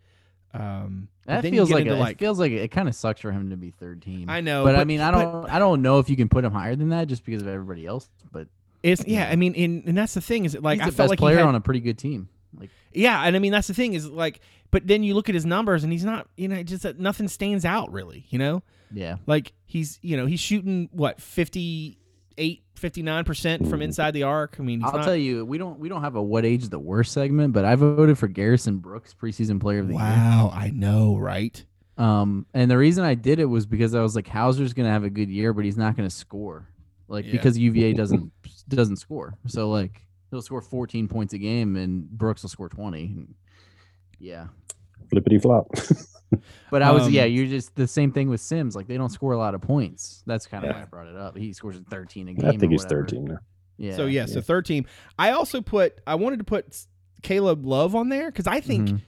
Um, 0.54 1.10
That 1.26 1.42
feels 1.42 1.70
like, 1.70 1.86
a, 1.86 2.02
it 2.02 2.18
feels 2.18 2.40
like 2.40 2.54
it, 2.54 2.72
kind 2.72 2.88
of 2.88 2.96
sucks 2.96 3.20
for 3.20 3.30
him 3.30 3.50
to 3.50 3.58
be 3.58 3.72
third 3.72 4.02
team. 4.02 4.30
I 4.30 4.40
know, 4.40 4.64
but, 4.64 4.78
I 4.78 4.86
mean, 4.86 5.02
I 5.02 5.12
don't, 5.12 5.50
I 5.50 5.60
don't 5.60 5.82
know 5.82 6.00
if 6.00 6.10
you 6.10 6.16
can 6.16 6.30
put 6.30 6.46
him 6.46 6.54
higher 6.54 6.78
than 6.78 6.90
that 6.90 7.10
just 7.10 7.26
because 7.26 7.42
of 7.42 7.50
everybody 7.50 7.86
else. 7.86 8.08
But 8.32 8.48
It's 8.86 9.06
yeah. 9.08 9.30
I 9.30 9.36
mean, 9.36 9.54
in, 9.56 9.84
and 9.88 9.98
that's 9.98 10.14
the 10.14 10.22
thing 10.22 10.46
is 10.46 10.54
that, 10.54 10.62
like 10.64 10.80
he's 10.80 10.88
I 10.88 10.90
the 10.90 10.96
felt 10.96 11.06
best 11.06 11.10
like 11.12 11.20
player 11.20 11.36
he 11.36 11.40
had, 11.40 11.48
on 11.48 11.56
a 11.56 11.62
pretty 11.62 11.80
good 11.80 11.98
team. 11.98 12.30
Like, 12.58 12.70
yeah, 12.94 13.22
and 13.24 13.36
I 13.36 13.40
mean 13.40 13.52
that's 13.52 13.68
the 13.68 13.74
thing 13.74 13.94
is 13.94 14.08
like, 14.08 14.40
but 14.72 14.86
then 14.88 15.04
you 15.04 15.14
look 15.16 15.28
at 15.28 15.36
his 15.36 15.46
numbers 15.46 15.84
and 15.84 15.92
he's 15.92 16.06
not, 16.06 16.28
you 16.38 16.48
know, 16.48 16.62
just 16.64 16.84
that 16.84 17.00
nothing 17.00 17.28
stands 17.28 17.66
out 17.66 17.92
really, 17.92 18.26
you 18.30 18.38
know, 18.40 18.64
yeah, 18.94 19.18
like 19.26 19.54
he's, 19.66 20.00
you 20.02 20.16
know, 20.16 20.26
he's 20.26 20.40
shooting 20.40 20.88
what 20.92 21.20
58, 21.20 22.64
59 22.76 23.24
percent 23.26 23.68
from 23.68 23.82
inside 23.82 24.12
the 24.12 24.24
arc. 24.24 24.58
I 24.60 24.64
mean, 24.64 24.80
he's 24.82 24.90
I'll 24.90 24.98
not, 25.00 25.06
tell 25.06 25.16
you, 25.16 25.46
we 25.46 25.58
don't, 25.58 25.80
we 25.80 25.90
don't 25.90 26.02
have 26.02 26.16
a 26.16 26.22
what 26.22 26.46
age 26.46 26.70
the 26.70 26.80
worst 26.80 27.12
segment, 27.12 27.54
but 27.54 27.66
I 27.66 27.76
voted 27.76 28.18
for 28.18 28.28
Garrison 28.28 28.78
Brooks 28.78 29.14
preseason 29.14 29.60
player 29.60 29.80
of 29.80 29.88
the 29.88 29.94
year. 29.94 30.04
Wow, 30.04 30.52
I 30.54 30.70
know, 30.70 31.18
right? 31.18 31.64
Um, 31.98 32.46
and 32.54 32.70
the 32.70 32.78
reason 32.78 33.04
I 33.06 33.16
did 33.16 33.40
it 33.40 33.46
was 33.46 33.66
because 33.66 33.96
I 33.96 34.02
was 34.02 34.16
like, 34.16 34.28
Hauser's 34.28 34.74
gonna 34.74 34.92
have 34.92 35.04
a 35.06 35.10
good 35.10 35.30
year, 35.30 35.54
but 35.54 35.66
he's 35.66 35.78
not 35.78 35.96
gonna 35.98 36.10
score, 36.10 36.68
like 37.08 37.26
Yeah. 37.26 37.32
because 37.34 37.58
UVA 37.58 37.94
doesn't 37.94 38.32
doesn't 38.70 38.98
score. 38.98 39.34
So 39.48 39.70
like 39.70 40.02
he'll 40.32 40.42
score 40.42 40.62
14 40.62 41.08
points 41.08 41.34
a 41.34 41.38
game, 41.38 41.76
and 41.76 42.10
Brooks 42.10 42.42
will 42.44 42.50
score 42.50 42.70
20. 42.70 43.04
And 43.06 43.36
yeah, 44.20 44.48
Flippity 45.10 45.40
flop. 45.40 45.68
But 46.72 46.82
I 46.82 46.92
was 46.92 47.04
Um, 47.04 47.12
yeah, 47.14 47.24
you're 47.26 47.46
just 47.46 47.76
the 47.76 47.88
same 47.88 48.12
thing 48.12 48.30
with 48.30 48.42
Simms. 48.42 48.76
Like 48.76 48.88
they 48.88 48.98
don't 48.98 49.12
score 49.12 49.32
a 49.34 49.38
lot 49.38 49.54
of 49.54 49.62
points. 49.62 50.24
That's 50.26 50.48
kind 50.48 50.66
of 50.66 50.72
Yeah. 50.72 50.76
why 50.78 50.82
I 50.82 50.86
brought 50.86 51.08
it 51.08 51.16
up. 51.16 51.38
He 51.38 51.54
scores 51.54 51.80
13 51.90 52.28
a 52.28 52.34
game. 52.34 52.46
I 52.50 52.58
think 52.58 52.72
he's 52.72 52.84
whatever. 52.84 53.04
13 53.04 53.26
now. 53.26 53.38
Yeah. 53.78 53.96
so 53.96 54.06
yeah, 54.08 54.26
so 54.26 54.42
third 54.42 54.66
team. 54.66 54.86
I 55.20 55.32
also 55.32 55.62
put, 55.62 56.00
I 56.08 56.16
wanted 56.16 56.40
to 56.40 56.44
put 56.44 56.86
Caleb 57.22 57.66
Love 57.66 57.96
on 57.96 58.10
there 58.10 58.32
because 58.32 58.48
I 58.48 58.60
think, 58.60 58.90
Mhm. 58.90 59.02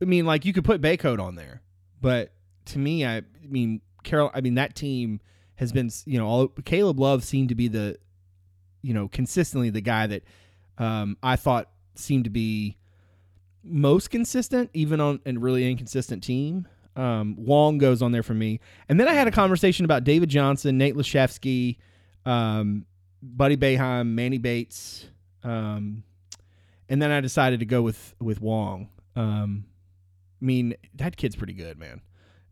I 0.00 0.04
mean, 0.06 0.24
like 0.26 0.44
you 0.44 0.52
could 0.52 0.64
put 0.64 0.80
Bacot 0.80 1.20
on 1.20 1.34
there, 1.36 1.60
but 2.00 2.32
to 2.66 2.78
me, 2.78 3.04
I, 3.04 3.18
I 3.18 3.22
mean, 3.48 3.80
Carol, 4.02 4.30
I 4.34 4.40
mean 4.40 4.54
that 4.54 4.74
team 4.74 5.20
has 5.56 5.72
been, 5.72 5.90
you 6.06 6.18
know, 6.18 6.26
all 6.26 6.48
Caleb 6.64 6.98
Love 6.98 7.22
seemed 7.22 7.50
to 7.50 7.54
be 7.54 7.68
the, 7.68 7.98
you 8.82 8.92
know, 8.92 9.08
consistently 9.08 9.70
the 9.70 9.80
guy 9.80 10.06
that 10.06 10.22
um, 10.78 11.16
I 11.22 11.36
thought 11.36 11.70
seemed 11.94 12.24
to 12.24 12.30
be 12.30 12.76
most 13.64 14.10
consistent, 14.10 14.70
even 14.74 15.00
on 15.00 15.20
a 15.24 15.32
really 15.32 15.70
inconsistent 15.70 16.22
team. 16.22 16.66
Um, 16.94 17.36
Wong 17.38 17.78
goes 17.78 18.02
on 18.02 18.12
there 18.12 18.22
for 18.22 18.34
me, 18.34 18.60
and 18.88 19.00
then 19.00 19.08
I 19.08 19.14
had 19.14 19.26
a 19.26 19.30
conversation 19.30 19.84
about 19.84 20.04
David 20.04 20.28
Johnson, 20.28 20.76
Nate 20.76 20.94
Laszewski, 20.94 21.78
um, 22.26 22.84
Buddy 23.22 23.56
Boeheim, 23.56 24.08
Manny 24.08 24.36
Bates, 24.36 25.06
um, 25.42 26.02
and 26.90 27.00
then 27.00 27.10
I 27.10 27.20
decided 27.20 27.60
to 27.60 27.66
go 27.66 27.80
with 27.80 28.14
with 28.20 28.42
Wong. 28.42 28.90
Um, 29.16 29.64
I 30.40 30.44
mean, 30.44 30.74
that 30.96 31.16
kid's 31.16 31.36
pretty 31.36 31.54
good, 31.54 31.78
man. 31.78 32.02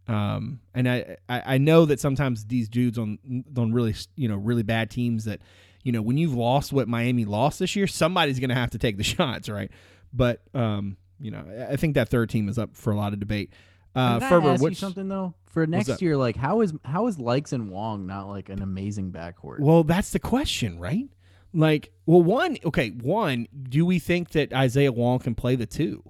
Um, 0.08 0.60
and 0.74 0.88
I, 0.88 1.16
I 1.28 1.42
I 1.54 1.58
know 1.58 1.84
that 1.84 2.00
sometimes 2.00 2.46
these 2.46 2.68
dudes 2.68 2.98
on 2.98 3.18
on 3.56 3.72
really 3.72 3.94
you 4.16 4.28
know 4.28 4.36
really 4.36 4.62
bad 4.62 4.90
teams 4.90 5.24
that 5.26 5.40
you 5.82 5.92
know 5.92 6.02
when 6.02 6.16
you've 6.18 6.34
lost 6.34 6.72
what 6.72 6.88
Miami 6.88 7.24
lost 7.24 7.58
this 7.58 7.76
year, 7.76 7.86
somebody's 7.86 8.38
going 8.38 8.50
to 8.50 8.54
have 8.54 8.70
to 8.70 8.78
take 8.78 8.96
the 8.96 9.04
shots, 9.04 9.48
right? 9.48 9.70
But 10.12 10.42
um, 10.54 10.96
you 11.20 11.30
know, 11.30 11.44
I 11.70 11.76
think 11.76 11.94
that 11.94 12.08
third 12.08 12.30
team 12.30 12.48
is 12.48 12.58
up 12.58 12.76
for 12.76 12.92
a 12.92 12.96
lot 12.96 13.12
of 13.12 13.20
debate. 13.20 13.52
Uh, 13.94 14.20
Ferber, 14.20 14.50
ask 14.50 14.62
you 14.62 14.74
something 14.74 15.08
though? 15.08 15.34
For 15.46 15.66
next 15.66 16.00
year, 16.00 16.16
like 16.16 16.36
how 16.36 16.60
is 16.60 16.72
how 16.84 17.08
is 17.08 17.16
Lykes 17.16 17.52
and 17.52 17.70
Wong 17.70 18.06
not 18.06 18.28
like 18.28 18.48
an 18.48 18.62
amazing 18.62 19.10
backcourt? 19.10 19.60
Well, 19.60 19.82
that's 19.82 20.10
the 20.12 20.20
question, 20.20 20.78
right? 20.78 21.08
Like, 21.52 21.90
well, 22.06 22.22
one, 22.22 22.58
okay, 22.64 22.90
one, 22.90 23.48
do 23.68 23.84
we 23.84 23.98
think 23.98 24.30
that 24.30 24.52
Isaiah 24.52 24.92
Wong 24.92 25.18
can 25.18 25.34
play 25.34 25.56
the 25.56 25.66
two? 25.66 26.04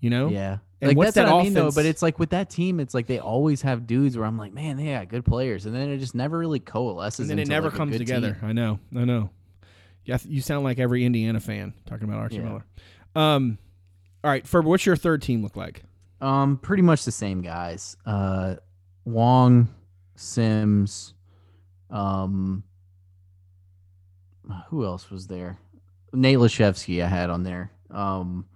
You 0.00 0.10
know, 0.10 0.28
yeah, 0.30 0.58
And 0.82 0.88
like 0.88 0.96
what's 0.96 1.14
that's 1.14 1.28
that 1.28 1.32
what 1.32 1.40
I 1.40 1.44
mean 1.44 1.54
though. 1.54 1.70
But 1.70 1.86
it's 1.86 2.02
like 2.02 2.18
with 2.18 2.30
that 2.30 2.50
team, 2.50 2.80
it's 2.80 2.92
like 2.92 3.06
they 3.06 3.20
always 3.20 3.62
have 3.62 3.86
dudes 3.86 4.18
where 4.18 4.26
I'm 4.26 4.36
like, 4.36 4.52
man, 4.52 4.76
they 4.76 4.86
got 4.92 5.08
good 5.08 5.24
players, 5.24 5.64
and 5.64 5.74
then 5.74 5.88
it 5.88 5.98
just 5.98 6.14
never 6.14 6.36
really 6.36 6.58
coalesces. 6.58 7.20
and 7.20 7.30
then 7.30 7.38
it 7.38 7.46
never 7.46 7.68
like, 7.68 7.76
comes 7.76 7.96
together. 7.96 8.32
team. 8.34 8.48
I 8.48 8.52
know, 8.52 8.80
I 8.96 9.04
know. 9.04 9.30
Yeah, 10.04 10.18
you 10.24 10.40
sound 10.42 10.64
like 10.64 10.80
every 10.80 11.04
Indiana 11.04 11.38
fan 11.38 11.72
talking 11.86 12.08
about 12.08 12.18
Archie 12.18 12.36
Yeah. 12.36 12.42
Miller. 12.42 12.64
Um, 13.14 13.58
all 14.24 14.30
right, 14.30 14.44
Ferber, 14.44 14.68
what's 14.68 14.84
your 14.84 14.96
third 14.96 15.22
team 15.22 15.42
look 15.42 15.54
like? 15.56 15.82
Um, 16.20 16.56
pretty 16.58 16.82
much 16.82 17.04
the 17.04 17.12
same 17.12 17.42
guys. 17.42 17.96
Uh, 18.04 18.56
Wong, 19.04 19.68
Simms, 20.16 21.14
um, 21.90 22.64
who 24.68 24.84
else 24.84 25.10
was 25.10 25.28
there? 25.28 25.58
Nate 26.12 26.38
Laszewski 26.38 27.02
I 27.04 27.06
had 27.08 27.30
on 27.30 27.42
there. 27.44 27.70
Um, 27.90 28.46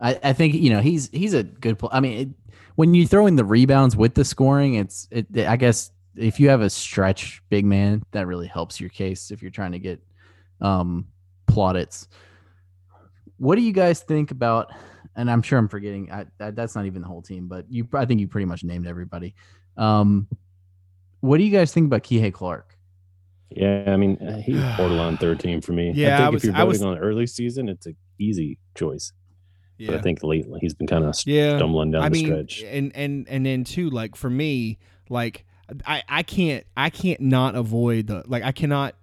I, 0.00 0.18
I 0.22 0.32
think 0.32 0.54
you 0.54 0.70
know 0.70 0.80
he's 0.80 1.08
he's 1.10 1.34
a 1.34 1.42
good 1.42 1.78
player. 1.78 1.90
I 1.92 2.00
mean, 2.00 2.18
it, 2.18 2.28
when 2.76 2.94
you 2.94 3.06
throw 3.06 3.26
in 3.26 3.36
the 3.36 3.44
rebounds 3.44 3.96
with 3.96 4.14
the 4.14 4.24
scoring, 4.24 4.74
it's 4.74 5.08
it. 5.10 5.26
I 5.36 5.56
guess 5.56 5.90
if 6.16 6.38
you 6.38 6.48
have 6.48 6.60
a 6.60 6.70
stretch 6.70 7.42
big 7.48 7.64
man, 7.64 8.02
that 8.12 8.26
really 8.26 8.46
helps 8.46 8.80
your 8.80 8.90
case 8.90 9.30
if 9.30 9.42
you're 9.42 9.50
trying 9.50 9.72
to 9.72 9.78
get 9.78 10.00
um 10.60 11.06
plaudits. 11.46 12.08
What 13.38 13.56
do 13.56 13.62
you 13.62 13.72
guys 13.72 14.00
think 14.00 14.30
about? 14.30 14.72
And 15.16 15.30
I'm 15.30 15.42
sure 15.42 15.58
I'm 15.58 15.68
forgetting. 15.68 16.10
I, 16.12 16.26
I, 16.40 16.50
that's 16.52 16.74
not 16.76 16.86
even 16.86 17.02
the 17.02 17.08
whole 17.08 17.22
team, 17.22 17.48
but 17.48 17.66
you. 17.68 17.88
I 17.94 18.04
think 18.04 18.20
you 18.20 18.28
pretty 18.28 18.44
much 18.46 18.62
named 18.64 18.86
everybody. 18.86 19.34
Um, 19.76 20.28
what 21.20 21.38
do 21.38 21.44
you 21.44 21.50
guys 21.50 21.72
think 21.72 21.86
about 21.86 22.02
Kihei 22.04 22.32
Clark? 22.32 22.76
Yeah, 23.50 23.84
I 23.86 23.96
mean, 23.96 24.16
uh, 24.18 24.40
he's 24.42 24.60
borderline 24.76 25.16
third 25.16 25.40
team 25.44 25.60
for 25.60 25.72
me. 25.72 25.92
Yeah, 25.94 26.14
I 26.14 26.18
think 26.18 26.26
I 26.26 26.28
was- 26.30 26.44
if 26.44 26.46
you're 26.48 26.56
I 26.56 26.64
was- 26.64 26.78
voting 26.80 26.98
on 26.98 27.02
early 27.02 27.26
season, 27.26 27.68
it's 27.68 27.86
an 27.86 27.96
easy 28.20 28.58
choice. 28.76 29.12
But 29.86 29.94
I 29.96 30.00
think 30.00 30.22
lately 30.22 30.58
he's 30.60 30.74
been 30.74 30.86
kind 30.86 31.04
of 31.04 31.14
yeah. 31.24 31.56
stumbling 31.56 31.92
down 31.92 32.02
I 32.02 32.08
the 32.08 32.12
mean, 32.12 32.26
stretch. 32.26 32.62
and 32.62 32.94
and 32.94 33.28
and 33.28 33.46
then 33.46 33.64
too, 33.64 33.90
like 33.90 34.16
for 34.16 34.28
me, 34.28 34.78
like 35.08 35.44
I 35.86 36.02
I 36.08 36.22
can't 36.22 36.66
I 36.76 36.90
can't 36.90 37.20
not 37.20 37.54
avoid 37.54 38.08
the 38.08 38.24
like 38.26 38.42
I 38.42 38.52
cannot 38.52 38.94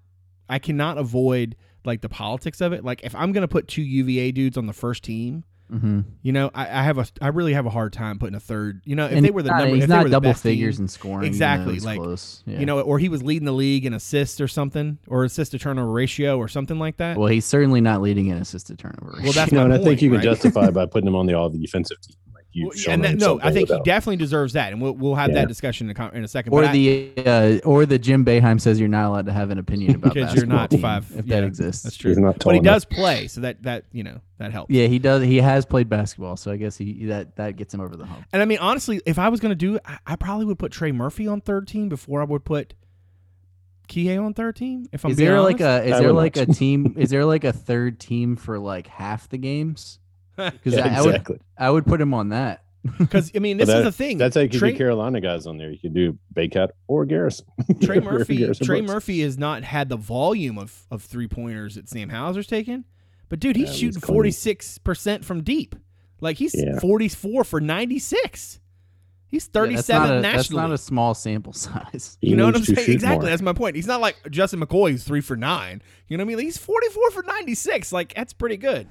I 0.49 0.59
cannot 0.59 0.97
avoid 0.97 1.55
like 1.86 2.01
the 2.01 2.09
politics 2.09 2.61
of 2.61 2.73
it. 2.73 2.84
Like 2.84 3.03
if 3.03 3.15
I'm 3.15 3.32
gonna 3.32 3.47
put 3.47 3.67
two 3.67 3.84
UVA 3.84 4.32
dudes 4.32 4.57
on 4.57 4.65
the 4.65 4.73
first 4.73 5.03
team, 5.03 5.43
Mm-hmm. 5.72 6.01
you 6.22 6.32
know, 6.32 6.51
I, 6.53 6.63
I 6.80 6.84
have 6.84 6.97
a 6.99 7.05
I 7.22 7.30
really 7.30 7.53
have 7.53 7.66
a 7.66 7.70
hard 7.72 7.91
time 7.91 8.20
putting 8.20 8.36
a 8.36 8.39
third. 8.39 8.82
You 8.86 8.95
know, 8.95 9.05
if 9.07 9.13
and 9.13 9.26
they 9.26 9.32
were 9.32 9.41
the 9.41 9.49
he's 9.49 9.51
not, 9.51 9.59
number, 9.59 9.76
he's 9.76 9.84
if 9.84 9.89
they 9.89 9.95
not 9.95 10.03
were 10.03 10.09
the 10.09 10.11
double 10.11 10.30
best 10.30 10.43
team, 10.43 10.51
figures 10.51 10.80
in 10.80 10.88
scoring. 10.88 11.16
even 11.18 11.24
though 11.24 11.28
Exactly, 11.28 11.74
he's 11.74 11.86
like, 11.86 11.97
close. 11.99 12.43
Yeah. 12.45 12.59
you 12.59 12.66
know, 12.66 12.82
or 12.82 12.99
he 12.99 13.09
was 13.09 13.24
leading 13.24 13.45
the 13.45 13.51
league 13.51 13.86
in 13.86 13.93
assists 13.93 14.39
or 14.39 14.47
something, 14.47 14.99
or 15.07 15.24
assist 15.24 15.51
to 15.51 15.59
turnover 15.59 15.91
ratio 15.91 16.38
or 16.38 16.47
something 16.47 16.78
like 16.78 16.97
that. 16.97 17.18
well, 17.18 17.28
he's 17.30 17.45
certainly 17.45 17.82
not 17.82 18.01
leading 18.01 18.28
in 18.28 18.38
assisted 18.38 18.78
turnover. 18.78 19.20
Well, 19.24 19.32
that's 19.34 19.51
no, 19.51 19.59
my 19.59 19.66
and 19.66 19.74
I 19.74 19.84
think 19.84 20.01
you 20.01 20.11
can 20.11 20.22
justify 20.22 20.70
by 20.72 20.86
putting 20.86 21.07
him 21.07 21.16
on 21.16 21.26
the 21.26 21.34
all 21.34 21.49
defensive 21.49 21.99
team. 22.01 22.16
Like 22.56 22.62
you've 22.62 22.68
Well, 22.70 22.78
shown 22.78 22.93
and 22.93 23.03
that, 23.03 23.18
no, 23.18 23.38
I 23.43 23.51
think 23.51 23.70
he 23.70 23.80
definitely 23.82 24.16
deserves 24.16 24.53
that, 24.53 24.72
and 24.72 24.82
we'll 24.82 24.93
we'll 24.93 25.16
have 25.16 25.30
Yeah. 25.30 25.41
that 25.41 25.47
discussion 25.49 25.89
in 25.89 25.97
a, 25.97 26.12
in 26.14 26.24
a 26.24 26.28
second. 26.28 26.53
or 26.53 26.62
but 26.62 26.70
I- 26.70 26.74
the 26.74 27.12
uh, 27.26 27.60
or 27.68 27.86
the 27.86 27.99
Jim 27.99 28.24
Boeheim 28.24 28.62
says 28.62 28.80
you're 28.80 28.88
not 28.88 29.06
allowed 29.10 29.26
to 29.26 29.34
have 29.34 29.49
an 29.51 29.58
opinion 29.58 29.95
about 29.95 30.14
Because 30.14 30.34
you're 30.36 30.45
not 30.45 30.72
team, 30.72 30.80
five- 30.82 31.06
if 31.18 31.26
yeah, 31.26 31.41
that 31.41 31.47
exists. 31.47 31.84
that's 31.84 31.97
true. 31.97 32.12
He's 32.12 32.18
not 32.18 32.39
but 32.39 32.51
he 32.53 32.60
enough. 32.60 32.74
does 32.76 32.86
play, 32.86 33.28
so 33.28 33.41
that 33.41 33.62
that 33.64 33.86
you 33.91 34.03
know 34.03 34.22
that 34.38 34.51
helps. 34.53 34.74
Yeah, 34.74 34.88
he 34.88 34.99
does. 34.99 35.24
He 35.24 35.38
has 35.38 35.66
played 35.66 35.89
basketball, 35.89 36.38
so 36.38 36.49
I 36.51 36.56
guess 36.58 36.78
he 36.78 37.06
that 37.08 37.36
that 37.36 37.58
gets 37.58 37.74
him 37.74 37.82
over 37.82 37.95
the 37.97 38.06
hump. 38.06 38.24
And 38.32 38.41
I 38.41 38.45
mean, 38.45 38.60
honestly, 38.60 39.01
if 39.06 39.20
I 39.20 39.28
was 39.30 39.39
going 39.41 39.51
to 39.51 39.56
do 39.56 39.78
I, 39.86 39.97
I 40.08 40.16
probably 40.16 40.45
would 40.45 40.60
put 40.60 40.72
Trey 40.72 40.91
Murphy 40.93 41.28
on 41.28 41.41
third 41.41 41.68
team 41.68 41.89
before 41.89 42.22
I 42.22 42.26
would 42.26 42.45
put 42.45 42.74
Kihei 43.89 44.24
on 44.24 44.34
third 44.34 44.56
team. 44.56 44.88
If 44.91 45.06
I'm 45.06 45.12
is 45.12 45.18
being 45.18 45.30
there 45.30 45.41
like 45.41 45.60
a 45.62 45.84
is 45.84 45.91
I 45.93 45.99
there 45.99 46.08
would 46.14 46.16
like 46.20 46.38
a 46.38 46.45
team? 46.45 46.95
Is 46.97 47.10
there 47.10 47.26
like 47.26 47.43
a 47.43 47.53
third 47.53 47.99
team 47.99 48.36
for 48.36 48.58
like 48.60 48.88
half 48.88 49.30
the 49.30 49.38
games? 49.38 49.99
Because 50.36 50.73
Yeah, 50.73 50.88
I, 50.88 50.99
I 50.99 51.01
would 51.01 51.09
exactly. 51.15 51.39
I 51.57 51.69
would 51.69 51.86
put 51.86 52.01
him 52.01 52.13
on 52.13 52.29
that. 52.29 52.61
because 52.99 53.31
I 53.36 53.39
mean, 53.39 53.57
this 53.57 53.67
But 53.67 53.77
is 53.77 53.83
that- 53.83 53.89
the 53.89 53.91
thing. 53.91 54.17
That's 54.19 54.36
how 54.36 54.41
you 54.41 54.49
could 54.49 54.59
Trey, 54.59 54.71
get 54.71 54.77
Carolina 54.77 55.19
guys 55.19 55.47
on 55.47 55.57
there. 55.57 55.71
You 55.71 55.79
can 55.79 55.91
do 55.93 56.17
Bacot 56.36 56.69
or 56.88 57.05
Garrison. 57.05 57.45
Trey 57.81 57.97
Or 57.97 58.01
Murphy. 58.01 58.38
Garrison 58.38 58.65
Trey 58.65 58.81
Brooks. 58.81 58.93
Murphy 58.93 59.21
has 59.21 59.38
not 59.39 59.63
had 59.63 59.89
the 59.89 59.97
volume 59.97 60.57
of 60.59 60.86
of 60.91 61.01
three 61.03 61.27
pointers 61.27 61.75
that 61.75 61.89
Sam 61.89 62.09
Hauser's 62.09 62.45
taken, 62.47 62.86
but 63.29 63.39
dude, 63.39 63.55
he's 63.55 63.69
Yeah, 63.69 63.75
shooting 63.88 64.01
clean. 64.01 64.15
forty 64.15 64.31
six 64.31 64.77
percent 64.77 65.25
from 65.25 65.41
deep. 65.43 65.75
Like 66.21 66.38
he's 66.38 66.53
Yeah. 66.55 66.79
forty 66.79 67.07
four 67.09 67.43
for 67.43 67.59
ninety 67.59 67.97
six. 67.97 68.59
He's 69.27 69.47
Yeah, 69.47 69.59
thirty 69.61 69.75
that's 69.77 69.89
not 69.89 70.03
seven 70.05 70.17
a- 70.17 70.21
That's 70.21 70.51
not 70.51 70.71
a 70.71 70.77
small 70.77 71.15
sample 71.15 71.53
size. 71.53 72.19
He 72.21 72.29
you 72.29 72.36
know 72.36 72.45
what 72.45 72.55
I'm 72.55 72.63
saying? 72.63 72.91
Exactly. 72.91 73.17
more. 73.17 73.29
That's 73.31 73.41
my 73.41 73.53
point. 73.53 73.75
He's 73.75 73.88
not 73.88 73.99
like 73.99 74.15
Justin 74.29 74.59
McKoy, 74.61 74.91
who's 74.91 75.03
three 75.03 75.21
for 75.21 75.36
nine. 75.36 75.81
You 76.07 76.17
know 76.17 76.21
what 76.21 76.27
I 76.27 76.29
mean? 76.29 76.38
Like, 76.38 76.45
he's 76.45 76.57
44 76.59 77.09
for 77.11 77.23
96. 77.23 77.91
Like 77.91 78.13
that's 78.13 78.31
pretty 78.33 78.57
good. 78.57 78.88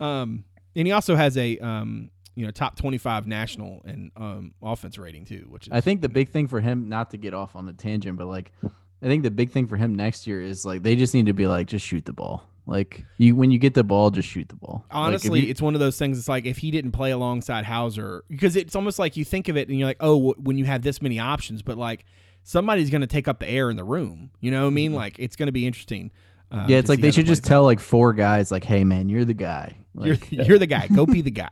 Um, 0.00 0.44
and 0.76 0.86
he 0.86 0.92
also 0.92 1.16
has 1.16 1.36
a 1.36 1.58
um, 1.58 2.10
you 2.36 2.44
know, 2.44 2.50
top 2.52 2.76
25 2.76 3.26
national 3.26 3.82
and 3.86 4.10
um 4.16 4.52
offense 4.62 4.98
rating 4.98 5.24
too, 5.24 5.46
which 5.48 5.66
is 5.66 5.72
I 5.72 5.80
think 5.80 6.02
the 6.02 6.08
big 6.08 6.28
thing 6.28 6.46
for 6.48 6.60
him, 6.60 6.88
not 6.88 7.10
to 7.10 7.16
get 7.16 7.34
off 7.34 7.56
on 7.56 7.66
the 7.66 7.72
tangent, 7.72 8.16
but 8.18 8.26
like, 8.26 8.52
I 8.62 9.06
think 9.06 9.22
the 9.22 9.30
big 9.30 9.50
thing 9.50 9.66
for 9.66 9.76
him 9.76 9.94
next 9.94 10.26
year 10.26 10.40
is 10.42 10.64
like 10.64 10.82
they 10.82 10.94
just 10.96 11.14
need 11.14 11.26
to 11.26 11.32
be 11.32 11.46
like, 11.46 11.66
just 11.66 11.84
shoot 11.86 12.04
the 12.04 12.12
ball. 12.12 12.48
Like 12.68 13.04
you, 13.16 13.36
when 13.36 13.50
you 13.52 13.58
get 13.58 13.74
the 13.74 13.84
ball, 13.84 14.10
just 14.10 14.28
shoot 14.28 14.48
the 14.48 14.56
ball. 14.56 14.84
Like, 14.90 14.96
honestly, 14.96 15.40
you- 15.40 15.48
it's 15.50 15.62
one 15.62 15.74
of 15.74 15.80
those 15.80 15.96
things. 15.98 16.18
It's 16.18 16.28
like 16.28 16.46
if 16.46 16.58
he 16.58 16.70
didn't 16.72 16.92
play 16.92 17.12
alongside 17.12 17.64
Hauser, 17.64 18.24
because 18.28 18.56
it's 18.56 18.74
almost 18.74 18.98
like 18.98 19.16
you 19.16 19.24
think 19.24 19.48
of 19.48 19.56
it 19.56 19.68
and 19.68 19.78
you're 19.78 19.86
like, 19.88 19.98
oh, 20.00 20.32
when 20.34 20.58
you 20.58 20.64
have 20.64 20.82
this 20.82 21.00
many 21.00 21.18
options, 21.20 21.62
but 21.62 21.78
like 21.78 22.04
somebody's 22.42 22.90
going 22.90 23.00
to 23.02 23.06
take 23.06 23.28
up 23.28 23.38
the 23.38 23.48
air 23.48 23.70
in 23.70 23.76
the 23.76 23.84
room. 23.84 24.30
You 24.40 24.50
know 24.50 24.62
what 24.62 24.66
I 24.68 24.74
mean? 24.74 24.92
Like 24.94 25.16
it's 25.18 25.36
going 25.36 25.46
to 25.46 25.52
be 25.52 25.66
interesting. 25.66 26.10
Uh, 26.50 26.56
Mm-hmm. 26.58 26.70
yeah, 26.70 26.76
it's 26.78 26.88
like 26.88 27.00
they 27.00 27.10
should 27.10 27.26
just 27.26 27.44
tell 27.44 27.64
like 27.64 27.80
four 27.80 28.12
guys, 28.12 28.52
like, 28.52 28.62
hey 28.64 28.84
man, 28.84 29.08
you're 29.08 29.24
the 29.24 29.34
guy. 29.34 29.76
Out. 29.98 30.06
you're, 30.06 30.16
Like, 30.38 30.48
you're 30.48 30.58
the 30.58 30.66
guy. 30.66 30.86
Go 30.88 31.06
be 31.06 31.20
the 31.22 31.30
guy. 31.42 31.48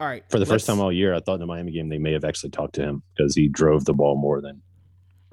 All 0.00 0.06
right. 0.06 0.24
For 0.30 0.38
the 0.38 0.44
1st 0.46 0.66
time 0.66 0.80
all 0.80 0.92
year, 0.92 1.14
I 1.14 1.20
thought 1.20 1.34
in 1.34 1.40
the 1.40 1.46
Miami 1.46 1.72
game 1.72 1.88
they 1.88 1.98
may 1.98 2.12
have 2.12 2.24
actually 2.24 2.50
talked 2.50 2.74
to 2.76 2.82
him 2.82 3.02
because 3.16 3.34
he 3.36 3.48
drove 3.48 3.84
the 3.84 3.94
ball 3.94 4.16
more 4.16 4.40
than 4.40 4.60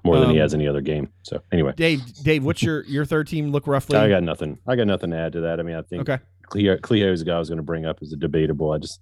more 0.03 0.17
than 0.19 0.29
he 0.29 0.35
Um, 0.37 0.41
has 0.41 0.53
any 0.53 0.67
other 0.67 0.79
game. 0.81 1.09
So 1.23 1.41
anyway, 1.51 1.73
Dave, 1.75 2.01
Dave, 2.23 2.43
what's 2.45 2.61
your 2.63 2.83
your 2.85 3.03
third 3.05 3.27
team 3.27 3.51
look 3.51 3.67
roughly? 3.67 3.97
I 3.97 4.07
got 4.09 4.23
nothing. 4.23 4.57
I 4.67 4.75
got 4.75 4.87
nothing 4.87 5.09
to 5.11 5.17
add 5.17 5.33
to 5.33 5.41
that. 5.41 5.59
I 5.59 5.63
mean, 5.63 5.75
I 5.75 5.81
think 5.81 6.07
okay. 6.09 6.23
Cleo, 6.43 6.77
Cleo 6.77 7.11
is 7.11 7.19
the 7.19 7.25
guy 7.25 7.35
I 7.35 7.39
was 7.39 7.49
going 7.49 7.57
to 7.57 7.63
bring 7.63 7.85
up 7.85 7.97
as 8.01 8.13
a 8.13 8.15
debatable. 8.15 8.71
I 8.71 8.77
just 8.77 9.01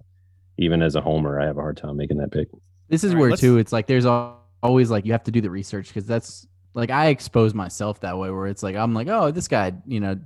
even 0.57 0.81
as 0.81 0.95
a 0.95 1.01
homer, 1.01 1.39
I 1.39 1.45
have 1.45 1.57
a 1.57 1.61
hard 1.61 1.77
time 1.77 1.97
making 1.97 2.17
that 2.17 2.31
pick. 2.31 2.47
this 2.89 3.03
is 3.03 3.11
All 3.11 3.15
right, 3.15 3.21
where 3.21 3.29
let's- 3.31 3.41
too, 3.41 3.57
it's 3.57 3.71
like 3.71 3.85
there's 3.87 4.05
al- 4.07 4.41
always 4.63 4.89
like 4.89 5.05
you 5.05 5.11
have 5.11 5.23
to 5.25 5.31
do 5.31 5.39
the 5.41 5.51
research 5.51 5.87
because 5.89 6.05
that's 6.07 6.47
like 6.73 6.89
I 6.89 7.07
expose 7.07 7.53
myself 7.53 7.99
that 8.01 8.17
way 8.17 8.31
where 8.31 8.47
it's 8.47 8.63
like 8.63 8.75
I'm 8.75 8.93
like, 8.93 9.07
oh, 9.07 9.29
this 9.31 9.47
guy, 9.47 9.73
you 9.85 9.99
know, 9.99 10.17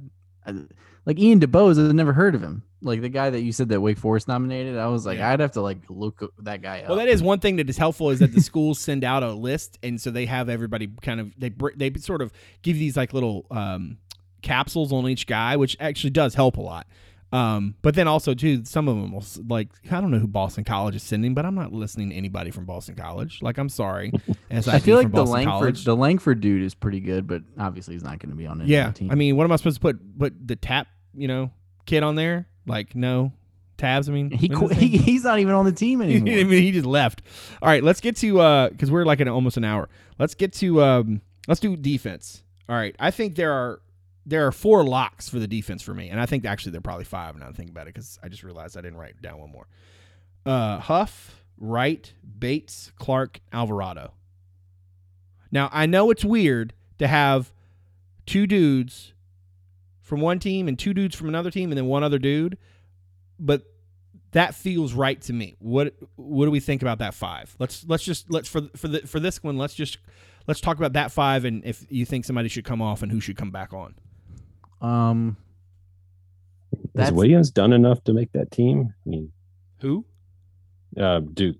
I- 0.46 0.66
like 1.06 1.20
Ian 1.20 1.40
DuBose, 1.40 1.84
I've 1.84 1.96
never 1.96 2.14
heard 2.14 2.36
of 2.36 2.42
him. 2.42 2.64
Like 2.84 3.02
the 3.02 3.10
guy 3.10 3.30
that 3.30 3.42
you 3.42 3.52
said 3.52 3.70
that 3.70 3.80
Wake 3.82 3.98
Forest 3.98 4.28
nominated, 4.28 4.78
I 4.78 4.88
was 4.88 5.06
like, 5.06 5.20
Yeah. 5.20 5.30
I'd 5.32 5.40
have 5.40 5.52
to 5.52 5.62
like 5.62 5.78
look 5.90 6.34
that 6.40 6.62
guy 6.62 6.82
up. 6.82 6.90
Well, 6.90 6.98
that 6.98 7.08
is 7.08 7.22
one 7.22 7.40
thing 7.40 7.58
that 7.58 7.70
is 7.70 7.78
helpful 7.78 8.10
is 8.10 8.20
that 8.20 8.34
the 8.34 8.42
schools 8.42 8.80
send 8.80 9.04
out 9.04 9.22
a 9.24 9.34
list, 9.34 9.78
and 9.84 10.00
so 10.02 10.10
they 10.12 10.26
have 10.26 10.50
everybody 10.50 10.90
kind 11.02 11.20
of 11.20 11.32
they 11.38 11.52
they 11.76 11.92
sort 12.00 12.22
of 12.22 12.32
give 12.64 12.78
these 12.78 12.98
like 12.98 13.14
little 13.14 13.46
um, 13.52 13.98
capsules 14.42 14.92
on 14.92 15.08
each 15.08 15.28
guy, 15.28 15.56
which 15.58 15.78
actually 15.80 16.10
does 16.10 16.34
help 16.36 16.58
a 16.58 16.62
lot. 16.62 16.88
Um, 17.32 17.76
but 17.82 17.96
then 17.96 18.08
also 18.08 18.34
too, 18.34 18.66
some 18.66 18.90
of 18.90 18.96
them 18.98 19.14
will 19.14 19.24
like 19.48 19.70
I 19.90 20.02
don't 20.02 20.12
know 20.12 20.20
who 20.20 20.28
Boston 20.28 20.66
College 20.66 20.96
is 20.96 21.04
sending, 21.04 21.34
but 21.34 21.46
I'm 21.46 21.56
not 21.56 21.72
listening 21.72 22.10
to 22.10 22.16
anybody 22.16 22.52
from 22.52 22.66
Boston 22.66 22.96
College. 22.96 23.42
Like 23.42 23.58
I'm 23.58 23.70
sorry, 23.70 24.12
SID 24.52 24.68
I 24.68 24.80
feel 24.80 24.98
like 24.98 25.08
the 25.08 25.14
Boston 25.14 25.34
Langford 25.34 25.50
College. 25.50 25.86
the 25.86 25.96
Langford 25.96 26.42
dude 26.42 26.62
is 26.62 26.76
pretty 26.76 27.00
good, 27.00 27.28
but 27.28 27.42
obviously 27.58 27.94
he's 27.94 28.04
not 28.04 28.20
going 28.20 28.32
to 28.32 28.36
be 28.36 28.48
on 28.48 28.60
any 28.62 28.70
yeah, 28.70 28.92
team. 28.92 29.12
I 29.12 29.16
mean, 29.16 29.38
what 29.38 29.46
am 29.46 29.52
I 29.54 29.56
supposed 29.56 29.78
to 29.78 29.82
put? 29.82 30.20
Put 30.20 30.46
the 30.46 30.58
tap, 30.58 30.88
you 31.14 31.28
know, 31.30 31.52
kid 31.86 32.04
on 32.04 32.16
there? 32.16 32.48
Like 32.66 32.96
no 32.96 33.32
tabs. 33.78 34.10
I 34.10 34.12
mean, 34.12 34.30
he, 34.32 34.50
qu- 34.50 34.68
he 34.68 34.88
he- 34.88 34.98
he's 34.98 35.24
not 35.24 35.40
even 35.40 35.54
on 35.54 35.64
the 35.66 35.72
team 35.72 36.02
anymore. 36.02 36.34
I 36.34 36.44
mean, 36.44 36.62
he 36.64 36.72
just 36.72 36.86
left. 36.86 37.22
All 37.62 37.70
right, 37.70 37.84
let's 37.84 38.02
get 38.02 38.18
to 38.18 38.42
uh 38.42 38.70
because 38.70 38.92
we're 38.92 39.06
like 39.06 39.22
in 39.22 39.30
almost 39.30 39.56
an 39.56 39.64
hour. 39.64 39.88
Let's 40.20 40.36
get 40.36 40.52
to 40.56 40.84
um 40.84 41.22
let's 41.48 41.62
do 41.62 41.78
defense. 41.78 42.44
All 42.68 42.76
right, 42.76 42.96
I 43.00 43.12
think 43.12 43.36
there 43.36 43.52
are 43.54 43.82
there 44.26 44.46
are 44.46 44.52
four 44.52 44.84
locks 44.84 45.30
for 45.30 45.40
the 45.40 45.48
defense 45.48 45.82
for 45.82 45.94
me, 45.94 46.10
and 46.10 46.20
I 46.20 46.26
think 46.26 46.46
actually 46.46 46.74
there 46.74 46.80
are 46.80 46.82
probably 46.82 47.06
five. 47.06 47.36
Now 47.38 47.48
I'm 47.48 47.54
thinking 47.54 47.74
about 47.74 47.88
it 47.88 47.94
because 47.94 48.20
I 48.24 48.30
just 48.30 48.44
realized 48.44 48.78
I 48.78 48.82
didn't 48.82 49.00
write 49.00 49.22
down 49.22 49.40
one 49.40 49.52
more. 49.52 49.68
Uh, 50.46 50.80
Huff, 50.80 51.44
Wright, 51.58 52.14
Bates, 52.40 52.92
Clark, 52.98 53.42
Alvarado. 53.52 54.14
Now 55.52 55.70
I 55.72 55.86
know 55.86 56.12
it's 56.12 56.26
weird 56.26 56.74
to 57.00 57.08
have 57.08 57.52
two 58.26 58.48
dudes 58.48 59.14
from 60.02 60.22
one 60.22 60.40
team 60.40 60.68
and 60.68 60.78
two 60.78 60.94
dudes 60.94 61.16
from 61.16 61.30
another 61.30 61.52
team 61.52 61.72
and 61.72 61.78
then 61.78 61.86
one 61.86 62.04
other 62.04 62.20
dude, 62.20 62.58
but 63.40 63.64
that 64.32 64.56
feels 64.56 64.94
right 64.94 65.22
to 65.22 65.34
me. 65.34 65.56
What 65.60 65.94
what 66.16 66.46
do 66.46 66.52
we 66.52 66.60
think 66.60 66.82
about 66.82 67.00
that 67.00 67.14
five? 67.14 67.56
Let's 67.60 67.86
let's 67.88 68.04
just 68.04 68.32
let's 68.32 68.48
for 68.48 68.62
for 68.76 68.88
the 68.88 69.02
for 69.02 69.20
this 69.20 69.44
one. 69.44 69.58
Let's 69.58 69.74
just 69.74 69.98
let's 70.48 70.62
talk 70.62 70.78
about 70.78 70.94
that 70.94 71.12
five 71.12 71.46
and 71.46 71.64
if 71.66 71.86
you 71.90 72.06
think 72.06 72.26
somebody 72.26 72.50
should 72.50 72.66
come 72.66 72.82
off 72.82 73.02
and 73.02 73.12
who 73.12 73.20
should 73.20 73.36
come 73.36 73.52
back 73.52 73.74
on. 73.74 73.96
Um, 74.82 75.38
Has 76.96 77.12
Williams 77.12 77.52
done 77.52 77.74
enough 77.74 78.04
to 78.06 78.14
make 78.14 78.32
that 78.34 78.52
team? 78.52 78.94
I 79.06 79.10
mean, 79.10 79.32
Who? 79.80 80.06
uh, 81.00 81.20
Duke. 81.20 81.58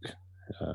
Uh, 0.60 0.74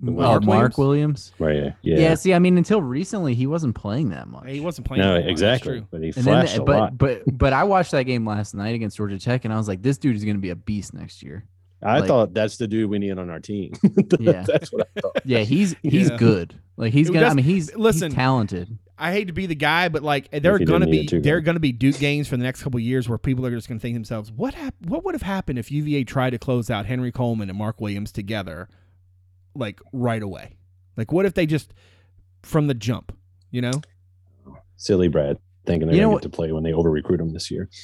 Mark 0.00 0.44
Mark 0.44 0.78
Williams. 0.78 1.32
right. 1.40 1.56
Yeah. 1.56 1.98
Yeah. 1.98 2.14
See, 2.14 2.32
I 2.32 2.38
mean, 2.38 2.56
until 2.56 2.80
recently, 2.80 3.34
he 3.34 3.48
wasn't 3.48 3.74
playing 3.74 4.10
that 4.10 4.28
much. 4.28 4.48
He 4.48 4.60
wasn't 4.60 4.86
playing. 4.86 5.02
No, 5.02 5.14
that 5.14 5.28
exactly. 5.28 5.78
true. 5.80 5.86
But 5.90 6.02
he 6.02 6.06
And 6.08 6.14
then, 6.14 6.22
flashed 6.24 6.58
a 6.58 6.62
but 6.62 6.76
lot. 6.78 6.98
but 6.98 7.22
but 7.36 7.52
I 7.52 7.64
watched 7.64 7.90
that 7.90 8.04
game 8.04 8.24
last 8.24 8.54
night 8.54 8.76
against 8.76 8.96
Georgia 8.96 9.18
Tech, 9.18 9.44
and 9.44 9.52
I 9.52 9.56
was 9.56 9.66
like, 9.66 9.82
this 9.82 9.98
dude 9.98 10.14
is 10.14 10.24
going 10.24 10.36
to 10.36 10.40
be 10.40 10.50
a 10.50 10.56
beast 10.56 10.94
next 10.94 11.20
year. 11.22 11.44
I 11.82 11.98
like- 12.00 12.08
thought 12.08 12.34
that's 12.34 12.56
the 12.56 12.66
dude 12.66 12.90
we 12.90 12.98
need 12.98 13.18
on 13.18 13.30
our 13.30 13.40
team. 13.40 13.72
Yeah. 14.18 14.42
that's 14.46 14.72
what 14.72 14.88
I 14.96 15.00
thought. 15.00 15.20
Yeah, 15.24 15.40
he's 15.40 15.74
he's 15.82 16.10
Yeah. 16.10 16.16
good. 16.16 16.54
Like 16.76 16.92
he's 16.92 17.10
gonna. 17.10 17.26
I 17.26 17.34
mean, 17.34 17.44
he's 17.44 17.74
listen, 17.76 18.08
he's 18.10 18.14
talented. 18.16 18.78
I 19.00 19.12
hate 19.12 19.26
to 19.28 19.32
be 19.32 19.46
the 19.46 19.54
guy, 19.54 19.88
but 19.88 20.02
like 20.02 20.28
there 20.32 20.54
are 20.54 20.58
gonna 20.58 20.86
be 20.88 21.06
there 21.06 21.36
are 21.36 21.40
gonna 21.40 21.60
be 21.60 21.70
Duke 21.72 21.98
games 21.98 22.26
for 22.28 22.36
the 22.36 22.42
next 22.42 22.62
couple 22.62 22.78
of 22.78 22.82
years 22.84 23.08
where 23.08 23.16
people 23.18 23.46
are 23.46 23.50
just 23.50 23.68
gonna 23.68 23.78
think 23.80 23.94
to 23.94 23.98
themselves, 23.98 24.32
what 24.32 24.54
hap- 24.54 24.74
what 24.86 25.04
would 25.04 25.14
have 25.14 25.22
happened 25.22 25.58
if 25.58 25.70
UVA 25.70 26.02
tried 26.04 26.30
to 26.30 26.38
close 26.38 26.68
out 26.70 26.86
Henry 26.86 27.12
Coleman 27.12 27.48
and 27.48 27.56
Mark 27.58 27.80
Williams 27.80 28.10
together, 28.12 28.68
like 29.54 29.80
right 29.92 30.22
away? 30.22 30.56
Like 30.96 31.12
what 31.12 31.26
if 31.26 31.34
they 31.34 31.46
just 31.46 31.74
from 32.42 32.66
the 32.66 32.74
jump, 32.74 33.16
you 33.52 33.60
know? 33.60 33.72
Silly 34.76 35.08
Brad 35.08 35.38
thinking 35.68 35.86
they're 35.86 35.94
You 35.94 36.00
know 36.00 36.06
gonna 36.08 36.14
what- 36.14 36.22
get 36.22 36.32
to 36.32 36.36
play 36.36 36.50
when 36.50 36.64
they 36.64 36.72
over 36.72 36.90
recruit 36.90 37.18
them 37.18 37.32
this 37.32 37.50
year. 37.50 37.68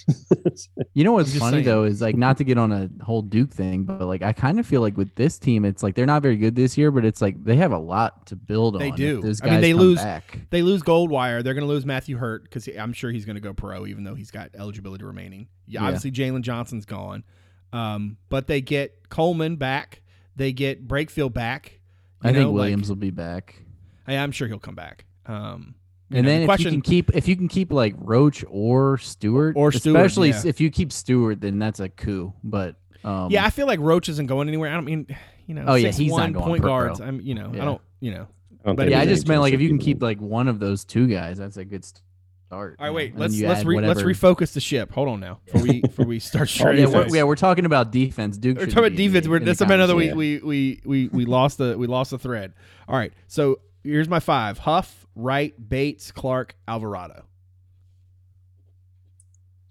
You 0.94 1.02
know 1.02 1.12
what's 1.12 1.36
funny 1.36 1.56
saying. 1.58 1.64
though 1.64 1.82
is 1.84 2.00
like 2.00 2.16
not 2.16 2.36
to 2.38 2.44
get 2.44 2.58
on 2.58 2.70
a 2.70 2.88
whole 3.02 3.22
Duke 3.22 3.50
thing, 3.52 3.82
but 3.84 4.00
like 4.06 4.22
I 4.22 4.32
kind 4.32 4.60
of 4.60 4.66
feel 4.66 4.80
like 4.80 4.96
with 4.96 5.14
this 5.16 5.38
team, 5.38 5.64
it's 5.64 5.82
like 5.82 5.94
they're 5.96 6.06
not 6.06 6.22
very 6.22 6.36
good 6.36 6.54
this 6.54 6.78
year, 6.78 6.90
but 6.92 7.04
it's 7.04 7.20
like 7.20 7.42
they 7.44 7.56
have 7.56 7.72
a 7.72 7.78
lot 7.78 8.26
to 8.26 8.36
build 8.36 8.78
They 8.78 8.86
on. 8.88 8.92
if 8.92 8.96
do. 8.96 9.20
those 9.20 9.42
I 9.42 9.50
mean, 9.50 9.60
they 9.60 9.74
lose- 9.74 9.98
Back. 9.98 10.38
They 10.50 10.62
lose 10.62 10.82
Goldwire. 10.82 11.42
They're 11.42 11.54
going 11.54 11.66
to 11.66 11.72
lose 11.72 11.84
Matthew 11.84 12.16
Hurt 12.16 12.44
because 12.44 12.68
I'm 12.68 12.92
sure 12.92 13.10
he's 13.10 13.24
going 13.24 13.34
to 13.36 13.40
go 13.40 13.52
pro, 13.52 13.86
even 13.86 14.04
though 14.04 14.14
he's 14.14 14.30
got 14.30 14.50
eligibility 14.56 15.04
remaining. 15.04 15.48
Yeah, 15.66 15.80
Yeah. 15.80 15.86
obviously 15.88 16.12
Jalen 16.12 16.42
Johnson's 16.42 16.84
gone, 16.86 17.24
um, 17.72 18.16
but 18.28 18.46
they 18.46 18.60
get 18.60 19.08
Coleman 19.08 19.56
back. 19.56 20.02
They 20.36 20.52
get 20.52 20.86
Brakefield 20.86 21.32
back. 21.32 21.80
You 22.22 22.30
I 22.30 22.32
think 22.32 22.44
know, 22.44 22.50
like- 22.52 22.60
Williams 22.62 22.88
will 22.88 22.96
be 22.96 23.10
back. 23.10 23.62
I, 24.06 24.16
I'm 24.18 24.30
sure 24.30 24.46
he'll 24.46 24.58
come 24.60 24.74
back. 24.76 25.04
Um, 25.26 25.74
you 25.74 25.83
And 26.10 26.24
know, 26.26 26.30
then 26.30 26.38
the 26.40 26.42
if 26.42 26.46
question, 26.46 26.66
you 26.66 26.70
can 26.72 26.82
keep 26.82 27.14
if 27.14 27.28
you 27.28 27.36
can 27.36 27.48
keep 27.48 27.72
like 27.72 27.94
Roach 27.98 28.44
or 28.48 28.98
Stewart, 28.98 29.54
Or 29.56 29.72
Stewart, 29.72 29.96
especially 29.96 30.30
yeah. 30.30 30.42
if 30.44 30.60
you 30.60 30.70
keep 30.70 30.92
Stewart, 30.92 31.40
then 31.40 31.58
that's 31.58 31.80
a 31.80 31.88
coup. 31.88 32.32
But 32.44 32.76
um, 33.04 33.30
yeah, 33.30 33.44
I 33.44 33.50
feel 33.50 33.66
like 33.66 33.80
Roach 33.80 34.08
isn't 34.08 34.26
going 34.26 34.48
anywhere. 34.48 34.70
I 34.70 34.74
don't 34.74 34.84
mean, 34.84 35.06
you 35.46 35.54
know, 35.54 35.64
Oh, 35.66 35.74
yeah, 35.74 35.88
six 35.88 35.96
he's 35.98 36.10
not 36.10 36.16
one 36.20 36.32
going 36.32 36.44
point 36.46 36.62
guards. 36.62 36.98
pro. 37.00 37.08
I'm, 37.08 37.20
you 37.20 37.34
know, 37.34 37.50
I 37.52 37.64
don't, 37.64 37.80
you 38.00 38.10
know. 38.12 38.26
I 38.64 38.68
don't 38.68 38.76
But 38.76 38.88
yeah, 38.88 39.00
I 39.00 39.06
just 39.06 39.26
meant 39.28 39.40
like 39.40 39.54
if 39.54 39.60
you 39.60 39.68
can 39.68 39.78
keep 39.78 40.02
like 40.02 40.20
one 40.20 40.48
of 40.48 40.58
those 40.58 40.84
two 40.84 41.06
guys, 41.06 41.38
that's 41.38 41.56
a 41.56 41.64
good 41.64 41.84
start. 41.84 42.76
All 42.78 42.86
right, 42.86 42.94
wait. 42.94 43.16
Let's 43.16 43.38
let's 43.40 43.64
re, 43.64 43.80
let's 43.80 44.02
refocus 44.02 44.52
the 44.52 44.60
ship. 44.60 44.92
Hold 44.92 45.08
on 45.08 45.20
now, 45.20 45.40
before 45.46 45.62
we 45.62 45.80
before 45.82 46.04
we 46.06 46.18
start 46.18 46.50
Oh, 46.60 46.70
yeah, 46.70 46.86
we're, 46.86 47.08
yeah, 47.08 47.22
we're 47.24 47.36
talking 47.36 47.64
about 47.64 47.90
defense. 47.90 48.38
Duke. 48.38 48.58
We're 48.58 48.66
talking 48.66 48.78
about 48.86 48.96
be 48.96 49.04
in 49.06 49.12
the- 49.12 49.20
defense. 49.20 49.28
We're, 49.28 49.36
in 49.38 49.44
that's 49.44 49.60
another 49.60 49.96
we, 49.96 50.08
conversation. 50.08 50.46
we 50.48 50.80
we 50.84 51.08
we 51.08 51.08
we 51.08 51.24
lost 51.24 51.58
the 51.58 51.76
we 51.76 51.86
lost 51.86 52.12
the 52.12 52.18
thread. 52.18 52.52
All 52.88 52.96
right, 52.96 53.12
so 53.26 53.60
here's 53.82 54.08
my 54.08 54.20
five: 54.20 54.58
Huff, 54.58 55.03
Wright, 55.14 55.54
Bates, 55.68 56.10
Clark, 56.12 56.56
Alvarado. 56.66 57.24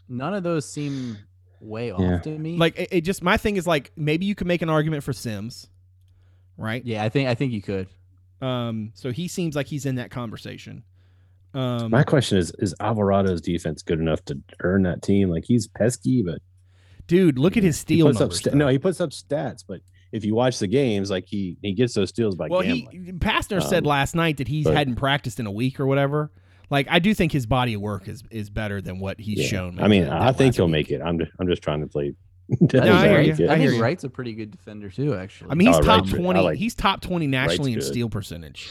None 0.10 0.34
of 0.34 0.44
those 0.44 0.68
seem 0.70 1.18
way 1.60 1.92
off 1.92 2.02
Yeah. 2.02 2.20
to 2.20 2.38
me. 2.38 2.58
Like 2.58 2.78
it, 2.78 2.90
it 2.92 3.02
just 3.02 3.24
my 3.24 3.38
thing 3.38 3.56
is 3.56 3.66
like 3.66 3.92
maybe 3.96 4.26
you 4.26 4.36
could 4.36 4.48
make 4.48 4.62
an 4.62 4.70
argument 4.70 5.04
for 5.04 5.14
Simms, 5.14 5.68
right? 6.58 6.84
yeah, 6.86 7.04
I 7.04 7.10
think 7.10 7.30
I 7.30 7.36
think 7.36 7.54
you 7.54 7.62
could. 7.62 7.88
Um, 8.42 8.92
so 8.94 9.12
he 9.12 9.28
seems 9.28 9.56
like 9.56 9.68
he's 9.68 9.86
in 9.86 9.96
that 9.96 10.12
conversation. 10.12 10.84
Um, 11.54 11.92
My 11.92 12.04
question 12.04 12.38
is: 12.38 12.52
Is 12.60 12.76
Alvarado's 12.80 13.42
defense 13.42 13.82
good 13.84 14.00
enough 14.00 14.24
to 14.26 14.40
earn 14.62 14.84
that 14.84 15.02
team? 15.02 15.30
Like 15.30 15.46
he's 15.46 15.68
pesky, 15.68 16.22
but 16.24 16.40
dude, 17.08 17.38
look 17.40 17.56
at 17.58 17.64
his 17.64 17.78
he 17.78 17.82
steal 17.82 18.08
puts 18.08 18.18
up 18.18 18.22
numbers. 18.22 18.40
sta- 18.40 18.56
no, 18.56 18.68
he 18.68 18.80
puts 18.80 19.00
up 19.00 19.12
stats. 19.12 19.64
But 19.66 19.82
if 20.14 20.24
you 20.24 20.34
watch 20.36 20.60
the 20.60 20.68
games, 20.68 21.10
like 21.12 21.26
he 21.28 21.58
he 21.62 21.74
gets 21.74 21.94
those 21.94 22.08
steals 22.10 22.36
by 22.36 22.48
well, 22.48 22.62
gambling. 22.62 23.04
he 23.06 23.12
Pastner 23.12 23.62
said 23.62 23.84
Um, 23.84 23.90
last 23.90 24.16
night 24.16 24.38
that 24.38 24.48
he 24.48 24.64
but- 24.64 24.74
hadn't 24.76 24.96
practiced 24.96 25.40
in 25.42 25.46
a 25.48 25.52
week 25.52 25.80
or 25.82 25.86
whatever. 25.86 26.32
Like 26.70 26.88
I 26.90 27.00
do 27.00 27.14
think 27.14 27.32
his 27.34 27.46
body 27.46 27.74
of 27.74 27.82
work 27.82 28.08
is 28.08 28.24
is 28.32 28.50
better 28.50 28.82
than 28.82 29.00
what 29.00 29.20
he's 29.20 29.40
Yeah. 29.40 29.48
shown. 29.48 29.80
I 29.80 29.88
mean, 29.90 30.06
I 30.08 30.32
think 30.32 30.56
he'll 30.56 30.66
week. 30.66 30.72
make 30.72 30.92
it. 30.92 31.02
I'm 31.04 31.20
just, 31.20 31.32
I'm 31.40 31.48
just 31.48 31.62
trying 31.62 31.82
to 31.82 31.88
play. 31.88 32.14
I 32.74 32.78
No, 32.80 32.94
I 32.94 33.08
hear 33.08 33.22
you. 33.22 33.48
I 33.50 33.54
I 33.54 33.58
hear 33.58 33.68
think 33.70 33.78
you. 33.78 33.82
Wright's 33.84 34.04
a 34.06 34.10
pretty 34.10 34.34
good 34.34 34.52
defender 34.52 34.90
too. 34.90 35.14
Actually, 35.16 35.52
I 35.52 35.56
mean, 35.56 35.68
he's 35.68 35.78
Oh, 35.78 35.82
top 35.82 36.02
Wright's 36.06 36.14
twenty. 36.18 36.40
like- 36.42 36.58
he's 36.58 36.74
top 36.76 37.02
twenty 37.02 37.28
nationally 37.28 37.74
in 37.74 37.80
good. 37.80 37.86
steal 37.86 38.10
percentage. 38.10 38.70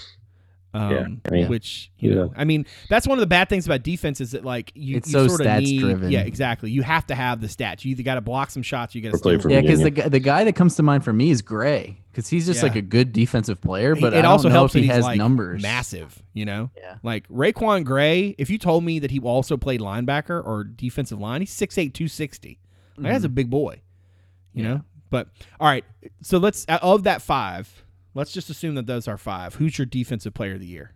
Yeah, 0.75 0.81
Um, 1.01 1.21
I 1.27 1.31
mean, 1.31 1.49
which 1.49 1.91
you 1.99 2.11
yeah. 2.11 2.15
know, 2.17 2.33
I 2.35 2.45
mean, 2.45 2.65
that's 2.89 3.07
one 3.07 3.19
of 3.19 3.21
the 3.21 3.27
bad 3.27 3.51
things 3.51 3.67
about 3.67 3.83
defense 3.83 4.23
is 4.23 4.31
that 4.31 4.43
like 4.45 4.73
you, 4.75 4.97
It's 4.97 5.09
you 5.09 5.13
so 5.13 5.29
sort 5.29 5.43
of 5.47 5.59
need, 5.63 5.81
driven. 5.81 6.11
Yeah, 6.11 6.21
exactly. 6.21 6.71
You 6.71 6.83
have 6.83 7.07
to 7.09 7.15
have 7.15 7.43
the 7.43 7.47
stats. 7.47 7.85
You 7.85 7.91
either 7.91 8.03
got 8.03 8.15
to 8.15 8.23
block 8.23 8.51
some 8.51 8.63
shots, 8.63 8.95
you 8.95 9.03
got 9.03 9.11
to 9.11 9.17
Or 9.17 9.19
play 9.21 9.33
steal. 9.35 9.43
for 9.43 9.51
yeah, 9.51 9.61
because 9.61 9.81
the 9.83 9.91
guy, 9.91 10.09
the 10.09 10.19
guy 10.21 10.45
that 10.45 10.55
comes 10.55 10.77
to 10.77 10.83
mind 10.83 11.05
for 11.05 11.13
me 11.13 11.31
is 11.31 11.43
Gray 11.43 11.99
because 12.11 12.29
he's 12.29 12.47
just 12.47 12.61
Yeah. 12.61 12.69
like 12.71 12.77
a 12.77 12.81
good 12.83 13.13
defensive 13.13 13.61
player, 13.61 13.95
but 13.95 14.15
it 14.15 14.19
I 14.21 14.23
don't 14.23 14.31
also 14.33 14.49
know 14.49 14.55
helps 14.55 14.75
if 14.75 14.81
he 14.83 14.89
has 14.89 15.05
like 15.05 15.19
numbers. 15.19 15.61
massive. 15.61 16.23
You 16.33 16.47
know, 16.47 16.71
Yeah. 16.79 16.97
like 17.03 17.29
RaiQuan 17.29 17.85
Gray. 17.85 18.35
If 18.39 18.49
you 18.49 18.57
told 18.57 18.83
me 18.83 18.99
that 19.01 19.11
he 19.11 19.19
also 19.21 19.59
played 19.59 19.81
linebacker 19.81 20.43
or 20.43 20.65
defensive 20.65 21.21
line, 21.21 21.43
he's 21.43 21.51
6'8", 21.53 21.93
260. 21.93 22.59
Like, 22.97 23.13
That's 23.13 23.25
a 23.25 23.29
big 23.29 23.51
boy. 23.51 23.83
You 24.55 24.63
Yeah. 24.65 24.69
know. 24.75 24.81
But 25.11 25.29
all 25.61 25.67
right, 25.69 25.85
so 26.23 26.39
let's 26.39 26.65
of 26.65 27.03
that 27.03 27.21
five, 27.21 27.85
let's 28.15 28.33
just 28.33 28.51
assume 28.51 28.75
that 28.77 28.87
those 28.87 29.09
are 29.09 29.19
five. 29.19 29.55
Who's 29.57 29.79
your 29.79 29.87
defensive 29.87 30.35
player 30.35 30.55
of 30.55 30.61
the 30.61 30.67
year? 30.67 30.93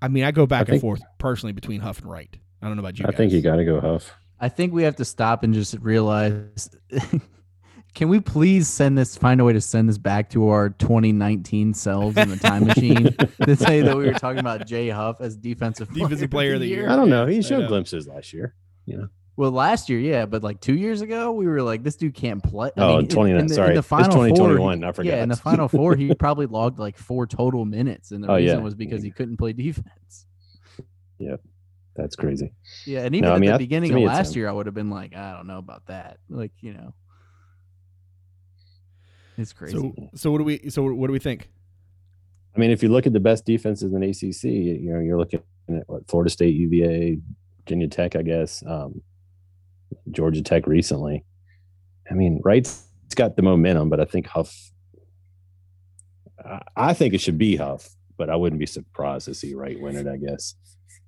I 0.00 0.08
mean, 0.08 0.24
I 0.24 0.30
go 0.32 0.46
back 0.46 0.58
I 0.58 0.60
and 0.60 0.68
think- 0.70 0.80
forth 0.80 1.02
personally 1.18 1.52
between 1.52 1.80
Huff 1.80 2.00
and 2.00 2.10
Wright. 2.10 2.36
I 2.60 2.66
don't 2.66 2.76
know 2.76 2.80
about 2.80 2.98
you. 2.98 3.06
I 3.08 3.12
think 3.12 3.32
you 3.32 3.40
got 3.42 3.56
to 3.56 3.64
go 3.64 3.80
Huff. 3.80 4.12
I 4.40 4.48
think 4.48 4.72
we 4.72 4.82
have 4.84 4.96
to 4.96 5.04
stop 5.04 5.42
and 5.44 5.54
just 5.54 5.76
realize. 5.80 6.70
Can 7.94 8.08
we 8.08 8.20
please 8.20 8.68
send 8.68 8.96
this? 8.96 9.16
Find 9.16 9.40
a 9.40 9.44
way 9.44 9.52
to 9.52 9.60
send 9.60 9.88
this 9.88 9.98
back 9.98 10.30
to 10.30 10.48
our 10.48 10.70
2019 10.70 11.74
selves 11.74 12.16
in 12.16 12.30
the 12.30 12.36
time 12.36 12.64
machine 12.66 13.14
to 13.44 13.54
say 13.54 13.82
that 13.82 13.96
we 13.96 14.06
were 14.06 14.14
talking 14.14 14.38
about 14.40 14.66
Jay 14.66 14.88
Huff 14.88 15.20
as 15.20 15.36
defensive 15.36 15.92
Defensive 15.92 16.30
player 16.30 16.54
of 16.54 16.60
the 16.60 16.66
year. 16.68 16.88
I 16.88 16.96
don't 16.96 17.10
know. 17.10 17.26
He 17.26 17.42
showed 17.42 17.68
glimpses 17.68 18.08
last 18.08 18.32
year. 18.32 18.54
Well, 19.36 19.50
last 19.50 19.88
year, 19.88 19.98
yeah, 19.98 20.26
but 20.26 20.42
like 20.42 20.60
two 20.60 20.74
years 20.74 21.00
ago, 21.00 21.32
we 21.32 21.46
were 21.46 21.62
like, 21.62 21.82
this 21.82 21.96
dude 21.96 22.14
can't 22.14 22.42
play. 22.42 22.70
I 22.76 22.80
Oh, 22.82 22.98
mean, 22.98 23.08
29 23.08 23.40
in 23.40 23.46
the, 23.46 23.54
sorry. 23.54 23.68
in 23.68 23.74
the 23.74 23.78
It's 23.78 23.88
final 23.88 24.10
four, 24.10 24.26
2021, 24.28 24.84
I 24.84 24.92
forgot. 24.92 25.08
Yeah, 25.10 25.22
in 25.22 25.28
the 25.30 25.36
final 25.36 25.68
four, 25.68 25.96
he 25.96 26.14
probably 26.18 26.44
logged 26.46 26.78
like 26.78 26.98
four 26.98 27.26
total 27.26 27.64
minutes, 27.64 28.10
and 28.10 28.22
the 28.22 28.30
Oh, 28.30 28.36
reason 28.36 28.58
yeah. 28.58 28.62
was 28.64 28.74
because 28.74 29.02
he 29.02 29.10
couldn't 29.10 29.38
play 29.38 29.52
defense. 29.54 30.26
Yeah, 31.18 31.36
that's 31.96 32.14
crazy. 32.14 32.52
Yeah, 32.84 33.04
and 33.04 33.14
even 33.14 33.30
I 33.30 33.34
at 33.36 33.40
mean, 33.40 33.48
the 33.48 33.54
I- 33.54 33.58
beginning 33.58 33.94
of 33.94 34.02
last 34.02 34.36
year, 34.36 34.48
I 34.48 34.52
would 34.52 34.66
have 34.66 34.74
been 34.74 34.90
like, 34.90 35.16
I 35.16 35.32
don't 35.34 35.46
know 35.46 35.58
about 35.58 35.86
that. 35.86 36.18
Like, 36.28 36.52
you 36.60 36.74
know, 36.74 36.92
it's 39.38 39.52
crazy. 39.52 39.76
So, 39.78 39.94
so 40.14 40.30
what 40.30 40.38
do 40.38 40.44
we? 40.44 40.68
So 40.68 40.82
what 40.92 41.06
do 41.06 41.12
we 41.12 41.18
think? 41.18 41.48
I 42.54 42.58
mean, 42.58 42.70
if 42.70 42.82
you 42.82 42.90
look 42.90 43.06
at 43.06 43.14
the 43.14 43.20
best 43.20 43.46
defenses 43.46 43.94
in 43.94 44.02
ACC, 44.02 44.44
you 44.44 44.92
know, 44.92 45.00
you're 45.00 45.18
looking 45.18 45.40
at 45.70 45.84
what 45.86 46.06
Florida 46.06 46.28
State, 46.30 46.54
UVA, 46.54 47.18
Virginia 47.60 47.88
Tech, 47.88 48.14
I 48.14 48.20
guess, 48.20 48.62
um, 48.66 49.00
Georgia 50.10 50.42
Tech 50.42 50.66
recently. 50.66 51.24
I 52.10 52.14
mean, 52.14 52.40
Wright's 52.44 52.86
got 53.14 53.36
the 53.36 53.42
momentum, 53.42 53.88
but 53.88 54.00
I 54.00 54.04
think 54.04 54.26
Huff. 54.26 54.54
I- 56.76 56.94
think 56.94 57.14
it 57.14 57.20
should 57.20 57.38
be 57.38 57.56
Huff, 57.56 57.88
but 58.16 58.28
I 58.28 58.36
wouldn't 58.36 58.58
be 58.58 58.66
surprised 58.66 59.26
to 59.26 59.34
see 59.34 59.54
Wright 59.54 59.80
win 59.80 59.96
it. 59.96 60.06
I 60.06 60.16
guess, 60.16 60.54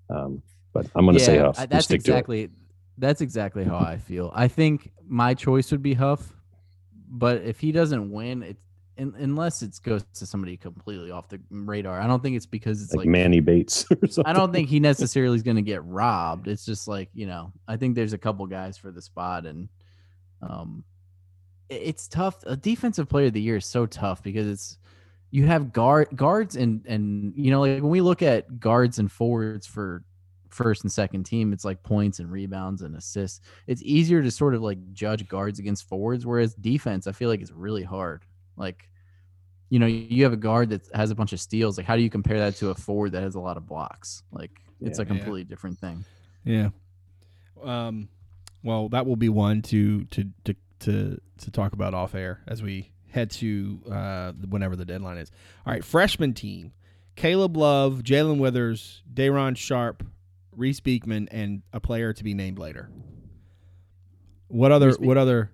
um, 0.09 0.43
but 0.73 0.87
I'm 0.95 1.05
going 1.05 1.19
to 1.19 1.25
say 1.25 1.39
Huff. 1.39 1.59
I- 1.59 1.67
that's 1.67 1.91
exactly 1.91 2.51
that's 2.97 3.21
exactly 3.21 3.65
how 3.65 3.77
I 3.77 3.97
feel. 3.97 4.31
I 4.35 4.47
think 4.49 4.93
my 5.07 5.35
choice 5.35 5.73
would 5.73 5.83
be 5.83 5.95
Huff, 5.95 6.33
but 7.09 7.43
if 7.43 7.59
he 7.61 7.73
doesn't 7.73 8.11
win, 8.13 8.43
it's 8.45 8.64
un 8.99 9.15
unless 9.19 9.63
it 9.63 9.79
goes 9.83 10.05
to 10.15 10.27
somebody 10.27 10.57
completely 10.57 11.11
off 11.11 11.29
the 11.29 11.41
radar. 11.51 12.01
I 12.01 12.07
don't 12.07 12.23
think 12.23 12.37
it's 12.37 12.47
because 12.47 12.83
it's 12.83 12.93
like, 12.93 13.07
like, 13.07 13.09
Manny 13.09 13.41
Bates 13.41 13.87
or 14.03 14.09
something. 14.09 14.25
I 14.27 14.33
don't 14.33 14.53
think 14.53 14.69
he 14.69 14.81
necessarily 14.81 15.37
is 15.37 15.43
going 15.43 15.57
to 15.57 15.63
get 15.63 15.85
robbed. 15.85 16.49
It's 16.49 16.65
just 16.65 16.89
like 16.89 17.09
you 17.15 17.27
know, 17.27 17.53
I 17.69 17.77
think 17.77 17.95
there's 17.95 18.13
a 18.13 18.19
couple 18.19 18.47
guys 18.47 18.77
for 18.79 18.91
the 18.91 19.03
spot, 19.03 19.47
and 19.47 19.69
um, 20.43 20.85
it- 21.69 21.83
it's 21.83 22.09
tough. 22.09 22.43
A 22.47 22.57
defensive 22.57 23.09
player 23.09 23.27
of 23.27 23.33
the 23.33 23.41
year 23.43 23.57
is 23.57 23.67
so 23.67 23.87
tough 23.87 24.23
because 24.23 24.47
it's 24.47 24.79
you 25.31 25.47
have 25.47 25.73
guard 25.73 26.09
guards 26.15 26.55
and 26.57 26.85
and 26.87 27.33
you 27.37 27.51
know 27.51 27.61
like 27.61 27.83
when 27.83 27.91
we 27.91 28.01
look 28.01 28.23
at 28.23 28.61
guards 28.61 28.99
and 28.99 29.11
forwards 29.11 29.67
for 29.67 30.05
first 30.51 30.85
and 30.85 30.93
second 30.93 31.25
team, 31.25 31.53
it's 31.53 31.65
like 31.65 31.83
points 31.83 32.21
and 32.21 32.31
rebounds 32.31 32.83
and 32.83 32.95
assists. 32.97 33.41
It's 33.67 33.83
easier 33.83 34.23
to 34.23 34.31
sort 34.31 34.55
of 34.55 34.63
like 34.63 34.79
judge 34.93 35.27
guards 35.27 35.59
against 35.59 35.89
forwards, 35.89 36.25
whereas 36.25 36.55
defense, 36.55 37.09
I 37.09 37.13
feel 37.13 37.29
like 37.29 37.41
it's 37.41 37.51
really 37.51 37.83
hard. 37.83 38.23
Like, 38.57 38.89
you 39.71 39.79
know, 39.79 39.87
you 39.87 40.25
have 40.25 40.33
a 40.33 40.37
guard 40.39 40.71
that 40.71 40.83
has 40.95 41.11
a 41.11 41.15
bunch 41.15 41.33
of 41.33 41.41
steals. 41.41 41.77
Like, 41.77 41.87
how 41.87 41.97
do 41.97 42.03
you 42.03 42.11
compare 42.11 42.39
that 42.39 42.57
to 42.57 42.71
a 42.71 42.75
forward 42.75 43.13
that 43.13 43.23
has 43.23 43.35
a 43.35 43.41
lot 43.41 43.57
of 43.57 43.67
blocks? 43.67 44.23
Like, 44.31 44.61
it's 44.81 44.99
a 44.99 45.03
Yeah. 45.03 45.07
completely 45.09 45.45
different 45.45 45.79
thing. 45.79 46.05
Yeah. 46.45 46.71
Um, 47.63 48.09
Well, 48.63 48.89
that 48.91 49.05
will 49.07 49.17
be 49.17 49.29
one 49.29 49.61
to 49.63 50.05
to 50.07 50.25
to 50.45 50.55
to 50.81 51.21
to 51.39 51.51
talk 51.51 51.73
about 51.75 51.93
off 51.95 52.15
air 52.15 52.41
as 52.47 52.63
we 52.63 52.93
head 53.11 53.31
to 53.33 53.81
uh, 53.91 54.33
whenever 54.49 54.75
the 54.77 54.85
deadline 54.87 55.19
is. 55.19 55.31
All 55.67 55.73
right, 55.73 55.85
freshman 55.85 56.33
team: 56.35 56.73
Caleb 57.15 57.57
Love, 57.57 58.03
Jalen 58.03 58.39
Withers, 58.39 59.03
Day'Ron 59.13 59.55
Sharpe, 59.55 60.03
Reece 60.53 60.81
Beekman, 60.81 61.29
and 61.31 61.63
a 61.75 61.81
player 61.81 62.13
to 62.15 62.25
be 62.25 62.33
named 62.35 62.59
later. 62.59 62.91
What 64.49 64.73
other? 64.73 64.93
What 64.93 65.17
other? 65.19 65.51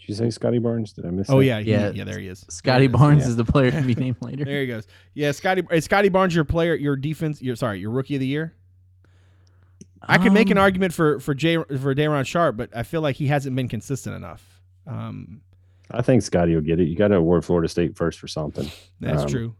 Did 0.00 0.08
you 0.08 0.14
say 0.14 0.30
Scottie 0.30 0.58
Barnes? 0.58 0.92
Did 0.92 1.06
I 1.06 1.10
miss? 1.10 1.28
Oh 1.30 1.38
that? 1.38 1.44
yeah, 1.44 1.60
he- 1.60 1.70
Yeah. 1.70 1.90
yeah. 1.90 2.04
There 2.04 2.18
he 2.18 2.28
is. 2.28 2.44
Scottie 2.48 2.72
There 2.72 2.80
he 2.80 2.86
is. 2.86 2.92
Barnes 2.92 3.22
yeah. 3.22 3.28
is 3.28 3.36
the 3.36 3.44
player 3.44 3.70
to 3.70 3.82
be 3.82 3.94
named 4.04 4.16
later. 4.20 4.44
There 4.44 4.60
he 4.60 4.66
goes. 4.66 4.86
Yeah, 5.14 5.32
Scottie. 5.32 5.62
Is 5.70 5.84
Scottie 5.84 6.08
Barnes 6.08 6.34
your 6.34 6.44
player? 6.44 6.74
Your 6.74 6.96
defense? 6.96 7.40
Your 7.42 7.56
sorry, 7.56 7.80
your 7.80 7.90
rookie 7.90 8.14
of 8.16 8.20
the 8.20 8.26
year. 8.26 8.54
I 10.04 10.18
could 10.18 10.32
make 10.32 10.50
an 10.50 10.58
Um, 10.58 10.62
argument 10.62 10.92
for 10.92 11.20
for 11.20 11.34
Jay 11.34 11.56
for 11.56 11.94
Day'Ron 11.94 12.24
Sharpe, 12.24 12.56
but 12.56 12.76
I 12.76 12.82
feel 12.82 13.00
like 13.02 13.16
he 13.16 13.28
hasn't 13.28 13.54
been 13.54 13.68
consistent 13.68 14.16
enough. 14.16 14.60
Um, 14.86 15.42
I 15.90 16.02
think 16.02 16.22
Scottie 16.22 16.54
will 16.54 16.62
get 16.62 16.80
it. 16.80 16.88
You 16.88 16.96
got 16.96 17.08
to 17.08 17.16
award 17.16 17.44
Florida 17.44 17.68
State 17.68 17.96
first 17.96 18.18
for 18.18 18.26
something. 18.26 18.68
that's 18.98 19.22
Um, 19.22 19.28
true. 19.28 19.54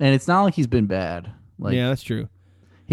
and 0.00 0.14
it's 0.14 0.26
not 0.26 0.42
like 0.42 0.54
he's 0.54 0.66
been 0.66 0.86
bad. 0.86 1.30
Like 1.60 1.74
yeah, 1.74 1.88
that's 1.90 2.02
true. 2.02 2.28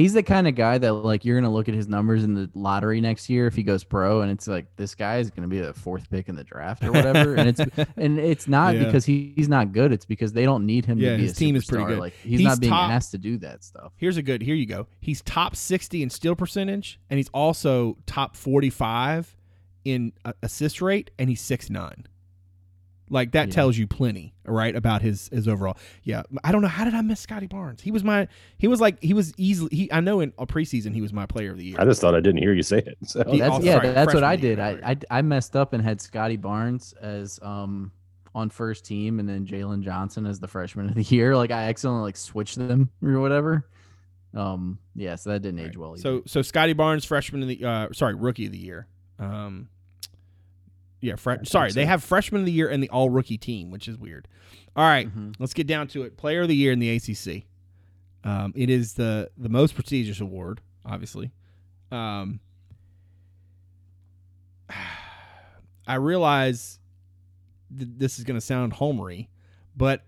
He's 0.01 0.13
the 0.13 0.23
kind 0.23 0.47
of 0.47 0.55
guy 0.55 0.77
that 0.77 0.91
like 0.93 1.23
you're 1.23 1.39
gonna 1.39 1.53
look 1.53 1.69
at 1.69 1.75
his 1.75 1.87
numbers 1.87 2.23
in 2.23 2.33
the 2.33 2.49
lottery 2.53 2.99
next 3.01 3.29
year 3.29 3.47
if 3.47 3.55
he 3.55 3.63
goes 3.63 3.83
pro, 3.83 4.21
and 4.21 4.31
it's 4.31 4.47
like 4.47 4.65
this 4.75 4.95
guy 4.95 5.17
is 5.19 5.29
gonna 5.29 5.47
be 5.47 5.59
the 5.59 5.73
fourth 5.73 6.09
pick 6.09 6.27
in 6.29 6.35
the 6.35 6.43
draft 6.43 6.83
or 6.83 6.91
whatever. 6.91 7.35
and 7.35 7.47
it's 7.49 7.59
and 7.97 8.19
it's 8.19 8.47
not 8.47 8.75
Yeah. 8.75 8.85
because 8.85 9.05
he, 9.05 9.33
he's 9.35 9.47
not 9.49 9.71
good. 9.71 9.91
It's 9.91 10.05
because 10.05 10.33
they 10.33 10.43
don't 10.43 10.65
need 10.65 10.85
him 10.85 10.97
Yeah, 10.99 11.11
to 11.11 11.17
be 11.17 11.23
his 11.23 11.31
a 11.33 11.35
team 11.35 11.55
is 11.55 11.65
pretty 11.65 11.85
good. 11.85 11.99
Like 11.99 12.13
he's, 12.23 12.39
He's 12.39 12.47
not 12.47 12.59
being 12.59 12.71
top- 12.71 12.91
asked 12.91 13.11
to 13.11 13.17
do 13.17 13.37
that 13.39 13.63
stuff. 13.63 13.93
Here's 13.97 14.17
a 14.17 14.21
good. 14.23 14.41
Here 14.41 14.55
you 14.55 14.65
go. 14.65 14.87
He's 14.99 15.21
top 15.21 15.55
sixty 15.55 16.01
in 16.03 16.09
steal 16.09 16.35
percentage, 16.35 16.99
and 17.09 17.17
he's 17.17 17.29
also 17.33 17.97
top 18.05 18.35
forty 18.35 18.69
five 18.69 19.35
in 19.85 20.13
uh, 20.25 20.33
assist 20.43 20.81
rate, 20.81 21.11
and 21.19 21.29
he's 21.29 21.41
six 21.41 21.69
nine. 21.69 22.05
Like 23.11 23.33
that 23.33 23.49
Yeah. 23.49 23.53
tells 23.53 23.77
you 23.77 23.85
plenty, 23.87 24.33
right, 24.45 24.73
about 24.75 25.01
his 25.01 25.27
his 25.33 25.47
overall. 25.47 25.77
Yeah, 26.03 26.23
I 26.45 26.51
don't 26.53 26.61
know 26.61 26.69
how 26.69 26.85
did 26.85 26.93
I 26.95 27.01
miss 27.01 27.19
Scottie 27.19 27.45
Barnes? 27.47 27.81
He 27.81 27.91
was 27.91 28.03
my 28.05 28.27
he 28.57 28.67
was 28.69 28.79
like 28.79 29.01
he 29.03 29.13
was 29.13 29.33
easily 29.37 29.69
he 29.75 29.91
I 29.91 29.99
know 29.99 30.21
in 30.21 30.31
a 30.37 30.47
preseason 30.47 30.93
he 30.93 31.01
was 31.01 31.11
my 31.11 31.25
player 31.25 31.51
of 31.51 31.57
the 31.57 31.65
year. 31.65 31.75
I 31.77 31.83
just 31.85 31.99
thought 31.99 32.15
I 32.15 32.21
didn't 32.21 32.41
hear 32.41 32.53
you 32.53 32.63
say 32.63 32.77
it. 32.79 32.97
So 33.05 33.23
He- 33.29 33.39
That's, 33.39 33.55
oh, 33.55 33.61
yeah, 33.61 33.73
sorry, 33.75 33.89
that's 33.91 34.13
what 34.13 34.23
I 34.23 34.37
freshman 34.37 34.47
year, 34.47 34.55
did. 34.55 34.83
I. 34.85 34.91
I 35.11 35.19
I 35.19 35.21
messed 35.21 35.55
up 35.57 35.73
and 35.73 35.83
had 35.83 35.99
Scottie 35.99 36.37
Barnes 36.37 36.93
as 37.01 37.37
um 37.43 37.91
on 38.33 38.49
first 38.49 38.85
team, 38.85 39.19
and 39.19 39.27
then 39.27 39.45
Jalen 39.45 39.81
Johnson 39.83 40.25
as 40.25 40.39
the 40.39 40.47
freshman 40.47 40.87
of 40.87 40.95
the 40.95 41.03
year. 41.03 41.35
Like 41.41 41.51
I 41.51 41.63
accidentally 41.63 42.03
like 42.03 42.15
switched 42.15 42.57
them 42.57 42.89
or 43.03 43.19
whatever. 43.19 43.67
Um, 44.33 44.79
yeah, 44.95 45.15
so 45.15 45.31
that 45.31 45.41
didn't 45.41 45.59
age 45.59 45.75
well. 45.75 45.91
Either. 45.91 46.01
So 46.01 46.23
so 46.25 46.41
Scottie 46.41 46.71
Barnes, 46.71 47.03
freshman 47.03 47.41
of 47.41 47.49
the 47.49 47.65
uh, 47.65 47.87
sorry 47.91 48.15
rookie 48.15 48.45
of 48.45 48.53
the 48.53 48.57
year. 48.57 48.87
Um, 49.19 49.67
yeah, 51.01 51.15
fre- 51.15 51.43
sorry, 51.43 51.71
they 51.71 51.85
have 51.85 52.03
freshman 52.03 52.41
of 52.41 52.45
the 52.45 52.51
year 52.51 52.69
and 52.69 52.81
the 52.81 52.89
all 52.89 53.09
rookie 53.09 53.37
team, 53.37 53.69
which 53.71 53.87
is 53.87 53.97
weird. 53.97 54.27
All 54.75 54.85
right, 54.85 55.13
Mhm. 55.13 55.35
let's 55.39 55.53
get 55.53 55.67
down 55.67 55.87
to 55.89 56.03
it. 56.03 56.15
Player 56.17 56.43
of 56.43 56.47
the 56.47 56.55
year 56.55 56.71
in 56.71 56.79
the 56.79 56.89
ACC. 56.89 57.45
Um, 58.23 58.53
it 58.55 58.69
is 58.69 58.93
the 58.93 59.29
the 59.37 59.49
most 59.49 59.73
prestigious 59.75 60.21
award, 60.21 60.61
obviously. 60.85 61.31
Um, 61.91 62.39
I 65.87 65.95
realize 65.95 66.79
th- 67.75 67.89
this 67.97 68.17
is 68.17 68.23
going 68.23 68.39
to 68.39 68.45
sound 68.45 68.73
homery, 68.73 69.27
but 69.75 70.03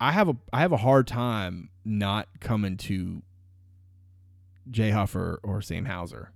I 0.00 0.12
have 0.12 0.28
a 0.28 0.36
I 0.52 0.60
have 0.60 0.72
a 0.72 0.76
hard 0.78 1.06
time 1.06 1.70
not 1.84 2.28
coming 2.40 2.76
to 2.78 3.22
Jay 4.70 4.90
Huffer 4.90 5.38
or 5.42 5.60
Sam 5.62 5.84
Hauser. 5.84 6.32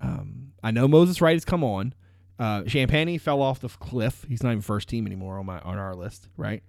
Um, 0.00 0.52
I 0.62 0.70
know 0.70 0.88
Moses 0.88 1.20
Wright 1.20 1.34
has 1.34 1.44
come 1.44 1.62
on. 1.64 1.94
Uh, 2.40 2.62
Champagnie 2.62 3.20
fell 3.20 3.42
off 3.42 3.60
the 3.60 3.68
cliff. 3.68 4.24
He's 4.26 4.42
not 4.42 4.50
even 4.52 4.62
first 4.62 4.88
team 4.88 5.06
anymore 5.06 5.38
on 5.38 5.44
my 5.46 5.60
on 5.60 5.76
our 5.78 5.94
list, 5.94 6.26
right? 6.38 6.62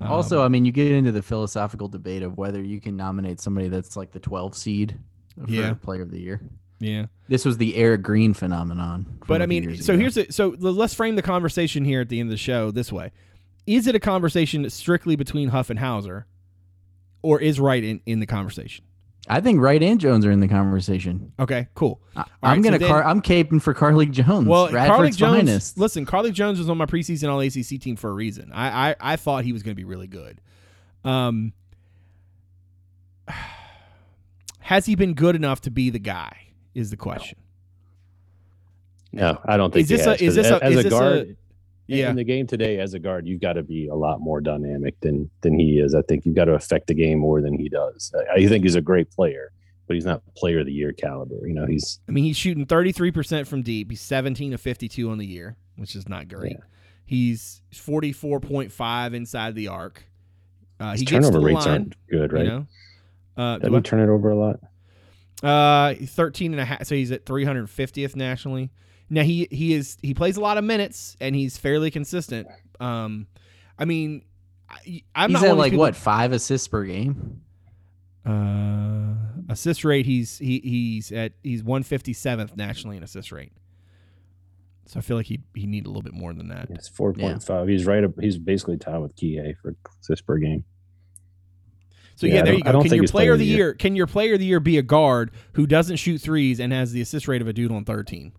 Um, 0.00 0.10
also, 0.10 0.42
I 0.42 0.48
mean, 0.48 0.64
you 0.64 0.72
get 0.72 0.90
into 0.90 1.12
the 1.12 1.22
philosophical 1.22 1.86
debate 1.88 2.22
of 2.24 2.36
whether 2.36 2.60
you 2.60 2.80
can 2.80 2.96
nominate 2.96 3.40
somebody 3.40 3.68
that's 3.68 3.96
like 3.96 4.10
the 4.10 4.18
12 4.18 4.56
seed 4.56 4.98
for 5.42 5.48
Yeah. 5.50 5.74
player 5.74 6.02
of 6.02 6.10
the 6.10 6.20
year. 6.20 6.40
yeah. 6.80 7.06
This 7.28 7.44
was 7.44 7.58
the 7.58 7.76
Eric 7.76 8.02
Green 8.02 8.34
phenomenon. 8.34 9.18
But 9.28 9.40
I 9.40 9.46
mean, 9.46 9.76
so 9.80 9.94
ago. 9.94 10.00
here's 10.00 10.34
so 10.34 10.54
let's 10.58 10.94
frame 10.94 11.14
the 11.14 11.22
conversation 11.22 11.84
here 11.84 12.00
at 12.00 12.08
the 12.08 12.18
end 12.18 12.26
of 12.28 12.32
the 12.32 12.36
show 12.36 12.70
this 12.72 12.90
way: 12.92 13.12
Is 13.68 13.86
it 13.86 13.94
a 13.94 14.00
conversation 14.00 14.68
strictly 14.68 15.14
between 15.16 15.50
Huff 15.50 15.70
and 15.70 15.78
Hauser, 15.78 16.26
or 17.22 17.40
is 17.40 17.60
Wright 17.60 17.84
in, 17.84 18.00
in 18.04 18.18
the 18.20 18.26
conversation? 18.26 18.84
I 19.28 19.40
think 19.40 19.58
Wright 19.60 19.82
and 19.82 19.98
Jones 19.98 20.26
are 20.26 20.30
in 20.30 20.40
the 20.40 20.48
conversation. 20.48 21.32
Okay, 21.38 21.68
cool. 21.74 22.00
I, 22.14 22.24
I'm 22.42 22.58
right, 22.58 22.62
gonna 22.64 22.78
then- 22.78 22.88
car- 22.88 23.04
I'm 23.04 23.22
caping 23.22 23.62
for 23.62 23.72
Carlik 23.74 24.10
Jones. 24.10 24.46
Well, 24.46 24.68
Carlik 24.68 25.16
Jones. 25.16 25.38
finest. 25.38 25.78
Listen, 25.78 26.04
Carlik 26.04 26.32
Jones 26.34 26.58
was 26.58 26.68
on 26.68 26.76
my 26.76 26.84
preseason 26.86 27.30
All 27.30 27.40
ACC 27.40 27.80
team 27.80 27.96
for 27.96 28.10
a 28.10 28.12
reason. 28.12 28.50
I 28.52 28.90
I, 28.90 28.96
I 29.00 29.16
thought 29.16 29.44
he 29.44 29.52
was 29.54 29.62
going 29.62 29.72
to 29.74 29.80
be 29.80 29.84
really 29.84 30.06
good. 30.08 30.40
Um, 31.04 31.52
has 34.60 34.86
he 34.86 34.94
been 34.94 35.14
good 35.14 35.36
enough 35.36 35.60
to 35.62 35.70
be 35.70 35.90
the 35.90 35.98
guy? 35.98 36.48
Is 36.74 36.90
the 36.90 36.96
question. 36.96 37.38
no, 39.12 39.38
I 39.44 39.56
don't 39.56 39.72
think 39.72 39.84
Is 39.84 39.88
this 39.88 40.00
he 40.02 40.06
a- 40.06 40.10
has, 40.10 40.20
is 40.22 40.28
'cause 40.28 40.34
this 40.36 40.46
a- 40.50 40.64
as 40.64 40.72
is 40.72 40.78
a 40.78 40.82
this 40.82 40.86
a- 40.86 40.90
guard? 40.96 41.36
Yeah. 41.86 42.10
in 42.10 42.16
the 42.16 42.24
game 42.24 42.46
today, 42.46 42.78
as 42.78 42.94
a 42.94 42.98
guard, 42.98 43.26
you've 43.26 43.40
got 43.40 43.54
to 43.54 43.62
be 43.62 43.88
a 43.88 43.94
lot 43.94 44.20
more 44.20 44.40
dynamic 44.40 44.98
than 45.00 45.30
than 45.42 45.58
he 45.58 45.78
is. 45.78 45.94
I 45.94 46.02
think 46.02 46.24
you've 46.24 46.34
got 46.34 46.46
to 46.46 46.54
affect 46.54 46.86
the 46.86 46.94
game 46.94 47.18
more 47.18 47.40
than 47.40 47.58
he 47.58 47.68
does. 47.68 48.12
I, 48.16 48.34
I 48.34 48.46
think 48.46 48.64
he's 48.64 48.74
a 48.74 48.80
great 48.80 49.10
player, 49.10 49.52
but 49.86 49.94
he's 49.94 50.06
not 50.06 50.22
player 50.34 50.60
of 50.60 50.66
the 50.66 50.72
year 50.72 50.92
caliber. 50.92 51.46
You 51.46 51.54
know, 51.54 51.66
he's 51.66 52.00
I 52.08 52.12
mean, 52.12 52.24
he's 52.24 52.36
shooting 52.36 52.66
33% 52.66 53.46
from 53.46 53.62
deep. 53.62 53.90
He's 53.90 54.00
17 54.00 54.54
of 54.54 54.60
52 54.60 55.10
on 55.10 55.18
the 55.18 55.26
year, 55.26 55.56
which 55.76 55.94
is 55.94 56.08
not 56.08 56.28
great. 56.28 56.52
Yeah. 56.52 56.64
He's 57.06 57.60
44.5 57.72 59.14
inside 59.14 59.54
the 59.54 59.68
arc. 59.68 60.04
Uh, 60.80 60.92
his 60.92 61.00
he 61.00 61.06
gets 61.06 61.26
to 61.26 61.32
turnover 61.32 61.38
the 61.38 61.54
rates 61.54 61.66
line, 61.66 61.74
aren't 61.74 62.06
good, 62.08 62.32
right? 62.32 62.44
You 62.44 62.50
know? 62.50 62.66
Uh, 63.36 63.58
Doesn't 63.58 63.72
do 63.72 63.76
he 63.76 63.82
turn 63.82 64.00
it 64.00 64.08
over 64.08 64.30
a 64.30 64.36
lot? 64.36 64.60
Uh, 65.42 65.94
13 65.94 66.52
and 66.52 66.60
a 66.60 66.64
half. 66.64 66.86
So 66.86 66.94
he's 66.94 67.12
at 67.12 67.26
350th 67.26 68.16
nationally. 68.16 68.70
Now 69.10 69.22
he 69.22 69.46
he 69.50 69.74
is 69.74 69.96
he 70.02 70.14
plays 70.14 70.36
a 70.36 70.40
lot 70.40 70.56
of 70.58 70.64
minutes 70.64 71.16
and 71.20 71.34
he's 71.36 71.56
fairly 71.58 71.90
consistent. 71.90 72.48
Um, 72.80 73.26
I 73.78 73.84
mean, 73.84 74.22
I, 74.68 75.02
I'm 75.14 75.30
He's 75.30 75.40
not 75.42 75.50
at 75.50 75.56
like 75.56 75.72
people- 75.72 75.82
what 75.82 75.94
five 75.96 76.32
assists 76.32 76.68
per 76.68 76.84
game. 76.84 77.42
Uh, 78.26 79.14
assist 79.50 79.84
rate. 79.84 80.06
He's 80.06 80.38
he 80.38 80.60
he's 80.60 81.12
at 81.12 81.32
he's 81.42 81.62
157th 81.62 82.56
nationally 82.56 82.96
in 82.96 83.02
assist 83.02 83.30
rate. 83.32 83.52
So 84.86 84.98
I 84.98 85.02
feel 85.02 85.16
like 85.16 85.26
he 85.26 85.40
he 85.54 85.66
need 85.66 85.84
a 85.84 85.88
little 85.88 86.02
bit 86.02 86.14
more 86.14 86.32
than 86.32 86.48
that. 86.48 86.68
It's 86.70 86.88
four 86.88 87.12
point 87.12 87.42
five. 87.42 87.68
He's 87.68 87.84
right 87.86 88.02
up. 88.04 88.12
He's 88.20 88.38
basically 88.38 88.78
tied 88.78 88.98
with 88.98 89.14
Kie 89.16 89.54
for 89.60 89.74
assists 90.00 90.22
per 90.22 90.38
game. 90.38 90.64
So 92.16 92.26
Yeah, 92.26 92.34
yeah, 92.34 92.40
I 92.40 92.42
there 92.44 92.52
don't- 92.52 92.58
you 92.58 92.62
I 92.64 92.66
go. 92.66 92.72
don't 92.72 92.82
Can 92.82 92.90
think 92.90 93.02
your 93.02 93.08
player 93.08 93.32
of 93.34 93.38
the 93.38 93.44
year. 93.44 93.74
can 93.74 93.96
your 93.96 94.06
player 94.06 94.34
of 94.34 94.38
the 94.40 94.46
year 94.46 94.60
be 94.60 94.78
a 94.78 94.82
guard 94.82 95.30
who 95.54 95.66
doesn't 95.66 95.96
shoot 95.96 96.18
threes 96.20 96.60
and 96.60 96.72
has 96.72 96.92
the 96.92 97.00
assist 97.00 97.28
rate 97.28 97.42
of 97.42 97.48
a 97.48 97.52
dude 97.52 97.72
on 97.72 97.84
third 97.84 98.06
team? 98.06 98.32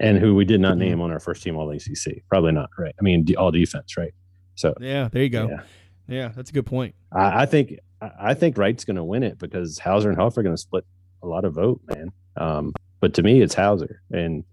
And 0.00 0.18
who 0.18 0.34
we 0.34 0.44
did 0.44 0.60
not 0.60 0.72
Mm-hmm. 0.74 0.80
Mhm. 0.82 0.88
name 0.90 1.00
on 1.00 1.10
our 1.10 1.20
first 1.20 1.42
team 1.42 1.56
All 1.56 1.70
ACC. 1.70 2.22
Probably 2.28 2.52
not, 2.52 2.70
right? 2.78 2.94
I 2.98 3.02
mean, 3.02 3.26
all 3.36 3.50
defense, 3.50 3.96
right? 3.96 4.12
So 4.54 4.74
Yeah, 4.80 5.08
there 5.08 5.22
you 5.22 5.28
go. 5.28 5.48
yeah, 5.48 5.60
Yeah, 6.08 6.28
that's 6.34 6.50
a 6.50 6.52
good 6.52 6.66
point. 6.66 6.94
I, 7.12 7.42
I 7.42 7.46
think 7.46 7.78
I 8.00 8.10
I 8.30 8.34
think 8.34 8.56
Wright's 8.58 8.84
going 8.84 8.96
to 8.96 9.04
win 9.04 9.22
it 9.24 9.38
because 9.38 9.78
Hauser 9.78 10.08
and 10.08 10.18
Huff 10.18 10.36
are 10.38 10.42
going 10.42 10.54
to 10.54 10.60
split 10.60 10.84
a 11.22 11.26
lot 11.26 11.44
of 11.44 11.54
vote, 11.54 11.80
man. 11.88 12.12
Um, 12.36 12.72
but 13.00 13.14
to 13.14 13.22
me, 13.22 13.42
it's 13.42 13.54
Hauser, 13.54 14.02
and 14.12 14.44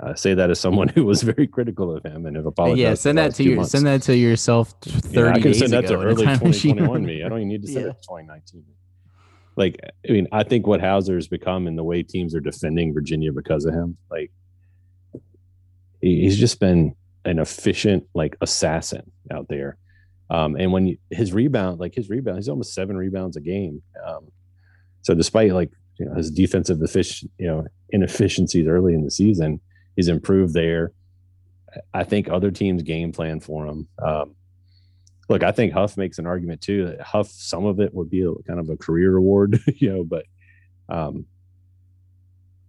I 0.00 0.14
say 0.14 0.32
that 0.34 0.50
as 0.50 0.58
someone 0.58 0.88
who 0.94 1.04
was 1.04 1.22
very 1.22 1.46
critical 1.46 1.94
of 1.94 2.02
him 2.04 2.24
and 2.26 2.34
have 2.36 2.46
apologized. 2.46 2.78
yeah, 2.80 2.94
send 2.94 3.18
that 3.18 3.32
to 3.34 3.42
two 3.42 3.48
your 3.50 3.56
months. 3.56 3.72
send 3.72 3.86
that 3.86 4.02
to 4.02 4.16
yourself 4.16 4.74
Yeah, 4.86 4.92
thirty 5.00 5.38
I 5.38 5.42
can 5.42 5.54
send 5.54 5.72
that 5.74 5.86
to 5.88 5.94
at 5.94 6.00
a 6.00 6.02
early 6.02 6.24
2021 6.24 7.04
me. 7.10 7.22
I 7.22 7.28
don't 7.28 7.38
even 7.40 7.48
need 7.48 7.62
to 7.62 7.68
send 7.68 7.84
Yeah. 7.84 7.90
it 7.90 8.00
to 8.02 8.08
2019. 8.08 8.64
Like, 9.56 9.78
I 10.08 10.12
mean, 10.12 10.26
I 10.32 10.42
think 10.42 10.66
what 10.66 10.80
Hauser 10.80 11.14
has 11.14 11.28
become 11.28 11.66
and 11.68 11.78
the 11.78 11.84
way 11.84 12.02
teams 12.02 12.34
are 12.34 12.40
defending 12.40 12.92
Virginia 12.92 13.32
because 13.32 13.64
of 13.66 13.72
him, 13.74 13.96
like, 14.10 14.32
he- 14.32 14.43
he's 16.04 16.38
just 16.38 16.60
been 16.60 16.94
an 17.24 17.38
efficient, 17.38 18.04
like, 18.14 18.36
assassin 18.40 19.10
out 19.30 19.48
there. 19.48 19.78
Um, 20.30 20.56
and 20.56 20.72
when 20.72 20.86
you, 20.86 20.98
his 21.10 21.32
rebound, 21.32 21.80
like 21.80 21.94
his 21.94 22.08
rebound, 22.08 22.38
he's 22.38 22.48
almost 22.48 22.74
seven 22.74 22.96
rebounds 22.96 23.36
a 23.36 23.40
game. 23.40 23.82
Um, 24.06 24.30
so 25.02 25.14
despite 25.14 25.52
like 25.52 25.70
you 25.98 26.06
know, 26.06 26.14
his 26.14 26.30
defensive 26.30 26.82
efficient, 26.82 27.30
you 27.38 27.46
know, 27.46 27.66
inefficiencies 27.90 28.66
early 28.66 28.94
in 28.94 29.04
the 29.04 29.10
season, 29.10 29.60
he's 29.96 30.08
improved 30.08 30.54
there. 30.54 30.92
I 31.92 32.04
think 32.04 32.28
other 32.28 32.50
teams 32.50 32.82
game 32.82 33.12
plan 33.12 33.40
for 33.40 33.66
him. 33.66 33.88
Um, 34.02 34.34
look, 35.28 35.42
I 35.42 35.52
think 35.52 35.72
Huff 35.72 35.96
makes 35.96 36.18
an 36.18 36.26
argument 36.26 36.60
too. 36.60 36.86
That 36.86 37.00
Huff, 37.00 37.28
some 37.28 37.64
of 37.64 37.80
it 37.80 37.94
would 37.94 38.10
be 38.10 38.22
a, 38.22 38.32
kind 38.46 38.60
of 38.60 38.70
a 38.70 38.76
career 38.76 39.16
award, 39.16 39.60
you 39.76 39.92
know, 39.92 40.04
but 40.04 40.24
um, 40.88 41.26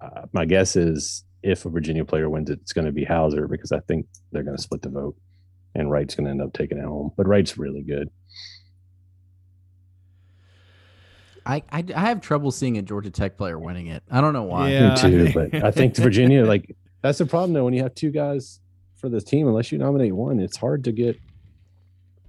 uh, 0.02 0.24
my 0.34 0.46
guess 0.46 0.76
is 0.76 1.24
if 1.46 1.66
a 1.66 1.70
Virginia 1.70 2.04
player 2.04 2.30
wins 2.30 2.50
it, 2.50 2.60
it's 2.62 2.74
going 2.74 2.86
to 2.86 2.92
be 2.92 3.06
Hauser 3.06 3.48
because 3.48 3.72
I 3.72 3.80
think 3.82 4.08
they're 4.32 4.44
going 4.44 4.58
to 4.58 4.62
split 4.62 4.82
the 4.82 4.90
vote 4.90 5.16
and 5.76 5.92
Wright's 5.92 6.16
going 6.16 6.26
to 6.26 6.32
end 6.32 6.42
up 6.42 6.54
taking 6.54 6.80
it 6.80 6.84
home. 6.84 7.12
But 7.16 7.28
Wright's 7.28 7.58
really 7.58 7.84
good. 7.84 8.10
I, 11.46 11.62
I 11.72 11.86
I 11.96 12.00
have 12.08 12.22
trouble 12.22 12.52
seeing 12.52 12.80
a 12.80 12.82
Georgia 12.82 13.12
Tech 13.12 13.38
player 13.38 13.60
winning 13.60 13.86
it. 13.86 14.02
I 14.10 14.20
don't 14.20 14.34
know 14.34 14.44
why. 14.44 14.72
Yeah. 14.72 14.96
Me 14.96 15.00
too, 15.00 15.32
but 15.32 15.64
I 15.64 15.70
think 15.70 15.96
Virginia, 15.98 16.44
like 16.44 16.76
that's 17.04 17.20
the 17.20 17.28
problem 17.28 17.54
though. 17.54 17.66
When 17.66 17.76
you 17.76 17.84
have 17.84 17.94
two 17.94 18.10
guys 18.10 18.60
for 18.96 19.10
this 19.10 19.24
team, 19.24 19.48
unless 19.48 19.72
you 19.72 19.78
nominate 19.78 20.16
one, 20.16 20.40
it's 20.40 20.58
hard 20.58 20.84
to 20.86 20.92
get. 20.92 21.20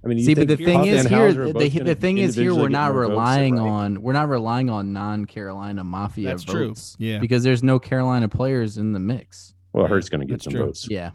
I 0.03 0.07
mean, 0.07 0.19
you 0.19 0.23
See, 0.25 0.35
but 0.35 0.47
the 0.47 0.55
thing 0.57 0.85
is 0.85 1.07
here, 1.07 1.27
Hauser 1.27 1.51
the, 1.53 1.69
the 1.69 1.95
thing 1.95 2.17
is 2.19 2.35
here, 2.35 2.53
we're 2.55 2.69
not 2.69 2.93
more 2.93 3.03
votes, 3.03 3.09
relying 3.11 3.55
right? 3.57 3.67
on 3.67 4.01
we're 4.01 4.13
not 4.13 4.29
relying 4.29 4.69
on 4.69 4.93
non-Carolina 4.93 5.83
mafia 5.83 6.29
That's 6.29 6.43
true. 6.43 6.67
votes. 6.69 6.95
Yeah. 6.99 7.17
because 7.19 7.43
there's 7.43 7.63
no 7.63 7.79
Carolina 7.79 8.29
players 8.29 8.77
in 8.77 8.93
the 8.93 8.99
mix. 8.99 9.53
Well, 9.73 9.87
Hurt's 9.87 10.09
going 10.09 10.21
to 10.21 10.25
get 10.27 10.35
That's 10.35 10.43
some 10.45 10.53
true. 10.53 10.65
votes. 10.65 10.87
Yeah, 10.89 11.11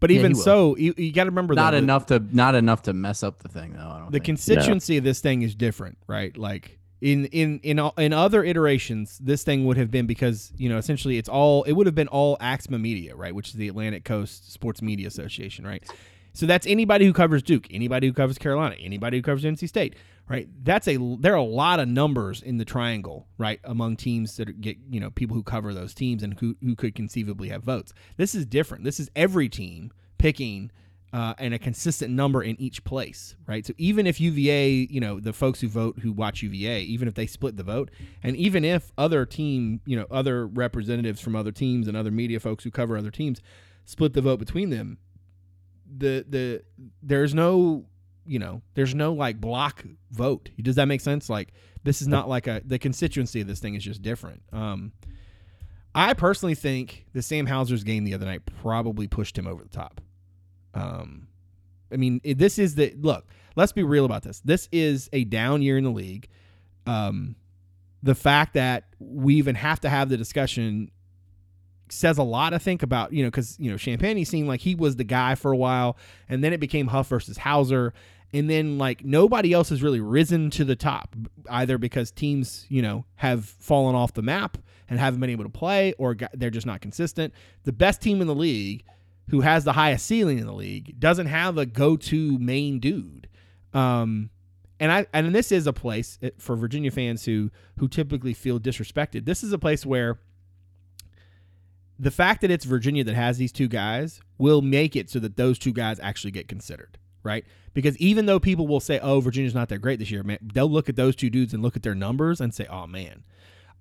But 0.00 0.10
Yeah, 0.10 0.18
even 0.18 0.32
he 0.32 0.40
so, 0.40 0.76
you, 0.76 0.92
you 0.96 1.12
got 1.12 1.24
to 1.24 1.30
remember 1.30 1.54
not 1.54 1.70
though, 1.70 1.76
the- 1.78 1.82
enough 1.84 2.06
to 2.06 2.22
not 2.32 2.54
enough 2.54 2.82
to 2.82 2.92
mess 2.92 3.22
up 3.22 3.38
the 3.42 3.48
thing 3.48 3.72
though. 3.74 3.88
I 3.88 3.98
don't 4.00 4.06
the 4.06 4.18
think. 4.18 4.24
constituency 4.24 4.96
of 4.98 5.04
this 5.04 5.20
thing 5.20 5.42
is 5.42 5.54
different, 5.54 5.96
right? 6.06 6.36
Like 6.36 6.78
in 7.00 7.26
in 7.26 7.60
in 7.62 7.78
all, 7.78 7.94
in 7.96 8.12
other 8.12 8.44
iterations, 8.44 9.18
this 9.18 9.42
thing 9.44 9.64
would 9.64 9.76
have 9.78 9.90
been 9.90 10.06
because 10.06 10.52
you 10.58 10.68
know 10.68 10.76
essentially 10.78 11.16
it's 11.16 11.28
all 11.28 11.62
it 11.62 11.72
would 11.72 11.86
have 11.86 11.94
been 11.94 12.08
all 12.08 12.36
Axma 12.38 12.78
Media, 12.80 13.16
right, 13.16 13.34
which 13.34 13.48
is 13.48 13.54
the 13.54 13.68
Atlantic 13.68 14.04
Coast 14.04 14.52
Sports 14.52 14.82
Media 14.82 15.06
Association, 15.06 15.66
right? 15.66 15.82
So 16.32 16.46
that's 16.46 16.66
anybody 16.66 17.06
who 17.06 17.12
covers 17.12 17.42
Duke, 17.42 17.66
anybody 17.70 18.06
who 18.06 18.12
covers 18.12 18.38
Carolina, 18.38 18.76
anybody 18.78 19.18
who 19.18 19.22
covers 19.22 19.44
NC 19.44 19.68
State, 19.68 19.96
right? 20.28 20.48
That's 20.62 20.86
a 20.88 20.96
there 21.18 21.32
are 21.32 21.36
a 21.36 21.42
lot 21.42 21.80
of 21.80 21.88
numbers 21.88 22.42
in 22.42 22.58
the 22.58 22.64
triangle, 22.64 23.26
right, 23.36 23.60
among 23.64 23.96
teams 23.96 24.36
that 24.36 24.60
get 24.60 24.76
you 24.88 25.00
know 25.00 25.10
people 25.10 25.34
who 25.34 25.42
cover 25.42 25.74
those 25.74 25.94
teams 25.94 26.22
and 26.22 26.38
who 26.38 26.56
who 26.62 26.76
could 26.76 26.94
conceivably 26.94 27.48
have 27.48 27.64
votes. 27.64 27.92
This 28.16 28.34
is 28.34 28.46
different. 28.46 28.84
This 28.84 29.00
is 29.00 29.10
every 29.16 29.48
team 29.48 29.92
picking 30.18 30.70
uh, 31.12 31.34
and 31.38 31.52
a 31.52 31.58
consistent 31.58 32.12
number 32.12 32.42
in 32.42 32.60
each 32.60 32.84
place, 32.84 33.34
right? 33.46 33.66
So 33.66 33.74
even 33.78 34.06
if 34.06 34.20
UVA, 34.20 34.86
you 34.90 35.00
know, 35.00 35.18
the 35.18 35.32
folks 35.32 35.60
who 35.60 35.68
vote 35.68 35.98
who 35.98 36.12
watch 36.12 36.42
UVA, 36.42 36.82
even 36.82 37.08
if 37.08 37.14
they 37.14 37.26
split 37.26 37.56
the 37.56 37.64
vote, 37.64 37.90
and 38.22 38.36
even 38.36 38.64
if 38.64 38.92
other 38.96 39.26
team, 39.26 39.80
you 39.84 39.96
know, 39.96 40.06
other 40.10 40.46
representatives 40.46 41.20
from 41.20 41.34
other 41.34 41.52
teams 41.52 41.88
and 41.88 41.96
other 41.96 42.10
media 42.10 42.38
folks 42.38 42.62
who 42.62 42.70
cover 42.70 42.96
other 42.96 43.10
teams 43.10 43.40
split 43.84 44.12
the 44.12 44.20
vote 44.20 44.38
between 44.38 44.70
them, 44.70 44.98
the 45.96 46.24
the 46.28 46.62
there's 47.02 47.34
no, 47.34 47.86
you 48.24 48.38
know, 48.38 48.62
there's 48.74 48.94
no 48.94 49.12
like 49.12 49.40
block 49.40 49.84
vote. 50.10 50.50
Does 50.60 50.76
that 50.76 50.86
make 50.86 51.00
sense? 51.00 51.28
Like 51.28 51.52
this 51.82 52.02
is 52.02 52.08
not 52.08 52.28
like 52.28 52.46
a 52.46 52.62
the 52.64 52.78
constituency 52.78 53.40
of 53.40 53.46
this 53.46 53.60
thing 53.60 53.74
is 53.74 53.84
just 53.84 54.02
different. 54.02 54.42
Um, 54.52 54.92
I 55.94 56.14
personally 56.14 56.54
think 56.54 57.06
the 57.12 57.22
Sam 57.22 57.46
Hauser's 57.46 57.82
game 57.82 58.04
the 58.04 58.14
other 58.14 58.26
night 58.26 58.42
probably 58.62 59.08
pushed 59.08 59.36
him 59.36 59.46
over 59.46 59.62
the 59.62 59.68
top. 59.68 60.00
Um, 60.74 61.28
I 61.92 61.96
mean, 61.96 62.20
this 62.24 62.58
is 62.58 62.76
the 62.76 62.94
look. 62.96 63.26
Let's 63.56 63.72
be 63.72 63.82
real 63.82 64.04
about 64.04 64.22
this. 64.22 64.40
This 64.40 64.68
is 64.70 65.10
a 65.12 65.24
down 65.24 65.62
year 65.62 65.76
in 65.76 65.84
the 65.84 65.90
league. 65.90 66.28
Um, 66.86 67.34
the 68.02 68.14
fact 68.14 68.54
that 68.54 68.84
we 68.98 69.34
even 69.34 69.56
have 69.56 69.80
to 69.80 69.90
have 69.90 70.08
the 70.08 70.16
discussion 70.16 70.90
says 71.92 72.18
a 72.18 72.22
lot. 72.22 72.54
I 72.54 72.58
think 72.58 72.82
about 72.82 73.12
you 73.12 73.22
know 73.22 73.28
because 73.28 73.58
you 73.58 73.70
know 73.70 73.76
Champagnie 73.76 74.26
seemed 74.26 74.48
like 74.48 74.60
he 74.60 74.74
was 74.74 74.96
the 74.96 75.04
guy 75.04 75.34
for 75.34 75.52
a 75.52 75.56
while, 75.56 75.96
and 76.28 76.42
then 76.42 76.52
it 76.52 76.60
became 76.60 76.88
Huff 76.88 77.08
versus 77.08 77.38
Hauser, 77.38 77.92
and 78.32 78.48
then 78.48 78.78
like 78.78 79.04
nobody 79.04 79.52
else 79.52 79.70
has 79.70 79.82
really 79.82 80.00
risen 80.00 80.50
to 80.50 80.64
the 80.64 80.76
top 80.76 81.14
either 81.48 81.78
because 81.78 82.10
teams 82.10 82.66
you 82.68 82.82
know 82.82 83.04
have 83.16 83.44
fallen 83.44 83.94
off 83.94 84.14
the 84.14 84.22
map 84.22 84.58
and 84.88 84.98
haven't 84.98 85.20
been 85.20 85.30
able 85.30 85.44
to 85.44 85.50
play, 85.50 85.94
or 85.98 86.14
got, 86.14 86.30
they're 86.34 86.50
just 86.50 86.66
not 86.66 86.80
consistent. 86.80 87.32
The 87.64 87.72
best 87.72 88.00
team 88.00 88.20
in 88.20 88.26
the 88.26 88.34
league 88.34 88.84
who 89.30 89.40
has 89.42 89.64
the 89.64 89.72
highest 89.72 90.06
ceiling 90.06 90.38
in 90.38 90.46
the 90.46 90.52
league 90.52 90.98
doesn't 90.98 91.26
have 91.26 91.56
a 91.56 91.64
go-to 91.64 92.36
main 92.38 92.80
dude. 92.80 93.28
Um, 93.72 94.30
and 94.80 94.90
I 94.90 95.06
and 95.12 95.34
this 95.34 95.52
is 95.52 95.66
a 95.66 95.72
place 95.72 96.18
uh, 96.22 96.30
for 96.38 96.56
Virginia 96.56 96.90
fans 96.90 97.24
who 97.24 97.50
who 97.78 97.86
typically 97.86 98.34
feel 98.34 98.58
disrespected. 98.58 99.26
This 99.26 99.44
is 99.44 99.52
a 99.52 99.58
place 99.58 99.86
where 99.86 100.18
the 102.00 102.10
fact 102.10 102.40
that 102.40 102.50
it's 102.50 102.64
Virginia 102.64 103.04
that 103.04 103.14
has 103.14 103.36
these 103.36 103.52
two 103.52 103.68
guys 103.68 104.20
will 104.38 104.62
make 104.62 104.96
it 104.96 105.10
so 105.10 105.18
that 105.18 105.36
those 105.36 105.58
two 105.58 105.72
guys 105.72 106.00
actually 106.00 106.30
get 106.30 106.48
considered, 106.48 106.98
right? 107.22 107.44
Because 107.74 107.96
even 107.98 108.26
though 108.26 108.40
people 108.40 108.66
will 108.66 108.80
say, 108.80 108.98
"Oh, 109.00 109.20
Virginia's 109.20 109.54
not 109.54 109.68
that 109.68 109.78
great 109.78 109.98
this 109.98 110.10
year," 110.10 110.22
man, 110.22 110.38
they'll 110.40 110.70
look 110.70 110.88
at 110.88 110.96
those 110.96 111.14
two 111.14 111.30
dudes 111.30 111.52
and 111.52 111.62
look 111.62 111.76
at 111.76 111.82
their 111.82 111.94
numbers 111.94 112.40
and 112.40 112.54
say, 112.54 112.66
"Oh 112.70 112.86
man." 112.86 113.24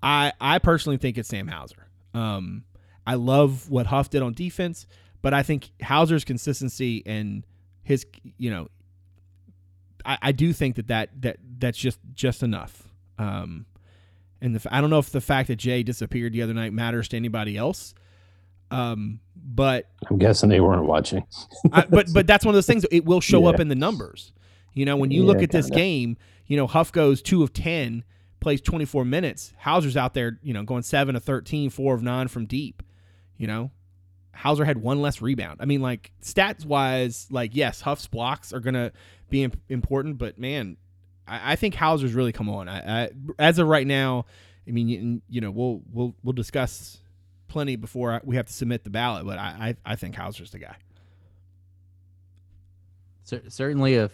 I 0.02 0.34
I 0.40 0.60
personally 0.60 0.98
think 0.98 1.18
it's 1.18 1.30
Sam 1.30 1.48
Hauser. 1.48 1.88
Um, 2.14 2.64
I 3.06 3.16
love 3.16 3.70
what 3.70 3.88
Huff 3.88 4.10
did 4.10 4.22
on 4.22 4.34
defense, 4.34 4.88
but 5.22 5.34
I 5.34 5.44
think 5.44 5.72
Hauser's 5.82 6.24
consistency 6.24 7.04
and 7.06 7.46
his, 7.84 8.06
you 8.38 8.50
know, 8.52 8.68
I, 10.06 10.18
I 10.22 10.32
do 10.32 10.54
think 10.54 10.76
that, 10.76 10.88
that 10.88 11.22
that 11.22 11.38
that's 11.60 11.78
just 11.78 12.00
just 12.14 12.44
enough. 12.44 12.88
Um, 13.18 13.66
and 14.41 14.56
the, 14.56 14.74
I 14.74 14.80
don't 14.80 14.90
know 14.90 15.00
if 15.00 15.10
the 15.10 15.22
fact 15.22 15.48
that 15.48 15.58
Jay 15.58 15.84
disappeared 15.84 16.34
the 16.34 16.41
other 16.41 16.54
night 16.54 16.72
matters 16.72 17.08
to 17.10 17.18
anybody 17.18 17.58
else. 17.58 17.94
Um, 18.72 19.20
but 19.36 19.88
I'm 20.10 20.18
guessing 20.18 20.50
they 20.50 20.60
weren't 20.60 20.86
watching. 20.86 21.26
I, 21.72 21.86
but 21.90 22.08
but 22.14 22.28
that's 22.28 22.46
one 22.46 22.54
of 22.54 22.58
those 22.58 22.68
things. 22.68 22.86
It 22.91 23.06
will 23.06 23.22
show 23.22 23.46
up 23.46 23.60
in 23.60 23.68
the 23.68 23.76
numbers. 23.76 24.32
You 24.74 24.86
know, 24.86 24.96
when 24.96 25.12
you 25.12 25.24
look 25.24 25.41
at 25.41 25.52
this 25.52 25.66
kinda. 25.66 25.80
game, 25.80 26.18
you 26.46 26.58
know 26.58 26.68
Huff 26.68 26.91
goes 26.91 27.22
two 27.22 27.44
of 27.44 27.54
ten, 27.54 28.04
plays 28.40 28.62
24 28.62 29.06
minutes. 29.06 29.54
Hauser's 29.60 29.98
out 29.98 30.14
there, 30.14 30.40
you 30.44 30.54
know, 30.54 30.64
going 30.64 30.84
seven 30.84 31.16
of 31.16 31.24
13, 31.24 31.70
four 31.70 31.94
of 31.96 32.04
nine 32.04 32.28
from 32.28 32.46
deep. 32.46 32.84
You 33.38 33.48
know, 33.48 33.72
Hauser 34.34 34.66
had 34.66 34.78
one 34.78 35.02
less 35.02 35.22
rebound. 35.22 35.60
I 35.62 35.66
mean, 35.66 35.82
like 35.82 36.12
stats 36.22 36.66
wise, 36.66 37.28
like 37.30 37.56
yes, 37.56 37.82
Huff's 37.82 38.08
blocks 38.08 38.54
are 38.54 38.60
gonna 38.60 38.91
be 39.30 39.44
imp- 39.44 39.62
important, 39.70 40.18
but 40.18 40.38
man, 40.38 40.78
I, 41.28 41.54
I 41.54 41.56
think 41.56 41.76
Hauser's 41.76 42.14
really 42.14 42.32
come 42.32 42.50
on. 42.50 42.70
I, 42.70 43.04
I 43.04 43.10
as 43.38 43.60
of 43.60 43.68
right 43.68 43.88
now, 43.88 44.26
I 44.68 44.72
mean, 44.72 44.88
you, 44.88 45.22
you 45.30 45.41
know, 45.41 45.52
we'll 45.52 45.82
we'll 45.91 46.16
we'll 46.24 46.34
discuss 46.34 47.00
plenty 47.50 47.76
before 47.76 48.22
we 48.24 48.36
have 48.38 48.46
to 48.46 48.54
submit 48.54 48.84
the 48.84 48.90
ballot, 48.90 49.26
but 49.26 49.38
I 49.38 49.76
I, 49.86 49.94
I 49.94 49.96
think 49.96 50.16
Hauser's 50.16 50.52
the 50.52 50.60
guy. 50.60 50.76
Cer- 53.24 53.50
certainly 53.50 53.96
a 53.98 54.10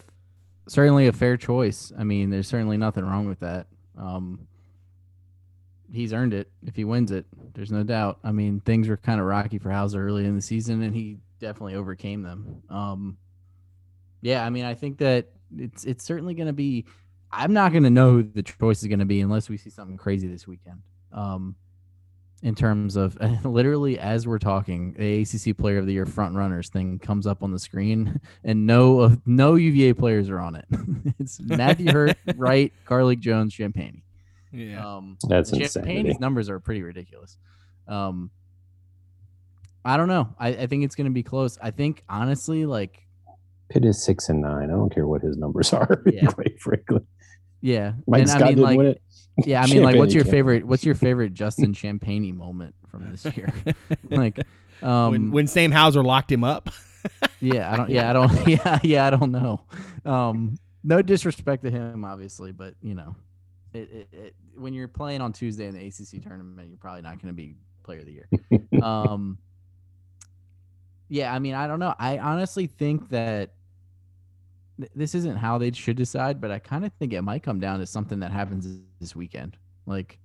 certainly 0.68 1.06
a 1.06 1.12
fair 1.12 1.36
choice. 1.36 1.92
I 1.96 2.04
mean, 2.04 2.30
there's 2.30 2.48
certainly 2.48 2.76
nothing 2.76 3.04
wrong 3.04 3.26
with 3.26 3.40
that. 3.40 3.66
Um, 3.96 4.46
he's 5.92 6.12
earned 6.12 6.34
it 6.34 6.50
if 6.66 6.76
he 6.76 6.84
wins 6.84 7.10
it. 7.10 7.26
There's 7.54 7.72
no 7.72 7.82
doubt. 7.82 8.18
I 8.24 8.32
mean, 8.32 8.60
things 8.60 8.88
were 8.88 8.96
kind 8.96 9.20
of 9.20 9.26
rocky 9.26 9.58
for 9.58 9.70
Hauser 9.70 10.04
early 10.04 10.24
in 10.24 10.34
the 10.34 10.42
season, 10.42 10.82
and 10.82 10.94
he 10.94 11.18
definitely 11.40 11.74
overcame 11.74 12.22
them. 12.22 12.62
Um, 12.68 13.16
yeah, 14.20 14.44
I 14.44 14.50
mean, 14.50 14.64
I 14.64 14.74
think 14.74 14.98
that 14.98 15.28
it's 15.56 15.84
it's 15.84 16.04
certainly 16.04 16.34
going 16.34 16.48
to 16.48 16.52
be. 16.52 16.86
I'm 17.30 17.52
not 17.52 17.72
going 17.72 17.84
to 17.84 17.90
know 17.90 18.12
who 18.12 18.22
the 18.22 18.42
choice 18.42 18.82
is 18.82 18.88
going 18.88 19.00
to 19.00 19.04
be 19.04 19.20
unless 19.20 19.48
we 19.48 19.56
see 19.56 19.70
something 19.70 19.96
crazy 19.96 20.28
this 20.28 20.46
weekend. 20.46 20.80
Um, 21.12 21.56
in 22.46 22.54
terms 22.54 22.94
of 22.94 23.18
literally 23.44 23.98
as 23.98 24.24
we're 24.24 24.38
talking, 24.38 24.92
the 24.92 25.22
ACC 25.22 25.56
Player 25.56 25.78
of 25.78 25.86
the 25.86 25.92
Year 25.92 26.06
front 26.06 26.36
runners 26.36 26.68
thing 26.68 27.00
comes 27.00 27.26
up 27.26 27.42
on 27.42 27.50
the 27.50 27.58
screen, 27.58 28.20
and 28.44 28.68
no 28.68 29.00
of 29.00 29.20
no 29.26 29.56
UVA 29.56 29.94
players 29.94 30.30
are 30.30 30.38
on 30.38 30.54
it. 30.54 30.64
it's 31.18 31.40
Matthew 31.40 31.90
Hurt, 31.90 32.16
Wright, 32.36 32.72
Carlik 32.86 33.18
Jones, 33.18 33.52
Champagnie. 33.52 34.02
Yeah. 34.52 34.96
Um, 34.96 35.18
That's 35.28 35.50
Champagnie's 35.50 36.20
numbers 36.20 36.48
are 36.48 36.60
pretty 36.60 36.82
ridiculous. 36.82 37.36
Um, 37.88 38.30
I 39.84 39.96
don't 39.96 40.08
know. 40.08 40.32
I, 40.38 40.50
I 40.50 40.66
think 40.68 40.84
it's 40.84 40.94
going 40.94 41.06
to 41.06 41.12
be 41.12 41.24
close. 41.24 41.58
I 41.60 41.72
think 41.72 42.04
honestly, 42.08 42.64
like, 42.64 43.02
Pitt 43.68 43.84
is 43.84 44.04
six 44.04 44.28
and 44.28 44.40
nine. 44.40 44.70
I 44.70 44.74
don't 44.74 44.94
care 44.94 45.08
what 45.08 45.20
his 45.20 45.36
numbers 45.36 45.72
are. 45.72 46.00
Yeah. 46.06 46.26
quite 46.26 46.60
frankly, 46.60 47.00
yeah, 47.60 47.94
Mike 48.06 48.20
and 48.20 48.30
Scott 48.30 48.42
I 48.42 48.44
mean, 48.44 48.54
didn't 48.54 48.64
like, 48.64 48.78
win 48.78 48.86
it. 48.86 49.02
Yeah, 49.44 49.62
I 49.64 49.66
mean, 49.66 49.82
like, 49.82 49.96
what's 49.96 50.14
your 50.14 50.24
favorite? 50.24 50.66
What's 50.66 50.84
your 50.84 50.94
favorite 50.94 51.34
Justin 51.34 51.72
Champagnie 51.72 52.34
moment 52.34 52.74
from 52.88 53.10
this 53.10 53.24
year? 53.36 53.52
like, 54.10 54.38
um, 54.82 55.12
when 55.12 55.30
when 55.30 55.46
Sam 55.46 55.70
Hauser 55.70 56.02
locked 56.02 56.30
him 56.30 56.44
up. 56.44 56.70
yeah, 57.40 57.72
I 57.72 57.76
don't. 57.76 57.90
Yeah, 57.90 58.10
I 58.10 58.12
don't. 58.12 58.48
Yeah, 58.48 58.78
yeah, 58.82 59.06
I 59.06 59.10
don't 59.10 59.32
know. 59.32 59.60
Um, 60.04 60.56
no 60.82 61.02
disrespect 61.02 61.64
to 61.64 61.70
him, 61.70 62.04
obviously, 62.04 62.52
but 62.52 62.74
you 62.80 62.94
know, 62.94 63.16
it, 63.72 63.90
it, 63.92 64.08
it, 64.12 64.34
when 64.56 64.72
you're 64.72 64.88
playing 64.88 65.20
on 65.20 65.32
Tuesday 65.32 65.66
in 65.66 65.74
the 65.74 65.86
ACC 65.86 66.22
tournament, 66.22 66.68
you're 66.68 66.78
probably 66.78 67.02
not 67.02 67.20
going 67.20 67.28
to 67.28 67.36
be 67.36 67.56
Player 67.82 68.00
of 68.00 68.06
the 68.06 68.12
Year. 68.12 68.28
um, 68.82 69.38
yeah, 71.08 71.32
I 71.32 71.38
mean, 71.38 71.54
I 71.54 71.66
don't 71.66 71.78
know. 71.78 71.94
I 71.98 72.18
honestly 72.18 72.66
think 72.66 73.10
that 73.10 73.52
th- 74.78 74.90
this 74.94 75.14
isn't 75.14 75.36
how 75.36 75.58
they 75.58 75.72
should 75.72 75.96
decide, 75.96 76.40
but 76.40 76.50
I 76.50 76.58
kind 76.58 76.84
of 76.84 76.92
think 76.98 77.12
it 77.12 77.22
might 77.22 77.42
come 77.42 77.60
down 77.60 77.78
to 77.80 77.86
something 77.86 78.20
that 78.20 78.30
happens 78.32 78.66
this 79.00 79.14
weekend. 79.16 79.56
Like, 79.86 80.18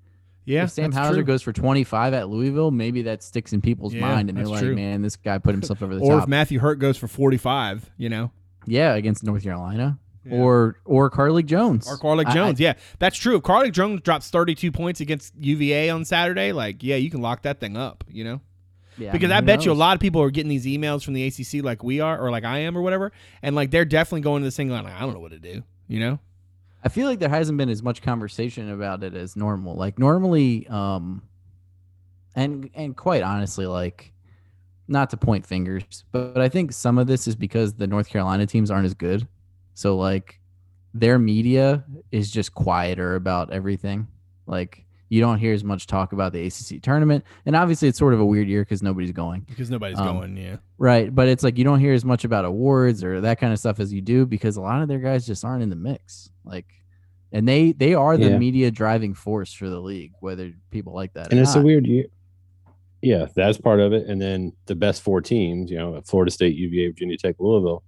Yeah, 0.46 0.64
if 0.64 0.72
Sam 0.72 0.92
Hauser 0.92 1.16
true. 1.16 1.24
goes 1.24 1.42
for 1.44 1.54
25 1.54 2.14
at 2.14 2.28
Louisville, 2.30 2.72
maybe 2.72 3.04
that 3.04 3.22
sticks 3.24 3.54
in 3.54 3.62
people's 3.62 3.94
Yeah, 3.94 4.02
mind, 4.02 4.30
and 4.30 4.38
they're 4.38 4.48
like, 4.48 4.62
true. 4.64 4.76
"Man, 4.76 5.02
this 5.04 5.16
guy 5.16 5.38
put 5.38 5.54
himself 5.54 5.82
over 5.84 5.94
the 5.96 6.02
or 6.02 6.10
top." 6.10 6.20
Or 6.20 6.24
if 6.24 6.28
Matthew 6.28 6.60
Hurt 6.60 6.80
goes 6.80 6.98
for 6.98 7.08
45, 7.08 7.90
you 7.98 8.10
know, 8.10 8.32
Yeah, 8.66 8.94
against 8.96 9.24
North 9.24 9.44
Carolina. 9.44 10.00
Yeah. 10.26 10.38
Or 10.38 10.76
or 10.86 11.10
Carlik 11.10 11.46
Jones. 11.48 11.88
or 11.90 11.98
Carlik 11.98 12.28
I- 12.28 12.34
Jones. 12.36 12.60
yeah, 12.60 12.74
that's 13.00 13.18
true. 13.18 13.38
If 13.38 13.42
Carlik 13.42 13.72
Jones 13.72 14.02
drops 14.02 14.30
32 14.30 14.72
points 14.72 15.00
against 15.02 15.34
UVA 15.40 15.90
on 15.90 16.06
Saturday, 16.06 16.52
like, 16.52 16.84
yeah, 16.84 16.96
you 16.96 17.10
can 17.10 17.22
lock 17.22 17.42
that 17.44 17.60
thing 17.60 17.76
up, 17.76 18.04
you 18.08 18.24
know? 18.24 18.40
Yeah, 19.02 19.12
Because 19.12 19.32
I, 19.32 19.42
bet 19.42 19.66
you 19.66 19.72
a 19.72 19.74
lot 19.74 19.96
of 19.96 20.00
people 20.00 20.22
are 20.22 20.30
getting 20.30 20.50
these 20.50 20.66
emails 20.66 21.04
from 21.04 21.14
the 21.14 21.26
ACC 21.26 21.64
like 21.64 21.84
we 21.84 22.00
are, 22.00 22.20
or 22.20 22.32
like 22.32 22.44
I 22.44 22.60
am, 22.60 22.78
or 22.78 22.82
whatever, 22.82 23.12
and 23.42 23.56
like 23.56 23.72
they're 23.72 23.86
definitely 23.86 24.22
going 24.22 24.42
to 24.42 24.46
this 24.46 24.56
thing 24.56 24.70
like, 24.70 24.86
I 24.86 25.00
don't 25.00 25.14
know 25.14 25.20
what 25.20 25.32
to 25.32 25.40
do, 25.40 25.64
you 25.88 26.00
know? 26.00 26.20
I 26.84 26.90
feel 26.90 27.08
like 27.08 27.20
there 27.20 27.30
hasn't 27.30 27.58
been 27.58 27.70
as 27.70 27.84
much 27.84 28.02
conversation 28.02 28.72
about 28.72 29.04
it 29.04 29.14
as 29.14 29.36
normal. 29.36 29.76
Like 29.76 30.00
normally, 30.00 30.68
um, 30.68 31.22
and 32.36 32.70
and 32.74 32.96
quite 32.96 33.24
honestly, 33.24 33.68
like 33.68 34.14
not 34.88 35.10
to 35.12 35.18
point 35.18 35.46
fingers, 35.46 35.84
but, 36.12 36.34
but 36.34 36.42
I 36.42 36.50
think 36.50 36.72
some 36.72 36.98
of 36.98 37.08
this 37.08 37.28
is 37.28 37.36
because 37.36 37.74
the 37.74 37.88
North 37.88 38.10
Carolina 38.10 38.46
teams 38.46 38.72
aren't 38.72 38.86
as 38.86 38.94
good. 38.94 39.28
So 39.74 39.96
like 39.96 40.40
their 40.94 41.20
media 41.20 41.86
is 42.12 42.32
just 42.32 42.54
quieter 42.54 43.16
about 43.16 43.52
everything. 43.52 44.08
Like 44.48 44.86
you 45.12 45.20
don't 45.20 45.38
hear 45.40 45.54
as 45.54 45.64
much 45.64 45.88
talk 45.88 46.14
about 46.14 46.32
the 46.32 46.46
ACC 46.48 46.82
tournament, 46.82 47.26
and 47.46 47.56
obviously 47.56 47.90
it's 47.90 48.00
sort 48.00 48.14
of 48.14 48.20
a 48.22 48.26
weird 48.26 48.48
year 48.48 48.62
because 48.62 48.82
nobody's 48.82 49.12
going. 49.12 49.42
Because 49.42 49.70
nobody's 49.70 50.00
Um, 50.00 50.18
going. 50.20 50.38
Yeah. 50.38 50.56
Right, 50.78 51.14
but 51.14 51.28
it's 51.28 51.44
like 51.44 51.58
you 51.58 51.64
don't 51.66 51.80
hear 51.82 51.94
as 51.94 52.06
much 52.06 52.24
about 52.24 52.46
awards 52.46 53.04
or 53.04 53.20
that 53.22 53.38
kind 53.40 53.52
of 53.52 53.60
stuff 53.60 53.80
as 53.82 53.92
you 53.94 54.02
do 54.02 54.26
because 54.26 54.56
a 54.56 54.62
lot 54.62 54.82
of 54.82 54.88
their 54.88 55.00
guys 55.00 55.28
just 55.28 55.44
aren't 55.44 55.64
in 55.64 55.70
the 55.70 55.76
mix. 55.76 56.30
Like, 56.46 56.66
and 57.34 57.46
they 57.48 57.74
they 57.74 57.94
are 57.94 58.16
the 58.18 58.30
Yeah. 58.30 58.38
media 58.38 58.72
driving 58.72 59.14
force 59.14 59.52
for 59.54 59.70
the 59.70 59.80
league, 59.82 60.14
whether 60.22 60.54
people 60.72 60.94
like 60.94 61.14
that. 61.14 61.30
and 61.32 61.40
or 61.40 61.44
it's 61.44 61.56
not. 61.56 61.62
a 61.62 61.66
weird 61.66 61.86
year. 61.86 62.06
Yeah, 63.02 63.26
that's 63.36 63.58
part 63.58 63.80
of 63.82 63.94
it. 63.94 64.08
And 64.08 64.22
then 64.22 64.54
the 64.68 64.76
best 64.76 65.02
four 65.02 65.20
teams, 65.22 65.70
you 65.72 65.78
know, 65.78 66.00
Florida 66.06 66.32
State, 66.32 66.56
UVA, 66.56 66.88
Virginia 66.88 67.18
Tech, 67.18 67.36
Louisville. 67.40 67.84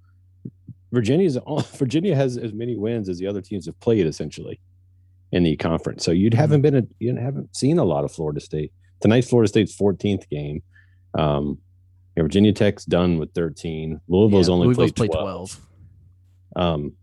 Virginia's 0.91 1.38
Virginia 1.78 2.16
has 2.16 2.38
as 2.38 2.52
many 2.54 2.76
wins 2.78 3.08
as 3.10 3.18
the 3.18 3.28
other 3.28 3.41
teams 3.41 3.66
have 3.66 3.80
played 3.80 4.06
essentially 4.06 4.60
in 5.34 5.43
the 5.43 5.57
conference. 5.57 6.05
So 6.05 6.11
you'd 6.11 6.35
haven't 6.35 6.61
been 6.61 6.76
a, 6.76 6.84
you 6.99 7.15
haven't 7.15 7.55
seen 7.55 7.80
a 7.80 7.84
lot 7.84 8.05
of 8.05 8.11
Florida 8.11 8.39
State. 8.39 8.72
Tonight's 9.01 9.27
Florida 9.27 9.49
State's 9.49 9.76
14th 9.76 10.30
game. 10.30 10.61
Um, 11.18 11.57
you 12.15 12.22
know, 12.22 12.23
Virginia 12.23 12.53
Tech's 12.53 12.85
done 12.85 13.18
with 13.18 13.34
13. 13.34 13.99
Louisville's 14.07 14.47
Yeah, 14.47 14.53
only 14.53 14.68
Louisville's 14.68 14.91
played 14.91 15.11
played 15.11 15.22
12. 15.22 15.60
Um, 16.55 16.93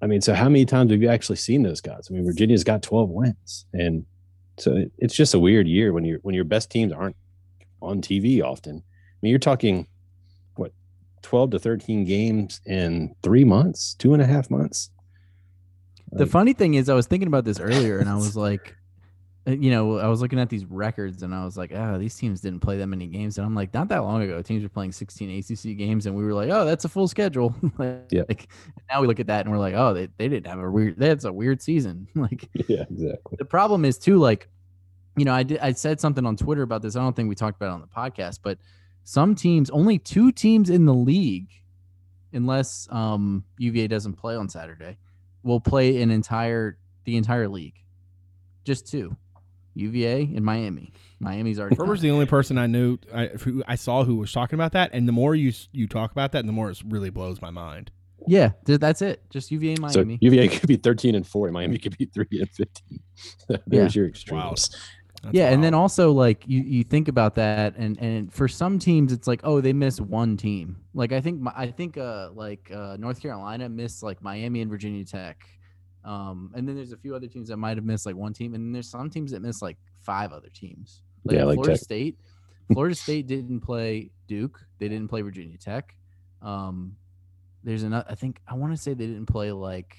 I 0.00 0.06
mean, 0.06 0.22
so 0.22 0.32
how 0.32 0.48
many 0.48 0.64
times 0.64 0.90
have 0.90 1.02
you 1.02 1.10
actually 1.10 1.36
seen 1.36 1.62
those 1.62 1.82
guys? 1.82 2.08
I 2.10 2.14
mean, 2.14 2.24
Virginia's 2.24 2.64
got 2.64 2.82
12 2.82 3.10
wins, 3.10 3.66
and 3.74 4.06
so 4.58 4.74
it, 4.74 4.92
it's 4.96 5.14
just 5.14 5.34
a 5.34 5.38
weird 5.38 5.68
year 5.68 5.92
when 5.92 6.04
you 6.04 6.18
when 6.22 6.34
your 6.34 6.44
best 6.44 6.70
teams 6.70 6.92
aren't 6.92 7.16
on 7.82 8.00
TV 8.00 8.42
often. 8.42 8.76
I 8.76 9.18
mean, 9.20 9.30
you're 9.30 9.38
talking 9.38 9.86
what 10.54 10.72
12 11.22 11.50
to 11.50 11.58
13 11.58 12.06
games 12.06 12.62
in 12.64 13.14
three 13.22 13.44
months, 13.44 13.94
two 13.98 14.14
and 14.14 14.22
a 14.22 14.26
half 14.26 14.50
months. 14.50 14.90
The 16.12 16.26
funny 16.26 16.52
thing 16.52 16.74
is, 16.74 16.88
I 16.88 16.94
was 16.94 17.06
thinking 17.06 17.26
about 17.26 17.44
this 17.44 17.60
earlier, 17.60 17.98
and 17.98 18.08
I 18.08 18.14
was 18.26 18.36
like, 18.36 18.74
uh, 19.46 19.52
you 19.52 19.70
know, 19.70 19.98
I 19.98 20.08
was 20.08 20.20
looking 20.20 20.38
at 20.40 20.48
these 20.48 20.64
records, 20.64 21.22
and 21.22 21.34
I 21.34 21.44
was 21.44 21.56
like, 21.56 21.72
oh, 21.72 21.98
these 21.98 22.14
teams 22.16 22.40
didn't 22.40 22.60
play 22.60 22.78
that 22.78 22.86
many 22.86 23.06
games, 23.06 23.38
and 23.38 23.46
I'm 23.46 23.54
like, 23.54 23.72
not 23.74 23.88
that 23.88 23.98
long 23.98 24.22
ago, 24.22 24.40
teams 24.42 24.62
were 24.62 24.68
playing 24.68 24.92
16 24.92 25.30
ACC 25.38 25.76
games, 25.76 26.06
and 26.06 26.16
we 26.16 26.24
were 26.24 26.32
like, 26.32 26.50
oh, 26.50 26.64
that's 26.64 26.84
a 26.84 26.88
full 26.88 27.06
schedule. 27.08 27.54
like, 27.78 28.06
Yeah. 28.10 28.22
like, 28.28 28.48
now 28.90 29.00
we 29.00 29.06
look 29.06 29.20
at 29.20 29.26
that, 29.28 29.44
and 29.46 29.52
we're 29.52 29.58
like, 29.60 29.74
oh, 29.74 29.94
they, 29.94 30.08
they 30.16 30.28
didn't 30.28 30.46
have 30.46 30.58
a 30.58 30.70
weird, 30.70 30.96
that's 30.98 31.24
a 31.24 31.32
weird 31.32 31.60
season. 31.62 32.08
like, 32.14 32.48
yeah, 32.68 32.82
exactly. 32.90 33.36
the 33.38 33.44
problem 33.44 33.84
is 33.84 33.98
too 33.98 34.18
like 34.18 34.48
you 35.18 35.24
know 35.24 35.32
i 35.32 35.42
did 35.42 35.58
i 35.60 35.72
said 35.72 35.98
something 35.98 36.26
on 36.26 36.36
twitter 36.36 36.60
about 36.60 36.82
this 36.82 36.94
i 36.94 37.00
don't 37.00 37.16
think 37.16 37.26
we 37.26 37.34
talked 37.34 37.56
about 37.56 37.68
it 37.70 37.72
on 37.72 37.80
the 37.80 37.86
podcast 37.86 38.40
but 38.42 38.58
some 39.04 39.34
teams 39.34 39.70
only 39.70 39.98
two 39.98 40.30
teams 40.30 40.68
in 40.68 40.84
the 40.84 40.92
league 40.92 41.48
unless 42.34 42.86
um 42.90 43.42
uva 43.56 43.88
doesn't 43.88 44.12
play 44.12 44.36
on 44.36 44.46
saturday 44.46 44.98
will 45.46 45.60
play 45.60 46.02
an 46.02 46.10
entire 46.10 46.76
the 47.04 47.16
entire 47.16 47.48
league 47.48 47.76
just 48.64 48.86
two 48.90 49.16
uva 49.74 50.16
and 50.34 50.44
miami 50.44 50.92
miami's 51.20 51.58
already 51.60 51.76
Ferber's 51.76 52.00
done. 52.00 52.08
the 52.08 52.12
only 52.14 52.26
person 52.26 52.58
I 52.58 52.66
knew 52.66 52.98
I, 53.14 53.26
who 53.26 53.62
I 53.66 53.76
saw 53.76 54.04
who 54.04 54.16
was 54.16 54.32
talking 54.32 54.56
about 54.56 54.72
that, 54.72 54.90
and 54.92 55.06
the 55.06 55.12
more 55.12 55.34
you 55.34 55.52
you 55.72 55.86
talk 55.86 56.10
about 56.12 56.32
that, 56.32 56.44
the 56.46 56.52
more 56.52 56.70
it 56.70 56.82
really 56.88 57.10
blows 57.10 57.40
my 57.40 57.50
mind. 57.50 57.90
yeah 58.26 58.52
that's 58.64 59.02
it 59.02 59.22
just 59.30 59.50
uva 59.50 59.68
and 59.68 59.92
So 59.92 60.00
miami 60.00 60.18
UVA 60.20 60.48
could 60.48 60.66
be 60.66 60.76
13 60.76 61.14
and 61.14 61.26
four, 61.26 61.50
Miami 61.52 61.78
could 61.78 61.96
be 61.96 62.06
three 62.06 62.26
and 62.32 62.50
15. 62.50 63.00
There's 63.66 63.94
your 63.94 64.06
extremes. 64.08 64.70
That's 65.26 65.34
yeah, 65.36 65.50
and 65.50 65.62
then 65.62 65.74
also 65.74 66.12
like 66.12 66.44
you, 66.46 66.62
you 66.62 66.84
think 66.84 67.08
about 67.08 67.34
that, 67.34 67.74
and 67.76 67.98
and 67.98 68.32
for 68.32 68.46
some 68.46 68.78
teams 68.78 69.12
it's 69.12 69.26
like 69.26 69.40
oh 69.44 69.60
they 69.60 69.72
miss 69.72 70.00
one 70.00 70.36
team. 70.36 70.76
Like 70.94 71.12
I 71.12 71.20
think 71.20 71.42
I 71.56 71.66
think 71.66 71.98
uh 71.98 72.30
like 72.32 72.70
uh, 72.72 72.96
North 72.98 73.20
Carolina 73.20 73.68
missed 73.68 74.02
like 74.02 74.22
Miami 74.22 74.60
and 74.60 74.70
Virginia 74.70 75.04
Tech, 75.04 75.44
um, 76.04 76.52
and 76.54 76.66
then 76.68 76.76
there's 76.76 76.92
a 76.92 76.96
few 76.96 77.14
other 77.14 77.26
teams 77.26 77.48
that 77.48 77.56
might 77.56 77.76
have 77.76 77.84
missed 77.84 78.06
like 78.06 78.14
one 78.14 78.32
team, 78.32 78.54
and 78.54 78.64
then 78.64 78.72
there's 78.72 78.88
some 78.88 79.10
teams 79.10 79.32
that 79.32 79.42
miss 79.42 79.60
like 79.60 79.76
five 80.02 80.32
other 80.32 80.48
teams. 80.48 81.02
Yeah, 81.24 81.44
like 81.44 81.56
Florida 81.56 81.74
Tech. 81.74 81.82
State. 81.82 82.18
Florida 82.72 82.94
State 82.94 83.26
didn't 83.26 83.60
play 83.60 84.10
Duke. 84.26 84.60
They 84.78 84.88
didn't 84.88 85.08
play 85.08 85.22
Virginia 85.22 85.58
Tech. 85.58 85.96
Um, 86.40 86.96
there's 87.64 87.82
another. 87.82 88.06
I 88.08 88.14
think 88.14 88.40
I 88.46 88.54
want 88.54 88.74
to 88.74 88.80
say 88.80 88.94
they 88.94 89.06
didn't 89.06 89.26
play 89.26 89.50
like. 89.52 89.96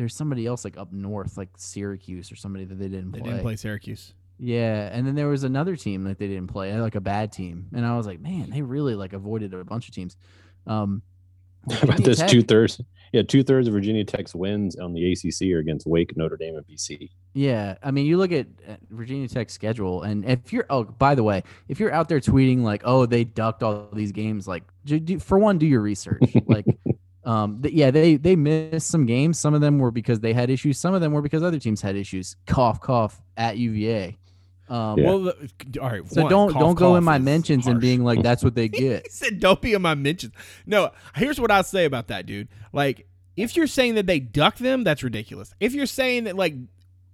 There's 0.00 0.14
somebody 0.14 0.46
else 0.46 0.64
like 0.64 0.78
up 0.78 0.94
north, 0.94 1.36
like 1.36 1.50
Syracuse 1.58 2.32
or 2.32 2.36
somebody 2.36 2.64
that 2.64 2.76
they 2.76 2.88
didn't 2.88 3.12
play. 3.12 3.20
they 3.20 3.28
didn't 3.28 3.42
play 3.42 3.56
Syracuse. 3.56 4.14
Yeah, 4.38 4.88
and 4.90 5.06
then 5.06 5.14
there 5.14 5.28
was 5.28 5.44
another 5.44 5.76
team 5.76 6.04
that 6.04 6.18
they 6.18 6.26
didn't 6.26 6.46
play, 6.46 6.74
like 6.80 6.94
a 6.94 7.02
bad 7.02 7.32
team, 7.32 7.66
and 7.74 7.84
I 7.84 7.98
was 7.98 8.06
like, 8.06 8.18
man, 8.18 8.48
they 8.48 8.62
really 8.62 8.94
like 8.94 9.12
avoided 9.12 9.52
a 9.52 9.62
bunch 9.62 9.88
of 9.88 9.94
teams. 9.94 10.16
Um, 10.66 11.02
How 11.70 11.82
about 11.82 12.02
this 12.02 12.20
Tech- 12.20 12.30
two 12.30 12.40
thirds? 12.40 12.80
Yeah, 13.12 13.20
two 13.20 13.42
thirds 13.42 13.68
of 13.68 13.74
Virginia 13.74 14.02
Tech's 14.02 14.34
wins 14.34 14.76
on 14.76 14.94
the 14.94 15.12
ACC 15.12 15.52
are 15.52 15.58
against 15.58 15.86
Wake, 15.86 16.16
Notre 16.16 16.38
Dame, 16.38 16.56
and 16.56 16.66
BC. 16.66 17.10
Yeah, 17.34 17.76
I 17.82 17.90
mean, 17.90 18.06
you 18.06 18.16
look 18.16 18.32
at 18.32 18.46
uh, 18.66 18.76
Virginia 18.88 19.28
Tech's 19.28 19.52
schedule, 19.52 20.02
and 20.02 20.24
if 20.24 20.50
you're, 20.50 20.64
oh, 20.70 20.84
by 20.84 21.14
the 21.14 21.22
way, 21.22 21.42
if 21.68 21.78
you're 21.78 21.92
out 21.92 22.08
there 22.08 22.20
tweeting 22.20 22.62
like, 22.62 22.80
oh, 22.86 23.04
they 23.04 23.24
ducked 23.24 23.62
all 23.62 23.90
these 23.92 24.12
games, 24.12 24.48
like, 24.48 24.62
do, 24.86 24.98
do, 24.98 25.18
for 25.18 25.38
one, 25.38 25.58
do 25.58 25.66
your 25.66 25.82
research. 25.82 26.22
like, 26.46 26.64
um, 27.30 27.62
th- 27.62 27.72
yeah, 27.74 27.90
they 27.90 28.16
they 28.16 28.34
missed 28.34 28.88
some 28.88 29.06
games. 29.06 29.38
Some 29.38 29.54
of 29.54 29.60
them 29.60 29.78
were 29.78 29.90
because 29.90 30.20
they 30.20 30.32
had 30.32 30.50
issues. 30.50 30.78
Some 30.78 30.94
of 30.94 31.00
them 31.00 31.12
were 31.12 31.22
because 31.22 31.42
other 31.42 31.58
teams 31.58 31.80
had 31.80 31.94
issues. 31.94 32.36
Cough, 32.46 32.80
cough 32.80 33.20
at 33.36 33.56
UVA. 33.56 34.18
Um, 34.68 34.98
Yeah. 34.98 35.06
Well, 35.06 35.18
the, 35.20 35.50
all 35.80 35.90
right. 35.90 36.08
So 36.10 36.22
one, 36.22 36.30
don't 36.30 36.52
cough, 36.52 36.60
don't 36.60 36.74
go 36.74 36.96
in 36.96 37.04
my 37.04 37.16
is 37.16 37.22
mentions 37.22 37.66
and 37.66 37.80
being 37.80 38.04
like, 38.04 38.22
that's 38.22 38.42
what 38.42 38.54
they 38.54 38.68
get. 38.84 39.04
he 39.04 39.10
said, 39.10 39.38
"Don't 39.40 39.60
be 39.60 39.74
in 39.74 39.82
my 39.82 39.94
mentions." 39.94 40.32
No, 40.66 40.90
here's 41.14 41.40
what 41.40 41.50
I'll 41.50 41.62
say 41.62 41.84
about 41.84 42.08
that, 42.08 42.26
dude. 42.26 42.48
Like, 42.72 43.06
if 43.36 43.56
you're 43.56 43.66
saying 43.66 43.94
that 43.94 44.06
they 44.06 44.18
duck 44.20 44.56
them, 44.56 44.82
that's 44.84 45.02
ridiculous. 45.02 45.54
If 45.60 45.72
you're 45.74 45.86
saying 45.86 46.24
that 46.24 46.36
like 46.36 46.54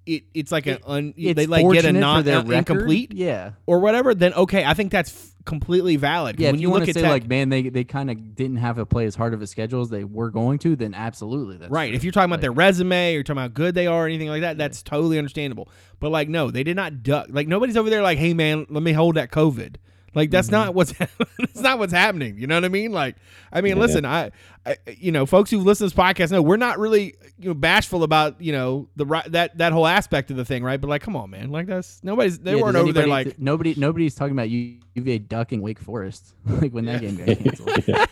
it, 0.07 0.23
it's 0.35 0.53
like 0.53 0.67
an 0.67 0.79
un, 0.87 1.15
they 1.17 1.47
like 1.47 1.71
get 1.73 1.85
a 1.85 1.93
non 1.93 2.25
their 2.25 2.39
record. 2.39 2.53
incomplete 2.55 3.13
Yeah, 3.13 3.53
or 3.67 3.81
whatever, 3.81 4.15
then 4.15 4.33
okay, 4.35 4.65
I 4.65 4.73
think 4.75 4.93
that's 4.93 5.11
f- 5.13 5.35
completely 5.45 5.97
valid 5.97 6.39
yeah. 6.41 6.49
when 6.49 6.55
If 6.57 6.61
you, 6.61 6.71
look 6.71 6.89
at 6.89 6.95
say 6.95 7.03
Tech- 7.03 7.11
like, 7.11 7.29
man, 7.29 7.49
they 7.49 7.69
they 7.69 7.85
kind 7.85 8.11
of 8.11 8.35
didn't 8.37 8.57
have 8.57 8.77
to 8.77 8.87
play 8.87 9.07
as 9.07 9.15
hard 9.17 9.35
of 9.35 9.43
a 9.43 9.47
schedule 9.47 9.81
as 9.83 9.89
they 9.91 10.05
were 10.05 10.31
going 10.31 10.59
to, 10.61 10.77
then 10.77 10.95
absolutely, 10.95 11.57
that's 11.57 11.71
right, 11.71 11.89
true. 11.89 11.97
if 11.97 12.05
you're 12.05 12.13
talking 12.13 12.27
about 12.27 12.37
Like- 12.37 12.41
their 12.43 12.53
resume 12.53 13.11
or 13.11 13.15
you're 13.15 13.23
talking 13.25 13.39
about 13.39 13.51
how 13.51 13.55
good 13.55 13.75
they 13.75 13.87
are 13.89 14.05
or 14.05 14.07
anything 14.07 14.29
like 14.29 14.43
that, 14.43 14.57
that's 14.59 14.83
totally 14.83 15.19
understandable. 15.19 15.69
But 15.99 16.11
like, 16.11 16.29
no, 16.29 16.51
they 16.51 16.63
did 16.63 16.77
not 16.77 17.03
duck. 17.03 17.27
Like 17.31 17.49
nobody's 17.49 17.77
over 17.77 17.91
there 17.91 18.03
like, 18.03 18.19
hey 18.19 18.33
man, 18.35 18.67
let 18.71 18.83
me 18.83 18.93
hold 18.93 19.17
that 19.17 19.31
COVID. 19.33 19.77
Like 20.17 20.31
that's 20.31 20.49
Mhm. 20.49 20.53
not 20.53 20.75
what's 20.75 20.93
that's 21.39 21.61
not 21.61 21.79
what's 21.79 21.93
happening. 21.93 22.39
You 22.39 22.49
know 22.49 22.57
what 22.57 22.65
I 22.65 22.69
mean? 22.69 22.91
Like, 22.91 23.15
I 23.53 23.61
mean, 23.61 23.77
Yeah. 23.77 23.83
listen, 23.83 24.05
I, 24.05 24.33
I, 24.65 24.77
you 24.99 25.13
know, 25.13 25.27
folks 25.27 25.51
who 25.51 25.59
listen 25.59 25.89
to 25.89 25.95
this 25.95 26.03
podcast 26.03 26.33
know 26.33 26.43
we're 26.43 26.57
not 26.57 26.79
really 26.81 27.15
you 27.39 27.49
know 27.51 27.55
bashful 27.55 28.03
about 28.03 28.41
you 28.41 28.51
know 28.53 28.89
the 28.97 29.07
ri- 29.07 29.29
that 29.29 29.57
that 29.59 29.73
whole 29.73 29.87
aspect 29.87 30.31
of 30.33 30.37
the 30.37 30.45
thing, 30.45 30.65
right? 30.65 30.81
But 30.81 30.89
like, 30.89 31.03
come 31.03 31.15
on, 31.15 31.31
man, 31.31 31.51
like 31.51 31.67
that's 31.67 32.03
nobody's 32.03 32.39
they 32.41 32.57
Yeah, 32.57 32.63
weren't 32.63 32.73
does 32.75 32.83
over 32.83 32.93
there 32.93 33.03
anybody- 33.05 33.29
like. 33.31 33.39
nobody. 33.39 33.75
Nobody's 33.77 34.15
talking 34.15 34.33
about 34.33 34.49
U- 34.51 34.79
UVA 34.95 35.19
ducking 35.19 35.61
Wake 35.61 35.79
Forest 35.79 36.35
like 36.47 36.73
when 36.73 36.87
that 36.87 37.03
game 37.03 37.17
got 37.17 37.27
canceled. 37.39 37.85
yeah. 37.87 38.07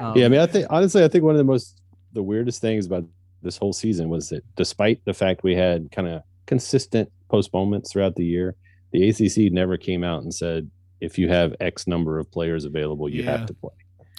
Um, 0.00 0.16
yeah, 0.16 0.26
I 0.26 0.28
mean, 0.28 0.40
I 0.40 0.46
think 0.46 0.66
honestly, 0.70 1.02
I 1.02 1.08
think 1.08 1.24
one 1.24 1.34
of 1.34 1.38
the 1.38 1.44
most 1.44 1.80
the 2.12 2.22
weirdest 2.22 2.60
things 2.60 2.84
about 2.86 3.04
this 3.42 3.56
whole 3.56 3.72
season 3.72 4.10
was 4.10 4.28
that 4.28 4.44
despite 4.56 5.02
the 5.06 5.14
fact 5.14 5.42
we 5.42 5.54
had 5.54 5.90
kind 5.90 6.06
of 6.06 6.22
consistent 6.46 7.10
postponements 7.30 7.90
throughout 7.92 8.14
the 8.16 8.24
year, 8.24 8.56
the 8.92 9.08
ACC 9.08 9.50
never 9.52 9.76
came 9.78 10.04
out 10.04 10.22
and 10.22 10.34
said 10.34 10.70
if 11.00 11.18
you 11.18 11.28
have 11.28 11.54
X 11.60 11.86
number 11.86 12.18
of 12.18 12.30
players 12.30 12.64
available, 12.64 13.08
you 13.08 13.22
Yeah. 13.22 13.30
have 13.38 13.46
to 13.46 13.54
play. 13.54 13.70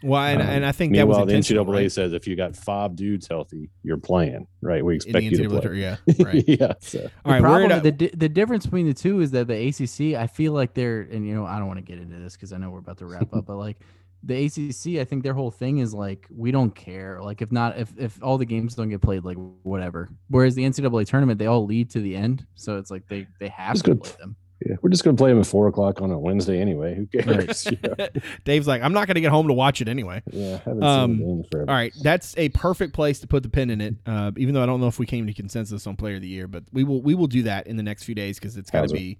Well, 0.03 0.19
and, 0.23 0.41
Um, 0.41 0.47
and 0.47 0.65
I 0.65 0.71
think 0.71 0.95
that 0.95 1.07
was 1.07 1.15
Meanwhile, 1.17 1.25
the 1.27 1.33
NCAA 1.35 1.81
right? 1.83 1.91
says 1.91 2.11
if 2.13 2.27
you 2.27 2.35
got 2.35 2.55
five 2.55 2.95
dudes 2.95 3.27
healthy, 3.27 3.69
you're 3.83 3.97
playing. 3.99 4.47
Right? 4.61 4.83
We 4.83 4.95
expect 4.95 5.23
you 5.25 5.29
to 5.37 5.43
NCAA, 5.43 5.61
play. 5.61 5.79
yeah, 5.79 5.95
right. 6.25 6.43
yeah. 6.47 6.73
So 6.79 6.97
the 6.97 7.03
All 7.23 7.31
right, 7.33 7.41
we're 7.41 7.47
problem, 7.47 7.71
at 7.71 7.83
the 7.83 8.11
the 8.15 8.29
difference 8.29 8.65
between 8.65 8.87
the 8.87 8.95
two 8.95 9.19
is 9.21 9.29
that 9.31 9.47
the 9.47 9.53
ACC, 9.67 10.15
I 10.19 10.25
feel 10.25 10.53
like 10.53 10.73
they're, 10.73 11.01
and 11.01 11.25
you 11.27 11.35
know, 11.35 11.45
I 11.45 11.59
don't 11.59 11.67
want 11.67 11.77
to 11.77 11.85
get 11.85 11.99
into 11.99 12.17
this 12.17 12.33
because 12.35 12.51
I 12.51 12.57
know 12.57 12.71
we're 12.71 12.79
about 12.79 12.97
to 12.97 13.05
wrap 13.05 13.31
up, 13.33 13.45
but 13.47 13.57
like 13.57 13.77
the 14.23 14.45
ACC, 14.45 14.99
I 14.99 15.03
think 15.05 15.21
their 15.23 15.33
whole 15.35 15.51
thing 15.51 15.77
is 15.79 15.93
like 15.93 16.25
we 16.35 16.49
don't 16.51 16.73
care. 16.73 17.21
Like 17.21 17.43
if 17.43 17.51
not, 17.51 17.77
if 17.77 17.93
if 17.95 18.17
all 18.23 18.39
the 18.39 18.45
games 18.45 18.73
don't 18.73 18.89
get 18.89 19.01
played, 19.01 19.23
like 19.23 19.37
whatever. 19.61 20.09
Whereas 20.29 20.55
the 20.55 20.63
NCAA 20.63 21.05
tournament, 21.05 21.37
they 21.37 21.45
all 21.45 21.65
lead 21.65 21.91
to 21.91 21.99
the 22.01 22.15
end, 22.15 22.43
so 22.55 22.77
it's 22.79 22.89
like 22.89 23.07
they 23.07 23.27
they 23.39 23.49
have 23.49 23.75
That's 23.75 23.83
to 23.83 23.91
good. 23.91 24.01
play 24.03 24.13
them. 24.19 24.35
Yeah, 24.65 24.75
we're 24.81 24.89
just 24.89 25.03
gonna 25.03 25.17
play 25.17 25.31
them 25.31 25.39
at 25.39 25.45
four 25.47 25.67
o'clock 25.67 26.01
on 26.01 26.11
a 26.11 26.19
Wednesday 26.19 26.59
anyway. 26.61 26.95
Who 26.95 27.07
cares? 27.07 27.67
yeah. 27.99 28.07
Dave's 28.43 28.67
like, 28.67 28.81
I'm 28.81 28.93
not 28.93 29.07
going 29.07 29.15
to 29.15 29.21
get 29.21 29.31
home 29.31 29.47
to 29.47 29.53
watch 29.53 29.81
it 29.81 29.87
anyway. 29.87 30.21
yeah, 30.31 30.57
haven't 30.59 30.83
Um, 30.83 31.17
seen 31.17 31.45
a 31.51 31.55
game. 31.55 31.69
All 31.69 31.75
right, 31.75 31.93
that's 32.01 32.37
a 32.37 32.49
perfect 32.49 32.93
place 32.93 33.19
to 33.21 33.27
put 33.27 33.43
the 33.43 33.49
pin 33.49 33.69
in 33.69 33.81
it. 33.81 33.95
Uh, 34.05 34.31
even 34.37 34.53
though 34.53 34.61
I 34.63 34.65
don't 34.65 34.79
know 34.81 34.87
if 34.87 34.99
we 34.99 35.05
came 35.05 35.25
to 35.27 35.33
consensus 35.33 35.87
on 35.87 35.95
Player 35.95 36.15
of 36.15 36.21
the 36.21 36.27
Year, 36.27 36.47
but 36.47 36.63
we 36.71 36.83
will 36.83 37.01
we 37.01 37.15
will 37.15 37.27
do 37.27 37.43
that 37.43 37.67
in 37.67 37.75
the 37.77 37.83
next 37.83 38.03
few 38.03 38.15
days 38.15 38.37
because 38.39 38.57
it's 38.57 38.69
got 38.69 38.87
to 38.87 38.93
be, 38.93 39.17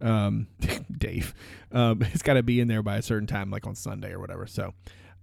um, 0.00 0.46
Dave, 0.98 1.34
um, 1.72 2.02
it's 2.02 2.22
got 2.22 2.34
to 2.34 2.42
be 2.42 2.60
in 2.60 2.68
there 2.68 2.82
by 2.82 2.96
a 2.98 3.02
certain 3.02 3.26
time, 3.26 3.50
like 3.50 3.66
on 3.66 3.74
Sunday 3.74 4.12
or 4.12 4.20
whatever. 4.20 4.46
So, 4.46 4.74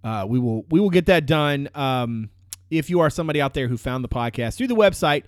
uh, 0.03 0.25
we 0.27 0.39
will 0.39 0.65
we 0.69 0.79
will 0.79 0.89
get 0.89 1.05
that 1.05 1.25
done. 1.25 1.69
Um, 1.75 2.29
if 2.69 2.89
you 2.89 2.99
are 3.01 3.09
somebody 3.09 3.41
out 3.41 3.53
there 3.53 3.67
who 3.67 3.77
found 3.77 4.03
the 4.03 4.09
podcast 4.09 4.57
through 4.57 4.67
the 4.67 4.75
website, 4.75 5.23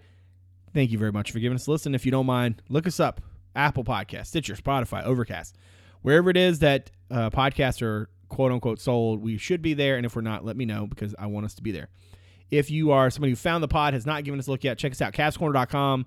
thank 0.73 0.91
you 0.91 0.97
very 0.97 1.11
much 1.11 1.31
for 1.31 1.39
giving 1.39 1.55
us 1.55 1.67
a 1.67 1.71
listen. 1.71 1.93
If 1.93 2.05
you 2.05 2.11
don't 2.11 2.25
mind, 2.25 2.61
look 2.69 2.87
us 2.87 2.99
up 2.99 3.21
Apple 3.55 3.83
Podcast, 3.83 4.27
Stitcher, 4.27 4.55
Spotify, 4.55 5.03
Overcast, 5.03 5.55
wherever 6.01 6.29
it 6.29 6.37
is 6.37 6.59
that 6.59 6.91
uh, 7.11 7.29
podcasts 7.29 7.81
are 7.81 8.09
quote 8.29 8.51
unquote 8.51 8.79
sold. 8.79 9.21
We 9.21 9.37
should 9.37 9.61
be 9.61 9.73
there. 9.73 9.95
And 9.95 10.05
if 10.05 10.15
we're 10.15 10.21
not, 10.21 10.43
let 10.43 10.57
me 10.57 10.65
know 10.65 10.87
because 10.87 11.15
I 11.17 11.27
want 11.27 11.45
us 11.45 11.53
to 11.55 11.63
be 11.63 11.71
there. 11.71 11.89
If 12.51 12.69
you 12.69 12.91
are 12.91 13.09
somebody 13.09 13.31
who 13.31 13.35
found 13.35 13.63
the 13.63 13.67
pod, 13.67 13.93
has 13.93 14.05
not 14.05 14.23
given 14.23 14.39
us 14.39 14.47
a 14.47 14.51
look 14.51 14.63
yet, 14.63 14.77
check 14.77 14.91
us 14.91 15.01
out, 15.01 15.13
CavsCorner.com. 15.13 16.05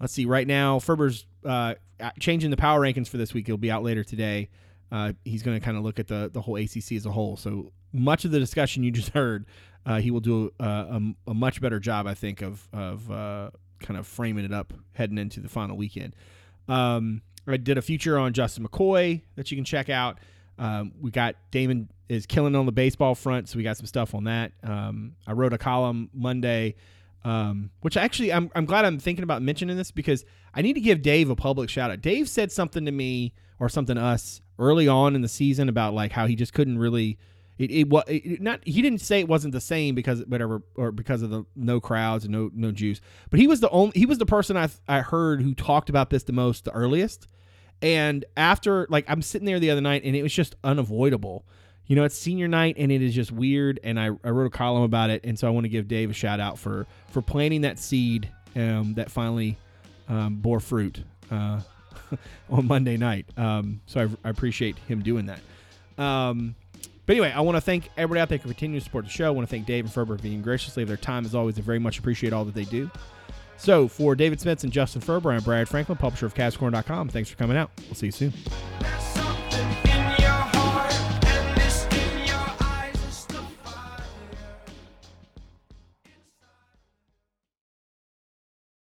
Let's 0.00 0.12
see, 0.12 0.24
right 0.24 0.46
now, 0.46 0.78
Ferber's 0.78 1.26
uh, 1.44 1.74
changing 2.18 2.50
the 2.50 2.56
power 2.56 2.80
rankings 2.80 3.08
for 3.08 3.18
this 3.18 3.34
week. 3.34 3.48
It'll 3.48 3.58
be 3.58 3.70
out 3.70 3.82
later 3.82 4.02
today. 4.02 4.48
Uh, 4.90 5.12
he's 5.24 5.42
going 5.42 5.58
to 5.58 5.64
kind 5.64 5.76
of 5.76 5.84
look 5.84 5.98
at 5.98 6.08
the, 6.08 6.30
the 6.32 6.40
whole 6.40 6.56
ACC 6.56 6.92
as 6.92 7.06
a 7.06 7.10
whole. 7.10 7.36
So 7.36 7.72
much 7.92 8.24
of 8.24 8.30
the 8.30 8.38
discussion 8.38 8.82
you 8.82 8.90
just 8.92 9.10
heard, 9.10 9.46
uh, 9.84 10.00
he 10.00 10.10
will 10.10 10.20
do 10.20 10.50
uh, 10.60 10.98
a, 11.26 11.30
a, 11.30 11.34
much 11.34 11.60
better 11.60 11.80
job, 11.80 12.06
I 12.06 12.14
think, 12.14 12.42
of, 12.42 12.68
of 12.72 13.10
uh, 13.10 13.50
kind 13.80 13.98
of 13.98 14.06
framing 14.06 14.44
it 14.44 14.52
up 14.52 14.72
heading 14.92 15.18
into 15.18 15.40
the 15.40 15.48
final 15.48 15.76
weekend. 15.76 16.14
Um, 16.68 17.22
I 17.46 17.56
did 17.56 17.78
a 17.78 17.82
feature 17.82 18.18
on 18.18 18.32
Justin 18.32 18.66
McKoy 18.66 19.22
that 19.36 19.50
you 19.50 19.56
can 19.56 19.64
check 19.64 19.90
out. 19.90 20.18
Um, 20.58 20.92
we 21.00 21.10
got 21.10 21.34
Damon 21.50 21.88
is 22.08 22.26
killing 22.26 22.54
on 22.54 22.66
the 22.66 22.72
baseball 22.72 23.14
front, 23.14 23.48
so 23.48 23.56
we 23.56 23.64
got 23.64 23.76
some 23.76 23.86
stuff 23.86 24.14
on 24.14 24.24
that. 24.24 24.52
Um, 24.62 25.16
I 25.26 25.32
wrote 25.32 25.52
a 25.52 25.58
column 25.58 26.10
Monday, 26.12 26.76
um, 27.24 27.70
which 27.80 27.96
actually 27.96 28.32
I'm, 28.32 28.50
I'm 28.54 28.66
glad 28.66 28.84
I'm 28.84 28.98
thinking 28.98 29.22
about 29.22 29.42
mentioning 29.42 29.76
this 29.76 29.90
because 29.90 30.24
I 30.54 30.62
need 30.62 30.74
to 30.74 30.80
give 30.80 31.02
Dave 31.02 31.30
a 31.30 31.36
public 31.36 31.70
shout 31.70 31.90
out. 31.90 32.00
Dave 32.00 32.28
said 32.28 32.52
something 32.52 32.84
to 32.84 32.92
me 32.92 33.34
or 33.58 33.68
something 33.68 33.96
to 33.96 34.02
us 34.02 34.40
early 34.58 34.86
on 34.86 35.14
in 35.14 35.22
the 35.22 35.28
season 35.28 35.68
about 35.68 35.94
like 35.94 36.12
how 36.12 36.26
he 36.26 36.36
just 36.36 36.52
couldn't 36.52 36.78
really. 36.78 37.18
It, 37.58 37.88
what 37.88 38.08
not 38.40 38.60
he 38.64 38.82
didn't 38.82 39.00
say 39.00 39.20
it 39.20 39.28
wasn't 39.28 39.52
the 39.52 39.60
same 39.60 39.94
because 39.94 40.20
whatever 40.26 40.62
or 40.74 40.90
because 40.90 41.22
of 41.22 41.30
the 41.30 41.44
no 41.54 41.80
crowds 41.80 42.24
and 42.24 42.32
no 42.32 42.50
no 42.54 42.72
juice 42.72 43.00
but 43.30 43.38
he 43.38 43.46
was 43.46 43.60
the 43.60 43.68
only 43.70 43.92
he 43.94 44.04
was 44.04 44.18
the 44.18 44.26
person 44.26 44.56
I 44.56 44.68
I 44.88 45.00
heard 45.00 45.42
who 45.42 45.54
talked 45.54 45.88
about 45.88 46.10
this 46.10 46.24
the 46.24 46.32
most 46.32 46.64
the 46.64 46.72
earliest 46.72 47.28
and 47.82 48.24
after, 48.36 48.86
like, 48.88 49.04
I'm 49.08 49.22
sitting 49.22 49.44
there 49.44 49.58
the 49.58 49.70
other 49.70 49.80
night 49.80 50.02
and 50.04 50.14
it 50.14 50.22
was 50.22 50.32
just 50.32 50.54
unavoidable. 50.62 51.44
You 51.86 51.96
know, 51.96 52.04
it's 52.04 52.16
senior 52.16 52.46
night 52.46 52.76
and 52.78 52.92
it 52.92 53.02
is 53.02 53.12
just 53.12 53.32
weird. 53.32 53.80
And 53.82 53.98
I, 53.98 54.06
I 54.22 54.30
wrote 54.30 54.46
a 54.46 54.50
column 54.50 54.84
about 54.84 55.10
it. 55.10 55.22
And 55.24 55.36
so 55.36 55.48
I 55.48 55.50
want 55.50 55.64
to 55.64 55.68
give 55.68 55.88
Dave 55.88 56.08
a 56.08 56.14
shout 56.14 56.38
out 56.38 56.58
for, 56.58 56.86
for 57.10 57.20
planting 57.20 57.62
that 57.62 57.80
seed 57.80 58.30
um, 58.54 58.94
that 58.94 59.10
finally 59.10 59.58
um, 60.08 60.36
bore 60.36 60.60
fruit 60.60 61.02
uh, 61.32 61.60
on 62.50 62.68
Monday 62.68 62.96
night. 62.96 63.26
Um, 63.36 63.80
so 63.86 64.00
I, 64.00 64.28
I, 64.28 64.30
appreciate 64.30 64.78
him 64.78 65.02
doing 65.02 65.26
that. 65.26 65.40
Um, 66.02 66.54
but 67.06 67.14
anyway, 67.14 67.32
I 67.34 67.40
want 67.40 67.56
to 67.56 67.60
thank 67.60 67.90
everybody 67.96 68.20
out 68.20 68.28
there 68.28 68.38
for 68.38 68.48
continuing 68.48 68.80
to 68.80 68.84
support 68.84 69.04
the 69.04 69.10
show. 69.10 69.26
I 69.26 69.30
want 69.30 69.48
to 69.48 69.50
thank 69.50 69.66
Dave 69.66 69.84
and 69.84 69.92
Ferber 69.92 70.16
for 70.16 70.22
being 70.22 70.42
graciously 70.42 70.82
of 70.82 70.88
their 70.88 70.96
time 70.96 71.24
as 71.24 71.34
always. 71.34 71.58
I 71.58 71.62
very 71.62 71.78
much 71.78 71.98
appreciate 71.98 72.32
all 72.32 72.44
that 72.44 72.54
they 72.54 72.64
do. 72.64 72.90
So 73.56 73.86
for 73.86 74.14
David 74.14 74.40
Smith 74.40 74.64
and 74.64 74.72
Justin 74.72 75.00
Ferber, 75.00 75.30
I'm 75.30 75.42
Brad 75.42 75.68
Franklin, 75.68 75.98
publisher 75.98 76.26
of 76.26 76.34
CavsCorner.com. 76.34 77.10
Thanks 77.10 77.30
for 77.30 77.36
coming 77.36 77.56
out. 77.56 77.70
We'll 77.86 77.94
see 77.94 78.06
you 78.06 78.12
soon. 78.12 78.32